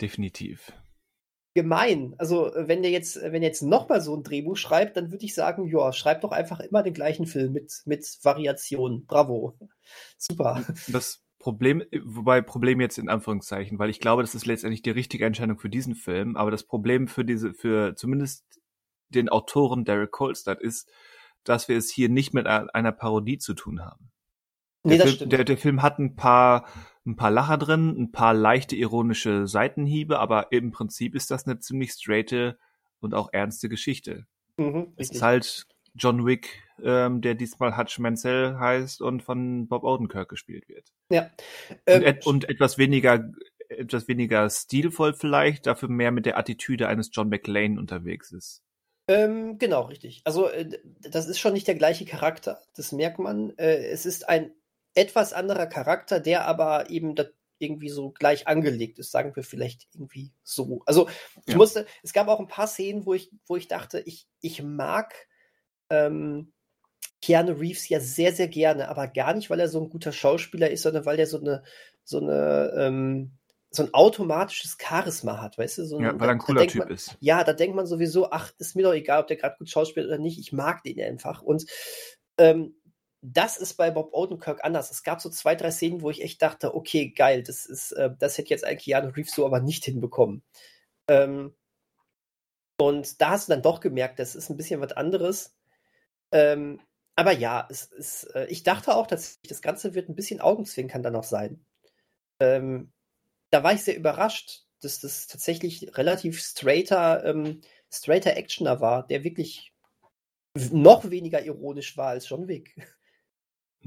definitiv 0.00 0.72
gemein. 1.54 2.14
Also, 2.18 2.52
äh, 2.54 2.68
wenn 2.68 2.82
der 2.82 2.90
jetzt, 2.90 3.16
äh, 3.16 3.32
wenn 3.32 3.42
er 3.42 3.48
jetzt 3.48 3.62
nochmal 3.62 4.00
so 4.00 4.16
ein 4.16 4.22
Drehbuch 4.22 4.56
schreibt, 4.56 4.96
dann 4.96 5.10
würde 5.10 5.24
ich 5.24 5.34
sagen, 5.34 5.66
ja, 5.68 5.92
schreib 5.92 6.22
doch 6.22 6.32
einfach 6.32 6.60
immer 6.60 6.82
den 6.82 6.94
gleichen 6.94 7.26
Film 7.26 7.52
mit, 7.52 7.82
mit 7.84 8.06
Variationen. 8.22 9.06
Bravo. 9.06 9.58
Super. 10.18 10.64
Das 10.88 11.22
Problem, 11.38 11.82
wobei 12.04 12.40
Problem 12.40 12.80
jetzt 12.80 12.98
in 12.98 13.08
Anführungszeichen, 13.08 13.78
weil 13.78 13.90
ich 13.90 14.00
glaube, 14.00 14.22
das 14.22 14.34
ist 14.34 14.46
letztendlich 14.46 14.82
die 14.82 14.90
richtige 14.90 15.26
Entscheidung 15.26 15.58
für 15.58 15.68
diesen 15.68 15.96
Film, 15.96 16.36
aber 16.36 16.50
das 16.52 16.62
Problem 16.62 17.08
für 17.08 17.24
diese, 17.24 17.52
für 17.52 17.96
zumindest 17.96 18.44
den 19.08 19.28
Autoren 19.28 19.84
Derek 19.84 20.12
Kolstad 20.12 20.60
ist, 20.60 20.88
dass 21.42 21.68
wir 21.68 21.76
es 21.76 21.90
hier 21.90 22.08
nicht 22.08 22.32
mit 22.32 22.46
einer 22.46 22.92
Parodie 22.92 23.38
zu 23.38 23.54
tun 23.54 23.84
haben. 23.84 24.12
Nee, 24.84 24.98
der, 24.98 25.06
Film, 25.08 25.30
der, 25.30 25.44
der 25.44 25.58
Film 25.58 25.82
hat 25.82 25.98
ein 25.98 26.14
paar 26.14 26.66
ein 27.04 27.16
paar 27.16 27.30
Lacher 27.30 27.58
drin, 27.58 27.88
ein 27.98 28.12
paar 28.12 28.34
leichte 28.34 28.76
ironische 28.76 29.46
Seitenhiebe, 29.46 30.18
aber 30.18 30.52
im 30.52 30.70
Prinzip 30.70 31.14
ist 31.14 31.30
das 31.30 31.46
eine 31.46 31.58
ziemlich 31.58 31.92
straighte 31.92 32.58
und 33.00 33.14
auch 33.14 33.30
ernste 33.32 33.68
Geschichte. 33.68 34.26
Mhm, 34.56 34.92
es 34.96 35.10
ist 35.10 35.22
halt 35.22 35.66
John 35.94 36.24
Wick, 36.24 36.62
ähm, 36.82 37.20
der 37.20 37.34
diesmal 37.34 37.76
Hutch 37.76 37.98
Mansell 37.98 38.56
heißt 38.58 39.02
und 39.02 39.22
von 39.22 39.66
Bob 39.68 39.84
Odenkirk 39.84 40.28
gespielt 40.28 40.68
wird. 40.68 40.92
Ja. 41.10 41.30
Ähm, 41.86 42.02
und, 42.02 42.06
et 42.06 42.26
und 42.26 42.48
etwas 42.48 42.78
weniger 42.78 43.30
etwas 43.78 44.08
weniger 44.08 44.48
stilvoll 44.50 45.14
vielleicht, 45.14 45.66
dafür 45.66 45.88
mehr 45.88 46.12
mit 46.12 46.26
der 46.26 46.38
Attitüde 46.38 46.88
eines 46.88 47.10
John 47.12 47.28
McLean 47.28 47.78
unterwegs 47.78 48.32
ist. 48.32 48.62
Ähm, 49.08 49.58
genau, 49.58 49.82
richtig. 49.82 50.22
Also 50.24 50.48
äh, 50.48 50.78
das 51.00 51.26
ist 51.26 51.38
schon 51.38 51.54
nicht 51.54 51.66
der 51.66 51.74
gleiche 51.74 52.04
Charakter, 52.04 52.60
das 52.76 52.92
merkt 52.92 53.18
man. 53.18 53.56
Äh, 53.58 53.86
es 53.86 54.06
ist 54.06 54.28
ein 54.28 54.52
etwas 54.94 55.32
anderer 55.32 55.66
Charakter, 55.66 56.20
der 56.20 56.46
aber 56.46 56.90
eben 56.90 57.14
irgendwie 57.58 57.88
so 57.88 58.10
gleich 58.10 58.48
angelegt 58.48 58.98
ist, 58.98 59.12
sagen 59.12 59.34
wir 59.36 59.44
vielleicht 59.44 59.86
irgendwie 59.94 60.32
so. 60.42 60.82
Also 60.84 61.08
ich 61.46 61.52
ja. 61.52 61.56
musste, 61.56 61.86
es 62.02 62.12
gab 62.12 62.28
auch 62.28 62.40
ein 62.40 62.48
paar 62.48 62.66
Szenen, 62.66 63.06
wo 63.06 63.14
ich, 63.14 63.30
wo 63.46 63.56
ich 63.56 63.68
dachte, 63.68 64.00
ich, 64.00 64.26
ich 64.40 64.62
mag 64.62 65.14
ähm, 65.90 66.52
Keanu 67.22 67.52
Reeves 67.52 67.88
ja 67.88 68.00
sehr, 68.00 68.32
sehr 68.32 68.48
gerne, 68.48 68.88
aber 68.88 69.06
gar 69.06 69.32
nicht, 69.32 69.48
weil 69.48 69.60
er 69.60 69.68
so 69.68 69.80
ein 69.80 69.90
guter 69.90 70.12
Schauspieler 70.12 70.70
ist, 70.70 70.82
sondern 70.82 71.06
weil 71.06 71.20
er 71.20 71.26
so 71.26 71.38
eine, 71.40 71.62
so 72.02 72.18
eine, 72.18 72.72
ähm, 72.76 73.38
so 73.70 73.84
ein 73.84 73.94
automatisches 73.94 74.76
Charisma 74.78 75.40
hat, 75.40 75.56
weißt 75.56 75.78
du? 75.78 75.84
So 75.86 75.98
ein, 75.98 76.04
ja, 76.04 76.20
weil 76.20 76.28
er 76.28 76.32
ein 76.32 76.38
cooler 76.38 76.66
Typ 76.66 76.80
man, 76.80 76.90
ist. 76.90 77.16
Ja, 77.20 77.44
da 77.44 77.52
denkt 77.52 77.76
man 77.76 77.86
sowieso, 77.86 78.30
ach, 78.30 78.52
ist 78.58 78.74
mir 78.74 78.82
doch 78.82 78.92
egal, 78.92 79.20
ob 79.20 79.28
der 79.28 79.36
gerade 79.36 79.56
gut 79.56 79.70
schauspielt 79.70 80.06
oder 80.06 80.18
nicht, 80.18 80.38
ich 80.38 80.52
mag 80.52 80.82
den 80.82 81.00
einfach. 81.00 81.42
Und 81.42 81.64
Ähm, 82.38 82.74
das 83.22 83.56
ist 83.56 83.74
bei 83.74 83.90
Bob 83.90 84.12
Odenkirk 84.12 84.64
anders. 84.64 84.90
Es 84.90 85.04
gab 85.04 85.20
so 85.20 85.30
zwei, 85.30 85.54
drei 85.54 85.70
Szenen, 85.70 86.02
wo 86.02 86.10
ich 86.10 86.22
echt 86.22 86.42
dachte, 86.42 86.74
okay, 86.74 87.10
geil, 87.10 87.42
das 87.42 87.66
ist, 87.66 87.92
äh, 87.92 88.10
das 88.18 88.36
hätte 88.36 88.50
jetzt 88.50 88.64
ein 88.64 88.76
Keanu 88.76 89.08
Reeves 89.10 89.34
so 89.34 89.46
aber 89.46 89.60
nicht 89.60 89.84
hinbekommen. 89.84 90.42
Ähm, 91.08 91.54
und 92.78 93.20
da 93.20 93.30
hast 93.30 93.48
du 93.48 93.52
dann 93.52 93.62
doch 93.62 93.80
gemerkt, 93.80 94.18
das 94.18 94.34
ist 94.34 94.50
ein 94.50 94.56
bisschen 94.56 94.80
was 94.80 94.92
anderes. 94.92 95.56
Ähm, 96.32 96.80
aber 97.16 97.32
ja, 97.32 97.66
es 97.70 97.84
ist, 97.86 98.24
äh, 98.34 98.46
ich 98.46 98.64
dachte 98.64 98.94
auch 98.96 99.06
tatsächlich, 99.06 99.48
das 99.48 99.62
Ganze 99.62 99.94
wird 99.94 100.08
ein 100.08 100.16
bisschen 100.16 100.40
Augenzwinkern 100.40 101.02
dann 101.02 101.12
noch 101.12 101.24
sein. 101.24 101.64
Ähm, 102.40 102.92
da 103.50 103.62
war 103.62 103.72
ich 103.74 103.84
sehr 103.84 103.96
überrascht, 103.96 104.64
dass 104.80 105.00
das 105.00 105.28
tatsächlich 105.28 105.96
relativ 105.96 106.40
straighter, 106.42 107.24
ähm, 107.24 107.60
straighter 107.92 108.36
Actioner 108.36 108.80
war, 108.80 109.06
der 109.06 109.22
wirklich 109.24 109.72
noch 110.72 111.10
weniger 111.10 111.44
ironisch 111.44 111.96
war 111.96 112.08
als 112.08 112.28
John 112.28 112.48
Wick. 112.48 112.74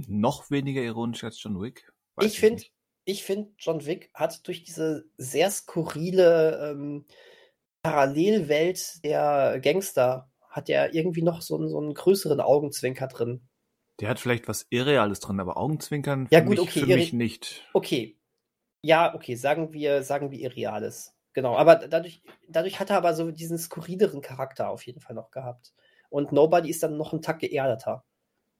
Noch 0.07 0.51
weniger 0.51 0.81
ironisch 0.81 1.23
als 1.23 1.41
John 1.41 1.61
Wick? 1.61 1.91
Weiß 2.15 2.25
ich 2.25 2.39
finde, 2.39 2.63
ich 3.05 3.23
finde, 3.23 3.51
John 3.57 3.85
Wick 3.85 4.09
hat 4.13 4.47
durch 4.47 4.63
diese 4.63 5.05
sehr 5.17 5.51
skurrile 5.51 6.71
ähm, 6.71 7.05
Parallelwelt 7.83 9.03
der 9.03 9.59
Gangster 9.61 10.31
hat 10.49 10.69
er 10.69 10.93
irgendwie 10.93 11.21
noch 11.21 11.41
so 11.41 11.55
einen, 11.55 11.69
so 11.69 11.77
einen 11.77 11.93
größeren 11.93 12.39
Augenzwinker 12.39 13.07
drin. 13.07 13.47
Der 13.99 14.09
hat 14.09 14.19
vielleicht 14.19 14.47
was 14.47 14.65
Irreales 14.69 15.19
drin, 15.19 15.39
aber 15.39 15.57
Augenzwinkern 15.57 16.27
ja, 16.31 16.39
gut, 16.39 16.49
mich, 16.51 16.59
okay, 16.61 16.79
für 16.79 16.85
mich 16.87 17.13
nicht. 17.13 17.69
Okay. 17.73 18.17
Ja, 18.81 19.13
okay, 19.13 19.35
sagen 19.35 19.73
wir, 19.73 20.03
sagen 20.03 20.31
wir 20.31 20.39
Irreales. 20.39 21.15
Genau, 21.33 21.55
aber 21.57 21.75
dadurch, 21.75 22.23
dadurch 22.47 22.79
hat 22.79 22.89
er 22.89 22.97
aber 22.97 23.13
so 23.13 23.29
diesen 23.31 23.57
skurrileren 23.57 24.21
Charakter 24.21 24.69
auf 24.69 24.85
jeden 24.85 25.01
Fall 25.01 25.15
noch 25.15 25.31
gehabt. 25.31 25.73
Und 26.09 26.31
Nobody 26.31 26.69
ist 26.69 26.81
dann 26.81 26.97
noch 26.97 27.11
einen 27.11 27.21
Tag 27.21 27.39
geerdeter. 27.39 28.05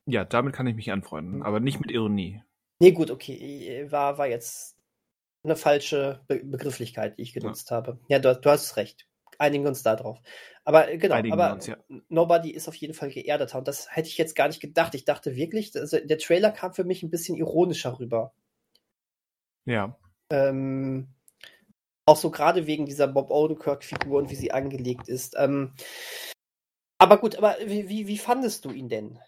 Ja, 0.06 0.24
damit 0.24 0.54
kann 0.54 0.66
ich 0.66 0.76
mich 0.76 0.92
anfreunden, 0.92 1.42
aber 1.42 1.60
nicht 1.60 1.80
mit 1.80 1.90
Ironie. 1.90 2.42
Nee, 2.78 2.92
gut, 2.92 3.10
okay. 3.10 3.86
War, 3.90 4.18
war 4.18 4.28
jetzt 4.28 4.76
eine 5.42 5.56
falsche 5.56 6.20
Be 6.28 6.44
Begrifflichkeit, 6.44 7.18
die 7.18 7.22
ich 7.22 7.32
genutzt 7.32 7.70
ja. 7.70 7.76
habe. 7.76 7.98
Ja, 8.08 8.18
du, 8.18 8.34
du 8.36 8.50
hast 8.50 8.76
recht. 8.76 9.06
Einigen 9.38 9.64
wir 9.64 9.68
uns 9.68 9.82
da 9.82 9.96
drauf. 9.96 10.20
Aber 10.64 10.90
äh, 10.90 10.98
genau, 10.98 11.16
aber 11.32 11.54
uns, 11.54 11.66
ja. 11.66 11.76
Nobody 12.08 12.50
ist 12.50 12.68
auf 12.68 12.74
jeden 12.74 12.94
Fall 12.94 13.10
geerdeter. 13.10 13.58
Und 13.58 13.68
das 13.68 13.94
hätte 13.94 14.08
ich 14.08 14.18
jetzt 14.18 14.34
gar 14.34 14.48
nicht 14.48 14.60
gedacht. 14.60 14.94
Ich 14.94 15.04
dachte 15.04 15.36
wirklich, 15.36 15.74
also 15.76 15.98
der 15.98 16.18
Trailer 16.18 16.52
kam 16.52 16.72
für 16.72 16.84
mich 16.84 17.02
ein 17.02 17.10
bisschen 17.10 17.36
ironischer 17.36 17.98
rüber. 17.98 18.32
Ja. 19.64 19.98
Ähm, 20.30 21.08
auch 22.06 22.16
so 22.16 22.30
gerade 22.30 22.66
wegen 22.66 22.86
dieser 22.86 23.08
Bob 23.08 23.30
Odenkirk-Figur 23.30 24.18
und 24.18 24.30
wie 24.30 24.36
sie 24.36 24.52
angelegt 24.52 25.08
ist. 25.08 25.34
Ähm, 25.36 25.74
aber 26.98 27.18
gut, 27.18 27.36
aber 27.36 27.56
wie, 27.64 27.88
wie, 27.88 28.06
wie 28.06 28.18
fandest 28.18 28.64
du 28.64 28.70
ihn 28.70 28.88
denn? 28.88 29.18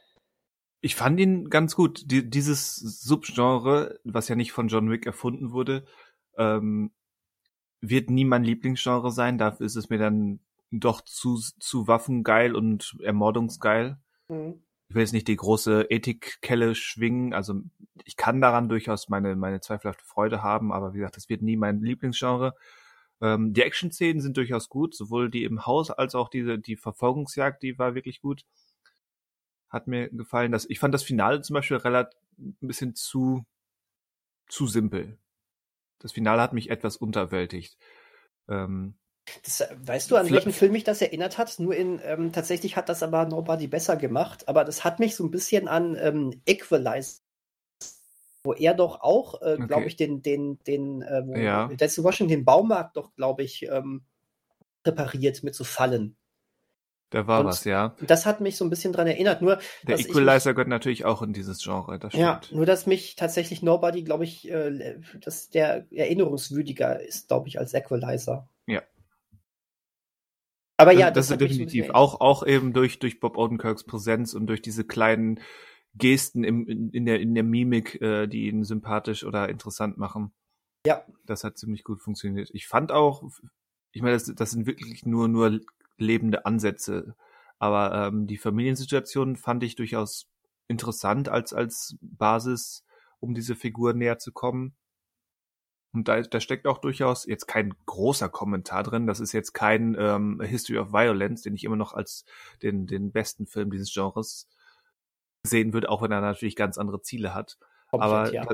Ich 0.80 0.94
fand 0.94 1.18
ihn 1.18 1.50
ganz 1.50 1.74
gut. 1.74 2.10
Die, 2.10 2.28
dieses 2.28 2.76
Subgenre, 2.76 3.98
was 4.04 4.28
ja 4.28 4.36
nicht 4.36 4.52
von 4.52 4.68
John 4.68 4.90
Wick 4.90 5.06
erfunden 5.06 5.52
wurde, 5.52 5.84
ähm, 6.36 6.92
wird 7.80 8.10
nie 8.10 8.24
mein 8.24 8.44
Lieblingsgenre 8.44 9.10
sein. 9.10 9.38
Dafür 9.38 9.66
ist 9.66 9.76
es 9.76 9.88
mir 9.88 9.98
dann 9.98 10.40
doch 10.70 11.00
zu, 11.00 11.40
zu 11.58 11.88
waffengeil 11.88 12.54
und 12.54 12.96
ermordungsgeil. 13.02 13.98
Mhm. 14.28 14.62
Ich 14.88 14.94
will 14.94 15.02
jetzt 15.02 15.12
nicht 15.12 15.28
die 15.28 15.36
große 15.36 15.90
Ethikkelle 15.90 16.74
schwingen. 16.74 17.34
Also 17.34 17.60
ich 18.04 18.16
kann 18.16 18.40
daran 18.40 18.68
durchaus 18.68 19.08
meine, 19.08 19.36
meine 19.36 19.60
zweifelhafte 19.60 20.04
Freude 20.04 20.42
haben, 20.42 20.72
aber 20.72 20.94
wie 20.94 20.98
gesagt, 20.98 21.16
das 21.16 21.28
wird 21.28 21.42
nie 21.42 21.56
mein 21.56 21.82
Lieblingsgenre. 21.82 22.54
Ähm, 23.20 23.52
die 23.52 23.62
Action-Szenen 23.62 24.22
sind 24.22 24.36
durchaus 24.36 24.68
gut, 24.68 24.94
sowohl 24.94 25.30
die 25.30 25.44
im 25.44 25.66
Haus 25.66 25.90
als 25.90 26.14
auch 26.14 26.30
diese, 26.30 26.58
die 26.58 26.76
Verfolgungsjagd, 26.76 27.62
die 27.62 27.78
war 27.78 27.94
wirklich 27.94 28.20
gut. 28.20 28.44
Hat 29.68 29.86
mir 29.86 30.08
gefallen. 30.10 30.52
Dass, 30.52 30.68
ich 30.68 30.78
fand 30.78 30.94
das 30.94 31.02
Finale 31.02 31.40
zum 31.42 31.54
Beispiel 31.54 31.76
relativ 31.78 32.18
ein 32.38 32.56
bisschen 32.60 32.94
zu, 32.94 33.44
zu 34.48 34.66
simpel. 34.66 35.18
Das 35.98 36.12
Finale 36.12 36.40
hat 36.40 36.52
mich 36.52 36.70
etwas 36.70 36.96
unterwältigt. 36.96 37.76
Ähm, 38.48 38.94
das, 39.42 39.60
äh, 39.60 39.76
weißt 39.78 40.10
du, 40.10 40.16
an 40.16 40.30
welchen 40.30 40.52
Film 40.52 40.72
mich 40.72 40.84
das 40.84 41.02
erinnert 41.02 41.36
hat? 41.36 41.58
Nur 41.58 41.74
in, 41.74 42.00
ähm, 42.04 42.32
tatsächlich 42.32 42.76
hat 42.76 42.88
das 42.88 43.02
aber 43.02 43.26
Nobody 43.26 43.66
besser 43.66 43.96
gemacht, 43.96 44.48
aber 44.48 44.64
das 44.64 44.84
hat 44.84 45.00
mich 45.00 45.16
so 45.16 45.24
ein 45.24 45.30
bisschen 45.30 45.68
an 45.68 45.96
ähm, 46.00 46.40
Equalize 46.46 47.20
wo 48.48 48.54
er 48.54 48.74
doch 48.74 49.00
auch, 49.00 49.42
äh, 49.42 49.56
glaube 49.56 49.74
okay. 49.74 49.86
ich, 49.86 49.96
den, 49.96 50.22
den, 50.22 50.58
den, 50.60 51.02
äh, 51.02 51.22
wo 51.26 51.36
ja. 51.36 51.68
Denzel 51.68 52.04
Washington 52.04 52.30
den 52.30 52.44
Baumarkt 52.44 52.96
doch, 52.96 53.14
glaube 53.14 53.42
ich, 53.42 53.64
ähm, 53.68 54.04
repariert 54.86 55.42
mit 55.42 55.54
so 55.54 55.64
Fallen. 55.64 56.16
Da 57.10 57.26
war 57.26 57.40
und 57.40 57.46
was, 57.46 57.64
ja. 57.64 57.96
Das 58.00 58.26
hat 58.26 58.40
mich 58.40 58.56
so 58.56 58.64
ein 58.64 58.70
bisschen 58.70 58.92
dran 58.92 59.06
erinnert. 59.06 59.40
Nur, 59.40 59.58
der 59.82 59.98
Equalizer 59.98 60.52
gehört 60.52 60.68
natürlich 60.68 61.06
auch 61.06 61.22
in 61.22 61.32
dieses 61.32 61.62
Genre. 61.62 61.98
Das 61.98 62.12
ja, 62.12 62.40
nur 62.50 62.66
dass 62.66 62.86
mich 62.86 63.16
tatsächlich 63.16 63.62
Nobody, 63.62 64.02
glaube 64.02 64.24
ich, 64.24 64.50
äh, 64.50 65.00
dass 65.20 65.48
der 65.48 65.90
erinnerungswürdiger 65.90 67.00
ist, 67.00 67.28
glaube 67.28 67.48
ich, 67.48 67.58
als 67.58 67.72
Equalizer. 67.72 68.48
Ja. 68.66 68.82
Aber 70.76 70.92
ja, 70.92 71.10
das, 71.10 71.28
das 71.28 71.30
ist 71.32 71.40
definitiv 71.40 71.90
auch 71.90 72.20
auch 72.20 72.46
eben 72.46 72.72
durch 72.72 72.98
durch 72.98 73.20
Bob 73.20 73.38
Odenkirks 73.38 73.84
Präsenz 73.84 74.34
und 74.34 74.46
durch 74.46 74.60
diese 74.60 74.84
kleinen 74.84 75.40
Gesten 75.94 76.44
im, 76.44 76.66
in, 76.66 76.90
in, 76.90 77.06
der, 77.06 77.20
in 77.20 77.34
der 77.34 77.42
Mimik, 77.42 78.00
äh, 78.00 78.26
die 78.26 78.48
ihn 78.48 78.64
sympathisch 78.64 79.24
oder 79.24 79.48
interessant 79.48 79.98
machen. 79.98 80.32
Ja. 80.86 81.04
Das 81.26 81.42
hat 81.42 81.58
ziemlich 81.58 81.84
gut 81.84 82.00
funktioniert. 82.00 82.50
Ich 82.52 82.66
fand 82.66 82.92
auch, 82.92 83.22
ich 83.92 84.02
meine, 84.02 84.14
das, 84.14 84.32
das 84.34 84.50
sind 84.50 84.66
wirklich 84.66 85.04
nur, 85.06 85.26
nur 85.26 85.60
lebende 85.98 86.46
Ansätze. 86.46 87.14
Aber 87.58 87.92
ähm, 87.94 88.26
die 88.26 88.38
Familiensituation 88.38 89.36
fand 89.36 89.62
ich 89.62 89.74
durchaus 89.74 90.28
interessant 90.68 91.28
als, 91.28 91.52
als 91.52 91.96
Basis, 92.00 92.84
um 93.20 93.34
diese 93.34 93.56
Figur 93.56 93.94
näher 93.94 94.18
zu 94.18 94.32
kommen. 94.32 94.76
Und 95.92 96.06
da, 96.06 96.20
da 96.20 96.40
steckt 96.40 96.66
auch 96.66 96.78
durchaus 96.78 97.26
jetzt 97.26 97.46
kein 97.46 97.74
großer 97.86 98.28
Kommentar 98.28 98.82
drin. 98.82 99.06
Das 99.06 99.20
ist 99.20 99.32
jetzt 99.32 99.52
kein 99.52 99.96
ähm, 99.98 100.40
History 100.40 100.78
of 100.78 100.92
Violence, 100.92 101.42
den 101.42 101.54
ich 101.54 101.64
immer 101.64 101.76
noch 101.76 101.94
als 101.94 102.24
den, 102.62 102.86
den 102.86 103.10
besten 103.10 103.46
Film 103.46 103.70
dieses 103.70 103.92
Genres 103.92 104.48
sehen 105.42 105.72
würde, 105.72 105.88
auch 105.88 106.02
wenn 106.02 106.12
er 106.12 106.20
natürlich 106.20 106.56
ganz 106.56 106.78
andere 106.78 107.00
Ziele 107.00 107.34
hat. 107.34 107.58
Komplett, 107.90 108.10
Aber 108.10 108.34
ja. 108.34 108.46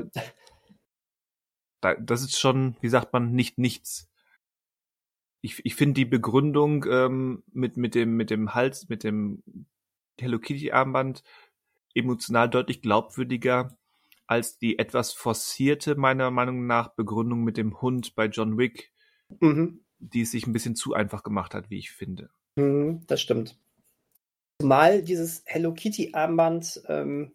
da, 1.81 1.95
das 1.95 2.21
ist 2.21 2.39
schon, 2.39 2.77
wie 2.79 2.89
sagt 2.89 3.11
man, 3.11 3.33
nicht 3.33 3.57
nichts. 3.57 4.09
Ich, 5.45 5.63
ich 5.63 5.75
finde 5.75 5.93
die 5.93 6.05
Begründung 6.05 6.85
ähm, 6.89 7.43
mit, 7.53 7.77
mit, 7.77 7.93
dem, 7.93 8.17
mit 8.17 8.31
dem 8.31 8.55
Hals, 8.55 8.89
mit 8.89 9.03
dem 9.03 9.43
Hello 10.19 10.39
Kitty 10.39 10.71
Armband 10.71 11.21
emotional 11.93 12.49
deutlich 12.49 12.81
glaubwürdiger 12.81 13.77
als 14.25 14.57
die 14.57 14.79
etwas 14.79 15.13
forcierte, 15.13 15.93
meiner 15.93 16.31
Meinung 16.31 16.65
nach, 16.65 16.95
Begründung 16.95 17.43
mit 17.43 17.57
dem 17.57 17.79
Hund 17.79 18.15
bei 18.15 18.25
John 18.25 18.57
Wick, 18.57 18.91
mhm. 19.39 19.81
die 19.99 20.21
es 20.21 20.31
sich 20.31 20.47
ein 20.47 20.51
bisschen 20.51 20.75
zu 20.75 20.95
einfach 20.95 21.21
gemacht 21.21 21.53
hat, 21.53 21.69
wie 21.69 21.77
ich 21.77 21.91
finde. 21.91 22.31
Mhm, 22.55 23.05
das 23.05 23.21
stimmt. 23.21 23.55
Zumal 24.59 25.03
dieses 25.03 25.43
Hello 25.45 25.75
Kitty 25.75 26.09
Armband 26.13 26.81
ähm, 26.87 27.33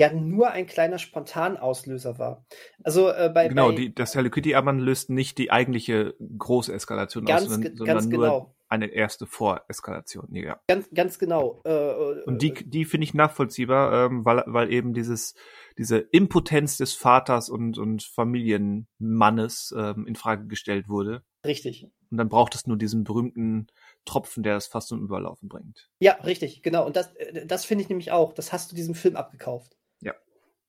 ja 0.00 0.10
nur 0.14 0.50
ein 0.50 0.66
kleiner 0.66 0.98
Spontanauslöser 0.98 2.18
war. 2.18 2.46
Also 2.82 3.10
äh, 3.10 3.30
bei 3.32 3.48
genau, 3.48 3.68
bei, 3.68 3.74
die, 3.74 3.94
das 3.94 4.14
Hello 4.14 4.30
Kitty 4.30 4.54
Armband 4.54 4.80
löst 4.80 5.10
nicht 5.10 5.36
die 5.36 5.52
eigentliche 5.52 6.14
große 6.38 6.72
Eskalation 6.72 7.26
ganz, 7.26 7.42
aus, 7.42 7.50
sondern, 7.50 7.76
sondern 7.76 8.08
nur 8.08 8.10
genau. 8.10 8.54
eine 8.70 8.86
erste 8.86 9.26
Voreskalation. 9.26 10.34
Ja. 10.34 10.58
Ganz, 10.68 10.88
ganz 10.94 11.18
genau. 11.18 11.60
Äh, 11.66 11.70
äh 11.70 12.24
Und 12.24 12.40
die, 12.40 12.54
die 12.54 12.86
finde 12.86 13.04
ich 13.04 13.12
nachvollziehbar, 13.12 14.06
ähm, 14.06 14.24
weil, 14.24 14.42
weil 14.46 14.72
eben 14.72 14.94
dieses 14.94 15.34
diese 15.76 15.98
Impotenz 15.98 16.78
des 16.78 16.94
Vaters 16.94 17.50
und 17.50 17.76
und 17.76 18.02
Familienmannes 18.02 19.74
ähm, 19.76 20.06
in 20.06 20.16
Frage 20.16 20.46
gestellt 20.46 20.88
wurde. 20.88 21.22
Richtig. 21.44 21.88
Und 22.10 22.16
dann 22.16 22.28
braucht 22.30 22.54
es 22.54 22.66
nur 22.66 22.76
diesen 22.76 23.04
berühmten 23.04 23.68
Tropfen, 24.06 24.42
der 24.42 24.54
das 24.54 24.66
fast 24.66 24.88
zum 24.88 25.02
Überlaufen 25.02 25.48
bringt. 25.48 25.90
Ja, 26.00 26.14
richtig, 26.24 26.62
genau. 26.62 26.86
Und 26.86 26.96
das, 26.96 27.14
äh, 27.16 27.46
das 27.46 27.66
finde 27.66 27.82
ich 27.82 27.88
nämlich 27.90 28.12
auch. 28.12 28.32
Das 28.32 28.52
hast 28.52 28.72
du 28.72 28.76
diesem 28.76 28.94
Film 28.94 29.16
abgekauft. 29.16 29.76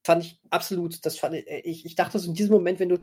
Fand 0.03 0.23
ich 0.23 0.39
absolut. 0.49 1.05
Das 1.05 1.17
fand 1.17 1.35
äh, 1.35 1.59
ich, 1.59 1.85
ich 1.85 1.95
dachte 1.95 2.19
so 2.19 2.29
in 2.29 2.35
diesem 2.35 2.53
Moment, 2.53 2.79
wenn 2.79 2.89
du 2.89 2.99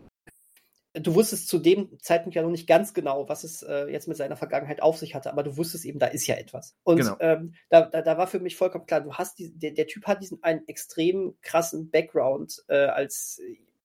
du 0.94 1.14
wusstest 1.14 1.48
zu 1.48 1.58
dem 1.58 1.98
Zeitpunkt 2.00 2.34
ja 2.34 2.42
noch 2.42 2.50
nicht 2.50 2.66
ganz 2.66 2.94
genau, 2.94 3.28
was 3.28 3.44
es 3.44 3.62
äh, 3.62 3.86
jetzt 3.86 4.08
mit 4.08 4.16
seiner 4.16 4.36
Vergangenheit 4.36 4.82
auf 4.82 4.98
sich 4.98 5.14
hatte, 5.14 5.30
aber 5.30 5.42
du 5.42 5.56
wusstest 5.56 5.84
eben, 5.84 5.98
da 5.98 6.06
ist 6.06 6.26
ja 6.26 6.34
etwas. 6.36 6.76
Und 6.82 6.98
genau. 6.98 7.16
ähm, 7.20 7.54
da, 7.68 7.82
da, 7.82 8.02
da, 8.02 8.18
war 8.18 8.26
für 8.26 8.40
mich 8.40 8.56
vollkommen 8.56 8.86
klar, 8.86 9.00
du 9.00 9.14
hast 9.14 9.38
die, 9.38 9.56
der, 9.56 9.72
der 9.72 9.86
Typ 9.86 10.06
hat 10.06 10.22
diesen 10.22 10.42
einen 10.42 10.66
extrem 10.66 11.36
krassen 11.42 11.90
Background 11.90 12.64
äh, 12.68 12.86
als 12.86 13.40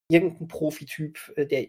irgendein 0.07 0.47
Profityp, 0.47 1.33
äh, 1.35 1.45
der 1.45 1.67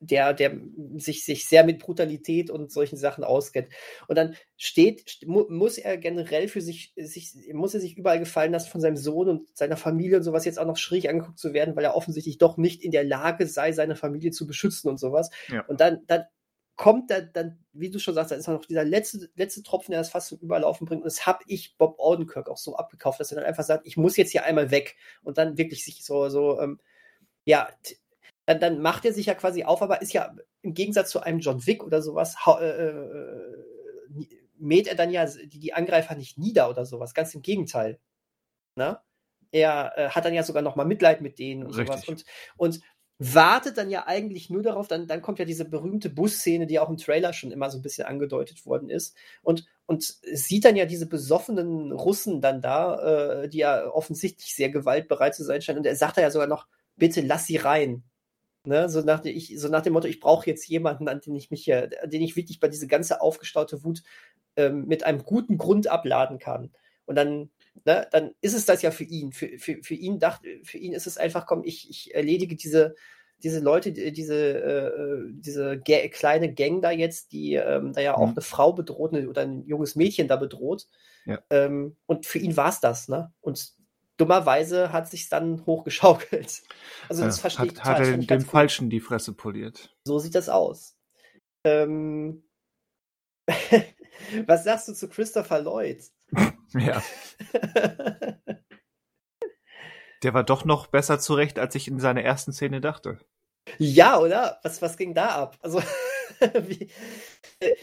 der, 0.00 0.34
der 0.34 0.58
sich, 0.96 1.24
sich 1.24 1.46
sehr 1.46 1.64
mit 1.64 1.78
Brutalität 1.78 2.50
und 2.50 2.70
solchen 2.70 2.96
Sachen 2.96 3.24
auskennt. 3.24 3.68
Und 4.08 4.16
dann 4.16 4.34
steht, 4.56 5.18
mu 5.26 5.44
muss 5.48 5.78
er 5.78 5.96
generell 5.96 6.48
für 6.48 6.60
sich, 6.60 6.92
sich, 6.96 7.34
muss 7.52 7.74
er 7.74 7.80
sich 7.80 7.96
überall 7.96 8.18
gefallen 8.18 8.52
lassen 8.52 8.70
von 8.70 8.80
seinem 8.80 8.96
Sohn 8.96 9.28
und 9.28 9.56
seiner 9.56 9.76
Familie 9.76 10.18
und 10.18 10.22
sowas 10.22 10.44
jetzt 10.44 10.58
auch 10.58 10.66
noch 10.66 10.76
schräg 10.76 11.08
angeguckt 11.08 11.38
zu 11.38 11.52
werden, 11.52 11.76
weil 11.76 11.84
er 11.84 11.96
offensichtlich 11.96 12.38
doch 12.38 12.56
nicht 12.56 12.82
in 12.82 12.90
der 12.90 13.04
Lage 13.04 13.46
sei, 13.46 13.72
seine 13.72 13.96
Familie 13.96 14.30
zu 14.30 14.46
beschützen 14.46 14.90
und 14.90 14.98
sowas. 14.98 15.30
Ja. 15.48 15.64
Und 15.66 15.80
dann, 15.80 16.00
dann 16.06 16.24
kommt 16.76 17.10
da 17.10 17.20
dann, 17.20 17.64
wie 17.72 17.90
du 17.90 17.98
schon 17.98 18.14
sagst, 18.14 18.32
da 18.32 18.36
ist 18.36 18.48
noch 18.48 18.64
dieser 18.64 18.84
letzte, 18.84 19.30
letzte 19.36 19.62
Tropfen, 19.62 19.92
der 19.92 20.00
das 20.00 20.10
fast 20.10 20.28
zum 20.28 20.38
Überlaufen 20.38 20.86
bringt. 20.86 21.02
Und 21.02 21.06
das 21.06 21.26
habe 21.26 21.44
ich 21.46 21.76
Bob 21.76 21.98
Odenkirk 21.98 22.48
auch 22.48 22.56
so 22.56 22.76
abgekauft, 22.76 23.20
dass 23.20 23.30
er 23.30 23.36
dann 23.36 23.44
einfach 23.44 23.64
sagt, 23.64 23.86
ich 23.86 23.96
muss 23.96 24.16
jetzt 24.16 24.32
hier 24.32 24.44
einmal 24.44 24.70
weg 24.70 24.96
und 25.22 25.38
dann 25.38 25.56
wirklich 25.56 25.84
sich 25.84 26.04
so, 26.04 26.28
so, 26.28 26.60
ähm, 26.60 26.80
ja, 27.44 27.68
dann, 28.46 28.60
dann 28.60 28.80
macht 28.80 29.04
er 29.04 29.12
sich 29.12 29.26
ja 29.26 29.34
quasi 29.34 29.64
auf, 29.64 29.82
aber 29.82 30.02
ist 30.02 30.12
ja 30.12 30.34
im 30.62 30.74
Gegensatz 30.74 31.10
zu 31.10 31.20
einem 31.20 31.40
John 31.40 31.66
Wick 31.66 31.82
oder 31.82 32.02
sowas, 32.02 32.36
äh, 32.46 32.64
äh, 32.64 33.64
mäht 34.58 34.86
er 34.86 34.94
dann 34.94 35.10
ja 35.10 35.26
die, 35.26 35.58
die, 35.58 35.72
Angreifer 35.72 36.14
nicht 36.14 36.38
nieder 36.38 36.70
oder 36.70 36.84
sowas. 36.86 37.14
Ganz 37.14 37.34
im 37.34 37.42
Gegenteil. 37.42 37.98
Na? 38.76 39.02
Er 39.50 39.92
äh, 39.96 40.08
hat 40.08 40.24
dann 40.24 40.34
ja 40.34 40.42
sogar 40.42 40.62
noch 40.62 40.76
mal 40.76 40.84
Mitleid 40.84 41.20
mit 41.20 41.38
denen 41.38 41.64
und 41.64 41.76
Richtig. 41.76 41.86
sowas. 41.86 42.08
Und, 42.08 42.24
und 42.56 42.80
wartet 43.18 43.78
dann 43.78 43.90
ja 43.90 44.06
eigentlich 44.06 44.50
nur 44.50 44.62
darauf, 44.62 44.88
dann, 44.88 45.06
dann 45.06 45.22
kommt 45.22 45.38
ja 45.38 45.44
diese 45.44 45.64
berühmte 45.64 46.10
Busszene, 46.10 46.66
die 46.66 46.80
auch 46.80 46.90
im 46.90 46.96
Trailer 46.96 47.32
schon 47.32 47.52
immer 47.52 47.70
so 47.70 47.78
ein 47.78 47.82
bisschen 47.82 48.06
angedeutet 48.06 48.66
worden 48.66 48.90
ist. 48.90 49.16
Und, 49.42 49.64
und 49.86 50.02
sieht 50.02 50.64
dann 50.64 50.76
ja 50.76 50.84
diese 50.84 51.06
besoffenen 51.06 51.92
Russen 51.92 52.40
dann 52.40 52.60
da, 52.60 53.42
äh, 53.42 53.48
die 53.48 53.58
ja 53.58 53.86
offensichtlich 53.86 54.54
sehr 54.54 54.70
gewaltbereit 54.70 55.34
zu 55.34 55.44
sein 55.44 55.62
scheinen. 55.62 55.78
Und 55.78 55.86
er 55.86 55.96
sagt 55.96 56.16
da 56.16 56.22
ja 56.22 56.30
sogar 56.30 56.48
noch, 56.48 56.66
bitte 56.96 57.20
lass 57.20 57.46
sie 57.46 57.56
rein. 57.56 58.02
Ne, 58.66 58.88
so, 58.88 59.02
nach, 59.02 59.22
ich, 59.24 59.60
so 59.60 59.68
nach 59.68 59.82
dem 59.82 59.92
Motto, 59.92 60.08
ich 60.08 60.20
brauche 60.20 60.48
jetzt 60.48 60.66
jemanden, 60.66 61.06
an 61.08 61.20
den 61.20 61.34
ich 61.34 61.50
mich 61.50 61.64
hier, 61.64 61.88
den 62.06 62.22
ich 62.22 62.34
wirklich 62.34 62.60
bei 62.60 62.68
diese 62.68 62.86
ganze 62.86 63.20
aufgestaute 63.20 63.84
Wut 63.84 64.02
ähm, 64.56 64.86
mit 64.86 65.04
einem 65.04 65.22
guten 65.22 65.58
Grund 65.58 65.86
abladen 65.86 66.38
kann. 66.38 66.72
Und 67.04 67.16
dann, 67.16 67.50
ne, 67.84 68.06
dann 68.10 68.34
ist 68.40 68.54
es 68.54 68.64
das 68.64 68.80
ja 68.80 68.90
für 68.90 69.04
ihn. 69.04 69.32
Für, 69.32 69.58
für, 69.58 69.82
für 69.82 69.94
ihn 69.94 70.18
dachte, 70.18 70.48
für 70.62 70.78
ihn 70.78 70.94
ist 70.94 71.06
es 71.06 71.18
einfach, 71.18 71.44
komm, 71.44 71.62
ich, 71.64 71.90
ich 71.90 72.14
erledige 72.14 72.56
diese, 72.56 72.94
diese 73.42 73.60
Leute, 73.60 73.92
diese, 73.92 74.62
äh, 74.62 75.32
diese 75.32 75.80
kleine 75.80 76.54
Gang 76.54 76.80
da 76.80 76.90
jetzt, 76.90 77.32
die 77.32 77.54
ähm, 77.54 77.92
da 77.92 78.00
ja 78.00 78.16
auch 78.16 78.28
mhm. 78.28 78.32
eine 78.32 78.40
Frau 78.40 78.72
bedroht 78.72 79.12
oder 79.12 79.42
ein 79.42 79.66
junges 79.66 79.96
Mädchen 79.96 80.28
da 80.28 80.36
bedroht. 80.36 80.86
Ja. 81.26 81.38
Ähm, 81.50 81.96
und 82.06 82.24
für 82.24 82.38
ihn 82.38 82.56
war 82.56 82.70
es 82.70 82.80
das, 82.80 83.08
ne? 83.08 83.32
Und 83.42 83.74
dummerweise 84.16 84.92
hat 84.92 85.10
sich 85.10 85.28
dann 85.28 85.64
hochgeschaukelt. 85.66 86.62
Also 87.06 87.22
das 87.22 87.36
ja, 87.36 87.40
verstehe 87.42 87.66
hat, 87.66 87.72
ich. 87.74 87.84
Hat 87.84 88.00
er 88.00 88.16
dem 88.16 88.40
Falschen 88.40 88.88
die 88.88 89.00
Fresse 89.00 89.34
poliert. 89.34 89.94
So 90.06 90.18
sieht 90.18 90.34
das 90.34 90.48
aus. 90.48 90.96
Ähm, 91.66 92.48
was 94.46 94.64
sagst 94.64 94.88
du 94.88 94.94
zu 94.94 95.10
Christopher 95.10 95.60
Lloyd? 95.60 96.02
ja. 96.72 97.02
Der 100.22 100.32
war 100.32 100.44
doch 100.44 100.64
noch 100.64 100.86
besser 100.86 101.18
zurecht, 101.18 101.58
als 101.58 101.74
ich 101.74 101.86
in 101.86 102.00
seiner 102.00 102.22
ersten 102.22 102.54
Szene 102.54 102.80
dachte. 102.80 103.18
Ja, 103.76 104.18
oder? 104.18 104.60
Was, 104.62 104.80
was 104.80 104.96
ging 104.96 105.12
da 105.12 105.28
ab? 105.28 105.58
Also, 105.60 105.82
wie, 106.62 106.90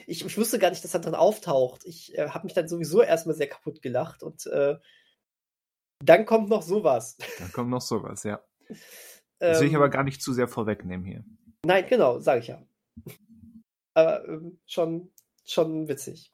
ich, 0.08 0.26
ich, 0.26 0.38
wusste 0.38 0.58
gar 0.58 0.72
nicht, 0.72 0.84
dass 0.84 0.96
er 0.96 1.00
dann 1.00 1.16
auftaucht. 1.16 1.86
Ich 1.86 2.18
äh, 2.18 2.30
habe 2.30 2.46
mich 2.46 2.54
dann 2.54 2.68
sowieso 2.68 3.04
erstmal 3.04 3.36
sehr 3.36 3.50
kaputt 3.50 3.84
gelacht 3.84 4.24
und 4.24 4.48
äh, 4.48 4.78
dann 6.04 6.26
kommt 6.26 6.50
noch 6.50 6.62
sowas. 6.62 7.18
Dann 7.40 7.52
kommt 7.52 7.70
noch 7.70 7.82
sowas, 7.82 8.24
ja. 8.24 8.44
Das 9.40 9.60
will 9.60 9.70
ich 9.70 9.76
aber 9.76 9.86
ähm. 9.86 9.92
gar 9.92 10.04
nicht 10.04 10.22
zu 10.22 10.34
sehr 10.34 10.48
vorwegnehmen 10.48 11.04
hier. 11.04 11.26
Nein, 11.66 11.88
genau, 11.90 12.20
sage 12.20 12.42
ich 12.42 12.48
ja. 12.50 12.62
Aber 13.96 14.28
ähm, 14.28 14.60
schon, 14.68 15.10
schon 15.46 15.88
witzig. 15.88 16.32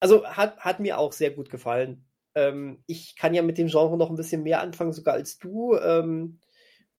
Also 0.00 0.26
hat, 0.26 0.58
hat 0.58 0.80
mir 0.80 0.98
auch 0.98 1.12
sehr 1.12 1.30
gut 1.30 1.48
gefallen. 1.48 2.04
Ähm, 2.34 2.84
ich 2.86 3.16
kann 3.16 3.32
ja 3.32 3.40
mit 3.40 3.56
dem 3.56 3.68
Genre 3.68 3.96
noch 3.96 4.10
ein 4.10 4.16
bisschen 4.16 4.42
mehr 4.42 4.60
anfangen, 4.60 4.92
sogar 4.92 5.14
als 5.14 5.38
du. 5.38 5.78
Ähm, 5.78 6.40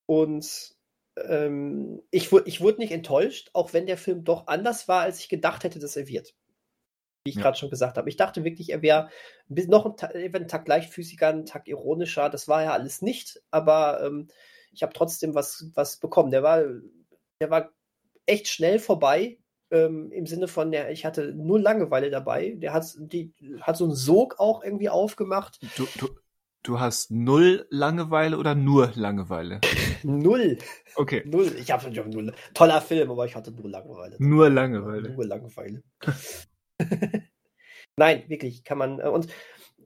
und 0.07 0.75
ich, 2.09 2.31
ich 2.31 2.61
wurde 2.61 2.79
nicht 2.79 2.91
enttäuscht, 2.93 3.51
auch 3.53 3.73
wenn 3.73 3.85
der 3.85 3.97
Film 3.97 4.23
doch 4.23 4.47
anders 4.47 4.87
war, 4.87 5.01
als 5.01 5.19
ich 5.19 5.29
gedacht 5.29 5.63
hätte, 5.63 5.77
dass 5.77 5.97
er 5.97 6.07
wird 6.07 6.33
wie 7.23 7.29
ich 7.29 7.35
ja. 7.35 7.43
gerade 7.43 7.57
schon 7.57 7.69
gesagt 7.69 7.97
habe. 7.97 8.09
Ich 8.09 8.17
dachte 8.17 8.43
wirklich, 8.43 8.71
er 8.71 8.81
wäre 8.81 9.09
noch 9.47 9.85
ein, 9.85 10.35
einen 10.35 10.47
Tag 10.47 10.67
leichtfüßiger, 10.67 11.27
einen 11.27 11.45
Tag 11.45 11.67
ironischer. 11.67 12.29
Das 12.29 12.47
war 12.47 12.63
ja 12.63 12.71
alles 12.73 13.01
nicht, 13.01 13.41
aber 13.51 14.03
ähm, 14.03 14.27
ich 14.71 14.83
habe 14.83 14.93
trotzdem 14.93 15.35
was, 15.35 15.67
was 15.75 15.97
bekommen. 15.97 16.31
Der 16.31 16.43
war, 16.43 16.63
der 17.39 17.49
war 17.49 17.71
echt 18.25 18.47
schnell 18.47 18.79
vorbei. 18.79 19.37
Ähm, 19.69 20.11
Im 20.11 20.25
Sinne 20.25 20.47
von, 20.47 20.71
der, 20.71 20.91
ich 20.91 21.05
hatte 21.05 21.33
nur 21.33 21.59
Langeweile 21.59 22.09
dabei. 22.09 22.55
Der 22.57 22.73
hat, 22.73 22.93
die, 22.97 23.33
hat 23.61 23.77
so 23.77 23.85
einen 23.85 23.95
Sog 23.95 24.39
auch 24.39 24.63
irgendwie 24.63 24.89
aufgemacht. 24.89 25.59
Du, 25.77 25.87
du, 25.97 26.09
du 26.63 26.79
hast 26.79 27.11
null 27.11 27.67
Langeweile 27.69 28.37
oder 28.37 28.55
nur 28.55 28.91
Langeweile? 28.95 29.61
null. 30.03 30.57
Okay. 30.95 31.23
Null. 31.25 31.55
Ich 31.57 31.71
habe 31.71 31.89
null. 32.09 32.33
Toller 32.53 32.81
Film, 32.81 33.11
aber 33.11 33.25
ich 33.25 33.35
hatte 33.35 33.51
nur 33.51 33.69
Langeweile. 33.69 34.15
Nur 34.19 34.49
Langeweile. 34.49 35.11
Nur 35.11 35.25
Langeweile. 35.25 35.83
Nein, 37.97 38.23
wirklich, 38.27 38.63
kann 38.63 38.77
man. 38.77 38.99
Äh, 38.99 39.09
und 39.09 39.27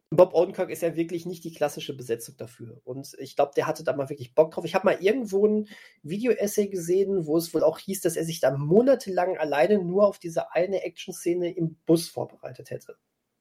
Bob 0.10 0.34
Odenkirk 0.34 0.70
ist 0.70 0.82
ja 0.82 0.96
wirklich 0.96 1.26
nicht 1.26 1.44
die 1.44 1.54
klassische 1.54 1.96
Besetzung 1.96 2.38
dafür. 2.38 2.80
Und 2.84 3.16
ich 3.20 3.36
glaube, 3.36 3.54
der 3.56 3.68
hatte 3.68 3.84
da 3.84 3.96
mal 3.96 4.10
wirklich 4.10 4.36
Bock 4.36 4.52
drauf. 4.52 4.66
Ich 4.66 4.76
habe 4.76 4.86
mal 4.86 5.02
irgendwo 5.02 5.48
ein 5.48 5.68
Video-Essay 6.04 6.68
gesehen, 6.68 7.26
wo 7.26 7.38
es 7.38 7.54
wohl 7.54 7.64
auch 7.64 7.80
hieß, 7.80 8.02
dass 8.02 8.16
er 8.16 8.24
sich 8.24 8.40
da 8.40 8.56
monatelang 8.56 9.38
alleine 9.38 9.80
nur 9.80 10.08
auf 10.08 10.20
diese 10.20 10.52
eine 10.54 10.84
Action-Szene 10.84 11.52
im 11.56 11.76
Bus 11.86 12.08
vorbereitet 12.08 12.70
hätte. 12.70 12.98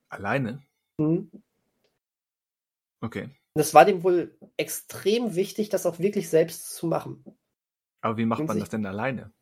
Alleine? 0.08 0.62
Mhm. 0.98 1.30
Okay. 3.00 3.28
Das 3.54 3.74
war 3.74 3.84
dem 3.84 4.02
wohl 4.02 4.36
extrem 4.56 5.34
wichtig, 5.36 5.68
das 5.68 5.86
auch 5.86 5.98
wirklich 5.98 6.28
selbst 6.28 6.74
zu 6.74 6.86
machen. 6.86 7.24
Aber 8.00 8.16
wie 8.16 8.26
macht 8.26 8.44
man 8.44 8.58
das 8.58 8.70
denn 8.70 8.84
alleine? 8.86 9.32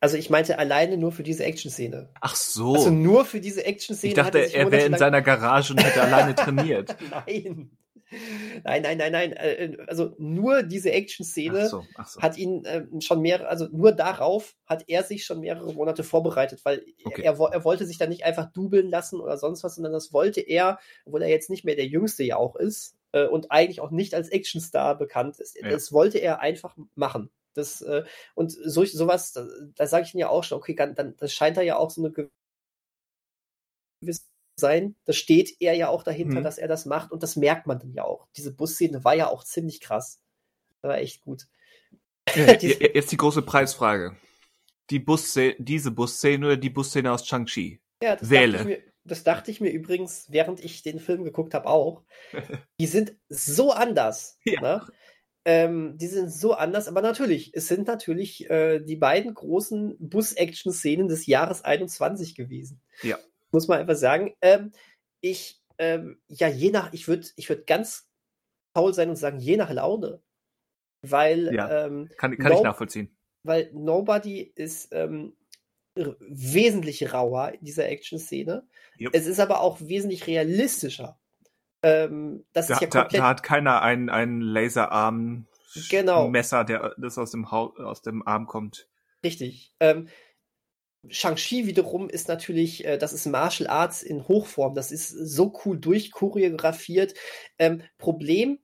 Also 0.00 0.16
ich 0.16 0.30
meinte 0.30 0.58
alleine 0.58 0.96
nur 0.96 1.10
für 1.10 1.24
diese 1.24 1.44
Action-Szene. 1.44 2.10
Ach 2.20 2.36
so. 2.36 2.74
Also 2.74 2.90
nur 2.90 3.24
für 3.24 3.40
diese 3.40 3.64
Action-Szene. 3.64 4.10
Ich 4.10 4.16
dachte, 4.16 4.38
er, 4.38 4.54
er 4.54 4.70
wäre 4.70 4.86
in 4.86 4.96
seiner 4.96 5.22
Garage 5.22 5.72
und 5.72 5.82
hätte 5.82 6.02
alleine 6.02 6.34
trainiert. 6.34 6.96
Nein. 7.10 7.70
Nein, 8.64 8.82
nein, 8.82 8.96
nein, 8.96 9.12
nein. 9.12 9.32
Äh, 9.34 9.76
also 9.86 10.14
nur 10.18 10.62
diese 10.62 10.90
Action-Szene 10.92 11.68
so, 11.68 11.84
so. 12.06 12.20
hat 12.22 12.38
ihn 12.38 12.64
äh, 12.64 12.86
schon 13.00 13.20
mehrere, 13.20 13.48
also 13.48 13.66
nur 13.70 13.92
darauf 13.92 14.56
hat 14.66 14.84
er 14.88 15.02
sich 15.02 15.26
schon 15.26 15.40
mehrere 15.40 15.74
Monate 15.74 16.04
vorbereitet, 16.04 16.64
weil 16.64 16.84
okay. 17.04 17.22
er, 17.22 17.38
er, 17.38 17.64
wollte 17.64 17.84
sich 17.84 17.98
da 17.98 18.06
nicht 18.06 18.24
einfach 18.24 18.50
dubeln 18.50 18.88
lassen 18.88 19.20
oder 19.20 19.36
sonst 19.36 19.62
was, 19.62 19.74
sondern 19.74 19.92
das 19.92 20.12
wollte 20.12 20.40
er, 20.40 20.78
obwohl 21.04 21.22
er 21.22 21.28
jetzt 21.28 21.50
nicht 21.50 21.64
mehr 21.64 21.76
der 21.76 21.86
Jüngste 21.86 22.24
ja 22.24 22.36
auch 22.36 22.56
ist 22.56 22.96
äh, 23.12 23.26
und 23.26 23.50
eigentlich 23.50 23.80
auch 23.80 23.90
nicht 23.90 24.14
als 24.14 24.30
Actionstar 24.32 24.96
bekannt 24.96 25.38
ist. 25.38 25.58
Ja. 25.60 25.68
Das 25.68 25.92
wollte 25.92 26.18
er 26.18 26.40
einfach 26.40 26.76
machen. 26.94 27.30
Das, 27.58 27.82
äh, 27.82 28.04
und 28.34 28.50
so, 28.50 28.84
sowas, 28.84 29.32
da, 29.32 29.46
da 29.76 29.86
sage 29.86 30.04
ich 30.06 30.14
Ihnen 30.14 30.20
ja 30.20 30.28
auch 30.28 30.44
schon, 30.44 30.58
okay, 30.58 30.74
dann, 30.74 31.16
das 31.16 31.32
scheint 31.32 31.56
da 31.56 31.62
ja 31.62 31.76
auch 31.76 31.90
so 31.90 32.04
eine 32.04 32.12
gewisse 34.00 34.22
sein. 34.58 34.96
Da 35.04 35.12
steht 35.12 35.56
er 35.60 35.74
ja 35.74 35.88
auch 35.88 36.02
dahinter, 36.02 36.40
mhm. 36.40 36.44
dass 36.44 36.58
er 36.58 36.68
das 36.68 36.84
macht 36.84 37.12
und 37.12 37.22
das 37.22 37.36
merkt 37.36 37.66
man 37.66 37.78
dann 37.78 37.92
ja 37.92 38.04
auch. 38.04 38.28
Diese 38.36 38.52
Busszene 38.52 39.04
war 39.04 39.14
ja 39.14 39.28
auch 39.28 39.44
ziemlich 39.44 39.80
krass. 39.80 40.20
Das 40.80 40.90
war 40.90 40.98
echt 40.98 41.22
gut. 41.22 41.46
Ja, 42.34 42.52
jetzt 42.52 43.10
die 43.10 43.16
große 43.16 43.40
Preisfrage. 43.40 44.14
Die 44.90 44.98
Busszene, 44.98 45.54
diese 45.58 45.90
Busszene 45.90 46.44
oder 46.44 46.56
die 46.58 46.68
Busszene 46.68 47.10
aus 47.10 47.24
Chang-Chi? 47.24 47.80
Ja, 48.02 48.16
das 48.16 48.28
Wähle. 48.28 48.52
Dachte 48.52 48.68
mir, 48.68 48.82
das 49.04 49.24
dachte 49.24 49.50
ich 49.50 49.62
mir 49.62 49.70
übrigens, 49.70 50.26
während 50.28 50.62
ich 50.62 50.82
den 50.82 51.00
Film 51.00 51.24
geguckt 51.24 51.54
habe, 51.54 51.66
auch. 51.66 52.02
Die 52.78 52.86
sind 52.86 53.16
so 53.30 53.72
anders. 53.72 54.38
Ja. 54.44 54.60
Ne? 54.60 54.86
Ähm, 55.50 55.96
die 55.96 56.08
sind 56.08 56.30
so 56.30 56.52
anders, 56.52 56.88
aber 56.88 57.00
natürlich, 57.00 57.52
es 57.54 57.68
sind 57.68 57.86
natürlich 57.86 58.50
äh, 58.50 58.80
die 58.80 58.96
beiden 58.96 59.32
großen 59.32 59.96
Bus-Action-Szenen 59.98 61.08
des 61.08 61.24
Jahres 61.24 61.64
21 61.64 62.34
gewesen. 62.34 62.82
Ja. 63.00 63.18
Muss 63.50 63.66
man 63.66 63.78
einfach 63.78 63.96
sagen. 63.96 64.34
Ähm, 64.42 64.72
ich, 65.22 65.62
ähm, 65.78 66.20
ja, 66.28 66.48
je 66.48 66.70
nach, 66.70 66.92
ich 66.92 67.08
würde 67.08 67.28
ich 67.36 67.48
würd 67.48 67.66
ganz 67.66 68.10
faul 68.74 68.92
sein 68.92 69.08
und 69.08 69.16
sagen, 69.16 69.38
je 69.38 69.56
nach 69.56 69.72
Laune. 69.72 70.20
Weil, 71.00 71.54
ja, 71.54 71.86
ähm, 71.86 72.10
kann, 72.18 72.36
kann 72.36 72.52
no 72.52 72.58
ich 72.58 72.64
nachvollziehen. 72.64 73.16
Weil 73.42 73.70
Nobody 73.72 74.52
ist 74.54 74.90
ähm, 74.92 75.34
wesentlich 75.94 77.14
rauer 77.14 77.54
in 77.54 77.64
dieser 77.64 77.88
Action-Szene. 77.88 78.68
Yep. 79.00 79.12
Es 79.14 79.26
ist 79.26 79.40
aber 79.40 79.62
auch 79.62 79.80
wesentlich 79.80 80.26
realistischer. 80.26 81.18
Ähm, 81.82 82.44
das 82.52 82.66
da, 82.66 82.74
ist 82.74 82.80
ja 82.80 82.88
komplett... 82.88 83.20
da, 83.20 83.26
hat 83.26 83.42
keiner 83.42 83.82
einen, 83.82 84.10
einen 84.10 84.40
Laserarm 84.40 85.46
genau. 85.88 86.28
Messer, 86.28 86.64
der 86.64 86.94
das 86.98 87.18
aus 87.18 87.30
dem, 87.30 87.50
ha 87.50 87.72
aus 87.78 88.02
dem 88.02 88.26
Arm 88.26 88.46
kommt. 88.46 88.88
Richtig. 89.24 89.74
Ähm, 89.80 90.08
Shang-Chi 91.08 91.66
wiederum 91.66 92.08
ist 92.08 92.28
natürlich, 92.28 92.84
äh, 92.84 92.98
das 92.98 93.12
ist 93.12 93.26
Martial 93.26 93.68
Arts 93.68 94.02
in 94.02 94.26
Hochform. 94.26 94.74
Das 94.74 94.90
ist 94.90 95.08
so 95.08 95.52
cool 95.64 95.78
durchchoreografiert. 95.78 97.14
Ähm, 97.58 97.82
Problem, 97.98 98.58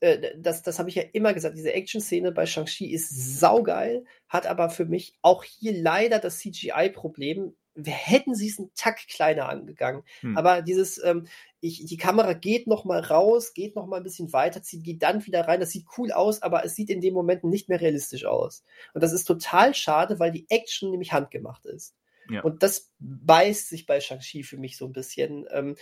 äh, 0.00 0.32
das, 0.38 0.62
das 0.62 0.78
habe 0.78 0.88
ich 0.88 0.94
ja 0.94 1.02
immer 1.12 1.34
gesagt, 1.34 1.56
diese 1.56 1.72
Action-Szene 1.72 2.32
bei 2.32 2.46
Shang-Chi 2.46 2.92
ist 2.92 3.38
saugeil, 3.38 4.04
hat 4.28 4.46
aber 4.46 4.70
für 4.70 4.86
mich 4.86 5.14
auch 5.22 5.44
hier 5.44 5.72
leider 5.80 6.18
das 6.18 6.38
CGI-Problem, 6.38 7.54
hätten 7.76 8.34
sie 8.34 8.48
es 8.48 8.58
einen 8.58 8.70
Tack 8.74 9.06
kleiner 9.08 9.48
angegangen. 9.48 10.02
Hm. 10.20 10.36
Aber 10.36 10.62
dieses, 10.62 11.02
ähm, 11.02 11.26
ich, 11.60 11.84
die 11.84 11.96
Kamera 11.96 12.34
geht 12.34 12.66
noch 12.66 12.84
mal 12.84 13.00
raus, 13.00 13.54
geht 13.54 13.74
noch 13.74 13.86
mal 13.86 13.96
ein 13.96 14.02
bisschen 14.02 14.32
weiter, 14.32 14.62
zieht, 14.62 14.84
geht 14.84 15.02
dann 15.02 15.24
wieder 15.26 15.46
rein. 15.48 15.60
Das 15.60 15.70
sieht 15.70 15.86
cool 15.98 16.12
aus, 16.12 16.42
aber 16.42 16.64
es 16.64 16.74
sieht 16.74 16.90
in 16.90 17.00
dem 17.00 17.14
Moment 17.14 17.44
nicht 17.44 17.68
mehr 17.68 17.80
realistisch 17.80 18.24
aus. 18.24 18.62
Und 18.92 19.02
das 19.02 19.12
ist 19.12 19.24
total 19.24 19.74
schade, 19.74 20.18
weil 20.18 20.30
die 20.30 20.46
Action 20.50 20.90
nämlich 20.90 21.12
handgemacht 21.12 21.66
ist. 21.66 21.94
Ja. 22.30 22.42
Und 22.42 22.62
das 22.62 22.92
beißt 22.98 23.68
sich 23.68 23.86
bei 23.86 24.00
Shang-Chi 24.00 24.44
für 24.44 24.56
mich 24.56 24.76
so 24.76 24.86
ein 24.86 24.92
bisschen. 24.92 25.46
Ähm, 25.50 25.76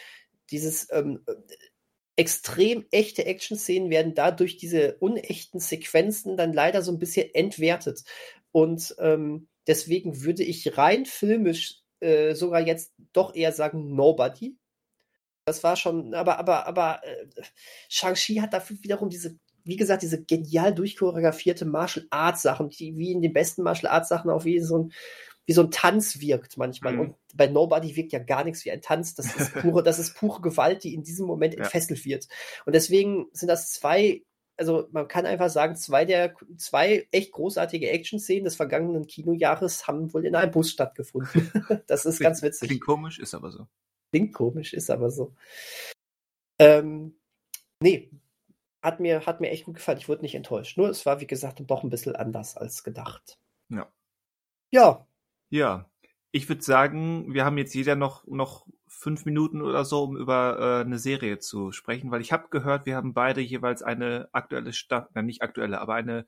dieses 0.51 0.89
ähm, 0.93 1.24
extrem 2.16 2.85
echte 2.90 3.24
Action-Szenen 3.24 3.90
werden 3.90 4.14
dadurch 4.14 4.56
diese 4.56 4.97
unechten 4.98 5.60
Sequenzen 5.60 6.36
dann 6.36 6.52
leider 6.52 6.82
so 6.82 6.93
ein 6.93 6.98
bisschen 6.98 7.32
entwertet. 7.35 8.05
Und 8.51 8.94
ähm, 8.98 9.48
deswegen 9.66 10.23
würde 10.23 10.43
ich 10.43 10.77
rein 10.77 11.06
filmisch 11.06 11.82
äh, 12.03 12.35
sogar 12.35 12.61
jetzt 12.61 12.93
doch 13.12 13.35
eher 13.35 13.53
sagen 13.53 13.95
Nobody. 13.95 14.57
Das 15.45 15.62
war 15.65 15.77
schon, 15.77 16.15
aber, 16.15 16.39
aber, 16.39 16.66
aber 16.66 17.01
äh, 17.05 17.27
Shang-Chi 17.89 18.37
hat 18.37 18.53
dafür 18.53 18.77
wiederum 18.81 19.09
diese, 19.09 19.39
wie 19.65 19.77
gesagt, 19.77 20.03
diese 20.03 20.23
genial 20.23 20.74
durchchoreografierte 20.74 21.65
Martial 21.65 22.07
Arts 22.11 22.43
Sachen, 22.43 22.70
die 22.70 22.97
wie 22.97 23.12
in 23.12 23.23
den 23.23 23.33
besten 23.33 23.62
Martial 23.62 23.93
Arts 23.93 24.09
Sachen 24.09 24.31
auch 24.31 24.45
wie 24.45 24.61
so 24.61 24.79
ein, 24.79 24.93
wie 25.47 25.53
so 25.53 25.62
ein 25.62 25.70
Tanz 25.70 26.20
wirkt 26.20 26.57
manchmal. 26.57 26.95
Mhm. 26.95 27.01
Und 27.01 27.16
bei 27.35 27.47
Nobody 27.47 27.97
wirkt 27.97 28.12
ja 28.12 28.20
gar 28.20 28.45
nichts 28.45 28.65
wie 28.65 28.70
ein 28.70 28.83
Tanz. 28.83 29.15
Das 29.15 29.35
ist 29.35 29.53
pure, 29.55 29.83
das 29.83 29.99
ist 29.99 30.15
pure 30.15 30.41
Gewalt, 30.41 30.85
die 30.85 30.95
in 30.95 31.03
diesem 31.03 31.27
Moment 31.27 31.55
ja. 31.55 31.61
entfesselt 31.61 32.05
wird. 32.05 32.29
Und 32.66 32.74
deswegen 32.74 33.27
sind 33.33 33.49
das 33.49 33.73
zwei, 33.73 34.23
also 34.62 34.89
man 34.93 35.09
kann 35.09 35.26
einfach 35.26 35.51
sagen, 35.51 35.74
zwei 35.74 36.05
der 36.05 36.36
zwei 36.56 37.09
echt 37.10 37.32
großartige 37.32 37.90
Action-Szenen 37.90 38.44
des 38.44 38.55
vergangenen 38.55 39.09
Kinojahres 39.09 39.89
haben 39.89 40.14
wohl 40.14 40.24
in 40.24 40.36
einem 40.36 40.52
Bus 40.52 40.70
stattgefunden. 40.70 41.51
das 41.89 42.05
ist 42.06 42.18
klingt, 42.18 42.28
ganz 42.28 42.43
witzig. 42.43 42.68
Klingt 42.68 42.84
komisch, 42.84 43.18
ist 43.18 43.34
aber 43.34 43.51
so. 43.51 43.66
Klingt 44.12 44.32
komisch, 44.32 44.72
ist 44.72 44.89
aber 44.89 45.10
so. 45.10 45.34
Ähm, 46.60 47.16
nee, 47.80 48.09
hat 48.82 49.01
mir, 49.01 49.26
hat 49.26 49.40
mir 49.40 49.51
echt 49.51 49.64
gut 49.64 49.74
gefallen. 49.74 49.98
Ich 49.98 50.09
wurde 50.09 50.22
nicht 50.22 50.36
enttäuscht. 50.36 50.78
Nur 50.78 50.89
es 50.89 51.05
war, 51.05 51.20
wie 51.20 51.26
gesagt, 51.26 51.60
doch 51.66 51.82
ein 51.82 51.90
bisschen 51.90 52.14
anders 52.14 52.56
als 52.56 52.84
gedacht. 52.84 53.39
Ja. 53.68 53.93
Ja, 54.70 55.06
ja, 55.51 55.90
ich 56.33 56.49
würde 56.49 56.63
sagen, 56.63 57.33
wir 57.33 57.45
haben 57.45 57.59
jetzt 57.59 57.75
jeder 57.75 57.95
noch, 57.95 58.27
noch 58.27 58.67
fünf 58.89 59.27
Minuten 59.27 59.61
oder 59.61 59.85
so, 59.85 60.03
um 60.03 60.17
über 60.17 60.81
äh, 60.81 60.85
eine 60.85 60.99
Serie 60.99 61.39
zu 61.39 61.73
sprechen, 61.73 62.11
weil 62.11 62.23
ich 62.23 62.33
habe 62.33 62.49
gehört, 62.49 62.87
wir 62.87 62.97
haben 62.97 63.13
beide 63.13 63.43
jeweils 63.43 63.83
eine 63.83 64.29
aktuelle 64.33 64.73
Staffel, 64.73 65.11
äh, 65.15 65.23
nicht 65.23 65.43
aktuelle, 65.43 65.81
aber 65.81 65.95
eine 65.95 66.27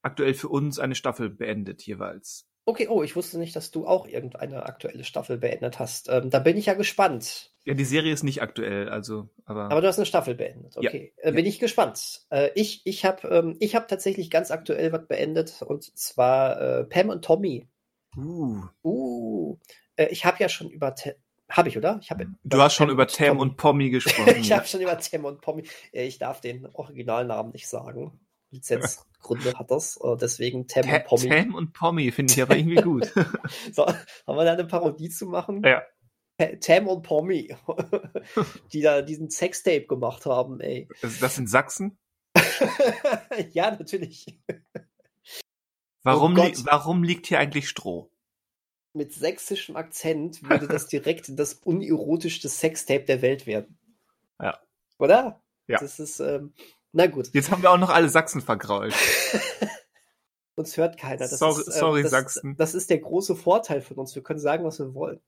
aktuell 0.00 0.32
für 0.34 0.48
uns 0.48 0.78
eine 0.78 0.94
Staffel 0.94 1.28
beendet 1.28 1.82
jeweils. 1.82 2.48
Okay, 2.64 2.88
oh, 2.88 3.02
ich 3.02 3.14
wusste 3.14 3.38
nicht, 3.38 3.54
dass 3.54 3.70
du 3.70 3.86
auch 3.86 4.08
irgendeine 4.08 4.66
aktuelle 4.66 5.04
Staffel 5.04 5.38
beendet 5.38 5.78
hast. 5.78 6.08
Ähm, 6.08 6.30
da 6.30 6.40
bin 6.40 6.56
ich 6.56 6.66
ja 6.66 6.74
gespannt. 6.74 7.52
Ja, 7.64 7.74
die 7.74 7.84
Serie 7.84 8.12
ist 8.12 8.24
nicht 8.24 8.42
aktuell, 8.42 8.88
also, 8.88 9.28
aber. 9.44 9.70
Aber 9.70 9.80
du 9.80 9.86
hast 9.86 9.98
eine 9.98 10.06
Staffel 10.06 10.34
beendet, 10.34 10.76
okay. 10.76 11.12
Ja, 11.18 11.28
äh, 11.28 11.32
bin 11.32 11.44
ja. 11.44 11.50
ich 11.50 11.58
gespannt. 11.58 12.22
Äh, 12.30 12.50
ich 12.54 12.80
ich 12.84 13.04
habe 13.04 13.28
ähm, 13.28 13.58
hab 13.60 13.88
tatsächlich 13.88 14.30
ganz 14.30 14.50
aktuell 14.50 14.90
was 14.90 15.06
beendet 15.06 15.62
und 15.62 15.84
zwar 15.96 16.60
äh, 16.60 16.84
Pam 16.84 17.10
und 17.10 17.24
Tommy 17.24 17.68
Uh. 18.16 18.62
Uh. 18.82 19.58
Äh, 19.96 20.06
ich 20.06 20.24
habe 20.24 20.38
ja 20.40 20.48
schon 20.48 20.70
über. 20.70 20.94
Habe 21.48 21.68
ich, 21.68 21.76
oder? 21.78 22.00
Ich 22.02 22.10
hab 22.10 22.20
du 22.42 22.60
hast 22.60 22.74
schon 22.74 22.90
über 22.90 23.06
Tam 23.06 23.38
und 23.38 23.56
Pommy 23.56 23.90
gesprochen. 23.90 24.34
ich 24.40 24.50
habe 24.50 24.66
schon 24.66 24.80
über 24.80 24.98
Tam 24.98 25.24
und 25.24 25.40
Pommy. 25.40 25.64
Ich 25.92 26.18
darf 26.18 26.40
den 26.40 26.66
Originalnamen 26.66 27.52
nicht 27.52 27.68
sagen. 27.68 28.18
Lizenzgründe 28.50 29.54
hat 29.54 29.70
das. 29.70 29.96
Äh, 30.02 30.16
deswegen 30.20 30.66
Tam 30.66 30.84
Ta 30.84 30.96
und 30.96 31.04
Pommy. 31.04 31.28
Tam 31.28 31.54
und 31.54 31.72
Pommy 31.72 32.10
finde 32.10 32.32
ich 32.32 32.42
aber 32.42 32.56
irgendwie 32.56 32.82
gut. 32.82 33.12
so, 33.72 33.86
haben 33.86 34.36
wir 34.36 34.44
da 34.44 34.54
eine 34.54 34.64
Parodie 34.64 35.10
zu 35.10 35.26
machen? 35.26 35.62
Ja. 35.62 35.82
Tam 36.60 36.86
und 36.88 37.02
Pommy, 37.02 37.56
die 38.72 38.82
da 38.82 39.00
diesen 39.02 39.30
Sextape 39.30 39.86
gemacht 39.86 40.26
haben, 40.26 40.60
ey. 40.60 40.88
Ist 41.00 41.22
das 41.22 41.38
in 41.38 41.46
Sachsen? 41.46 41.98
ja, 43.52 43.70
natürlich. 43.70 44.38
Warum, 46.06 46.38
oh 46.38 46.44
li 46.44 46.54
warum 46.62 47.02
liegt 47.02 47.26
hier 47.26 47.40
eigentlich 47.40 47.68
Stroh? 47.68 48.08
Mit 48.92 49.12
sächsischem 49.12 49.74
Akzent 49.74 50.40
würde 50.48 50.68
das 50.68 50.86
direkt 50.86 51.36
das 51.36 51.54
unerotischste 51.54 52.48
Sextape 52.48 53.04
der 53.04 53.22
Welt 53.22 53.48
werden. 53.48 53.76
Ja. 54.40 54.56
Oder? 55.00 55.42
Ja. 55.66 55.80
Das 55.80 55.98
ist, 55.98 56.20
ähm, 56.20 56.54
na 56.92 57.08
gut. 57.08 57.30
Jetzt 57.32 57.50
haben 57.50 57.60
wir 57.62 57.72
auch 57.72 57.78
noch 57.78 57.90
alle 57.90 58.08
Sachsen 58.08 58.40
vergrault. 58.40 58.94
uns 60.54 60.76
hört 60.76 60.96
keiner. 60.96 61.18
Das 61.18 61.40
sorry, 61.40 61.62
ist, 61.62 61.68
äh, 61.68 61.72
sorry 61.72 62.02
das, 62.02 62.12
Sachsen. 62.12 62.56
Das 62.56 62.74
ist 62.74 62.88
der 62.88 62.98
große 62.98 63.34
Vorteil 63.34 63.80
von 63.80 63.96
uns. 63.96 64.14
Wir 64.14 64.22
können 64.22 64.38
sagen, 64.38 64.64
was 64.64 64.78
wir 64.78 64.94
wollen. 64.94 65.20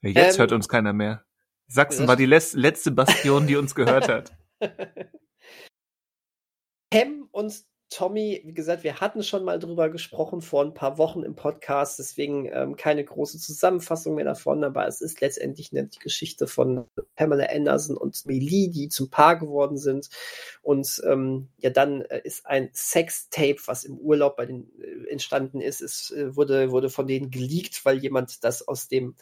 Jetzt 0.00 0.36
ähm, 0.36 0.38
hört 0.38 0.52
uns 0.52 0.68
keiner 0.68 0.92
mehr. 0.92 1.24
Sachsen 1.66 2.06
war 2.06 2.14
die 2.14 2.26
letzte 2.26 2.92
Bastion, 2.92 3.48
die 3.48 3.56
uns 3.56 3.74
gehört 3.74 4.08
hat. 4.08 4.32
Hem 6.94 7.28
und 7.32 7.64
Tommy, 7.90 8.42
wie 8.44 8.52
gesagt, 8.52 8.84
wir 8.84 9.00
hatten 9.00 9.22
schon 9.22 9.44
mal 9.44 9.58
drüber 9.58 9.88
gesprochen 9.88 10.42
vor 10.42 10.62
ein 10.62 10.74
paar 10.74 10.98
Wochen 10.98 11.22
im 11.22 11.34
Podcast, 11.34 11.98
deswegen 11.98 12.46
ähm, 12.52 12.76
keine 12.76 13.02
große 13.02 13.38
Zusammenfassung 13.38 14.14
mehr 14.14 14.26
davon, 14.26 14.62
aber 14.62 14.86
es 14.86 15.00
ist 15.00 15.22
letztendlich 15.22 15.72
eine 15.72 15.88
Geschichte 16.00 16.46
von 16.46 16.84
Pamela 17.16 17.46
Anderson 17.46 17.96
und 17.96 18.26
Melee, 18.26 18.68
die 18.68 18.90
zum 18.90 19.08
Paar 19.08 19.38
geworden 19.38 19.78
sind. 19.78 20.10
Und 20.60 21.00
ähm, 21.06 21.48
ja, 21.58 21.70
dann 21.70 22.02
äh, 22.02 22.20
ist 22.24 22.44
ein 22.44 22.68
Sextape, 22.74 23.56
was 23.64 23.84
im 23.84 23.96
Urlaub 23.96 24.36
bei 24.36 24.44
den 24.44 24.70
äh, 24.80 25.10
entstanden 25.10 25.62
ist, 25.62 25.80
es 25.80 26.10
äh, 26.10 26.36
wurde, 26.36 26.70
wurde 26.70 26.90
von 26.90 27.06
denen 27.06 27.30
geleakt, 27.30 27.86
weil 27.86 27.98
jemand 27.98 28.44
das 28.44 28.68
aus 28.68 28.88
dem 28.88 29.14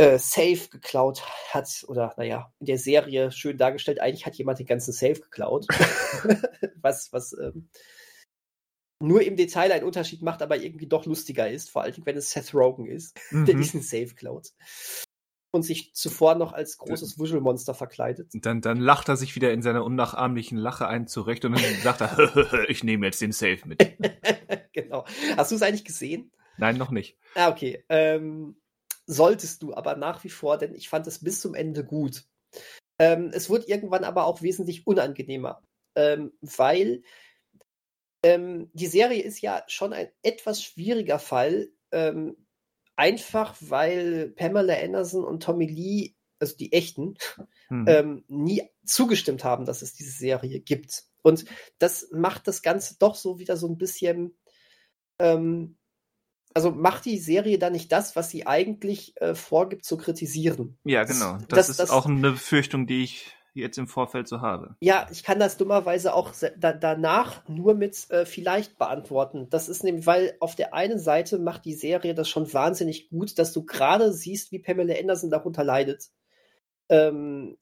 äh, 0.00 0.18
Safe 0.18 0.68
geklaut 0.70 1.22
hat, 1.50 1.84
oder 1.86 2.14
naja, 2.16 2.52
in 2.58 2.66
der 2.66 2.78
Serie 2.78 3.30
schön 3.30 3.58
dargestellt, 3.58 4.00
eigentlich 4.00 4.26
hat 4.26 4.36
jemand 4.36 4.58
den 4.58 4.66
ganzen 4.66 4.92
Safe 4.92 5.20
geklaut. 5.20 5.66
was, 6.80 7.12
was 7.12 7.36
ähm, 7.38 7.68
nur 9.02 9.22
im 9.22 9.36
Detail 9.36 9.72
einen 9.72 9.84
Unterschied 9.84 10.22
macht, 10.22 10.42
aber 10.42 10.56
irgendwie 10.56 10.86
doch 10.86 11.06
lustiger 11.06 11.50
ist, 11.50 11.70
vor 11.70 11.82
allem 11.82 11.94
wenn 12.04 12.16
es 12.16 12.30
Seth 12.30 12.54
Rogen 12.54 12.86
ist, 12.86 13.18
mhm. 13.30 13.44
der 13.44 13.56
diesen 13.56 13.82
Safe 13.82 14.14
klaut. 14.14 14.48
Und 15.52 15.64
sich 15.64 15.92
zuvor 15.94 16.36
noch 16.36 16.52
als 16.52 16.78
großes 16.78 17.18
Wuschelmonster 17.18 17.74
verkleidet. 17.74 18.28
Dann, 18.34 18.60
dann 18.60 18.78
lacht 18.78 19.08
er 19.08 19.16
sich 19.16 19.34
wieder 19.34 19.52
in 19.52 19.62
seiner 19.62 19.84
unnachahmlichen 19.84 20.56
Lache 20.56 20.86
ein 20.86 21.08
zurecht 21.08 21.44
und 21.44 21.60
dann 21.60 21.74
sagt 21.82 22.02
er, 22.02 22.70
ich 22.70 22.84
nehme 22.84 23.06
jetzt 23.06 23.20
den 23.20 23.32
Safe 23.32 23.58
mit. 23.66 23.84
genau. 24.72 25.04
Hast 25.36 25.50
du 25.50 25.56
es 25.56 25.62
eigentlich 25.62 25.84
gesehen? 25.84 26.30
Nein, 26.56 26.76
noch 26.76 26.92
nicht. 26.92 27.18
Ah, 27.34 27.48
okay. 27.50 27.82
Ähm, 27.88 28.60
solltest 29.10 29.62
du 29.62 29.74
aber 29.74 29.96
nach 29.96 30.22
wie 30.24 30.30
vor, 30.30 30.56
denn 30.56 30.74
ich 30.74 30.88
fand 30.88 31.06
es 31.06 31.22
bis 31.22 31.40
zum 31.40 31.54
Ende 31.54 31.84
gut. 31.84 32.24
Ähm, 32.98 33.30
es 33.32 33.50
wird 33.50 33.68
irgendwann 33.68 34.04
aber 34.04 34.26
auch 34.26 34.42
wesentlich 34.42 34.86
unangenehmer, 34.86 35.62
ähm, 35.96 36.32
weil 36.40 37.02
ähm, 38.22 38.70
die 38.72 38.86
Serie 38.86 39.22
ist 39.22 39.40
ja 39.40 39.64
schon 39.66 39.92
ein 39.92 40.08
etwas 40.22 40.62
schwieriger 40.62 41.18
Fall, 41.18 41.72
ähm, 41.90 42.46
einfach 42.96 43.56
weil 43.60 44.30
Pamela 44.30 44.74
Anderson 44.74 45.24
und 45.24 45.42
Tommy 45.42 45.66
Lee, 45.66 46.14
also 46.38 46.56
die 46.56 46.72
echten, 46.72 47.14
mhm. 47.68 47.84
Ähm, 47.88 48.24
nie 48.28 48.62
zugestimmt 48.84 49.42
haben, 49.42 49.64
dass 49.64 49.82
es 49.82 49.94
diese 49.94 50.12
Serie 50.12 50.60
gibt. 50.60 51.04
Und 51.22 51.46
das 51.78 52.08
macht 52.12 52.46
das 52.46 52.62
Ganze 52.62 52.96
doch 52.98 53.14
so 53.14 53.38
wieder 53.38 53.56
so 53.56 53.66
ein 53.66 53.78
bisschen 53.78 54.38
ähm, 55.18 55.78
also 56.54 56.70
macht 56.70 57.04
die 57.04 57.18
Serie 57.18 57.58
da 57.58 57.70
nicht 57.70 57.92
das, 57.92 58.16
was 58.16 58.30
sie 58.30 58.46
eigentlich 58.46 59.14
äh, 59.20 59.34
vorgibt 59.34 59.84
zu 59.84 59.96
kritisieren. 59.96 60.78
Ja, 60.84 61.04
genau. 61.04 61.38
Das, 61.48 61.58
das 61.58 61.68
ist 61.70 61.80
das, 61.80 61.90
auch 61.90 62.06
eine 62.06 62.32
Befürchtung, 62.32 62.86
die 62.86 63.04
ich 63.04 63.32
jetzt 63.54 63.78
im 63.78 63.88
Vorfeld 63.88 64.28
so 64.28 64.40
habe. 64.40 64.76
Ja, 64.80 65.08
ich 65.10 65.22
kann 65.24 65.38
das 65.38 65.56
dummerweise 65.56 66.14
auch 66.14 66.32
da, 66.58 66.72
danach 66.72 67.46
nur 67.48 67.74
mit 67.74 68.08
äh, 68.10 68.24
vielleicht 68.24 68.78
beantworten. 68.78 69.48
Das 69.50 69.68
ist 69.68 69.82
nämlich, 69.84 70.06
weil 70.06 70.36
auf 70.40 70.54
der 70.54 70.74
einen 70.74 70.98
Seite 70.98 71.38
macht 71.38 71.64
die 71.64 71.74
Serie 71.74 72.14
das 72.14 72.28
schon 72.28 72.52
wahnsinnig 72.52 73.10
gut, 73.10 73.38
dass 73.38 73.52
du 73.52 73.64
gerade 73.64 74.12
siehst, 74.12 74.52
wie 74.52 74.60
Pamela 74.60 74.94
Anderson 74.98 75.30
darunter 75.30 75.64
leidet. 75.64 76.10
Ähm, 76.88 77.56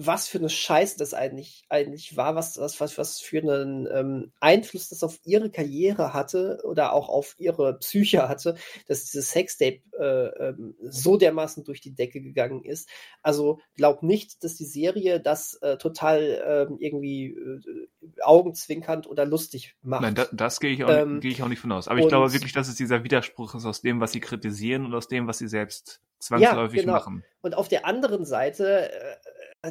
was 0.00 0.28
für 0.28 0.38
eine 0.38 0.48
Scheiße 0.48 0.96
das 0.96 1.12
eigentlich, 1.12 1.64
eigentlich 1.68 2.16
war, 2.16 2.36
was, 2.36 2.56
was, 2.56 2.80
was, 2.80 2.96
was 2.98 3.20
für 3.20 3.42
einen 3.42 3.88
ähm, 3.92 4.32
Einfluss 4.38 4.88
das 4.88 5.02
auf 5.02 5.18
ihre 5.24 5.50
Karriere 5.50 6.14
hatte 6.14 6.60
oder 6.62 6.92
auch 6.92 7.08
auf 7.08 7.34
ihre 7.38 7.76
Psyche 7.80 8.28
hatte, 8.28 8.54
dass 8.86 9.06
dieses 9.06 9.32
Sextape 9.32 9.80
äh, 9.98 10.50
ähm, 10.50 10.76
so 10.82 11.16
dermaßen 11.16 11.64
durch 11.64 11.80
die 11.80 11.96
Decke 11.96 12.20
gegangen 12.20 12.64
ist. 12.64 12.88
Also 13.22 13.58
glaub 13.74 14.04
nicht, 14.04 14.44
dass 14.44 14.54
die 14.54 14.66
Serie 14.66 15.18
das 15.18 15.54
äh, 15.62 15.78
total 15.78 16.20
äh, 16.22 16.74
irgendwie 16.78 17.26
äh, 17.26 18.22
augenzwinkernd 18.22 19.08
oder 19.08 19.26
lustig 19.26 19.74
macht. 19.82 20.02
Nein, 20.02 20.14
da, 20.14 20.28
das 20.30 20.60
gehe 20.60 20.70
ich, 20.70 20.84
auch, 20.84 20.90
ähm, 20.90 21.18
geh 21.18 21.28
ich 21.30 21.42
auch 21.42 21.48
nicht 21.48 21.60
von 21.60 21.72
aus. 21.72 21.88
Aber 21.88 21.98
ich 21.98 22.06
glaube 22.06 22.32
wirklich, 22.32 22.52
dass 22.52 22.68
es 22.68 22.76
dieser 22.76 23.02
Widerspruch 23.02 23.56
ist 23.56 23.66
aus 23.66 23.80
dem, 23.80 24.00
was 24.00 24.12
sie 24.12 24.20
kritisieren 24.20 24.86
und 24.86 24.94
aus 24.94 25.08
dem, 25.08 25.26
was 25.26 25.38
sie 25.38 25.48
selbst 25.48 26.00
zwangsläufig 26.20 26.78
ja, 26.78 26.82
genau. 26.82 26.92
machen. 26.92 27.24
Und 27.40 27.56
auf 27.56 27.68
der 27.68 27.86
anderen 27.86 28.24
Seite 28.24 28.92
äh, 28.92 29.16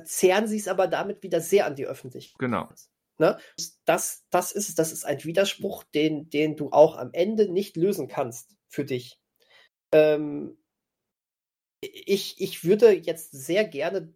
zehren 0.06 0.48
sie 0.48 0.58
es 0.58 0.68
aber 0.68 0.88
damit 0.88 1.24
wieder 1.24 1.42
sehr 1.42 1.66
an 1.66 1.76
die 1.76 1.86
Öffentlichkeit. 1.86 2.40
Genau. 2.40 2.70
Ne? 3.20 3.38
Das, 3.86 4.26
das 4.30 4.52
ist 4.52 4.78
das 4.78 4.92
ist 4.92 5.06
ein 5.06 5.24
Widerspruch, 5.24 5.84
den, 5.84 6.30
den 6.30 6.56
du 6.56 6.72
auch 6.72 6.98
am 6.98 7.10
Ende 7.14 7.52
nicht 7.52 7.76
lösen 7.76 8.08
kannst 8.08 8.56
für 8.68 8.86
dich. 8.86 9.20
Ähm, 9.92 10.58
ich, 11.82 12.40
ich 12.40 12.64
würde 12.64 12.92
jetzt 12.92 13.32
sehr 13.32 13.64
gerne 13.64 14.14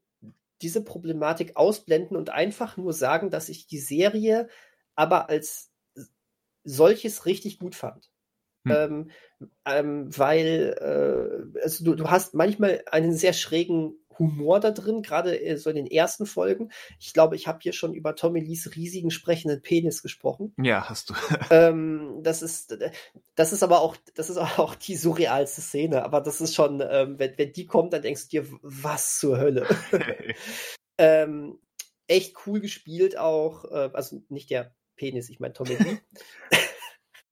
diese 0.62 0.84
Problematik 0.84 1.56
ausblenden 1.56 2.16
und 2.16 2.30
einfach 2.30 2.78
nur 2.78 2.94
sagen, 2.94 3.30
dass 3.32 3.50
ich 3.50 3.68
die 3.68 3.80
Serie 3.80 4.50
aber 4.96 5.30
als 5.30 5.72
solches 6.64 7.26
richtig 7.26 7.60
gut 7.60 7.76
fand. 7.76 8.12
Hm. 8.68 8.76
Ähm, 8.76 9.12
ähm, 9.66 10.18
weil 10.18 10.76
äh, 11.56 11.60
also 11.62 11.84
du, 11.84 11.96
du 11.96 12.12
hast 12.12 12.36
manchmal 12.36 12.84
einen 12.92 13.14
sehr 13.14 13.34
schrägen 13.34 13.96
Humor 14.22 14.60
da 14.60 14.72
drin, 14.72 15.02
gerade 15.02 15.42
äh, 15.42 15.58
so 15.58 15.70
in 15.70 15.76
den 15.76 15.88
ersten 15.88 16.26
Folgen. 16.26 16.72
Ich 17.00 17.14
glaube, 17.14 17.36
ich 17.36 17.48
habe 17.48 17.60
hier 17.62 17.74
schon 17.74 17.94
über 17.94 18.16
Tommy 18.16 18.40
Lees 18.40 18.76
riesigen 18.76 19.10
sprechenden 19.10 19.62
Penis 19.62 20.04
gesprochen. 20.04 20.54
Ja, 20.62 20.88
hast 20.90 21.10
du. 21.10 21.14
ähm, 21.50 22.20
das 22.22 22.42
ist, 22.44 22.78
das 23.36 23.52
ist 23.52 23.64
aber 23.64 23.82
auch, 23.82 23.98
das 24.14 24.30
ist 24.30 24.38
auch 24.38 24.76
die 24.76 24.96
surrealste 24.96 25.62
Szene. 25.62 26.04
Aber 26.06 26.22
das 26.22 26.40
ist 26.40 26.54
schon, 26.54 26.84
ähm, 26.88 27.18
wenn, 27.18 27.38
wenn 27.38 27.52
die 27.52 27.66
kommt, 27.66 27.94
dann 27.94 28.04
denkst 28.04 28.30
du 28.30 28.42
dir, 28.42 28.48
was 28.62 29.18
zur 29.18 29.40
Hölle. 29.40 29.68
ähm, 30.98 31.60
echt 32.08 32.36
cool 32.46 32.60
gespielt 32.60 33.18
auch, 33.18 33.66
äh, 33.66 33.90
also 33.94 34.22
nicht 34.30 34.52
der 34.52 34.76
Penis, 34.96 35.30
ich 35.30 35.40
meine 35.40 35.54
Tommy 35.54 35.76
Lee. 35.76 35.98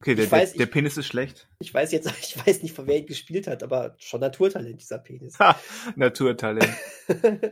Okay, 0.02 0.16
der, 0.16 0.32
weiß, 0.32 0.54
der, 0.54 0.60
der, 0.60 0.72
Penis 0.72 0.96
ist 0.96 1.08
schlecht. 1.08 1.50
Ich 1.60 1.74
weiß 1.74 1.92
jetzt, 1.92 2.10
ich 2.22 2.38
weiß 2.38 2.64
nicht, 2.64 2.74
von 2.74 2.88
wer 2.88 2.98
ihn 2.98 3.06
gespielt 3.06 3.48
hat, 3.48 3.64
aber 3.64 3.96
schon 3.98 4.22
Naturtalent, 4.22 4.80
dieser 4.80 4.98
Penis. 4.98 5.38
Ha, 5.40 5.60
Naturtalent. 5.96 6.70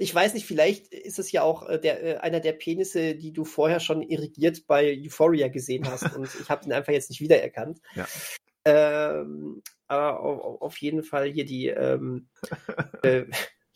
ich 0.00 0.12
weiß 0.12 0.34
nicht, 0.34 0.44
vielleicht 0.44 0.92
ist 0.92 1.20
es 1.20 1.30
ja 1.30 1.42
auch 1.42 1.68
äh, 1.68 1.78
der, 1.78 2.02
äh, 2.02 2.16
einer 2.16 2.40
der 2.40 2.52
Penisse, 2.52 3.14
die 3.14 3.32
du 3.32 3.44
vorher 3.44 3.78
schon 3.78 4.02
irrigiert 4.02 4.66
bei 4.66 4.92
Euphoria 5.04 5.46
gesehen 5.48 5.88
hast 5.88 6.16
und 6.16 6.28
ich 6.40 6.48
habe 6.48 6.64
ihn 6.64 6.72
einfach 6.72 6.92
jetzt 6.92 7.10
nicht 7.10 7.20
wiedererkannt. 7.20 7.80
Ja. 7.94 8.06
Ähm, 8.64 9.62
aber 9.86 10.20
auf, 10.20 10.62
auf, 10.62 10.76
jeden 10.78 11.04
Fall 11.04 11.30
hier 11.30 11.44
die 11.44 11.68
ähm, 11.68 12.28
äh, 13.02 13.24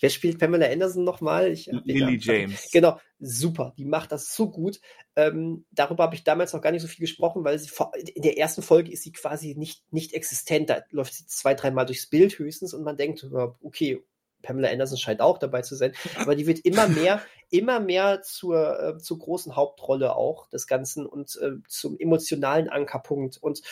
Wer 0.00 0.10
spielt 0.10 0.38
Pamela 0.38 0.66
Anderson 0.66 1.04
nochmal? 1.04 1.52
Lily 1.84 2.18
James. 2.20 2.70
Genau, 2.70 2.98
super. 3.18 3.74
Die 3.76 3.84
macht 3.84 4.12
das 4.12 4.34
so 4.34 4.50
gut. 4.50 4.80
Ähm, 5.16 5.64
darüber 5.72 6.04
habe 6.04 6.14
ich 6.14 6.24
damals 6.24 6.52
noch 6.52 6.62
gar 6.62 6.70
nicht 6.70 6.82
so 6.82 6.88
viel 6.88 7.00
gesprochen, 7.00 7.44
weil 7.44 7.58
sie 7.58 7.68
vor, 7.68 7.92
in 8.14 8.22
der 8.22 8.38
ersten 8.38 8.62
Folge 8.62 8.92
ist 8.92 9.02
sie 9.02 9.12
quasi 9.12 9.54
nicht, 9.56 9.92
nicht 9.92 10.14
existent. 10.14 10.70
Da 10.70 10.82
läuft 10.90 11.14
sie 11.14 11.26
zwei, 11.26 11.54
dreimal 11.54 11.86
durchs 11.86 12.06
Bild 12.06 12.38
höchstens 12.38 12.74
und 12.74 12.84
man 12.84 12.96
denkt, 12.96 13.26
okay, 13.60 14.04
Pamela 14.42 14.70
Anderson 14.70 14.98
scheint 14.98 15.20
auch 15.20 15.38
dabei 15.38 15.62
zu 15.62 15.74
sein, 15.74 15.92
aber 16.16 16.36
die 16.36 16.46
wird 16.46 16.60
immer 16.60 16.86
mehr, 16.88 17.20
immer 17.50 17.80
mehr 17.80 18.22
zur, 18.22 18.80
äh, 18.80 18.98
zur 18.98 19.18
großen 19.18 19.56
Hauptrolle 19.56 20.14
auch 20.14 20.48
des 20.48 20.66
Ganzen 20.66 21.06
und 21.06 21.36
äh, 21.42 21.56
zum 21.66 21.98
emotionalen 21.98 22.68
Ankerpunkt. 22.68 23.38
Und 23.38 23.62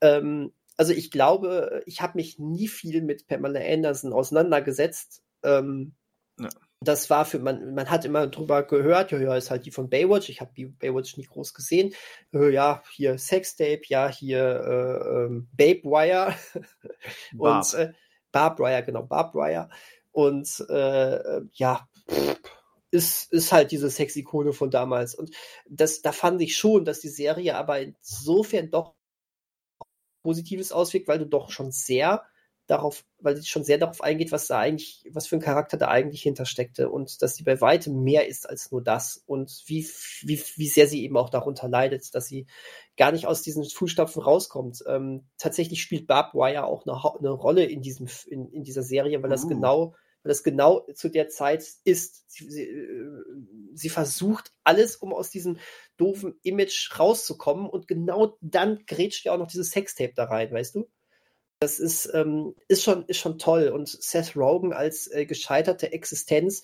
ähm, 0.00 0.52
also 0.76 0.92
ich 0.92 1.10
glaube, 1.10 1.82
ich 1.86 2.00
habe 2.00 2.16
mich 2.16 2.38
nie 2.38 2.68
viel 2.68 3.02
mit 3.02 3.26
Pamela 3.26 3.60
Anderson 3.60 4.12
auseinandergesetzt, 4.12 5.21
ähm, 5.42 5.94
ja. 6.38 6.48
Das 6.84 7.10
war 7.10 7.24
für 7.24 7.38
man, 7.38 7.74
man 7.74 7.90
hat 7.90 8.04
immer 8.04 8.26
drüber 8.26 8.64
gehört, 8.64 9.12
ja, 9.12 9.18
ja, 9.20 9.36
ist 9.36 9.50
halt 9.50 9.66
die 9.66 9.70
von 9.70 9.88
Baywatch. 9.88 10.28
Ich 10.28 10.40
habe 10.40 10.52
die 10.56 10.66
Baywatch 10.66 11.16
nie 11.16 11.26
groß 11.26 11.54
gesehen. 11.54 11.94
Äh, 12.32 12.50
ja, 12.50 12.82
hier 12.90 13.18
Sextape, 13.18 13.82
ja, 13.86 14.08
hier 14.08 14.42
äh, 14.42 15.08
ähm, 15.26 15.48
Babe 15.52 15.84
Wire 15.84 16.34
und 17.38 17.74
äh, 17.74 17.92
Barb 18.32 18.58
Wire, 18.58 18.82
genau, 18.84 19.04
Barb 19.04 19.34
Wire. 19.34 19.68
Und 20.10 20.64
äh, 20.68 21.40
ja, 21.52 21.88
ist, 22.90 23.32
ist 23.32 23.52
halt 23.52 23.70
diese 23.70 23.88
Sexikone 23.88 24.52
von 24.52 24.70
damals. 24.70 25.14
Und 25.14 25.34
das, 25.68 26.02
da 26.02 26.12
fand 26.12 26.42
ich 26.42 26.56
schon, 26.56 26.84
dass 26.84 27.00
die 27.00 27.08
Serie 27.08 27.56
aber 27.56 27.80
insofern 27.80 28.70
doch 28.70 28.94
Positives 30.22 30.72
auswirkt, 30.72 31.08
weil 31.08 31.18
du 31.18 31.26
doch 31.26 31.50
schon 31.50 31.70
sehr 31.70 32.24
darauf, 32.66 33.04
weil 33.18 33.36
sie 33.36 33.46
schon 33.46 33.64
sehr 33.64 33.78
darauf 33.78 34.00
eingeht, 34.02 34.32
was 34.32 34.46
da 34.46 34.58
eigentlich, 34.58 35.04
was 35.10 35.26
für 35.26 35.36
ein 35.36 35.42
Charakter 35.42 35.76
da 35.76 35.88
eigentlich 35.88 36.22
hintersteckte 36.22 36.88
und 36.90 37.20
dass 37.20 37.34
sie 37.34 37.42
bei 37.42 37.60
weitem 37.60 38.02
mehr 38.02 38.28
ist 38.28 38.48
als 38.48 38.70
nur 38.70 38.82
das 38.82 39.22
und 39.26 39.62
wie, 39.66 39.86
wie, 40.22 40.40
wie 40.56 40.68
sehr 40.68 40.86
sie 40.86 41.02
eben 41.02 41.16
auch 41.16 41.30
darunter 41.30 41.68
leidet, 41.68 42.14
dass 42.14 42.26
sie 42.26 42.46
gar 42.96 43.12
nicht 43.12 43.26
aus 43.26 43.42
diesen 43.42 43.64
Fußstapfen 43.64 44.22
rauskommt. 44.22 44.84
Ähm, 44.86 45.26
tatsächlich 45.38 45.82
spielt 45.82 46.06
Barb 46.06 46.34
Wire 46.34 46.64
auch 46.64 46.86
eine, 46.86 47.18
eine 47.18 47.30
Rolle 47.30 47.64
in 47.64 47.82
diesem, 47.82 48.08
in, 48.28 48.48
in 48.52 48.62
dieser 48.62 48.82
Serie, 48.82 49.22
weil 49.22 49.30
das 49.30 49.44
uh. 49.44 49.48
genau, 49.48 49.94
weil 50.22 50.30
das 50.30 50.44
genau 50.44 50.86
zu 50.94 51.08
der 51.08 51.28
Zeit 51.28 51.64
ist. 51.84 52.30
Sie, 52.30 52.48
sie, 52.48 52.62
äh, 52.62 53.24
sie 53.74 53.88
versucht 53.88 54.52
alles, 54.62 54.96
um 54.96 55.12
aus 55.12 55.30
diesem 55.30 55.58
doofen 55.96 56.38
Image 56.42 56.98
rauszukommen 56.98 57.68
und 57.68 57.88
genau 57.88 58.36
dann 58.40 58.84
grätscht 58.86 59.24
ja 59.24 59.32
auch 59.32 59.38
noch 59.38 59.48
dieses 59.48 59.70
Sextape 59.70 60.12
da 60.14 60.24
rein, 60.24 60.52
weißt 60.52 60.76
du? 60.76 60.88
Das 61.62 61.78
ist, 61.78 62.10
ähm, 62.12 62.56
ist, 62.66 62.82
schon, 62.82 63.04
ist 63.06 63.18
schon 63.18 63.38
toll. 63.38 63.68
Und 63.68 63.88
Seth 63.88 64.36
Rogen 64.36 64.72
als 64.72 65.06
äh, 65.06 65.26
gescheiterte 65.26 65.92
Existenz, 65.92 66.62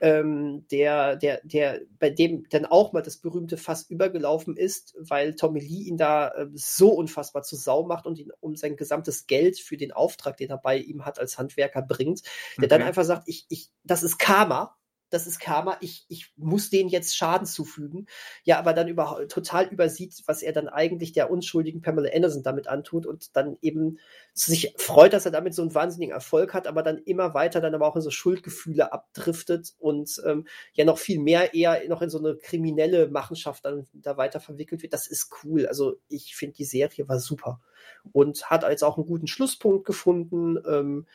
ähm, 0.00 0.66
der, 0.70 1.16
der, 1.16 1.40
der, 1.44 1.82
bei 1.98 2.08
dem 2.08 2.48
dann 2.48 2.64
auch 2.64 2.94
mal 2.94 3.02
das 3.02 3.18
berühmte 3.18 3.58
Fass 3.58 3.82
übergelaufen 3.90 4.56
ist, 4.56 4.96
weil 4.98 5.34
Tommy 5.34 5.60
Lee 5.60 5.82
ihn 5.82 5.98
da 5.98 6.28
äh, 6.28 6.46
so 6.54 6.88
unfassbar 6.90 7.42
zu 7.42 7.56
Sau 7.56 7.84
macht 7.84 8.06
und 8.06 8.18
ihn 8.18 8.30
um 8.40 8.56
sein 8.56 8.76
gesamtes 8.76 9.26
Geld 9.26 9.58
für 9.58 9.76
den 9.76 9.92
Auftrag, 9.92 10.38
den 10.38 10.48
er 10.48 10.58
bei 10.58 10.78
ihm 10.78 11.04
hat 11.04 11.18
als 11.18 11.36
Handwerker 11.36 11.82
bringt, 11.82 12.22
der 12.56 12.64
okay. 12.64 12.68
dann 12.68 12.82
einfach 12.82 13.04
sagt, 13.04 13.24
ich, 13.26 13.44
ich, 13.50 13.68
das 13.84 14.02
ist 14.02 14.16
Karma, 14.18 14.77
das 15.10 15.26
ist 15.26 15.40
Karma, 15.40 15.76
ich, 15.80 16.04
ich 16.08 16.32
muss 16.36 16.70
denen 16.70 16.88
jetzt 16.88 17.16
Schaden 17.16 17.46
zufügen. 17.46 18.06
Ja, 18.44 18.58
aber 18.58 18.72
dann 18.72 18.88
über, 18.88 19.26
total 19.28 19.66
übersieht, 19.66 20.22
was 20.26 20.42
er 20.42 20.52
dann 20.52 20.68
eigentlich 20.68 21.12
der 21.12 21.30
unschuldigen 21.30 21.80
Pamela 21.82 22.10
Anderson 22.14 22.42
damit 22.42 22.68
antut 22.68 23.06
und 23.06 23.36
dann 23.36 23.56
eben 23.62 23.98
sich 24.34 24.74
freut, 24.76 25.12
dass 25.12 25.24
er 25.24 25.32
damit 25.32 25.54
so 25.54 25.62
einen 25.62 25.74
wahnsinnigen 25.74 26.14
Erfolg 26.14 26.54
hat, 26.54 26.66
aber 26.66 26.82
dann 26.82 26.98
immer 26.98 27.34
weiter 27.34 27.60
dann 27.60 27.74
aber 27.74 27.86
auch 27.86 27.96
in 27.96 28.02
so 28.02 28.10
Schuldgefühle 28.10 28.92
abdriftet 28.92 29.74
und 29.78 30.22
ähm, 30.26 30.46
ja 30.74 30.84
noch 30.84 30.98
viel 30.98 31.18
mehr 31.18 31.54
eher 31.54 31.88
noch 31.88 32.02
in 32.02 32.10
so 32.10 32.18
eine 32.18 32.36
kriminelle 32.36 33.08
Machenschaft 33.08 33.64
dann 33.64 33.86
da 33.92 34.16
weiter 34.16 34.40
verwickelt 34.40 34.82
wird. 34.82 34.92
Das 34.92 35.06
ist 35.06 35.30
cool. 35.42 35.66
Also 35.66 35.96
ich 36.08 36.36
finde, 36.36 36.56
die 36.56 36.64
Serie 36.64 37.08
war 37.08 37.18
super 37.18 37.60
und 38.12 38.50
hat 38.50 38.64
als 38.64 38.82
auch 38.82 38.96
einen 38.96 39.06
guten 39.06 39.26
Schlusspunkt 39.26 39.86
gefunden. 39.86 40.58
Ähm, 40.66 41.06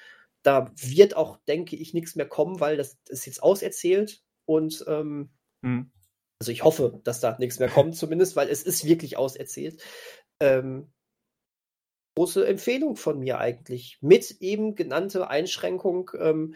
da 0.44 0.72
wird 0.76 1.16
auch, 1.16 1.38
denke 1.48 1.76
ich, 1.76 1.94
nichts 1.94 2.16
mehr 2.16 2.28
kommen, 2.28 2.60
weil 2.60 2.78
das 2.78 2.98
ist 3.08 3.26
jetzt 3.26 3.42
auserzählt. 3.42 4.22
Und 4.46 4.84
ähm, 4.88 5.32
mhm. 5.62 5.92
also 6.40 6.52
ich 6.52 6.64
hoffe, 6.64 7.00
dass 7.04 7.22
da 7.22 7.38
nichts 7.40 7.60
mehr 7.60 7.70
kommt, 7.70 7.96
zumindest, 7.96 8.36
weil 8.36 8.50
es 8.50 8.64
ist 8.64 8.86
wirklich 8.86 9.18
auserzählt. 9.18 9.82
Ähm, 10.42 10.92
große 12.16 12.46
Empfehlung 12.46 12.96
von 12.96 13.20
mir 13.20 13.40
eigentlich. 13.40 13.98
Mit 14.02 14.30
eben 14.42 14.76
genannte 14.76 15.30
Einschränkung. 15.30 16.12
Ähm, 16.20 16.56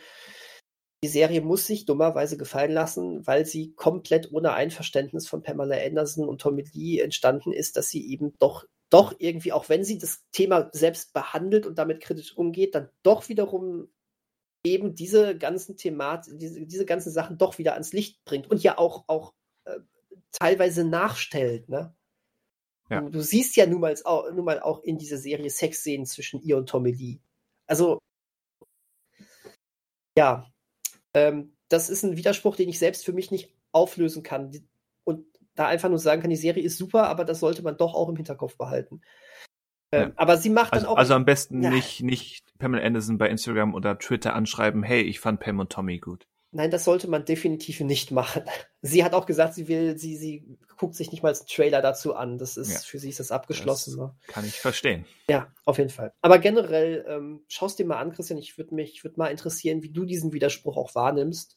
die 1.04 1.10
Serie 1.10 1.42
muss 1.42 1.68
sich 1.68 1.86
dummerweise 1.86 2.38
gefallen 2.38 2.72
lassen, 2.72 3.26
weil 3.26 3.46
sie 3.46 3.74
komplett 3.74 4.32
ohne 4.34 4.54
Einverständnis 4.54 5.28
von 5.28 5.44
Pamela 5.44 5.78
Anderson 5.78 6.28
und 6.28 6.42
Tommy 6.42 6.66
Lee 6.74 7.00
entstanden 7.00 7.54
ist, 7.54 7.78
dass 7.78 7.90
sie 7.90 8.10
eben 8.12 8.34
doch 8.40 8.66
doch 8.90 9.16
irgendwie, 9.20 9.52
auch 9.52 9.70
wenn 9.70 9.84
sie 9.84 9.98
das 9.98 10.26
Thema 10.32 10.70
selbst 10.72 11.14
behandelt 11.14 11.66
und 11.66 11.78
damit 11.78 12.02
kritisch 12.02 12.36
umgeht, 12.38 12.76
dann 12.76 12.90
doch 13.04 13.28
wiederum 13.30 13.90
eben 14.66 14.96
diese 14.96 15.38
ganzen 15.38 15.78
Thematik, 15.78 16.40
diese, 16.40 16.66
diese 16.66 16.86
ganzen 16.86 17.12
Sachen 17.12 17.38
doch 17.38 17.58
wieder 17.58 17.74
ans 17.74 17.94
Licht 17.94 18.24
bringt 18.26 18.50
und 18.50 18.64
ja 18.64 18.78
auch, 18.78 19.06
auch 19.08 19.34
äh, 19.66 19.80
teilweise 20.32 20.84
nachstellt, 20.84 21.70
ne? 21.70 21.96
Ja. 22.90 23.02
Du, 23.02 23.10
du, 23.10 23.22
siehst 23.22 23.58
ja 23.58 23.66
nun 23.66 23.82
mal, 23.82 23.96
auch, 24.06 24.32
nun 24.32 24.46
mal 24.46 24.62
auch 24.62 24.82
in 24.84 24.98
dieser 24.98 25.18
Serie 25.18 25.50
Sexszenen 25.50 26.06
zwischen 26.06 26.42
ihr 26.42 26.56
und 26.56 26.70
Tommy 26.70 26.92
Lee. 26.92 27.20
Also, 27.66 28.00
ja, 30.18 30.50
ähm, 31.14 31.54
das 31.68 31.90
ist 31.90 32.04
ein 32.04 32.16
Widerspruch, 32.16 32.56
den 32.56 32.70
ich 32.70 32.80
selbst 32.80 33.04
für 33.04 33.12
mich 33.12 33.30
nicht 33.30 33.54
auflösen 33.74 34.24
kann. 34.24 34.52
Da 35.58 35.68
einfach 35.68 35.90
nur 35.90 36.00
sagen 36.00 36.22
kann, 36.22 36.30
die 36.30 36.38
Serie 36.38 36.64
ist 36.64 36.78
super, 36.78 37.10
aber 37.10 37.26
das 37.26 37.42
sollte 37.42 37.64
man 37.64 37.76
doch 37.76 37.96
auch 37.96 38.08
im 38.08 38.16
Hinterkopf 38.16 38.58
behalten. 38.58 39.02
Ähm, 39.92 40.10
ja. 40.10 40.12
Aber 40.16 40.38
sie 40.38 40.50
macht 40.50 40.72
also, 40.72 40.86
dann 40.86 40.94
auch. 40.94 40.98
Also 40.98 41.14
am 41.16 41.26
besten 41.26 41.64
ja. 41.64 41.70
nicht, 41.72 42.04
nicht 42.04 42.46
Pamela 42.60 42.84
Anderson 42.84 43.18
bei 43.18 43.28
Instagram 43.28 43.74
oder 43.74 43.98
Twitter 43.98 44.36
anschreiben, 44.36 44.84
hey, 44.84 45.02
ich 45.02 45.20
fand 45.20 45.40
Pam 45.40 45.60
und 45.60 45.72
Tommy 45.72 46.00
gut. 46.00 46.28
Nein, 46.52 46.72
das 46.72 46.86
sollte 46.86 47.10
man 47.10 47.26
definitiv 47.26 47.80
nicht 47.82 48.12
machen. 48.12 48.44
Sie 48.82 49.04
hat 49.04 49.14
auch 49.14 49.26
gesagt, 49.26 49.56
sie 49.56 49.68
will, 49.68 49.98
sie, 49.98 50.16
sie 50.16 50.58
guckt 50.78 50.96
sich 50.96 51.12
nicht 51.12 51.22
mal 51.22 51.34
einen 51.34 51.46
Trailer 51.46 51.82
dazu 51.82 52.16
an. 52.16 52.38
Das 52.38 52.56
ist, 52.56 52.72
ja. 52.72 52.80
für 52.80 53.00
sie 53.00 53.10
ist 53.10 53.20
das 53.20 53.32
abgeschlossen. 53.32 53.98
Das 53.98 54.00
ne? 54.00 54.16
kann 54.28 54.46
ich 54.46 54.54
verstehen. 54.54 55.06
Ja, 55.30 55.52
auf 55.66 55.78
jeden 55.78 55.90
Fall. 55.90 56.14
Aber 56.22 56.40
generell, 56.40 57.04
ähm, 57.10 57.44
schaust 57.50 57.80
dir 57.80 57.86
mal 57.86 57.98
an, 57.98 58.14
Christian. 58.14 58.40
Ich 58.40 58.58
würde 58.58 58.76
mich, 58.76 59.04
würde 59.04 59.18
mal 59.18 59.28
interessieren, 59.28 59.82
wie 59.82 59.90
du 59.90 60.06
diesen 60.06 60.32
Widerspruch 60.32 60.78
auch 60.78 60.96
wahrnimmst. 60.96 61.57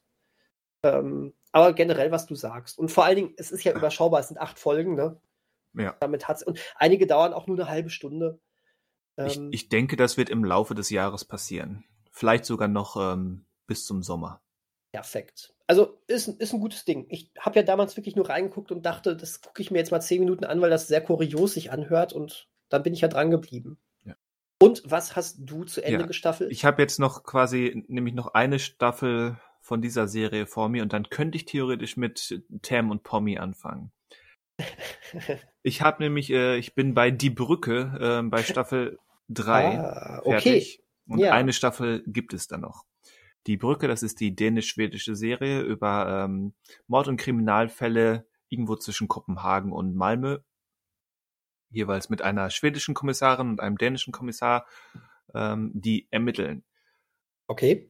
Ähm, 0.83 1.35
aber 1.53 1.73
generell, 1.73 2.11
was 2.11 2.27
du 2.27 2.35
sagst. 2.35 2.79
Und 2.79 2.91
vor 2.91 3.05
allen 3.05 3.17
Dingen, 3.17 3.35
es 3.37 3.51
ist 3.51 3.65
ja 3.65 3.75
überschaubar, 3.75 4.21
es 4.21 4.29
sind 4.29 4.39
acht 4.39 4.59
Folgen, 4.59 4.95
ne? 4.95 5.21
Ja. 5.75 5.97
Damit 6.01 6.29
hat's, 6.29 6.43
und 6.43 6.59
einige 6.77 7.07
dauern 7.07 7.33
auch 7.33 7.47
nur 7.47 7.59
eine 7.59 7.69
halbe 7.69 7.91
Stunde. 7.91 8.41
Ich, 9.17 9.37
ähm, 9.37 9.51
ich 9.53 9.69
denke, 9.69 9.97
das 9.97 10.17
wird 10.17 10.31
im 10.31 10.45
Laufe 10.45 10.75
des 10.75 10.91
Jahres 10.91 11.25
passieren. 11.25 11.85
Vielleicht 12.11 12.45
sogar 12.45 12.69
noch 12.69 12.97
ähm, 12.97 13.45
bis 13.67 13.85
zum 13.85 14.03
Sommer. 14.03 14.43
Perfekt. 14.93 15.55
Also 15.67 16.03
ist, 16.09 16.27
ist 16.27 16.53
ein 16.53 16.61
gutes 16.61 16.85
Ding. 16.85 17.07
Ich 17.09 17.31
habe 17.39 17.61
ja 17.61 17.63
damals 17.63 17.97
wirklich 17.97 18.17
nur 18.17 18.29
reingeguckt 18.29 18.73
und 18.73 18.85
dachte, 18.85 19.17
das 19.17 19.41
gucke 19.41 19.63
ich 19.63 19.71
mir 19.71 19.79
jetzt 19.79 19.93
mal 19.93 20.01
zehn 20.01 20.21
Minuten 20.21 20.45
an, 20.45 20.61
weil 20.61 20.71
das 20.71 20.89
sehr 20.89 21.01
kurios 21.01 21.55
sich 21.55 21.71
anhört 21.71 22.13
und 22.13 22.49
dann 22.69 22.83
bin 22.83 22.93
ich 22.93 23.01
ja 23.01 23.09
dran 23.09 23.31
geblieben. 23.31 23.79
Ja. 24.05 24.17
Und 24.61 24.83
was 24.85 25.15
hast 25.15 25.39
du 25.39 25.63
zu 25.65 25.81
Ende 25.81 26.01
Ja, 26.01 26.07
gestaffelt? 26.07 26.51
Ich 26.51 26.65
habe 26.65 26.83
jetzt 26.83 26.99
noch 26.99 27.23
quasi 27.23 27.85
nämlich 27.87 28.15
noch 28.15 28.35
eine 28.35 28.59
Staffel 28.59 29.39
von 29.61 29.83
dieser 29.83 30.09
Serie 30.09 30.47
vor 30.47 30.69
mir 30.69 30.83
und 30.83 30.93
dann 30.93 31.09
könnte 31.11 31.37
ich 31.37 31.45
theoretisch 31.45 31.97
mit 31.97 32.43
Tam 32.63 32.91
und 32.91 33.03
Pommy 33.03 33.39
anfangen. 33.39 33.93
Ich 35.63 35.83
habe 35.83 36.03
nämlich, 36.03 36.31
äh, 36.31 36.57
ich 36.57 36.75
bin 36.75 36.95
bei 36.95 37.11
Die 37.11 37.29
Brücke 37.29 38.21
äh, 38.23 38.27
bei 38.27 38.43
Staffel 38.43 38.99
3 39.29 39.79
ah, 39.79 40.21
okay. 40.25 40.31
fertig 40.31 40.83
und 41.07 41.19
Ja. 41.19 41.33
eine 41.33 41.53
Staffel 41.53 42.03
gibt 42.07 42.33
es 42.33 42.47
dann 42.47 42.63
noch. 42.63 42.85
Die 43.47 43.59
Brücke, 43.59 43.87
das 43.87 44.03
ist 44.03 44.21
die 44.21 44.35
dänisch-schwedische 44.35 45.15
Serie 45.15 45.61
über 45.61 46.25
ähm, 46.25 46.55
Mord- 46.87 47.09
und 47.09 47.19
Kriminalfälle 47.19 48.27
irgendwo 48.49 48.77
zwischen 48.77 49.09
Kopenhagen 49.09 49.73
und 49.73 49.95
Malmö. 49.95 50.39
Jeweils 51.71 52.09
mit 52.09 52.23
einer 52.23 52.49
schwedischen 52.51 52.95
Kommissarin 52.95 53.51
und 53.51 53.61
einem 53.61 53.77
dänischen 53.79 54.13
Kommissar, 54.13 54.67
ähm, 55.35 55.73
die 55.75 56.09
ermitteln. 56.11 56.65
Okay. 57.47 57.89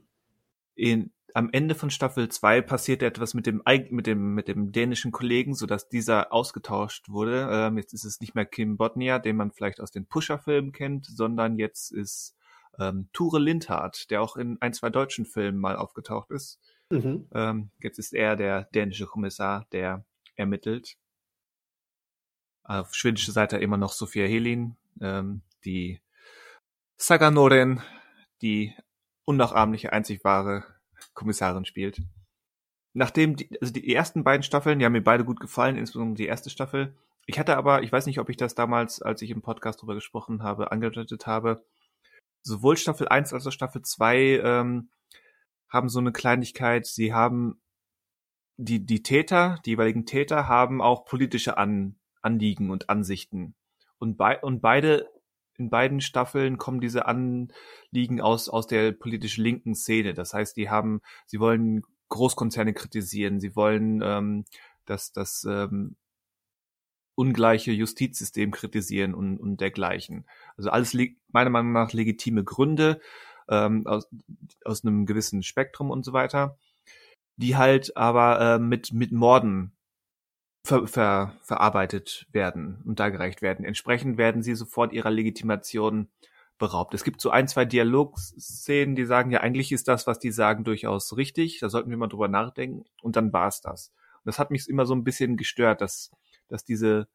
In, 0.75 1.13
am 1.35 1.51
Ende 1.53 1.75
von 1.75 1.91
Staffel 1.91 2.29
2 2.29 2.63
passiert 2.63 3.03
etwas 3.03 3.35
mit 3.35 3.47
dem, 3.47 3.63
mit 3.91 4.07
dem, 4.07 4.35
mit 4.35 4.49
dem 4.49 4.73
dänischen 4.73 5.13
Kollegen, 5.13 5.55
sodass 5.55 5.89
dieser 5.89 6.33
ausgetauscht 6.33 7.09
wurde. 7.09 7.49
Ähm, 7.51 7.79
jetzt 7.79 7.93
ist 7.93 8.05
es 8.05 8.21
nicht 8.21 8.35
mehr 8.35 8.47
Kim 8.47 8.77
Bodnia, 8.77 9.19
den 9.19 9.37
man 9.37 9.51
vielleicht 9.51 9.81
aus 9.81 9.91
den 9.91 10.07
Pusher-Filmen 10.07 10.73
kennt, 10.73 11.07
sondern 11.07 11.59
jetzt 11.59 11.93
ist 11.93 12.37
ähm, 12.79 13.09
Ture 13.13 13.39
Lindhardt, 13.39 14.11
der 14.11 14.23
auch 14.23 14.37
in 14.37 14.61
ein, 14.61 14.73
zwei 14.73 14.91
deutschen 14.91 15.27
Filmen 15.27 15.59
mal 15.59 15.77
aufgetaucht 15.77 16.31
ist. 16.31 16.59
Mhm. 16.91 17.29
Ähm, 17.33 17.71
jetzt 17.81 17.99
ist 17.99 18.13
er 18.13 18.37
der 18.37 18.65
dänische 18.65 19.07
Kommissar, 19.07 19.67
der 19.73 20.05
ermittelt. 20.37 20.97
Auf 22.65 22.95
schwedischer 22.95 23.33
Seite 23.33 23.59
immer 23.59 23.77
noch 23.77 23.93
Sophia 23.93 24.27
Helin, 24.27 24.77
ähm, 25.01 25.43
die 25.65 26.01
Saga 26.97 27.31
Noren, 27.31 27.83
die 28.43 28.75
unnachahmliche, 29.25 29.93
einzig 29.93 30.25
wahre 30.25 30.65
Kommissarin 31.15 31.65
spielt. 31.65 32.03
Nachdem 32.93 33.37
die, 33.37 33.49
also 33.61 33.73
die 33.73 33.95
ersten 33.95 34.25
beiden 34.25 34.43
Staffeln, 34.43 34.79
die 34.79 34.85
haben 34.85 34.93
mir 34.93 35.05
beide 35.05 35.25
gut 35.25 35.41
gefallen, 35.41 35.77
insbesondere 35.77 36.17
die 36.17 36.27
erste 36.27 36.51
Staffel. 36.51 36.97
Ich 37.27 37.39
hatte 37.39 37.57
aber, 37.57 37.83
ich 37.83 37.93
weiß 37.93 38.07
nicht, 38.07 38.19
ob 38.19 38.29
ich 38.29 38.37
das 38.37 38.55
damals, 38.55 39.01
als 39.01 39.23
ich 39.23 39.31
im 39.31 39.43
Podcast 39.43 39.81
drüber 39.81 39.95
gesprochen 39.95 40.43
habe, 40.43 40.73
angedeutet 40.73 41.27
habe, 41.27 41.65
sowohl 42.43 42.77
Staffel 42.77 43.09
1 43.09 43.33
als 43.33 43.47
auch 43.47 43.53
Staffel 43.53 43.83
2 43.83 44.41
ähm, 44.43 44.91
haben 45.69 45.89
so 45.89 46.01
eine 46.01 46.13
Kleinigkeit, 46.13 46.87
sie 46.87 47.15
haben 47.15 47.61
die, 48.57 48.85
die 48.85 49.03
Täter, 49.03 49.59
die 49.65 49.71
jeweiligen 49.71 50.05
Täter 50.05 50.49
haben 50.49 50.83
auch 50.83 51.05
politische 51.05 51.57
An, 51.57 51.97
Anliegen 52.21 52.71
und 52.71 52.91
Ansichten. 52.91 53.55
Und, 53.99 54.17
bei, 54.17 54.41
und 54.41 54.61
beide, 54.61 55.09
in 55.61 55.71
beiden 55.71 56.01
Staffeln 56.01 56.57
kommen 56.57 56.81
diese 56.81 57.07
Anliegen 57.07 58.21
aus, 58.21 58.49
aus 58.49 58.67
der 58.67 58.93
politisch 58.93 59.37
linken 59.37 59.75
Szene. 59.75 60.15
Das 60.15 60.33
heißt, 60.35 60.57
die 60.57 60.71
haben, 60.71 61.03
sie 61.27 61.39
wollen 61.39 61.83
Großkonzerne 62.09 62.73
kritisieren, 62.73 63.39
sie 63.39 63.55
wollen 63.55 64.01
ähm, 64.03 64.45
das, 64.87 65.13
das 65.13 65.47
ähm, 65.49 65.97
ungleiche 67.15 67.73
Justizsystem 67.73 68.51
kritisieren 68.51 69.15
und, 69.15 69.39
und 69.39 69.61
dergleichen. 69.61 70.25
Also 70.57 70.71
alles 70.71 70.95
le- 70.95 71.15
meiner 71.29 71.51
Meinung 71.51 71.73
nach 71.73 71.93
legitime 71.93 72.43
Gründe 72.43 73.01
ähm, 73.49 73.87
aus, 73.87 74.09
aus 74.65 74.85
einem 74.85 75.05
gewissen 75.05 75.43
Spektrum 75.43 75.91
und 75.91 76.05
so 76.05 76.15
weiter, 76.15 76.57
die 77.37 77.57
halt 77.57 77.97
aber 77.97 78.41
äh, 78.41 78.59
mit, 78.59 78.93
mit 78.95 79.13
Morden 79.13 79.73
ver, 80.65 80.87
ver, 80.87 81.37
verarbeitet 81.43 82.27
werden 82.33 82.83
und 82.85 83.01
dargereicht 83.01 83.43
werden. 83.43 83.65
Entsprechend 83.65 84.19
werden 84.19 84.43
sie 84.43 84.55
sofort 84.55 84.93
ihrer 84.93 85.11
Legitimation 85.11 86.09
beraubt. 86.59 86.95
Es 86.95 87.05
gibt 87.05 87.21
so 87.21 87.31
ein, 87.31 87.49
zwei 87.49 87.65
Dialogszenen, 87.65 88.95
die 88.95 89.07
sagen, 89.07 89.31
ja, 89.31 89.41
eigentlich 89.41 89.73
ist 89.73 89.89
das, 89.89 90.07
was 90.07 90.19
die 90.19 90.31
sagen, 90.31 90.63
durchaus 90.63 91.17
richtig. 91.17 91.59
Da 91.61 91.69
sollten 91.69 91.91
wir 91.91 91.97
mal 91.97 92.07
drüber 92.07 92.29
nachdenken. 92.29 92.85
Und 93.03 93.17
dann 93.17 93.33
war 93.33 93.49
es 93.49 93.61
das. 93.61 93.93
Und 94.19 94.27
das 94.27 94.39
hat 94.39 94.51
mich 94.51 94.69
immer 94.69 94.87
so 94.87 94.95
ein 94.95 95.03
bisschen 95.03 95.37
gestört, 95.37 95.81
dass, 95.81 96.13
dass 96.49 96.65
diese 96.65 97.09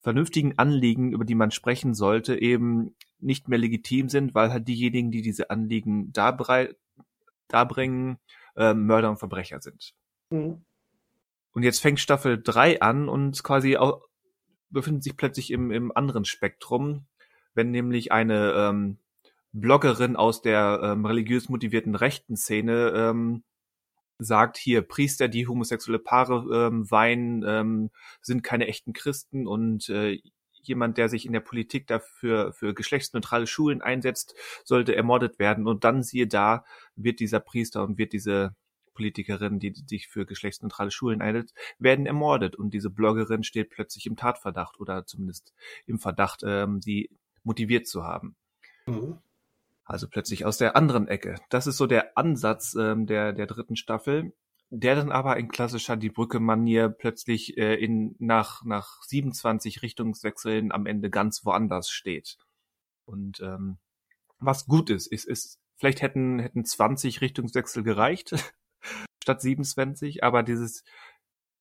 vernünftigen 0.00 0.58
Anliegen, 0.58 1.12
über 1.12 1.24
die 1.24 1.34
man 1.34 1.50
sprechen 1.50 1.94
sollte, 1.94 2.40
eben 2.40 2.94
nicht 3.18 3.48
mehr 3.48 3.58
legitim 3.58 4.08
sind, 4.08 4.34
weil 4.34 4.52
halt 4.52 4.68
diejenigen, 4.68 5.10
die 5.10 5.22
diese 5.22 5.50
Anliegen 5.50 6.12
darbringen, 6.12 8.18
äh, 8.56 8.74
Mörder 8.74 9.10
und 9.10 9.18
Verbrecher 9.18 9.60
sind. 9.60 9.94
Mhm. 10.30 10.64
Und 11.52 11.62
jetzt 11.62 11.80
fängt 11.80 12.00
Staffel 12.00 12.40
3 12.42 12.80
an 12.80 13.08
und 13.08 13.42
quasi 13.42 13.76
auch, 13.76 14.02
befindet 14.70 15.02
sich 15.02 15.16
plötzlich 15.16 15.50
im, 15.50 15.70
im 15.70 15.94
anderen 15.94 16.24
Spektrum, 16.24 17.06
wenn 17.54 17.70
nämlich 17.70 18.10
eine 18.10 18.52
ähm, 18.52 18.98
Bloggerin 19.52 20.16
aus 20.16 20.40
der 20.40 20.80
ähm, 20.82 21.04
religiös 21.04 21.48
motivierten 21.48 21.94
rechten 21.94 22.36
Szene 22.36 22.92
ähm, 22.94 23.44
sagt, 24.18 24.56
hier 24.56 24.82
Priester, 24.82 25.28
die 25.28 25.46
homosexuelle 25.46 25.98
Paare 25.98 26.68
ähm, 26.68 26.90
weinen, 26.90 27.44
ähm, 27.46 27.90
sind 28.22 28.42
keine 28.42 28.66
echten 28.66 28.92
Christen 28.92 29.46
und 29.46 29.88
äh, 29.90 30.20
jemand, 30.62 30.96
der 30.96 31.08
sich 31.08 31.26
in 31.26 31.32
der 31.32 31.40
Politik 31.40 31.86
dafür 31.86 32.52
für 32.52 32.72
geschlechtsneutrale 32.72 33.46
Schulen 33.46 33.82
einsetzt, 33.82 34.34
sollte 34.64 34.94
ermordet 34.94 35.38
werden. 35.38 35.66
Und 35.66 35.84
dann 35.84 36.02
siehe 36.02 36.28
da, 36.28 36.64
wird 36.94 37.20
dieser 37.20 37.40
Priester 37.40 37.82
und 37.82 37.98
wird 37.98 38.12
diese 38.12 38.54
Politikerin, 38.94 39.58
die 39.58 39.74
sich 39.86 40.08
für 40.08 40.26
geschlechtsneutrale 40.26 40.90
Schulen 40.90 41.22
einsetzt, 41.22 41.56
werden 41.78 42.06
ermordet. 42.06 42.56
Und 42.56 42.74
diese 42.74 42.90
Bloggerin 42.90 43.42
steht 43.42 43.70
plötzlich 43.70 44.06
im 44.06 44.16
Tatverdacht 44.16 44.78
oder 44.80 45.06
zumindest 45.06 45.52
im 45.86 45.98
Verdacht, 45.98 46.42
ähm, 46.44 46.80
sie 46.80 47.10
motiviert 47.42 47.86
zu 47.86 48.04
haben. 48.04 48.36
Mhm. 48.86 49.18
Also 49.84 50.08
plötzlich 50.08 50.44
aus 50.44 50.58
der 50.58 50.76
anderen 50.76 51.08
Ecke. 51.08 51.36
Das 51.48 51.66
ist 51.66 51.76
so 51.76 51.86
der 51.86 52.16
Ansatz 52.16 52.74
ähm, 52.74 53.06
der, 53.06 53.32
der 53.32 53.46
dritten 53.46 53.76
Staffel, 53.76 54.32
der 54.70 54.94
dann 54.94 55.12
aber 55.12 55.36
in 55.36 55.48
klassischer 55.48 55.96
Die 55.96 56.08
Brücke-Manier 56.08 56.88
plötzlich 56.88 57.58
äh, 57.58 57.74
in, 57.74 58.14
nach, 58.18 58.64
nach 58.64 59.02
27 59.02 59.82
Richtungswechseln 59.82 60.72
am 60.72 60.86
Ende 60.86 61.10
ganz 61.10 61.44
woanders 61.44 61.90
steht. 61.90 62.38
Und 63.04 63.40
ähm, 63.40 63.78
was 64.38 64.66
gut 64.66 64.88
ist, 64.88 65.08
ist, 65.08 65.24
ist 65.26 65.58
vielleicht 65.76 66.00
hätten, 66.00 66.38
hätten 66.38 66.64
20 66.64 67.20
Richtungswechsel 67.20 67.82
gereicht, 67.82 68.34
statt 69.22 69.40
27, 69.40 70.24
aber 70.24 70.42
dieses, 70.42 70.84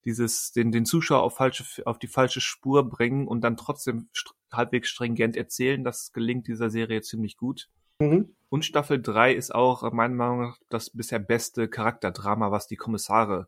dieses, 0.06 0.52
den, 0.52 0.72
den 0.72 0.85
Zuschauer 0.85 1.23
auf 1.23 1.35
falsche, 1.35 1.85
auf 1.85 1.99
die 1.99 2.07
falsche 2.07 2.41
Spur 2.41 2.89
bringen 2.89 3.27
und 3.27 3.41
dann 3.41 3.57
trotzdem 3.57 4.10
st 4.15 4.34
halbwegs 4.52 4.89
stringent 4.89 5.38
erzählen, 5.38 5.81
das 5.84 6.11
gelingt 6.11 6.45
dieser 6.48 6.69
Serie 6.69 7.02
ziemlich 7.02 7.38
gut. 7.38 7.69
Mhm. 7.99 8.35
Und 8.49 8.65
Staffel 8.65 9.02
3 9.02 9.34
ist 9.34 9.56
auch 9.56 9.84
äh, 9.84 9.91
meiner 9.91 10.14
Meinung 10.14 10.41
nach 10.41 10.57
das 10.68 10.89
bisher 10.89 11.19
beste 11.19 11.69
Charakterdrama, 11.69 12.52
was 12.52 12.68
die 12.68 12.76
Kommissare 12.76 13.48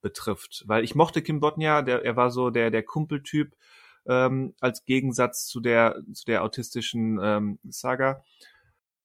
betrifft. 0.00 0.62
Weil 0.66 0.84
ich 0.84 0.94
mochte 0.94 1.22
Kim 1.22 1.40
Bodnia, 1.40 1.82
der, 1.82 2.04
er 2.04 2.14
war 2.14 2.30
so 2.30 2.50
der, 2.50 2.70
der 2.70 2.84
Kumpeltyp, 2.84 3.56
ähm, 4.06 4.54
als 4.60 4.84
Gegensatz 4.84 5.46
zu 5.46 5.60
der, 5.60 6.00
zu 6.12 6.24
der 6.26 6.44
autistischen 6.44 7.18
ähm, 7.20 7.58
Saga 7.64 8.22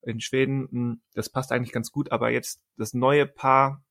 in 0.03 0.19
Schweden. 0.19 0.67
Hm, 0.69 1.01
Das 1.15 1.29
passt 1.29 1.51
eigentlich 1.51 1.71
ganz 1.71 1.91
gut, 1.91 2.11
aber 2.11 2.29
jetzt 2.29 2.61
das 2.77 2.93
neue 2.93 3.25
Paar 3.25 3.81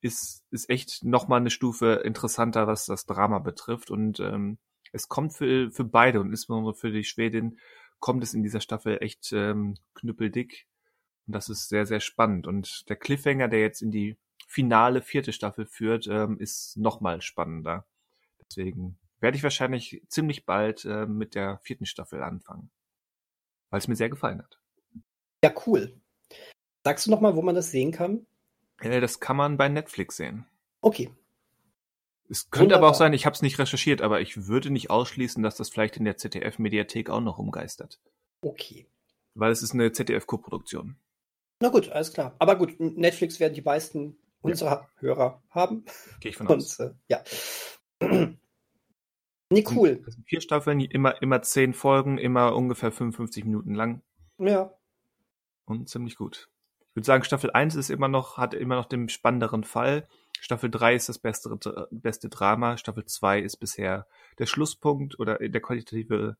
ist, 0.00 0.44
ist 0.50 0.70
echt 0.70 1.04
nochmal 1.04 1.40
eine 1.40 1.50
Stufe 1.50 2.02
interessanter, 2.04 2.66
was 2.66 2.86
das 2.86 3.06
Drama 3.06 3.38
betrifft. 3.38 3.90
Und 3.90 4.20
ähm, 4.20 4.58
es 4.92 5.08
kommt 5.08 5.34
für, 5.34 5.70
für 5.70 5.84
beide 5.84 6.20
und 6.20 6.30
insbesondere 6.30 6.74
für 6.74 6.90
die 6.90 7.04
Schwedin 7.04 7.58
kommt 7.98 8.22
es 8.22 8.34
in 8.34 8.42
dieser 8.42 8.60
Staffel 8.60 8.98
echt 9.00 9.32
ähm, 9.32 9.76
knüppeldick. 9.94 10.66
Und 11.26 11.34
das 11.34 11.48
ist 11.48 11.68
sehr, 11.68 11.86
sehr 11.86 12.00
spannend. 12.00 12.46
Und 12.46 12.88
der 12.88 12.96
Cliffhanger, 12.96 13.48
der 13.48 13.60
jetzt 13.60 13.82
in 13.82 13.90
die 13.90 14.16
finale 14.48 15.02
vierte 15.02 15.32
Staffel 15.32 15.66
führt, 15.66 16.06
ähm, 16.08 16.38
ist 16.38 16.76
nochmal 16.76 17.20
spannender. 17.20 17.86
Deswegen 18.40 18.98
werde 19.20 19.36
ich 19.36 19.42
wahrscheinlich 19.42 20.02
ziemlich 20.08 20.46
bald 20.46 20.84
äh, 20.84 21.06
mit 21.06 21.34
der 21.34 21.60
vierten 21.62 21.86
Staffel 21.86 22.22
anfangen. 22.22 22.70
Weil 23.68 23.78
es 23.78 23.86
mir 23.86 23.96
sehr 23.96 24.08
gefallen 24.08 24.42
hat. 24.42 24.58
Ja, 25.44 25.52
cool. 25.66 26.00
Sagst 26.84 27.06
du 27.06 27.10
noch 27.10 27.20
mal, 27.20 27.36
wo 27.36 27.42
man 27.42 27.54
das 27.54 27.70
sehen 27.70 27.92
kann? 27.92 28.26
Das 28.82 29.20
kann 29.20 29.36
man 29.36 29.56
bei 29.56 29.68
Netflix 29.68 30.16
sehen. 30.16 30.46
Okay. 30.80 31.10
Es 32.28 32.50
könnte 32.50 32.76
aber 32.76 32.86
auch 32.86 32.90
Wunderbar. 32.90 32.94
sein, 32.94 33.12
ich 33.12 33.26
habe 33.26 33.34
es 33.34 33.42
nicht 33.42 33.58
recherchiert, 33.58 34.02
aber 34.02 34.20
ich 34.20 34.46
würde 34.46 34.70
nicht 34.70 34.88
ausschließen, 34.90 35.42
dass 35.42 35.56
das 35.56 35.68
vielleicht 35.68 35.96
in 35.96 36.04
der 36.04 36.16
ZDF-Mediathek 36.16 37.10
auch 37.10 37.20
noch 37.20 37.38
rumgeistert. 37.38 38.00
Okay. 38.42 38.86
Weil 39.34 39.50
es 39.50 39.62
ist 39.62 39.74
eine 39.74 39.90
ZDF-Koproduktion. 39.92 40.96
Na 41.60 41.68
gut, 41.68 41.88
alles 41.90 42.12
klar. 42.12 42.34
Aber 42.38 42.56
gut, 42.56 42.78
Netflix 42.78 43.40
werden 43.40 43.54
die 43.54 43.62
meisten 43.62 44.16
unserer 44.42 44.88
Hörer 44.96 45.42
haben. 45.50 45.84
Gehe 46.20 46.30
ich 46.30 46.36
von 46.36 46.46
Und 46.46 46.56
aus. 46.58 46.78
äh, 46.78 46.92
ja. 47.08 47.22
nee, 49.50 49.64
cool. 49.74 50.00
Das 50.04 50.14
sind 50.14 50.26
vier 50.26 50.40
Staffeln, 50.40 50.80
immer, 50.80 51.20
immer 51.20 51.42
zehn 51.42 51.74
Folgen, 51.74 52.16
immer 52.16 52.54
ungefähr 52.56 52.92
55 52.92 53.44
Minuten 53.44 53.74
lang 53.74 54.02
Ja. 54.38 54.72
und 55.66 55.88
ziemlich 55.88 56.16
gut. 56.16 56.48
Ich 57.00 57.06
würde 57.06 57.14
sagen, 57.14 57.24
Staffel 57.24 57.50
1 57.50 57.76
ist 57.76 57.88
immer 57.88 58.08
noch, 58.08 58.36
hat 58.36 58.52
immer 58.52 58.76
noch 58.76 58.84
den 58.84 59.08
spannenderen 59.08 59.64
Fall. 59.64 60.06
Staffel 60.38 60.70
3 60.70 60.96
ist 60.96 61.08
das 61.08 61.18
beste, 61.18 61.58
beste 61.90 62.28
Drama. 62.28 62.76
Staffel 62.76 63.06
2 63.06 63.40
ist 63.40 63.56
bisher 63.56 64.06
der 64.38 64.44
Schlusspunkt 64.44 65.18
oder 65.18 65.38
der 65.38 65.62
qualitative 65.62 66.36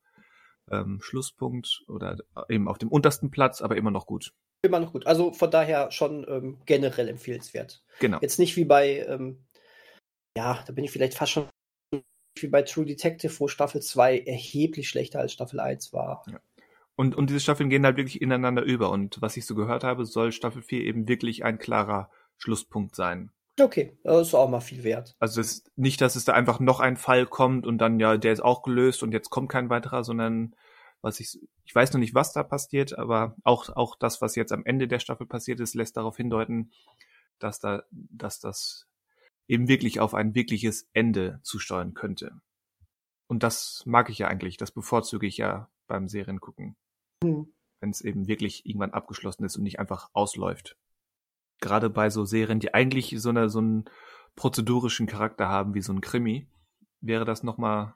ähm, 0.71 1.01
Schlusspunkt 1.01 1.83
oder 1.89 2.19
eben 2.51 2.69
auf 2.69 2.77
dem 2.77 2.91
untersten 2.91 3.31
Platz, 3.31 3.63
aber 3.63 3.79
immer 3.79 3.91
noch 3.91 4.05
gut. 4.05 4.35
Immer 4.61 4.81
noch 4.81 4.93
gut. 4.93 5.07
Also 5.07 5.33
von 5.33 5.51
daher 5.51 5.91
schon 5.93 6.27
ähm, 6.29 6.59
generell 6.67 7.09
empfehlenswert. 7.09 7.83
Genau. 7.99 8.19
Jetzt 8.21 8.39
nicht 8.39 8.55
wie 8.57 8.67
bei, 8.67 9.07
ähm, 9.09 9.47
ja, 10.37 10.63
da 10.67 10.75
bin 10.75 10.85
ich 10.85 10.91
vielleicht 10.91 11.15
fast 11.15 11.33
schon 11.33 11.49
wie 12.39 12.49
bei 12.49 12.61
True 12.61 12.85
Detective, 12.85 13.33
wo 13.41 13.49
Staffel 13.49 13.81
2 13.81 14.19
erheblich 14.19 14.91
schlechter 14.91 15.21
als 15.21 15.33
Staffel 15.33 15.59
1 15.59 15.95
war. 15.95 16.23
Ja. 16.31 16.39
Und, 17.01 17.15
und 17.15 17.31
diese 17.31 17.41
Staffeln 17.41 17.71
gehen 17.71 17.87
halt 17.87 17.97
wirklich 17.97 18.21
ineinander 18.21 18.63
über. 18.63 18.91
Und 18.91 19.23
was 19.23 19.39
ich 19.39 19.47
so 19.47 19.55
gehört 19.55 19.85
habe, 19.85 20.05
soll 20.05 20.33
Staffel 20.33 20.61
4 20.61 20.83
eben 20.83 21.09
wirklich 21.09 21.45
ein 21.45 21.59
klarer 21.59 22.11
Schlusspunkt 22.37 22.95
sein. 22.95 23.31
Okay, 23.59 23.97
das 24.05 24.29
ist 24.29 24.35
auch 24.35 24.51
mal 24.51 24.61
viel 24.61 24.85
wert. 24.85 25.17
Also 25.19 25.41
es, 25.41 25.65
nicht, 25.77 26.03
dass 26.03 26.15
es 26.15 26.27
da 26.27 26.35
einfach 26.35 26.61
noch 26.61 26.79
ein 26.79 26.99
Fall 26.99 27.25
kommt 27.25 27.67
und 27.67 27.79
dann, 27.79 28.01
ja, 28.01 28.19
der 28.19 28.35
ist 28.35 28.43
auch 28.43 28.63
gelöst 28.63 29.03
und 29.03 29.13
jetzt 29.13 29.31
kommt 29.31 29.49
kein 29.49 29.71
weiterer, 29.71 30.05
sondern 30.05 30.55
was 31.01 31.21
ich, 31.21 31.41
ich 31.65 31.75
weiß 31.75 31.91
noch 31.95 32.01
nicht, 32.01 32.15
was 32.15 32.35
da 32.35 32.43
passiert, 32.43 32.99
aber 32.99 33.35
auch, 33.45 33.71
auch 33.71 33.97
das, 33.97 34.21
was 34.21 34.37
jetzt 34.37 34.53
am 34.53 34.67
Ende 34.67 34.87
der 34.87 34.99
Staffel 34.99 35.27
passiert 35.27 35.61
ist, 35.61 35.75
lässt 35.75 35.97
darauf 35.97 36.19
hindeuten, 36.19 36.71
dass 37.39 37.61
da, 37.61 37.83
dass 37.91 38.41
das 38.41 38.87
eben 39.49 39.69
wirklich 39.69 40.01
auf 40.01 40.13
ein 40.13 40.35
wirkliches 40.35 40.87
Ende 40.93 41.41
zusteuern 41.45 41.95
könnte. 41.95 42.43
Und 43.27 43.43
das 43.43 43.85
mag 43.87 44.11
ich 44.11 44.19
ja 44.19 44.29
eigentlich, 44.29 44.59
das 44.59 44.71
bevorzuge 44.71 45.27
ich 45.27 45.39
ja 45.39 45.71
beim 45.87 46.07
Seriengucken. 46.07 46.77
Hm. 47.23 47.53
Wenn 47.81 47.91
es 47.91 48.01
eben 48.03 48.29
wirklich 48.29 48.67
irgendwann 48.67 48.93
abgeschlossen 48.93 49.45
ist 49.45 49.57
und 49.57 49.63
nicht 49.63 49.79
einfach 49.79 50.11
ausläuft 50.13 50.77
gerade 51.61 51.91
bei 51.91 52.11
so 52.11 52.25
Serien, 52.25 52.61
die 52.61 52.75
eigentlich 52.75 53.15
so, 53.19 53.29
eine, 53.29 53.49
so 53.49 53.59
einen 53.59 53.85
prozedurischen 54.35 55.07
Charakter 55.07 55.49
haben 55.49 55.75
wie 55.75 55.83
so 55.83 55.93
ein 55.93 56.01
Krimi, 56.01 56.49
wäre 57.01 57.25
das 57.25 57.43
nochmal, 57.43 57.95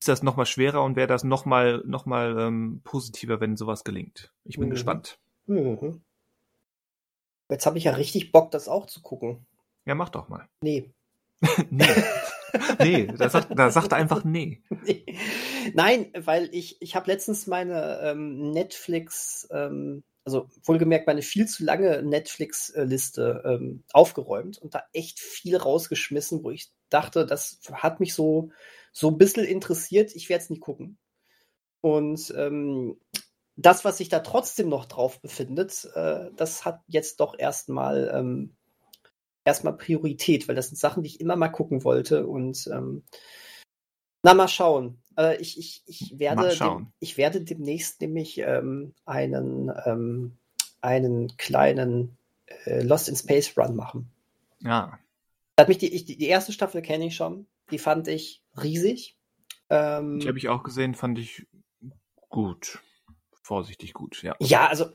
ist 0.00 0.08
das 0.08 0.22
nochmal 0.22 0.46
schwerer 0.46 0.82
und 0.82 0.96
wäre 0.96 1.06
das 1.06 1.24
nochmal 1.24 1.82
noch 1.86 2.06
mal, 2.06 2.38
ähm, 2.38 2.80
positiver, 2.84 3.40
wenn 3.40 3.56
sowas 3.56 3.84
gelingt. 3.84 4.32
Ich 4.44 4.56
bin 4.56 4.68
mhm. 4.68 4.72
gespannt. 4.72 5.18
Mhm. 5.46 6.02
Jetzt 7.48 7.66
habe 7.66 7.78
ich 7.78 7.84
ja 7.84 7.92
richtig 7.92 8.32
Bock, 8.32 8.50
das 8.50 8.68
auch 8.68 8.86
zu 8.86 9.00
gucken. 9.02 9.46
Ja, 9.84 9.94
mach 9.94 10.08
doch 10.08 10.28
mal. 10.28 10.48
Nee. 10.60 10.92
nee. 11.70 11.86
nee, 12.80 13.06
da 13.06 13.28
sagt, 13.28 13.56
da 13.56 13.70
sagt 13.70 13.92
er 13.92 13.98
einfach 13.98 14.24
nee. 14.24 14.62
nee. 14.84 15.04
Nein, 15.74 16.12
weil 16.16 16.48
ich, 16.52 16.80
ich 16.80 16.94
habe 16.94 17.10
letztens 17.10 17.46
meine 17.46 18.00
ähm, 18.02 18.50
Netflix 18.50 19.48
ähm, 19.50 20.04
also 20.26 20.48
wohlgemerkt 20.64 21.06
meine 21.06 21.22
viel 21.22 21.46
zu 21.46 21.64
lange 21.64 22.02
Netflix-Liste 22.02 23.42
ähm, 23.46 23.84
aufgeräumt 23.92 24.58
und 24.58 24.74
da 24.74 24.82
echt 24.92 25.20
viel 25.20 25.56
rausgeschmissen, 25.56 26.42
wo 26.42 26.50
ich 26.50 26.72
dachte, 26.88 27.24
das 27.24 27.60
hat 27.72 28.00
mich 28.00 28.12
so, 28.12 28.50
so 28.92 29.08
ein 29.08 29.18
bisschen 29.18 29.44
interessiert, 29.44 30.16
ich 30.16 30.28
werde 30.28 30.42
es 30.42 30.50
nie 30.50 30.58
gucken. 30.58 30.98
Und 31.80 32.34
ähm, 32.36 32.98
das, 33.54 33.84
was 33.84 33.98
sich 33.98 34.08
da 34.08 34.18
trotzdem 34.18 34.68
noch 34.68 34.86
drauf 34.86 35.22
befindet, 35.22 35.88
äh, 35.94 36.30
das 36.36 36.64
hat 36.64 36.80
jetzt 36.88 37.20
doch 37.20 37.38
erstmal 37.38 38.10
ähm, 38.12 38.56
erstmal 39.44 39.76
Priorität, 39.76 40.48
weil 40.48 40.56
das 40.56 40.68
sind 40.68 40.76
Sachen, 40.76 41.04
die 41.04 41.08
ich 41.08 41.20
immer 41.20 41.36
mal 41.36 41.50
gucken 41.50 41.84
wollte 41.84 42.26
und 42.26 42.68
ähm, 42.72 43.04
na, 44.26 44.34
mal 44.34 44.48
schauen. 44.48 44.98
Äh, 45.16 45.40
ich, 45.40 45.58
ich, 45.58 45.82
ich, 45.86 46.18
werde 46.18 46.56
dem, 46.56 46.88
ich 46.98 47.16
werde 47.16 47.40
demnächst 47.40 48.00
nämlich 48.00 48.38
ähm, 48.38 48.92
einen, 49.04 49.72
ähm, 49.84 50.36
einen 50.80 51.36
kleinen 51.36 52.16
äh, 52.64 52.82
Lost 52.82 53.08
in 53.08 53.16
Space 53.16 53.56
Run 53.56 53.76
machen. 53.76 54.10
Ja. 54.60 54.98
Hat 55.58 55.68
mich 55.68 55.78
die, 55.78 55.94
ich, 55.94 56.04
die 56.04 56.26
erste 56.26 56.52
Staffel 56.52 56.82
kenne 56.82 57.06
ich 57.06 57.14
schon. 57.16 57.46
Die 57.70 57.78
fand 57.78 58.08
ich 58.08 58.42
riesig. 58.60 59.16
Ähm, 59.70 60.18
die 60.18 60.28
habe 60.28 60.38
ich 60.38 60.48
auch 60.48 60.62
gesehen, 60.62 60.94
fand 60.94 61.18
ich 61.18 61.46
gut. 62.28 62.80
Vorsichtig 63.42 63.92
gut, 63.94 64.22
ja. 64.22 64.34
Ja, 64.40 64.66
also 64.66 64.86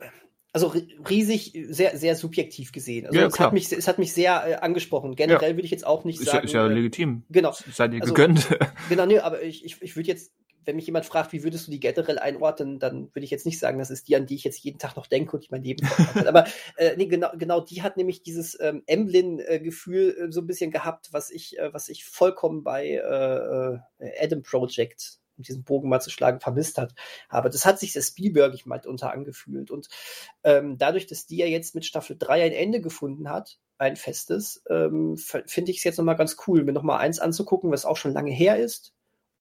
also 0.54 0.74
riesig, 1.10 1.54
sehr, 1.70 1.98
sehr 1.98 2.16
subjektiv 2.16 2.72
gesehen. 2.72 3.06
Also 3.08 3.20
ja, 3.20 3.28
es, 3.28 3.40
hat 3.40 3.54
mich, 3.54 3.72
es 3.72 3.88
hat 3.88 4.00
mich 4.00 4.14
sehr 4.14 4.46
äh, 4.46 4.56
angesprochen. 4.56 5.16
Generell 5.16 5.52
ja. 5.52 5.56
würde 5.56 5.66
ich 5.66 5.72
jetzt 5.72 5.86
auch 5.86 6.04
nicht 6.04 6.20
ist 6.20 6.26
sagen. 6.26 6.40
Ja, 6.40 6.44
ist 6.44 6.54
ja 6.54 6.68
äh, 6.68 6.74
legitim. 6.74 7.24
Genau. 7.30 7.54
Seid 7.72 7.94
ihr 7.94 8.02
also, 8.02 8.14
gegönnt. 8.14 8.48
Genau, 8.90 9.06
nee, 9.06 9.20
aber 9.20 9.42
ich, 9.42 9.64
ich, 9.64 9.82
ich 9.82 9.96
würde 9.96 10.10
jetzt, 10.10 10.34
wenn 10.66 10.76
mich 10.76 10.86
jemand 10.86 11.06
fragt, 11.06 11.32
wie 11.32 11.44
würdest 11.44 11.68
du 11.68 11.72
die 11.72 11.80
generell 11.80 12.20
einordnen, 12.20 12.80
dann 12.80 13.10
würde 13.14 13.24
ich 13.24 13.32
jetzt 13.32 13.46
nicht 13.46 13.60
sagen, 13.60 13.80
das 13.80 13.90
ist 13.90 14.10
die, 14.10 14.16
an 14.18 14.26
die 14.26 14.36
ich 14.36 14.44
jetzt 14.44 14.62
jeden 14.62 14.80
Tag 14.80 14.98
noch 14.98 15.08
denke 15.08 15.38
und 15.38 15.46
die 15.46 15.50
mein 15.52 15.64
Leben. 15.64 15.88
Aber 16.28 16.46
äh, 16.76 16.98
nee, 16.98 17.06
genau, 17.06 17.30
genau, 17.38 17.62
die 17.62 17.82
hat 17.82 17.96
nämlich 17.96 18.22
dieses 18.22 18.60
ähm, 18.60 18.84
Emblem-Gefühl 18.88 20.28
äh, 20.28 20.32
so 20.32 20.42
ein 20.42 20.48
bisschen 20.48 20.72
gehabt, 20.72 21.10
was 21.12 21.32
ich, 21.32 21.58
äh, 21.58 21.74
was 21.74 21.88
ich 21.88 22.04
vollkommen 22.04 22.64
bei 22.64 22.88
äh, 22.90 24.06
äh 24.06 24.12
Adam 24.22 24.44
Project 24.44 25.21
um 25.42 25.44
diesen 25.44 25.64
Bogen 25.64 25.90
mal 25.90 26.00
zu 26.00 26.12
schlagen, 26.12 26.40
vermisst 26.40 26.78
hat. 26.78 26.94
Aber 27.28 27.50
das 27.50 27.66
hat 27.66 27.80
sich 27.80 27.94
der 27.94 28.02
Spielberg 28.02 28.54
ich 28.54 28.66
mal 28.66 28.82
unter 28.86 29.12
angefühlt. 29.12 29.72
Und 29.72 29.90
ähm, 30.44 30.78
dadurch, 30.78 31.08
dass 31.08 31.26
die 31.26 31.38
ja 31.38 31.48
jetzt 31.48 31.76
mit 31.76 31.86
Staffel 31.86 32.16
3 32.18 32.44
ein 32.44 32.52
Ende 32.52 32.82
gefunden 32.82 33.30
hat, 33.30 33.58
ein 33.78 33.96
festes, 33.96 34.64
ähm, 34.70 35.18
finde 35.18 35.72
ich 35.72 35.78
es 35.78 35.84
jetzt 35.84 35.98
nochmal 35.98 36.16
ganz 36.16 36.38
cool, 36.46 36.64
mir 36.64 36.72
nochmal 36.72 37.00
eins 37.00 37.20
anzugucken, 37.20 37.72
was 37.72 37.86
auch 37.86 37.98
schon 37.98 38.14
lange 38.14 38.32
her 38.32 38.58
ist. 38.58 38.94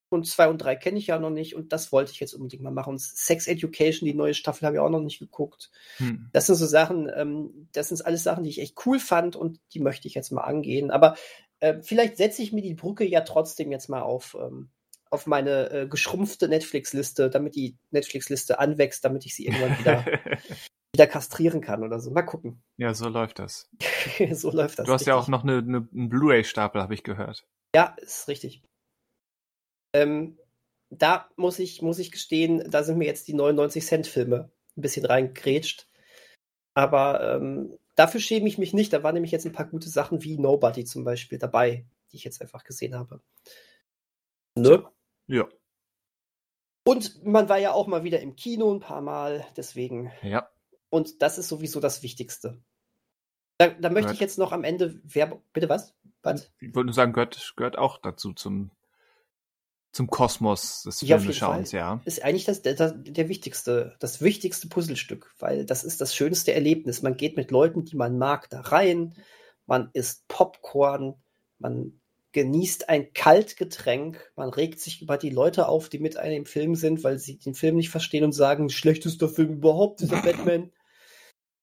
Und 0.09 0.27
zwei 0.27 0.49
und 0.49 0.59
drei 0.59 0.75
kenne 0.75 0.99
ich 0.99 1.07
ja 1.07 1.21
noch 1.21 1.31
nicht 1.31 1.55
und 1.55 1.73
das 1.73 1.93
wollte 1.93 2.11
ich 2.11 2.19
jetzt 2.19 2.35
unbedingt 2.35 2.63
mal 2.63 2.73
machen. 2.73 2.95
Und 2.95 3.01
Sex 3.01 3.47
Education, 3.47 4.07
die 4.07 4.15
neue 4.15 4.35
Staffel, 4.35 4.67
habe 4.67 4.77
ich 4.77 4.81
auch 4.81 4.91
noch 4.91 5.01
nicht 5.01 5.21
geguckt. 5.21 5.71
Hm. 5.99 6.31
Das 6.33 6.47
sind 6.47 6.57
so 6.57 6.67
Sachen, 6.67 7.09
ähm, 7.15 7.69
das 7.73 7.91
sind 7.91 8.05
alles 8.05 8.25
Sachen, 8.25 8.43
die 8.43 8.51
ich 8.51 8.61
echt 8.61 8.75
cool 8.87 8.99
fand 8.99 9.37
und 9.37 9.61
die 9.73 9.79
möchte 9.79 10.09
ich 10.09 10.15
jetzt 10.15 10.33
mal 10.33 10.43
angehen. 10.43 10.91
Aber 10.91 11.15
äh, 11.61 11.81
vielleicht 11.83 12.17
setze 12.17 12.43
ich 12.43 12.53
mir 12.53 12.63
die 12.63 12.75
Brücke 12.75 13.05
ja 13.05 13.21
trotzdem 13.21 13.71
jetzt 13.71 13.89
mal 13.89 14.01
auf, 14.01 14.37
ähm, 14.41 14.71
auf 15.11 15.27
meine 15.27 15.71
äh, 15.71 15.87
geschrumpfte 15.89 16.49
Netflix-Liste, 16.49 17.31
damit 17.31 17.57
die 17.57 17.77
Netflix-Liste 17.91 18.59
anwächst, 18.59 19.05
damit 19.05 19.27
ich 19.27 19.35
sie 19.35 19.47
irgendwann 19.47 19.79
wieder, 19.79 20.05
wieder 20.95 21.07
kastrieren 21.07 21.61
kann 21.61 21.83
oder 21.83 22.01
so. 22.01 22.11
Mal 22.11 22.23
gucken. 22.23 22.63
Ja, 22.77 22.95
so 22.95 23.09
läuft 23.09 23.41
das. 23.41 23.69
so 24.33 24.51
läuft 24.51 24.79
das. 24.79 24.87
Du 24.87 24.93
hast 24.93 25.01
richtig. 25.03 25.09
ja 25.09 25.17
auch 25.17 25.29
noch 25.29 25.43
eine, 25.43 25.59
eine, 25.59 25.89
einen 25.93 26.09
Blu-ray-Stapel, 26.09 26.81
habe 26.81 26.95
ich 26.95 27.03
gehört. 27.03 27.45
Ja, 27.75 27.97
ist 28.01 28.29
richtig. 28.29 28.63
Ähm, 29.95 30.39
da 30.91 31.29
muss 31.37 31.59
ich, 31.59 31.83
muss 31.83 31.99
ich 31.99 32.13
gestehen, 32.13 32.69
da 32.71 32.83
sind 32.83 32.99
mir 32.99 33.07
jetzt 33.07 33.29
die 33.29 33.35
99-Cent-Filme 33.35 34.51
ein 34.77 34.81
bisschen 34.83 35.07
reingegrätscht. 35.07 35.89
Aber 36.75 37.37
ähm, 37.37 37.77
dafür 37.97 38.21
schäme 38.21 38.49
ich 38.49 38.59
mich 38.59 38.73
nicht. 38.73 38.93
Da 38.93 39.03
waren 39.03 39.15
nämlich 39.15 39.33
jetzt 39.33 39.47
ein 39.47 39.53
paar 39.53 39.67
gute 39.67 39.89
Sachen 39.89 40.23
wie 40.23 40.39
Nobody 40.39 40.85
zum 40.85 41.05
Beispiel 41.05 41.39
dabei, 41.39 41.85
die 42.11 42.17
ich 42.17 42.25
jetzt 42.25 42.41
einfach 42.41 42.65
gesehen 42.65 42.95
habe. 42.95 43.21
Ne? 44.57 44.85
Ja. 45.31 45.49
Und 46.85 47.25
man 47.25 47.49
war 47.49 47.59
ja 47.59 47.73
auch 47.73 47.87
mal 47.87 48.05
wieder 48.05 48.21
im 48.21 48.37
Kino 48.37 48.73
ein 48.73 48.81
paar 48.81 49.01
Mal, 49.01 49.47
deswegen. 49.57 50.11
Ja. 50.23 50.49
Und 50.89 51.23
das 51.23 51.39
ist 51.39 51.49
sowieso 51.49 51.79
das 51.79 52.03
Wichtigste. 52.03 52.63
Da, 53.59 53.69
da 53.69 53.91
möchte 53.91 54.07
gehört. 54.07 54.15
ich 54.15 54.21
jetzt 54.21 54.39
noch 54.39 54.53
am 54.53 54.65
Ende 54.65 55.01
Werbung. 55.05 55.43
Bitte 55.53 55.69
was? 55.69 55.95
was? 56.23 56.51
Ich 56.59 56.75
wollte 56.75 56.87
nur 56.87 56.95
sagen, 56.95 57.13
gehört, 57.13 57.53
gehört 57.57 57.79
auch 57.79 57.99
dazu 57.99 58.33
zum, 58.33 58.71
zum 59.93 60.09
Kosmos 60.09 60.83
des 60.83 61.01
ja, 61.03 61.19
Filmeschauens, 61.19 61.71
ja. 61.73 62.01
Ist 62.05 62.25
eigentlich 62.25 62.47
das, 62.47 62.63
der, 62.63 62.75
der 62.75 63.29
wichtigste, 63.29 63.97
das 64.01 64.23
wichtigste 64.23 64.69
Puzzlestück, 64.69 65.33
weil 65.39 65.67
das 65.67 65.85
ist 65.85 66.01
das 66.01 66.15
schönste 66.15 66.55
Erlebnis. 66.55 67.03
Man 67.03 67.17
geht 67.17 67.37
mit 67.37 67.51
Leuten, 67.51 67.85
die 67.85 67.97
man 67.97 68.19
mag, 68.19 68.49
da 68.51 68.63
rein, 68.63 69.15
man 69.67 69.91
isst 69.93 70.27
Popcorn, 70.27 71.15
man 71.59 72.00
genießt 72.33 72.89
ein 72.89 73.13
Kaltgetränk. 73.13 74.33
Man 74.37 74.51
regt 74.51 74.81
sich 74.81 75.03
über 75.03 75.19
die 75.19 75.31
Leute 75.31 75.69
auf, 75.69 75.89
die 75.89 75.99
mit 75.99 76.17
einem 76.17 76.39
im 76.39 76.47
Film 76.47 76.75
sind, 76.75 77.03
weil 77.05 77.19
sie 77.19 77.39
den 77.39 77.55
Film 77.55 77.77
nicht 77.77 77.91
verstehen 77.91 78.25
und 78.25 78.33
sagen, 78.33 78.71
schlechtester 78.71 79.29
Film 79.29 79.55
überhaupt, 79.55 80.01
dieser 80.01 80.23
Batman. 80.23 80.73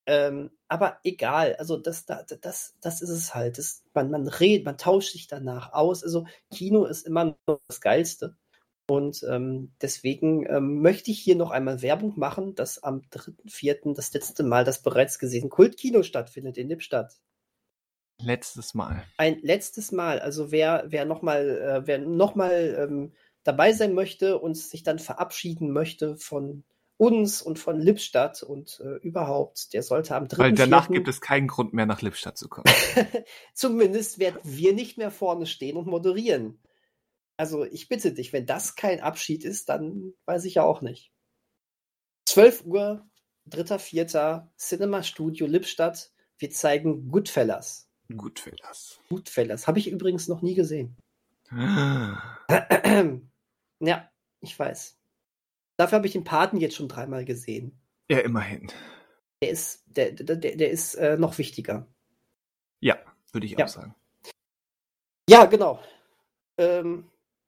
Ähm, 0.06 0.52
aber 0.70 1.00
egal, 1.04 1.56
also 1.58 1.78
das, 1.78 2.06
das, 2.06 2.76
das, 2.82 3.02
ist 3.02 3.10
es 3.10 3.36
halt. 3.36 3.58
Das, 3.58 3.84
man, 3.94 4.10
man 4.10 4.28
redet, 4.28 4.66
man 4.66 4.78
tauscht 4.78 5.12
sich 5.14 5.28
danach 5.28 5.74
aus. 5.74 6.04
Also 6.04 6.26
Kino 6.54 6.86
ist 6.86 7.06
immer 7.06 7.38
noch 7.48 7.60
das 7.68 7.82
Geilste. 7.82 8.36
Und 8.90 9.22
ähm, 9.30 9.74
deswegen 9.82 10.46
ähm, 10.50 10.82
möchte 10.82 11.12
ich 11.12 11.20
hier 11.20 11.36
noch 11.36 11.52
einmal 11.52 11.82
Werbung 11.82 12.14
machen, 12.18 12.56
dass 12.56 12.82
am 12.84 13.02
3.4. 13.12 13.94
das 13.96 14.14
letzte 14.14 14.44
Mal 14.44 14.64
das 14.64 14.82
bereits 14.82 15.20
gesehene 15.20 15.50
Kultkino 15.50 16.04
stattfindet 16.04 16.58
in 16.58 16.70
Lippstadt. 16.70 17.14
Letztes 18.20 18.74
Mal. 18.74 19.04
Ein 19.18 19.40
letztes 19.42 19.92
Mal. 19.92 20.20
Also 20.20 20.52
wer, 20.52 20.86
wer 20.88 21.06
nochmal 21.06 21.50
äh, 21.50 21.88
wer 21.88 22.00
noch 22.00 22.36
ähm, 22.38 23.14
dabei 23.44 23.74
sein 23.74 23.94
möchte 23.94 24.40
und 24.40 24.58
sich 24.58 24.84
dann 24.84 25.00
verabschieden 25.00 25.72
möchte 25.72 26.18
von 26.18 26.64
uns 26.98 27.44
und 27.44 27.60
von 27.60 27.80
Lippstadt 27.80 28.42
und 28.42 28.82
äh, 28.84 28.96
überhaupt, 29.06 29.72
der 29.74 29.84
sollte 29.84 30.16
am 30.16 30.28
3. 30.28 30.38
Weil 30.38 30.54
danach 30.54 30.90
gibt 30.90 31.08
es 31.08 31.22
keinen 31.22 31.48
Grund 31.48 31.74
mehr, 31.74 31.86
nach 31.86 32.02
Lippstadt 32.02 32.38
zu 32.38 32.50
kommen. 32.50 32.66
Zumindest 33.54 34.18
werden 34.18 34.40
wir 34.44 34.74
nicht 34.74 34.98
mehr 34.98 35.12
vorne 35.12 35.46
stehen 35.46 35.78
und 35.78 35.88
moderieren. 35.88 36.60
Also 37.38 37.66
ich 37.66 37.88
bitte 37.88 38.14
dich, 38.14 38.34
wenn 38.34 38.48
das 38.48 38.76
kein 38.76 39.00
Abschied 39.00 39.46
ist, 39.46 39.70
dann 39.70 40.14
weiß 40.26 40.46
ich 40.46 40.56
ja 40.56 40.64
auch 40.64 40.82
nicht. 40.82 41.12
12 42.26 42.66
Uhr, 42.66 43.08
3.4. 43.52 44.48
Cinema 44.58 45.04
Studio 45.04 45.46
Lippstadt. 45.46 46.12
Wir 46.40 46.50
zeigen 46.50 47.10
Goodfellas. 47.10 47.87
Goodfellas. 48.16 49.00
Goodfellas. 49.10 49.68
Habe 49.68 49.80
ich 49.80 49.90
übrigens 49.90 50.28
noch 50.28 50.42
nie 50.42 50.56
gesehen. 50.56 50.96
Ah. 51.50 52.38
ja, 53.80 54.10
ich 54.42 54.58
weiß. 54.58 54.98
Dafür 55.78 55.98
habe 55.98 56.08
ich 56.08 56.14
den 56.14 56.24
Paten 56.24 56.58
jetzt 56.58 56.76
schon 56.76 56.88
dreimal 56.88 57.26
gesehen. 57.26 57.80
Ja, 58.10 58.20
immerhin. 58.20 58.72
Der 59.42 59.50
ist, 59.52 59.84
der, 59.86 60.12
der, 60.12 60.36
der 60.38 60.72
ist 60.72 60.96
äh, 60.96 61.18
noch 61.18 61.38
wichtiger. 61.38 61.88
Ja, 62.80 62.98
würde 63.32 63.46
ich 63.46 63.54
Ja. 63.54 63.66
auch 63.66 63.70
sagen. 63.70 63.96
Ja, 65.30 65.46
genau. 65.46 65.84
Ähm, 66.58 67.10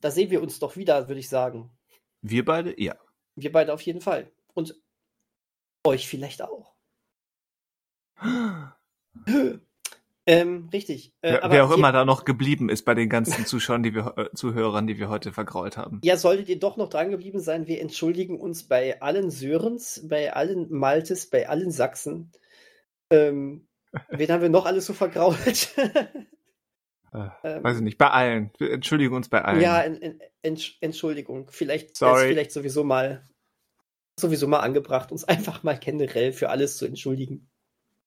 da 0.00 0.10
sehen 0.10 0.30
wir 0.30 0.42
uns 0.42 0.58
doch 0.58 0.76
wieder, 0.76 1.08
würde 1.08 1.20
ich 1.20 1.28
sagen. 1.28 1.70
Wir 2.20 2.44
beide? 2.44 2.80
Ja. 2.80 2.96
Wir 3.34 3.50
beide 3.50 3.72
auf 3.72 3.80
jeden 3.82 4.00
Fall. 4.00 4.30
Und 4.54 4.80
euch 5.84 6.06
vielleicht 6.08 6.42
auch. 6.42 6.74
Ähm, 10.24 10.68
richtig. 10.72 11.12
Äh, 11.20 11.32
Wer, 11.42 11.50
wer 11.50 11.64
auch 11.66 11.72
immer 11.76 11.90
da 11.90 12.04
noch 12.04 12.24
geblieben 12.24 12.68
ist 12.68 12.84
bei 12.84 12.94
den 12.94 13.08
ganzen 13.08 13.44
Zuschauern, 13.44 13.82
die 13.82 13.92
wir, 13.92 14.14
äh, 14.16 14.28
Zuhörern, 14.34 14.86
die 14.86 14.96
wir 14.98 15.08
heute 15.08 15.32
vergrault 15.32 15.76
haben. 15.76 16.00
Ja, 16.04 16.16
solltet 16.16 16.48
ihr 16.48 16.60
doch 16.60 16.76
noch 16.76 16.88
dran 16.88 17.10
geblieben 17.10 17.40
sein, 17.40 17.66
wir 17.66 17.80
entschuldigen 17.80 18.38
uns 18.38 18.62
bei 18.62 19.02
allen 19.02 19.30
Sörens, 19.32 20.06
bei 20.08 20.32
allen 20.32 20.70
Maltes, 20.72 21.28
bei 21.28 21.48
allen 21.48 21.72
Sachsen. 21.72 22.30
Ähm, 23.10 23.66
wen 24.10 24.30
haben 24.30 24.42
wir 24.42 24.48
noch 24.48 24.64
alles 24.66 24.86
so 24.86 24.92
vergrault? 24.92 25.68
Äh, 27.14 27.28
Ähm, 27.42 27.62
weiß 27.62 27.76
ich 27.76 27.82
nicht, 27.82 27.98
bei 27.98 28.08
allen. 28.08 28.52
Wir 28.56 28.70
entschuldigen 28.72 29.14
uns 29.14 29.28
bei 29.28 29.44
allen. 29.44 29.60
Ja, 29.60 29.82
en, 29.82 30.00
en, 30.00 30.18
Entsch- 30.42 30.76
Entschuldigung. 30.80 31.46
Vielleicht 31.50 31.94
Sorry. 31.94 32.22
ist 32.22 32.28
vielleicht 32.28 32.52
sowieso 32.52 32.84
mal 32.84 33.28
sowieso 34.18 34.48
mal 34.48 34.60
angebracht, 34.60 35.12
uns 35.12 35.22
einfach 35.28 35.62
mal 35.62 35.78
generell 35.78 36.32
für 36.32 36.48
alles 36.48 36.78
zu 36.78 36.86
entschuldigen. 36.86 37.50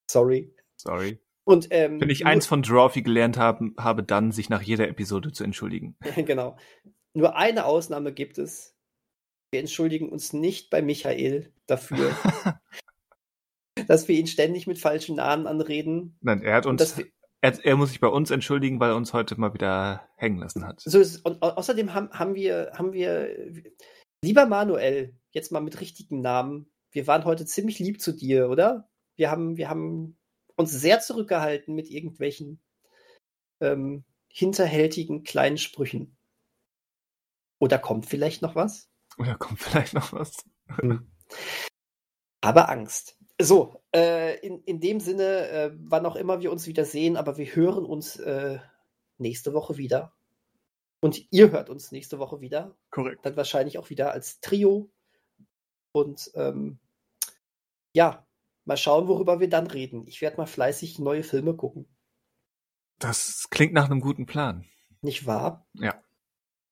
Sorry. 0.10 0.55
Sorry. 0.78 1.20
Und 1.44 1.68
ähm, 1.70 2.02
Wenn 2.02 2.10
ich 2.10 2.26
eins 2.26 2.48
von 2.48 2.64
Drawfee 2.64 3.02
gelernt 3.04 3.38
haben, 3.38 3.76
habe, 3.80 4.04
dann 4.04 4.32
sich 4.32 4.50
nach 4.50 4.62
jeder 4.64 4.88
Episode 4.88 5.32
zu 5.32 5.44
entschuldigen. 5.44 5.96
genau. 6.26 6.58
Nur 7.14 7.36
eine 7.36 7.66
Ausnahme 7.66 8.12
gibt 8.14 8.38
es. 8.38 8.76
Wir 9.52 9.60
entschuldigen 9.60 10.10
uns 10.10 10.34
nicht 10.34 10.70
bei 10.70 10.82
Michael 10.82 11.54
dafür, 11.68 12.12
dass 13.88 14.08
wir 14.08 14.16
ihn 14.18 14.28
ständig 14.28 14.68
mit 14.68 14.80
falschen 14.80 15.16
Namen 15.16 15.48
anreden. 15.48 16.18
Nein, 16.22 16.42
er 16.42 16.56
hat 16.56 16.66
uns, 16.66 16.98
er, 17.42 17.66
er 17.66 17.76
muss 17.78 17.90
sich 17.90 18.00
bei 18.00 18.08
uns 18.08 18.32
entschuldigen, 18.32 18.80
weil 18.80 18.90
er 18.90 18.96
uns 18.96 19.14
heute 19.14 19.40
mal 19.40 19.54
wieder 19.54 20.08
hängen 20.18 20.40
lassen 20.40 20.66
hat. 20.66 20.82
so 20.82 21.00
ist, 21.00 21.24
und 21.26 21.42
au- 21.42 21.52
außerdem 21.52 21.94
haben, 21.94 22.10
haben 22.12 22.36
wir, 22.36 22.72
haben 22.74 22.92
wir, 22.92 23.54
lieber 24.24 24.46
Manuel, 24.48 25.16
jetzt 25.32 25.52
mal 25.52 25.62
mit 25.62 25.80
richtigen 25.80 26.22
Namen, 26.22 26.72
wir 26.92 27.08
waren 27.08 27.26
heute 27.26 27.46
ziemlich 27.46 27.80
lieb 27.80 28.02
zu 28.02 28.14
dir, 28.14 28.50
oder? 28.50 28.90
Wir 29.16 29.30
haben, 29.30 29.58
wir 29.58 29.70
haben 29.70 30.18
uns 30.56 30.72
sehr 30.72 31.00
zurückgehalten 31.00 31.76
mit 31.76 31.90
irgendwelchen 31.90 32.60
ähm, 33.62 34.04
hinterhältigen 34.28 35.24
kleinen 35.24 35.58
Sprüchen. 35.58 36.18
Oder 37.60 37.80
kommt 37.80 38.06
vielleicht 38.06 38.42
noch 38.42 38.56
was? 38.56 38.90
Oder 39.18 39.36
kommt 39.36 39.60
vielleicht 39.60 39.94
noch 39.94 40.14
was? 40.14 40.38
Aber 42.42 42.70
Angst. 42.70 43.18
So, 43.42 43.82
äh, 43.94 44.40
in, 44.40 44.62
in 44.64 44.80
dem 44.80 45.00
Sinne, 45.00 45.50
äh, 45.50 45.72
wann 45.78 46.06
auch 46.06 46.16
immer 46.16 46.42
wir 46.42 46.52
uns 46.52 46.68
wieder 46.68 46.86
sehen, 46.86 47.18
aber 47.18 47.38
wir 47.38 47.56
hören 47.56 47.86
uns 47.86 48.18
äh, 48.18 48.60
nächste 49.18 49.54
Woche 49.54 49.78
wieder. 49.78 50.14
Und 51.02 51.32
ihr 51.32 51.52
hört 51.52 51.70
uns 51.70 51.92
nächste 51.92 52.20
Woche 52.20 52.42
wieder. 52.42 52.78
Korrekt. 52.90 53.26
Dann 53.26 53.36
wahrscheinlich 53.36 53.78
auch 53.78 53.90
wieder 53.90 54.12
als 54.12 54.40
Trio. 54.40 54.90
Und 55.92 56.32
ähm, 56.36 56.80
ja, 57.94 58.25
mal 58.66 58.78
schauen, 58.78 59.08
worüber 59.08 59.40
wir 59.40 59.50
dann 59.50 59.68
reden. 59.68 60.06
Ich 60.08 60.22
werde 60.22 60.38
mal 60.38 60.46
fleißig 60.46 61.00
neue 61.00 61.24
Filme 61.24 61.56
gucken. 61.56 61.88
Das 63.00 63.48
klingt 63.50 63.74
nach 63.74 63.86
einem 63.86 64.02
guten 64.02 64.26
Plan. 64.26 64.66
Nicht 65.02 65.26
wahr? 65.26 65.68
Ich 65.74 65.82
glaube, 65.82 66.02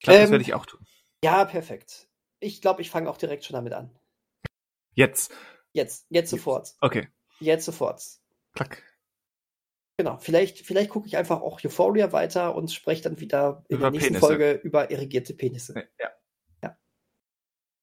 das 0.02 0.16
Ähm, 0.16 0.32
werde 0.32 0.44
ich 0.44 0.54
auch 0.54 0.66
tun. 0.66 0.86
Ja, 1.24 1.46
perfekt. 1.46 2.10
Ich 2.40 2.62
glaube, 2.62 2.82
ich 2.82 2.90
fange 2.90 3.10
auch 3.10 3.18
direkt 3.18 3.46
schon 3.46 3.56
damit 3.56 3.74
an. 3.74 3.90
Jetzt. 4.94 5.34
Jetzt, 5.72 6.06
jetzt 6.10 6.30
sofort. 6.30 6.76
Okay. 6.82 7.08
Jetzt 7.40 7.66
sofort. 7.66 8.04
Klack. 8.54 8.84
Genau, 9.98 10.18
vielleicht, 10.18 10.60
vielleicht 10.60 10.90
gucke 10.90 11.08
ich 11.08 11.18
einfach 11.18 11.42
auch 11.42 11.64
Euphoria 11.64 12.12
weiter 12.12 12.56
und 12.56 12.72
spreche 12.72 13.04
dann 13.04 13.20
wieder 13.20 13.64
in 13.70 13.78
Über 13.78 13.86
der 13.86 13.92
nächsten 13.92 14.14
Penisse. 14.14 14.26
Folge 14.26 14.52
über 14.64 14.92
irrigierte 14.92 15.34
Penisse. 15.34 15.88
Ja. 16.00 16.10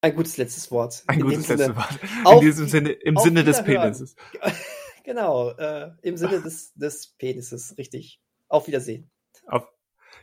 Ein 0.02 0.14
gutes 0.16 0.36
letztes 0.38 0.70
Wort. 0.70 1.02
Ein 1.06 1.20
In 1.20 1.26
gutes 1.26 1.48
letztes. 1.48 1.76
Wort. 1.76 1.98
Auf 2.24 2.34
In 2.34 2.40
diesem 2.46 2.64
die- 2.66 2.70
Sinne, 2.70 2.90
im 2.90 3.16
Sinne 3.16 3.44
des. 3.44 3.62
Penises. 3.64 4.16
Genau, 5.02 5.50
äh, 5.52 5.90
im 6.02 6.16
Sinne 6.18 6.40
des, 6.42 6.74
des 6.74 7.06
Penises, 7.18 7.74
richtig. 7.78 8.20
Auf 8.48 8.66
Wiedersehen. 8.68 9.10
Auf, 9.46 9.66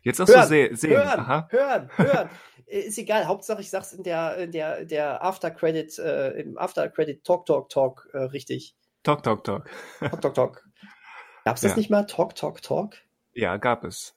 jetzt 0.04 0.22
auch 0.22 0.28
so 0.28 0.36
Hören, 0.36 0.48
se 0.48 0.70
sehen. 0.76 0.92
Hören, 0.98 1.20
Aha. 1.20 1.48
hören, 1.50 1.90
hören. 1.98 2.30
Äh, 2.68 2.82
Ist 2.82 2.98
egal, 3.00 3.26
Hauptsache 3.26 3.60
ich 3.60 3.70
sag's 3.72 3.92
in 3.92 4.04
der, 4.04 4.38
in 4.38 4.52
der, 4.52 4.86
der 4.86 5.24
After 5.24 5.50
Credit, 5.52 5.98
äh, 5.98 6.30
im 6.40 6.58
After 6.60 6.88
Credit 6.90 7.24
Talk 7.24 7.48
Talk 7.48 7.70
Talk 7.70 8.08
äh, 8.14 8.18
richtig. 8.20 8.76
Talk, 9.04 9.24
talk, 9.24 9.44
talk. 9.44 9.68
Talk 10.00 10.22
Talk 10.22 10.34
Talk. 10.36 10.70
Gab's 11.44 11.62
das 11.62 11.72
Ja. 11.72 11.78
nicht 11.78 11.90
mal? 11.90 12.04
Talk 12.06 12.36
Talk 12.36 12.62
Talk? 12.62 12.96
Ja, 13.34 13.58
gab 13.58 13.84
es. 13.84 14.16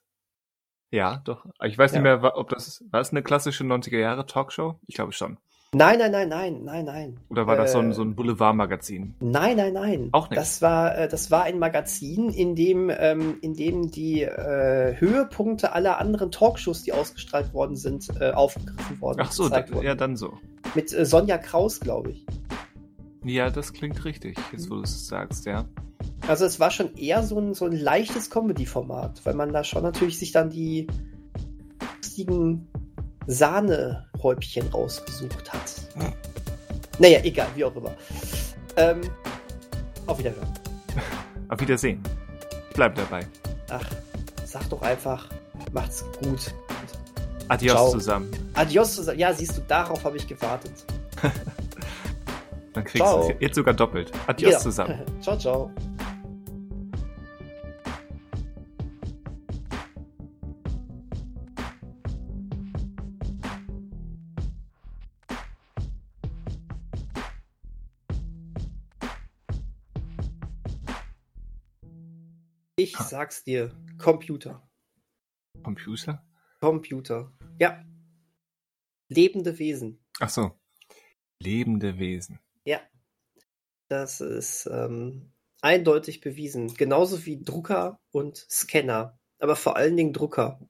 Ja, 0.91 1.23
doch. 1.25 1.47
Ich 1.65 1.79
weiß 1.79 1.93
Ja. 1.93 2.01
nicht 2.01 2.03
mehr, 2.23 2.37
ob 2.37 2.51
das, 2.51 2.85
war 2.91 3.01
es 3.01 3.11
eine 3.11 3.23
klassische 3.23 3.65
90er 3.65 3.99
Jahre 3.99 4.27
Talkshow? 4.27 4.79
Ich 4.87 4.95
glaube 4.97 5.13
schon. 5.13 5.39
Nein, 5.73 6.01
nein, 6.01 6.11
nein, 6.11 6.29
nein, 6.29 6.65
nein, 6.65 6.85
nein. 6.85 7.21
Oder 7.29 7.47
war 7.47 7.57
das 7.57 7.71
so 7.71 7.79
ein, 7.79 7.93
Äh, 7.93 7.95
so 7.95 8.03
ein 8.03 8.17
Boulevardmagazin? 8.17 9.15
Nein, 9.21 9.57
nein, 9.57 9.73
nein. 9.73 10.09
Auch 10.11 10.29
nicht. 10.29 10.37
Das 10.37 10.61
war, 10.63 10.99
äh, 10.99 11.07
das 11.07 11.31
war 11.31 11.45
ein 11.45 11.61
Magazin, 11.61 12.31
in 12.31 12.57
dem, 12.57 12.91
ähm, 12.93 13.37
in 13.41 13.55
dem 13.55 13.89
die 13.89 14.23
äh, 14.23 14.97
Höhepunkte 14.99 15.73
aller 15.73 16.01
anderen 16.01 16.33
Talkshows, 16.33 16.83
die 16.83 16.93
ausgestrahlt 16.93 17.55
worden 17.55 17.77
sind, 17.77 18.09
äh, 18.21 18.33
aufgegriffen 18.33 19.01
worden. 19.01 19.21
Ach 19.23 19.31
so, 19.31 19.49
da, 19.49 19.65
ja, 19.81 19.95
dann 19.95 20.17
so. 20.17 20.33
Mit 20.75 20.93
äh, 20.93 21.07
Sonja 21.07 21.39
Kraus, 21.39 21.79
glaube 21.79 22.11
ich. 22.11 22.27
Ja, 23.23 23.51
das 23.51 23.73
klingt 23.73 24.05
richtig, 24.05 24.39
jetzt 24.51 24.69
wo 24.71 24.75
du 24.75 24.83
es 24.83 25.07
sagst, 25.07 25.47
ja. 25.47 25.67
Also 26.27 26.47
es 26.47 26.59
war 26.59 26.73
schon 26.73 26.97
eher 26.97 27.23
so 27.23 27.39
ein, 27.39 27.55
so 27.55 27.67
ein 27.67 27.73
leichtes 27.73 28.29
Comedy-Format, 28.29 29.25
weil 29.25 29.35
man 29.35 29.53
da 29.53 29.63
schon 29.63 29.85
natürlich 29.85 30.19
sich 30.19 30.33
dann 30.33 30.51
die 30.51 30.89
lustigen 31.97 32.67
Sahnehäubchen 33.27 34.69
rausgesucht 34.69 35.53
hat. 35.53 35.73
Naja, 36.99 37.21
egal, 37.23 37.49
wie 37.55 37.65
auch 37.65 37.75
immer. 37.77 37.93
Ähm, 38.77 39.01
auf 40.07 40.19
Wiederhören. 40.19 40.49
Auf 41.49 41.61
Wiedersehen. 41.61 42.03
Ich 42.69 42.75
bleib 42.77 42.95
dabei. 42.95 43.27
Ach, 43.71 43.85
sag 44.45 44.69
doch 44.69 44.83
einfach, 44.83 45.29
macht's 45.73 46.05
gut. 46.23 46.53
Adios 47.49 47.75
Ciao. 47.75 47.91
zusammen. 47.91 48.31
Adios 48.55 48.95
zusammen. 48.95 49.19
Ja, 49.19 49.33
siehst 49.33 49.57
du, 49.57 49.61
darauf 49.67 50.05
habe 50.05 50.17
ich 50.17 50.27
gewartet. 50.27 50.73
Dann 52.73 52.85
kriegst 52.85 53.05
du 53.13 53.19
es 53.31 53.35
jetzt 53.41 53.57
sogar 53.57 53.75
doppelt. 53.75 54.13
Adios 54.29 54.51
Genau. 54.53 54.63
zusammen. 54.63 55.01
ciao, 55.21 55.37
ciao. 55.37 55.71
Ich 72.81 72.97
sag's 72.97 73.45
dir, 73.45 73.77
Computer. 73.99 74.67
Computer? 75.63 76.27
Computer. 76.63 77.31
Ja. 77.59 77.85
Lebende 79.11 79.59
Wesen. 79.59 80.03
Ach 80.19 80.31
so. 80.31 80.59
Lebende 81.43 81.99
Wesen. 81.99 82.41
Ja. 82.65 82.81
Das 83.91 84.23
ist 84.23 84.67
ähm, 84.73 85.31
eindeutig 85.61 86.23
bewiesen. 86.23 86.73
Genauso 86.73 87.27
wie 87.27 87.45
Drucker 87.45 88.01
und 88.13 88.39
Scanner. 88.51 89.19
Aber 89.41 89.57
vor 89.57 89.77
allen 89.77 89.99
Dingen 89.99 90.15
Drucker. 90.15 90.67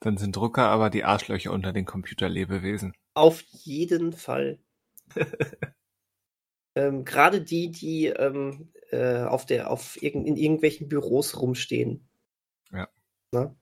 Dann 0.00 0.16
sind 0.16 0.34
Drucker 0.34 0.66
aber 0.66 0.90
die 0.90 1.04
Arschlöcher 1.04 1.52
unter 1.52 1.72
den 1.72 1.84
Computerlebewesen. 1.84 2.96
Auf 3.14 3.42
jeden 3.42 4.12
Fall. 4.12 4.58
ähm, 6.74 7.04
Gerade 7.04 7.40
die, 7.42 7.70
die 7.70 8.06
ähm, 8.06 8.72
äh, 8.90 9.22
auf 9.22 9.46
der, 9.46 9.70
auf 9.70 10.00
irgend, 10.02 10.26
in 10.26 10.36
irgendwelchen 10.36 10.88
Büros 10.88 11.40
rumstehen. 11.40 12.08
Ja. 12.72 12.88
Ne? 13.32 13.54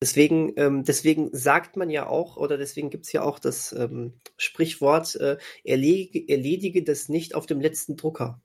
Deswegen, 0.00 0.52
ähm, 0.56 0.84
deswegen 0.84 1.30
sagt 1.34 1.76
man 1.76 1.88
ja 1.88 2.06
auch, 2.06 2.36
oder 2.36 2.58
deswegen 2.58 2.90
gibt's 2.90 3.12
ja 3.12 3.22
auch 3.22 3.38
das 3.38 3.72
ähm, 3.72 4.20
Sprichwort, 4.36 5.14
äh, 5.16 5.38
erledige, 5.64 6.28
erledige 6.28 6.82
das 6.82 7.08
nicht 7.08 7.34
auf 7.34 7.46
dem 7.46 7.60
letzten 7.60 7.96
Drucker. 7.96 8.42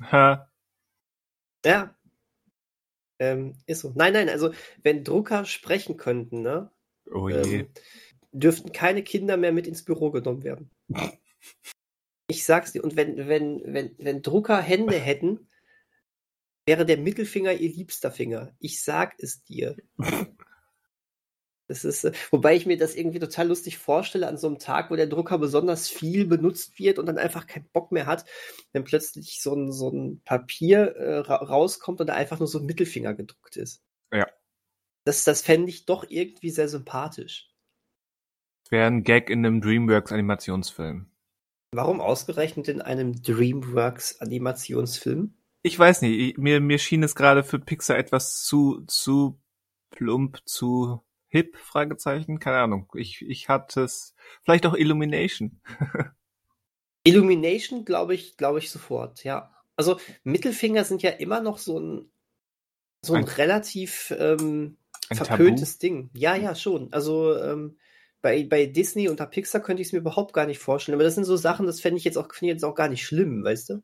Ha. 0.00 0.48
Ja. 1.64 1.96
Ähm, 3.18 3.56
ist 3.66 3.80
so. 3.80 3.92
Nein, 3.94 4.12
nein, 4.12 4.28
also 4.28 4.52
wenn 4.82 5.04
Drucker 5.04 5.44
sprechen 5.44 5.96
könnten, 5.96 6.42
ne, 6.42 6.70
Oh 7.12 7.28
je. 7.28 7.60
ähm, 7.60 7.68
dürften 8.32 8.72
keine 8.72 9.02
Kinder 9.02 9.36
mehr 9.36 9.52
mit 9.52 9.66
ins 9.66 9.84
Büro 9.84 10.10
genommen 10.10 10.44
werden. 10.44 10.70
Ich 12.30 12.44
sag's 12.44 12.72
dir, 12.72 12.84
und 12.84 12.96
wenn, 12.96 13.16
wenn, 13.28 13.60
wenn, 13.64 13.94
wenn 13.98 14.22
Drucker 14.22 14.60
Hände 14.60 14.96
hätten, 14.96 15.48
wäre 16.64 16.86
der 16.86 16.96
Mittelfinger 16.96 17.52
ihr 17.52 17.70
liebster 17.70 18.12
Finger. 18.12 18.54
Ich 18.60 18.82
sag 18.82 19.14
es 19.18 19.42
dir. 19.42 19.76
Das 21.66 21.84
ist, 21.84 22.04
äh, 22.04 22.12
wobei 22.30 22.54
ich 22.54 22.66
mir 22.66 22.76
das 22.76 22.94
irgendwie 22.94 23.18
total 23.18 23.48
lustig 23.48 23.78
vorstelle 23.78 24.28
an 24.28 24.36
so 24.36 24.46
einem 24.46 24.58
Tag, 24.58 24.90
wo 24.90 24.96
der 24.96 25.06
Drucker 25.08 25.38
besonders 25.38 25.88
viel 25.88 26.26
benutzt 26.26 26.78
wird 26.78 26.98
und 27.00 27.06
dann 27.06 27.18
einfach 27.18 27.46
keinen 27.46 27.68
Bock 27.72 27.92
mehr 27.92 28.06
hat, 28.06 28.24
wenn 28.72 28.84
plötzlich 28.84 29.40
so 29.40 29.54
ein, 29.54 29.72
so 29.72 29.88
ein 29.88 30.20
Papier 30.24 30.96
äh, 30.96 31.18
ra 31.18 31.36
rauskommt 31.36 32.00
und 32.00 32.06
da 32.06 32.14
einfach 32.14 32.38
nur 32.38 32.48
so 32.48 32.60
ein 32.60 32.66
Mittelfinger 32.66 33.14
gedruckt 33.14 33.56
ist. 33.56 33.82
Ja. 34.12 34.28
Das, 35.04 35.24
das 35.24 35.42
fände 35.42 35.70
ich 35.70 35.86
doch 35.86 36.04
irgendwie 36.08 36.50
sehr 36.50 36.68
sympathisch. 36.68 37.50
Wäre 38.68 38.86
ein 38.86 39.02
Gag 39.02 39.30
in 39.30 39.44
einem 39.44 39.60
DreamWorks-Animationsfilm. 39.60 41.09
Warum 41.72 42.00
ausgerechnet 42.00 42.66
in 42.68 42.82
einem 42.82 43.22
DreamWorks-Animationsfilm? 43.22 45.34
Ich 45.62 45.78
weiß 45.78 46.02
nicht, 46.02 46.36
mir, 46.38 46.60
mir 46.60 46.78
schien 46.78 47.04
es 47.04 47.14
gerade 47.14 47.44
für 47.44 47.58
Pixar 47.58 47.98
etwas 47.98 48.42
zu, 48.42 48.82
zu 48.86 49.38
plump, 49.90 50.38
zu 50.46 51.02
hip, 51.28 51.56
Fragezeichen, 51.56 52.40
keine 52.40 52.58
Ahnung. 52.58 52.90
Ich, 52.94 53.22
ich 53.22 53.48
hatte 53.48 53.82
es, 53.82 54.14
vielleicht 54.42 54.66
auch 54.66 54.74
Illumination. 54.74 55.60
Illumination 57.04 57.84
glaube 57.84 58.14
ich, 58.14 58.36
glaube 58.36 58.58
ich 58.58 58.70
sofort, 58.70 59.22
ja. 59.22 59.54
Also 59.76 60.00
Mittelfinger 60.24 60.84
sind 60.84 61.02
ja 61.02 61.10
immer 61.10 61.40
noch 61.40 61.58
so 61.58 61.78
ein, 61.78 62.10
so 63.02 63.14
ein, 63.14 63.24
ein 63.24 63.28
relativ 63.28 64.12
ähm, 64.18 64.76
verpöntes? 65.10 65.78
Ding. 65.78 66.10
Ja, 66.14 66.34
ja, 66.34 66.54
schon. 66.54 66.92
Also 66.92 67.36
ähm, 67.36 67.78
bei, 68.22 68.44
bei 68.44 68.66
Disney 68.66 69.08
und 69.08 69.18
Pixar 69.30 69.60
könnte 69.60 69.82
ich 69.82 69.88
es 69.88 69.92
mir 69.92 70.00
überhaupt 70.00 70.32
gar 70.32 70.46
nicht 70.46 70.58
vorstellen. 70.58 70.94
Aber 70.94 71.04
das 71.04 71.14
sind 71.14 71.24
so 71.24 71.36
Sachen, 71.36 71.66
das 71.66 71.80
fände 71.80 71.98
ich 71.98 72.04
jetzt 72.04 72.18
auch, 72.18 72.28
ich 72.32 72.40
jetzt 72.42 72.64
auch 72.64 72.74
gar 72.74 72.88
nicht 72.88 73.04
schlimm, 73.04 73.44
weißt 73.44 73.70
du? 73.70 73.82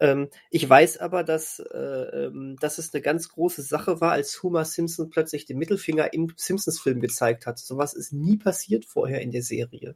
Ähm, 0.00 0.28
ich 0.50 0.68
weiß 0.68 0.98
aber, 0.98 1.24
dass, 1.24 1.60
äh, 1.60 1.76
ähm, 1.78 2.56
dass 2.60 2.78
es 2.78 2.92
eine 2.92 3.02
ganz 3.02 3.30
große 3.30 3.62
Sache 3.62 4.00
war, 4.00 4.12
als 4.12 4.42
Homer 4.42 4.64
Simpson 4.64 5.08
plötzlich 5.08 5.46
den 5.46 5.58
Mittelfinger 5.58 6.12
im 6.12 6.32
Simpsons-Film 6.36 7.00
gezeigt 7.00 7.46
hat. 7.46 7.58
Sowas 7.58 7.94
ist 7.94 8.12
nie 8.12 8.36
passiert 8.36 8.84
vorher 8.84 9.22
in 9.22 9.30
der 9.30 9.42
Serie. 9.42 9.94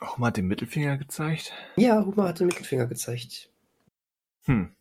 Homer 0.00 0.28
hat 0.28 0.38
den 0.38 0.46
Mittelfinger 0.46 0.96
gezeigt? 0.96 1.52
Ja, 1.76 2.04
Homer 2.04 2.28
hat 2.28 2.40
den 2.40 2.46
Mittelfinger 2.46 2.86
gezeigt. 2.86 3.50
Hm. 4.44 4.74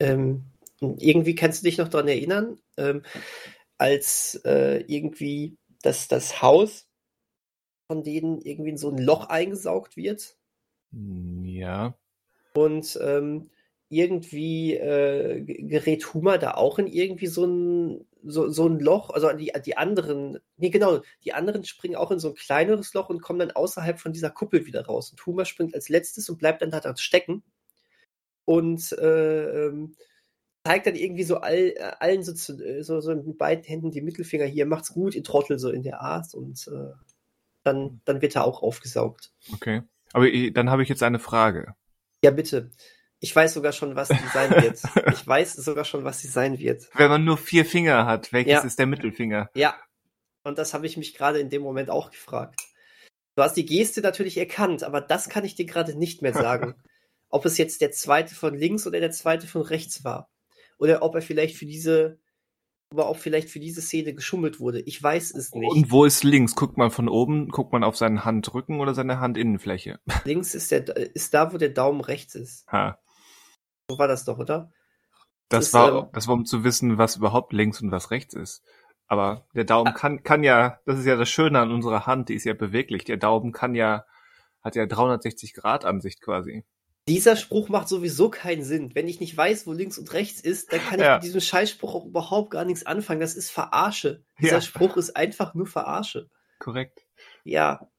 Ähm, 0.00 0.44
irgendwie 0.80 1.34
kannst 1.34 1.62
du 1.62 1.68
dich 1.68 1.78
noch 1.78 1.88
daran 1.88 2.08
erinnern, 2.08 2.58
ähm, 2.76 3.02
als 3.76 4.40
äh, 4.44 4.84
irgendwie 4.86 5.56
das, 5.82 6.08
das 6.08 6.42
Haus 6.42 6.88
von 7.88 8.02
denen 8.02 8.40
irgendwie 8.42 8.70
in 8.70 8.76
so 8.76 8.90
ein 8.90 8.98
Loch 8.98 9.26
eingesaugt 9.26 9.96
wird. 9.96 10.36
Ja. 10.92 11.94
Und 12.54 12.98
ähm, 13.02 13.50
irgendwie 13.88 14.74
äh, 14.74 15.40
gerät 15.42 16.12
Humor 16.12 16.38
da 16.38 16.52
auch 16.52 16.78
in 16.78 16.86
irgendwie 16.86 17.26
so 17.26 17.46
ein, 17.46 18.06
so, 18.22 18.48
so 18.50 18.68
ein 18.68 18.78
Loch. 18.78 19.10
Also 19.10 19.32
die, 19.32 19.52
die 19.64 19.76
anderen, 19.76 20.38
nee, 20.58 20.68
genau, 20.68 21.00
die 21.24 21.32
anderen 21.32 21.64
springen 21.64 21.96
auch 21.96 22.10
in 22.10 22.18
so 22.18 22.28
ein 22.28 22.34
kleineres 22.34 22.92
Loch 22.92 23.08
und 23.08 23.22
kommen 23.22 23.38
dann 23.38 23.52
außerhalb 23.52 23.98
von 23.98 24.12
dieser 24.12 24.30
Kuppel 24.30 24.66
wieder 24.66 24.84
raus. 24.84 25.10
Und 25.10 25.24
Humor 25.24 25.46
springt 25.46 25.74
als 25.74 25.88
letztes 25.88 26.28
und 26.28 26.38
bleibt 26.38 26.60
dann 26.60 26.70
da 26.70 26.96
stecken. 26.96 27.42
Und 28.44 28.92
äh, 28.92 29.66
ähm, 29.66 29.94
zeigt 30.64 30.86
dann 30.86 30.96
irgendwie 30.96 31.24
so 31.24 31.38
all, 31.38 31.72
äh, 31.76 31.92
allen 32.00 32.22
so, 32.22 32.32
so, 32.34 33.00
so 33.00 33.14
mit 33.14 33.38
beiden 33.38 33.64
Händen 33.64 33.90
die 33.90 34.02
Mittelfinger 34.02 34.46
hier, 34.46 34.66
macht's 34.66 34.92
gut, 34.92 35.14
ihr 35.14 35.24
Trottel, 35.24 35.58
so 35.58 35.70
in 35.70 35.82
der 35.82 36.00
Art. 36.00 36.34
Und 36.34 36.68
äh, 36.68 36.92
dann, 37.64 38.00
dann 38.04 38.22
wird 38.22 38.36
er 38.36 38.44
auch 38.44 38.62
aufgesaugt. 38.62 39.32
Okay. 39.52 39.82
Aber 40.12 40.26
dann 40.52 40.70
habe 40.70 40.82
ich 40.82 40.88
jetzt 40.88 41.02
eine 41.02 41.18
Frage. 41.18 41.74
Ja, 42.22 42.30
bitte. 42.30 42.70
Ich 43.20 43.34
weiß 43.34 43.54
sogar 43.54 43.72
schon, 43.72 43.96
was 43.96 44.08
sie 44.08 44.16
sein 44.32 44.50
wird. 44.62 44.80
ich 45.12 45.26
weiß 45.26 45.54
sogar 45.54 45.84
schon, 45.84 46.04
was 46.04 46.20
sie 46.20 46.28
sein 46.28 46.58
wird. 46.58 46.88
Wenn 46.94 47.10
man 47.10 47.24
nur 47.24 47.36
vier 47.36 47.64
Finger 47.64 48.06
hat, 48.06 48.32
welches 48.32 48.52
ja. 48.52 48.60
ist 48.62 48.78
der 48.78 48.86
Mittelfinger? 48.86 49.50
Ja. 49.54 49.76
Und 50.44 50.58
das 50.58 50.72
habe 50.72 50.86
ich 50.86 50.96
mich 50.96 51.14
gerade 51.14 51.40
in 51.40 51.50
dem 51.50 51.62
Moment 51.62 51.90
auch 51.90 52.10
gefragt. 52.10 52.60
Du 53.34 53.42
hast 53.42 53.54
die 53.54 53.66
Geste 53.66 54.00
natürlich 54.00 54.38
erkannt, 54.38 54.82
aber 54.82 55.00
das 55.00 55.28
kann 55.28 55.44
ich 55.44 55.54
dir 55.54 55.66
gerade 55.66 55.96
nicht 55.96 56.22
mehr 56.22 56.32
sagen. 56.32 56.74
ob 57.30 57.44
es 57.44 57.58
jetzt 57.58 57.80
der 57.80 57.92
zweite 57.92 58.34
von 58.34 58.54
links 58.54 58.86
oder 58.86 59.00
der 59.00 59.10
zweite 59.10 59.46
von 59.46 59.62
rechts 59.62 60.04
war. 60.04 60.30
Oder 60.78 61.02
ob 61.02 61.14
er 61.14 61.22
vielleicht 61.22 61.56
für 61.56 61.66
diese 61.66 62.18
aber 62.90 63.06
auch 63.06 63.16
vielleicht 63.16 63.50
für 63.50 63.60
diese 63.60 63.82
Szene 63.82 64.14
geschummelt 64.14 64.60
wurde. 64.60 64.80
Ich 64.80 65.02
weiß 65.02 65.34
es 65.34 65.52
nicht. 65.54 65.70
Und 65.70 65.90
wo 65.90 66.04
ist 66.04 66.24
links? 66.24 66.54
Guckt 66.54 66.78
man 66.78 66.90
von 66.90 67.08
oben, 67.08 67.48
guckt 67.48 67.72
man 67.72 67.84
auf 67.84 67.96
seinen 67.96 68.24
Handrücken 68.24 68.80
oder 68.80 68.94
seine 68.94 69.20
Handinnenfläche? 69.20 70.00
Links 70.24 70.54
ist, 70.54 70.70
der, 70.70 70.96
ist 71.14 71.34
da, 71.34 71.52
wo 71.52 71.58
der 71.58 71.68
Daumen 71.68 72.00
rechts 72.00 72.34
ist. 72.34 72.66
Ha. 72.72 72.98
So 73.90 73.98
war 73.98 74.08
das 74.08 74.24
doch, 74.24 74.38
oder? 74.38 74.72
Das, 75.50 75.70
das 75.70 75.74
war, 75.74 76.04
ähm, 76.04 76.08
das 76.12 76.28
war, 76.28 76.34
um 76.34 76.44
zu 76.44 76.64
wissen, 76.64 76.98
was 76.98 77.16
überhaupt 77.16 77.52
links 77.52 77.80
und 77.80 77.90
was 77.90 78.10
rechts 78.10 78.34
ist. 78.34 78.62
Aber 79.06 79.46
der 79.54 79.64
Daumen 79.64 79.88
ah. 79.88 79.92
kann, 79.92 80.22
kann 80.22 80.42
ja, 80.42 80.78
das 80.86 80.98
ist 80.98 81.06
ja 81.06 81.16
das 81.16 81.28
Schöne 81.28 81.60
an 81.60 81.70
unserer 81.72 82.06
Hand, 82.06 82.28
die 82.28 82.34
ist 82.34 82.44
ja 82.44 82.54
beweglich. 82.54 83.04
Der 83.04 83.16
Daumen 83.16 83.52
kann 83.52 83.74
ja, 83.74 84.04
hat 84.62 84.76
ja 84.76 84.86
360 84.86 85.54
Grad 85.54 85.84
Ansicht 85.84 86.22
quasi. 86.22 86.64
Dieser 87.08 87.36
Spruch 87.36 87.68
macht 87.68 87.88
sowieso 87.88 88.28
keinen 88.28 88.62
Sinn. 88.62 88.94
Wenn 88.94 89.08
ich 89.08 89.18
nicht 89.18 89.36
weiß, 89.36 89.66
wo 89.66 89.72
links 89.72 89.98
und 89.98 90.12
rechts 90.12 90.40
ist, 90.40 90.72
dann 90.72 90.80
kann 90.80 91.00
ich 91.00 91.06
ja. 91.06 91.14
mit 91.14 91.24
diesem 91.24 91.40
Scheißspruch 91.40 91.94
auch 91.94 92.06
überhaupt 92.06 92.50
gar 92.50 92.64
nichts 92.64 92.84
anfangen. 92.84 93.20
Das 93.20 93.34
ist 93.34 93.50
Verarsche. 93.50 94.24
Dieser 94.40 94.56
ja. 94.56 94.60
Spruch 94.60 94.96
ist 94.96 95.16
einfach 95.16 95.54
nur 95.54 95.66
Verarsche. 95.66 96.28
Korrekt. 96.58 97.06
Ja. 97.44 97.90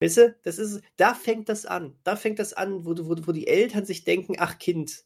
Weißt 0.00 0.16
du, 0.18 0.36
das 0.42 0.58
ist, 0.58 0.82
da 0.96 1.14
fängt 1.14 1.48
das 1.48 1.64
an. 1.64 1.98
Da 2.04 2.16
fängt 2.16 2.38
das 2.38 2.52
an, 2.52 2.84
wo, 2.84 2.94
wo, 2.98 3.16
wo 3.26 3.32
die 3.32 3.46
Eltern 3.46 3.86
sich 3.86 4.04
denken, 4.04 4.34
ach 4.38 4.58
Kind, 4.58 5.04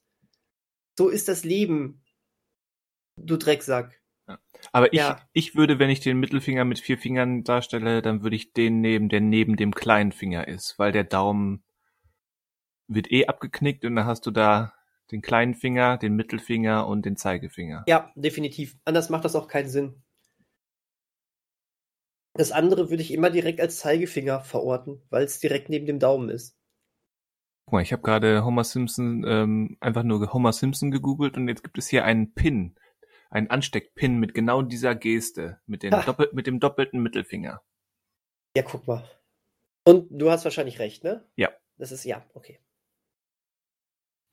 so 0.99 1.09
ist 1.09 1.29
das 1.29 1.45
Leben. 1.45 2.03
Du 3.17 3.37
Drecksack. 3.37 4.01
Ja. 4.29 4.39
Aber 4.73 4.93
ich, 4.93 4.99
ja. 4.99 5.21
ich 5.33 5.55
würde, 5.55 5.79
wenn 5.79 5.91
ich 5.91 6.01
den 6.01 6.19
Mittelfinger 6.19 6.65
mit 6.65 6.81
vier 6.81 6.99
Fingern 6.99 7.45
darstelle, 7.45 8.03
dann 8.03 8.23
würde 8.23 8.37
ich 8.37 8.53
den 8.53 8.81
nehmen, 8.81 9.09
der 9.09 9.21
neben 9.21 9.57
dem 9.57 9.73
kleinen 9.73 10.13
Finger 10.13 10.49
ist, 10.49 10.79
weil 10.79 10.93
der 10.93 11.05
Daumen 11.05 11.63
wird 12.89 13.11
eh 13.11 13.27
abgeknickt 13.27 13.85
und 13.85 13.97
dann 13.97 14.07
hast 14.07 14.27
du 14.27 14.31
da 14.31 14.73
den 15.11 15.23
kleinen 15.23 15.55
Finger, 15.55 15.99
den 15.99 16.15
Mittelfinger 16.15 16.87
und 16.87 17.05
den 17.05 17.17
Zeigefinger. 17.17 17.85
Ja, 17.87 18.11
definitiv. 18.17 18.77
Anders 18.85 19.09
macht 19.09 19.25
das 19.25 19.37
auch 19.37 19.49
keinen 19.49 19.69
Sinn. 19.69 20.03
Das 22.35 22.53
andere 22.53 22.91
würde 22.91 23.03
ich 23.03 23.13
immer 23.13 23.31
direkt 23.31 23.61
als 23.61 23.79
Zeigefinger 23.79 24.41
verorten, 24.41 25.01
weil 25.09 25.25
es 25.25 25.39
direkt 25.39 25.71
neben 25.71 25.87
dem 25.87 25.99
Daumen 25.99 26.29
ist. 26.29 26.57
Guck 27.65 27.73
mal, 27.73 27.83
ich 27.83 27.93
habe 27.93 28.03
gerade 28.03 28.45
Homer 28.45 28.65
Simpson 28.65 29.25
ähm, 29.27 29.77
einfach 29.81 30.03
nur 30.03 30.33
Homer 30.33 30.53
Simpson 30.53 30.91
gegoogelt 30.91 31.37
und 31.37 31.49
jetzt 31.49 31.65
gibt 31.65 31.79
es 31.79 31.89
hier 31.89 32.05
einen 32.05 32.35
Pin, 32.35 32.77
einen 33.31 33.49
Ansteckpin 33.49 34.19
mit 34.19 34.35
genau 34.35 34.63
dieser 34.63 34.95
Geste, 34.95 35.61
mit, 35.67 35.83
Doppel 35.83 36.29
mit 36.33 36.47
dem 36.47 36.61
doppelten 36.61 37.03
Mittelfinger. 37.03 37.63
Ja, 38.55 38.63
guck 38.63 38.87
mal. 38.87 39.09
Und 39.85 40.09
du 40.11 40.31
hast 40.31 40.45
wahrscheinlich 40.45 40.79
recht, 40.79 41.05
ne? 41.05 41.25
Ja. 41.37 41.51
Das 41.79 41.91
ist 41.91 42.05
ja, 42.05 42.25
okay 42.35 42.61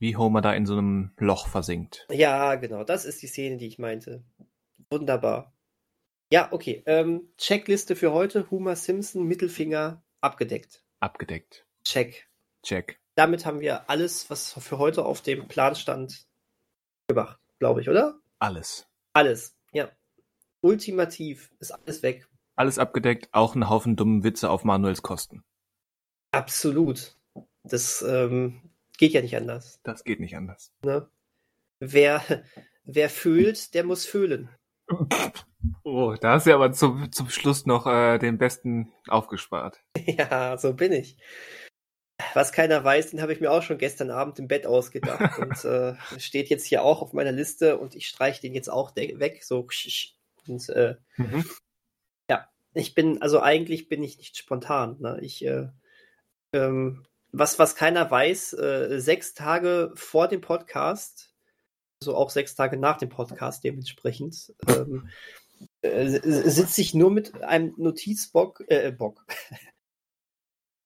wie 0.04 0.16
Homer 0.18 0.42
da 0.42 0.52
in 0.52 0.66
so 0.66 0.74
einem 0.74 1.12
Loch 1.16 1.48
versinkt. 1.48 2.06
Ja, 2.10 2.56
genau, 2.56 2.84
das 2.84 3.06
ist 3.06 3.22
die 3.22 3.26
Szene, 3.26 3.56
die 3.56 3.66
ich 3.66 3.78
meinte. 3.78 4.22
Wunderbar. 4.90 5.54
Ja, 6.30 6.52
okay. 6.52 6.82
Ähm, 6.84 7.32
Checkliste 7.38 7.96
für 7.96 8.12
heute. 8.12 8.50
Homer 8.50 8.76
Simpson, 8.76 9.24
Mittelfinger, 9.24 10.04
abgedeckt. 10.20 10.84
Abgedeckt. 11.00 11.66
Check. 11.84 12.28
Check. 12.62 13.00
Damit 13.14 13.46
haben 13.46 13.60
wir 13.60 13.88
alles, 13.88 14.28
was 14.28 14.52
für 14.52 14.76
heute 14.76 15.06
auf 15.06 15.22
dem 15.22 15.48
Plan 15.48 15.74
stand, 15.74 16.26
gemacht, 17.08 17.40
glaube 17.58 17.80
ich, 17.80 17.88
oder? 17.88 18.20
Alles. 18.38 18.86
Alles, 19.14 19.56
ja. 19.72 19.90
Ultimativ 20.60 21.50
ist 21.60 21.70
alles 21.70 22.02
weg. 22.02 22.28
Alles 22.56 22.78
abgedeckt, 22.78 23.30
auch 23.32 23.54
ein 23.54 23.70
Haufen 23.70 23.96
dummen 23.96 24.22
Witze 24.22 24.50
auf 24.50 24.64
Manuels 24.64 25.00
Kosten. 25.00 25.44
Absolut. 26.30 27.16
Das 27.62 28.02
ähm, 28.02 28.60
Geht 29.04 29.12
ja 29.12 29.20
nicht 29.20 29.36
anders. 29.36 29.80
Das 29.82 30.02
geht 30.02 30.18
nicht 30.18 30.34
anders. 30.34 30.72
Ne? 30.82 31.06
Wer, 31.78 32.22
wer 32.84 33.10
fühlt, 33.10 33.74
der 33.74 33.84
muss 33.84 34.06
fühlen. 34.06 34.48
Oh, 35.82 36.14
da 36.18 36.32
hast 36.32 36.46
du 36.46 36.54
aber 36.54 36.72
zum, 36.72 37.12
zum 37.12 37.28
Schluss 37.28 37.66
noch 37.66 37.86
äh, 37.86 38.16
den 38.16 38.38
besten 38.38 38.94
aufgespart. 39.06 39.82
Ja, 40.06 40.56
so 40.56 40.72
bin 40.72 40.92
ich. 40.92 41.18
Was 42.32 42.52
keiner 42.52 42.82
weiß, 42.82 43.10
den 43.10 43.20
habe 43.20 43.34
ich 43.34 43.42
mir 43.42 43.52
auch 43.52 43.62
schon 43.62 43.76
gestern 43.76 44.10
Abend 44.10 44.38
im 44.38 44.48
Bett 44.48 44.64
ausgedacht 44.64 45.38
und 45.38 45.62
äh, 45.66 45.96
steht 46.18 46.48
jetzt 46.48 46.64
hier 46.64 46.82
auch 46.82 47.02
auf 47.02 47.12
meiner 47.12 47.32
Liste 47.32 47.76
und 47.76 47.94
ich 47.94 48.08
streiche 48.08 48.40
den 48.40 48.54
jetzt 48.54 48.70
auch 48.70 48.96
weg, 48.96 49.44
so 49.44 49.68
und 50.48 50.68
äh, 50.70 50.96
mhm. 51.18 51.44
ja, 52.30 52.48
ich 52.72 52.94
bin 52.94 53.20
also 53.20 53.42
eigentlich 53.42 53.90
bin 53.90 54.02
ich 54.02 54.16
nicht 54.16 54.38
spontan. 54.38 54.96
Ne? 54.98 55.18
Ich 55.20 55.44
äh, 55.44 55.68
ähm, 56.54 57.04
was, 57.36 57.58
was 57.58 57.74
keiner 57.74 58.10
weiß, 58.10 58.52
äh, 58.54 59.00
sechs 59.00 59.34
Tage 59.34 59.92
vor 59.96 60.28
dem 60.28 60.40
Podcast, 60.40 61.34
also 62.00 62.16
auch 62.16 62.30
sechs 62.30 62.54
Tage 62.54 62.76
nach 62.76 62.96
dem 62.96 63.08
Podcast 63.08 63.64
dementsprechend, 63.64 64.54
ähm, 64.68 65.08
äh, 65.82 66.06
sitze 66.08 66.80
ich 66.80 66.94
nur 66.94 67.10
mit 67.10 67.42
einem 67.42 67.74
Notizbock, 67.76 68.64
äh, 68.68 68.92
Bock. 68.92 69.26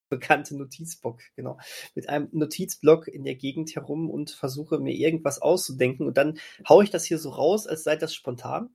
bekannte 0.08 0.56
Notizbock, 0.56 1.20
genau, 1.36 1.58
mit 1.94 2.08
einem 2.08 2.28
Notizblock 2.32 3.08
in 3.08 3.24
der 3.24 3.34
Gegend 3.34 3.74
herum 3.74 4.08
und 4.08 4.30
versuche 4.30 4.78
mir 4.78 4.94
irgendwas 4.94 5.42
auszudenken 5.42 6.06
und 6.06 6.16
dann 6.16 6.38
haue 6.66 6.82
ich 6.82 6.88
das 6.88 7.04
hier 7.04 7.18
so 7.18 7.28
raus, 7.28 7.66
als 7.66 7.84
sei 7.84 7.96
das 7.96 8.14
spontan. 8.14 8.70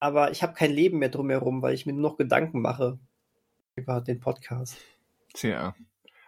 aber 0.00 0.30
ich 0.30 0.42
habe 0.42 0.52
kein 0.52 0.70
Leben 0.70 0.98
mehr 0.98 1.08
drumherum, 1.08 1.62
weil 1.62 1.74
ich 1.74 1.86
mir 1.86 1.94
nur 1.94 2.10
noch 2.10 2.18
Gedanken 2.18 2.60
mache 2.60 2.98
über 3.74 4.02
den 4.02 4.20
Podcast. 4.20 4.76
Tja. 5.32 5.74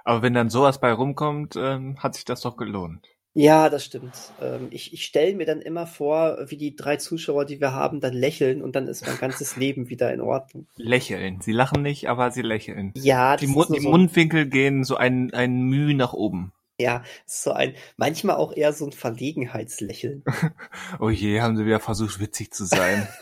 Aber 0.05 0.23
wenn 0.23 0.35
dann 0.35 0.51
sowas 0.51 0.81
bei 0.81 0.93
rumkommt, 0.93 1.57
ähm, 1.57 1.97
hat 2.03 2.15
sich 2.15 2.25
das 2.25 2.41
doch 2.43 2.57
gelohnt. 2.57 3.07
Ja, 3.33 3.69
das 3.71 3.85
stimmt. 3.85 4.13
Ähm, 4.41 4.69
ich 4.71 4.93
ich 4.93 5.05
stelle 5.05 5.37
mir 5.37 5.47
dann 5.47 5.61
immer 5.63 5.87
vor, 5.87 6.39
wie 6.49 6.57
die 6.57 6.75
drei 6.75 6.97
Zuschauer, 6.97 7.45
die 7.45 7.61
wir 7.61 7.73
haben, 7.73 8.01
dann 8.01 8.13
lächeln 8.13 8.61
und 8.61 8.75
dann 8.75 8.89
ist 8.89 9.07
mein 9.07 9.19
ganzes 9.19 9.55
Leben 9.57 9.89
wieder 9.89 10.13
in 10.13 10.21
Ordnung. 10.21 10.67
Lächeln. 10.77 11.41
Sie 11.41 11.53
lachen 11.53 11.83
nicht, 11.83 12.09
aber 12.09 12.33
sie 12.33 12.43
lächeln. 12.43 12.93
Ja, 12.97 13.37
Die, 13.37 13.47
das 13.47 13.55
Mu 13.55 13.63
ist 13.63 13.73
die 13.73 13.81
so, 13.81 13.89
Mundwinkel 13.91 14.47
gehen 14.47 14.83
so 14.83 14.97
ein, 14.97 15.33
ein 15.33 15.61
Mühe 15.63 15.95
nach 15.95 16.13
oben. 16.13 16.53
ja, 16.81 17.05
so 17.25 17.53
ein, 17.53 17.75
manchmal 17.97 18.35
auch 18.37 18.53
eher 18.53 18.73
so 18.73 18.87
ein 18.87 18.93
Verlegenheitslächeln. 18.93 20.25
Oh 20.99 21.11
je, 21.11 21.41
haben 21.41 21.57
sie 21.57 21.65
wieder 21.67 21.79
versucht, 21.81 22.19
witzig 22.21 22.53
zu 22.53 22.65
sein. 22.65 23.07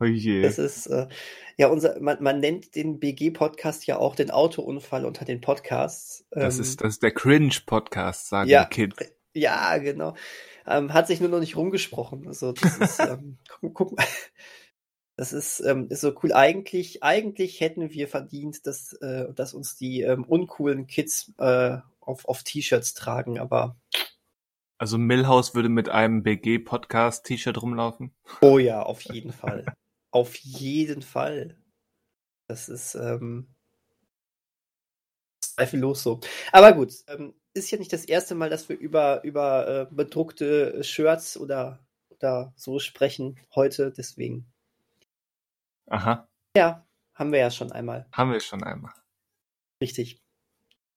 Oh 0.00 0.04
je. 0.06 0.42
Das 0.42 0.58
ist, 0.58 0.86
äh, 0.86 1.08
ja, 1.58 1.68
unser, 1.68 2.00
man, 2.00 2.22
man 2.22 2.40
nennt 2.40 2.74
den 2.74 2.98
BG-Podcast 3.00 3.86
ja 3.86 3.98
auch 3.98 4.14
den 4.14 4.30
Autounfall 4.30 5.04
unter 5.04 5.24
den 5.26 5.40
Podcasts. 5.42 6.26
Das 6.30 6.56
Ähm, 6.56 6.62
ist, 6.62 6.80
das 6.80 6.94
ist 6.94 7.02
der 7.02 7.12
Cringe-Podcast, 7.12 8.28
sagen 8.28 8.48
Ja. 8.48 8.64
die 8.64 8.70
Kids. 8.74 8.96
Ja, 9.34 9.76
genau. 9.78 10.14
Ähm, 10.66 10.92
hat 10.92 11.06
sich 11.06 11.20
nur 11.20 11.28
noch 11.28 11.40
nicht 11.40 11.56
rumgesprochen. 11.56 12.26
Also 12.26 12.52
das 12.52 12.78
ist, 12.78 12.98
ähm, 13.00 13.38
guck, 13.60 13.74
guck 13.74 13.96
mal. 13.96 14.06
Das 15.16 15.34
ist, 15.34 15.60
ähm, 15.60 15.88
ist 15.90 16.00
so 16.00 16.14
cool. 16.22 16.32
Eigentlich, 16.32 17.02
eigentlich 17.02 17.60
hätten 17.60 17.90
wir 17.90 18.08
verdient, 18.08 18.66
dass, 18.66 18.94
äh, 19.02 19.30
dass 19.34 19.52
uns 19.52 19.76
die 19.76 20.00
ähm, 20.00 20.24
uncoolen 20.24 20.86
Kids 20.86 21.34
äh, 21.36 21.76
auf, 22.00 22.24
auf 22.24 22.42
T-Shirts 22.42 22.94
tragen, 22.94 23.38
aber 23.38 23.76
Also 24.78 24.96
Millhouse 24.96 25.54
würde 25.54 25.68
mit 25.68 25.90
einem 25.90 26.22
BG-Podcast-T-Shirt 26.22 27.60
rumlaufen. 27.60 28.14
oh 28.40 28.56
ja, 28.58 28.82
auf 28.82 29.02
jeden 29.02 29.32
Fall. 29.34 29.66
Auf 30.10 30.36
jeden 30.36 31.02
Fall. 31.02 31.56
Das 32.48 32.68
ist 32.68 32.94
ähm, 32.94 33.54
zweifellos 35.40 36.02
so. 36.02 36.20
Aber 36.52 36.72
gut, 36.72 36.92
ähm, 37.08 37.34
ist 37.54 37.70
ja 37.70 37.78
nicht 37.78 37.92
das 37.92 38.04
erste 38.04 38.34
Mal, 38.34 38.50
dass 38.50 38.68
wir 38.68 38.78
über, 38.78 39.22
über 39.24 39.68
äh, 39.90 39.94
bedruckte 39.94 40.82
Shirts 40.84 41.36
oder, 41.36 41.84
oder 42.10 42.52
so 42.56 42.78
sprechen 42.78 43.38
heute, 43.54 43.92
deswegen. 43.92 44.52
Aha, 45.86 46.28
Ja, 46.56 46.86
haben 47.14 47.32
wir 47.32 47.40
ja 47.40 47.50
schon 47.50 47.72
einmal. 47.72 48.06
haben 48.12 48.32
wir 48.32 48.40
schon 48.40 48.62
einmal. 48.62 48.92
Richtig. 49.80 50.22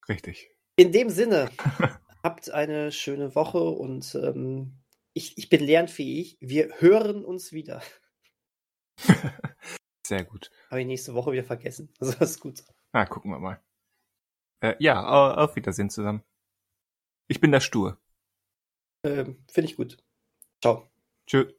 Richtig. 0.07 0.49
In 0.76 0.91
dem 0.91 1.10
Sinne, 1.10 1.49
habt 2.23 2.49
eine 2.52 2.91
schöne 2.91 3.35
Woche 3.35 3.60
und 3.64 4.15
ähm, 4.15 4.80
ich, 5.14 5.38
ich 5.38 5.49
bin 5.49 5.64
lernfähig. 5.64 6.38
Wir 6.40 6.80
hören 6.80 7.23
uns 7.23 7.52
wieder. 7.52 7.81
Sehr 10.06 10.24
gut. 10.26 10.52
Habe 10.70 10.82
ich 10.82 10.88
nächste 10.88 11.14
Woche 11.14 11.32
wieder 11.32 11.44
vergessen. 11.44 11.90
Also 11.99 12.18
ist 12.24 12.40
gut. 12.40 12.64
Na, 12.94 13.06
gucken 13.06 13.32
wir 13.32 13.40
mal. 13.40 13.61
Äh, 14.61 14.76
ja, 14.80 15.03
au- 15.03 15.34
auf 15.44 15.56
Wiedersehen 15.56 15.90
zusammen. 15.90 16.24
Ich 17.28 17.40
bin 17.41 17.52
der 17.52 17.60
Stur. 17.61 17.98
Ähm, 19.06 19.44
Finde 19.52 19.70
ich 19.70 19.76
gut. 19.78 19.98
Ciao. 20.61 20.90
Tschö. 21.28 21.53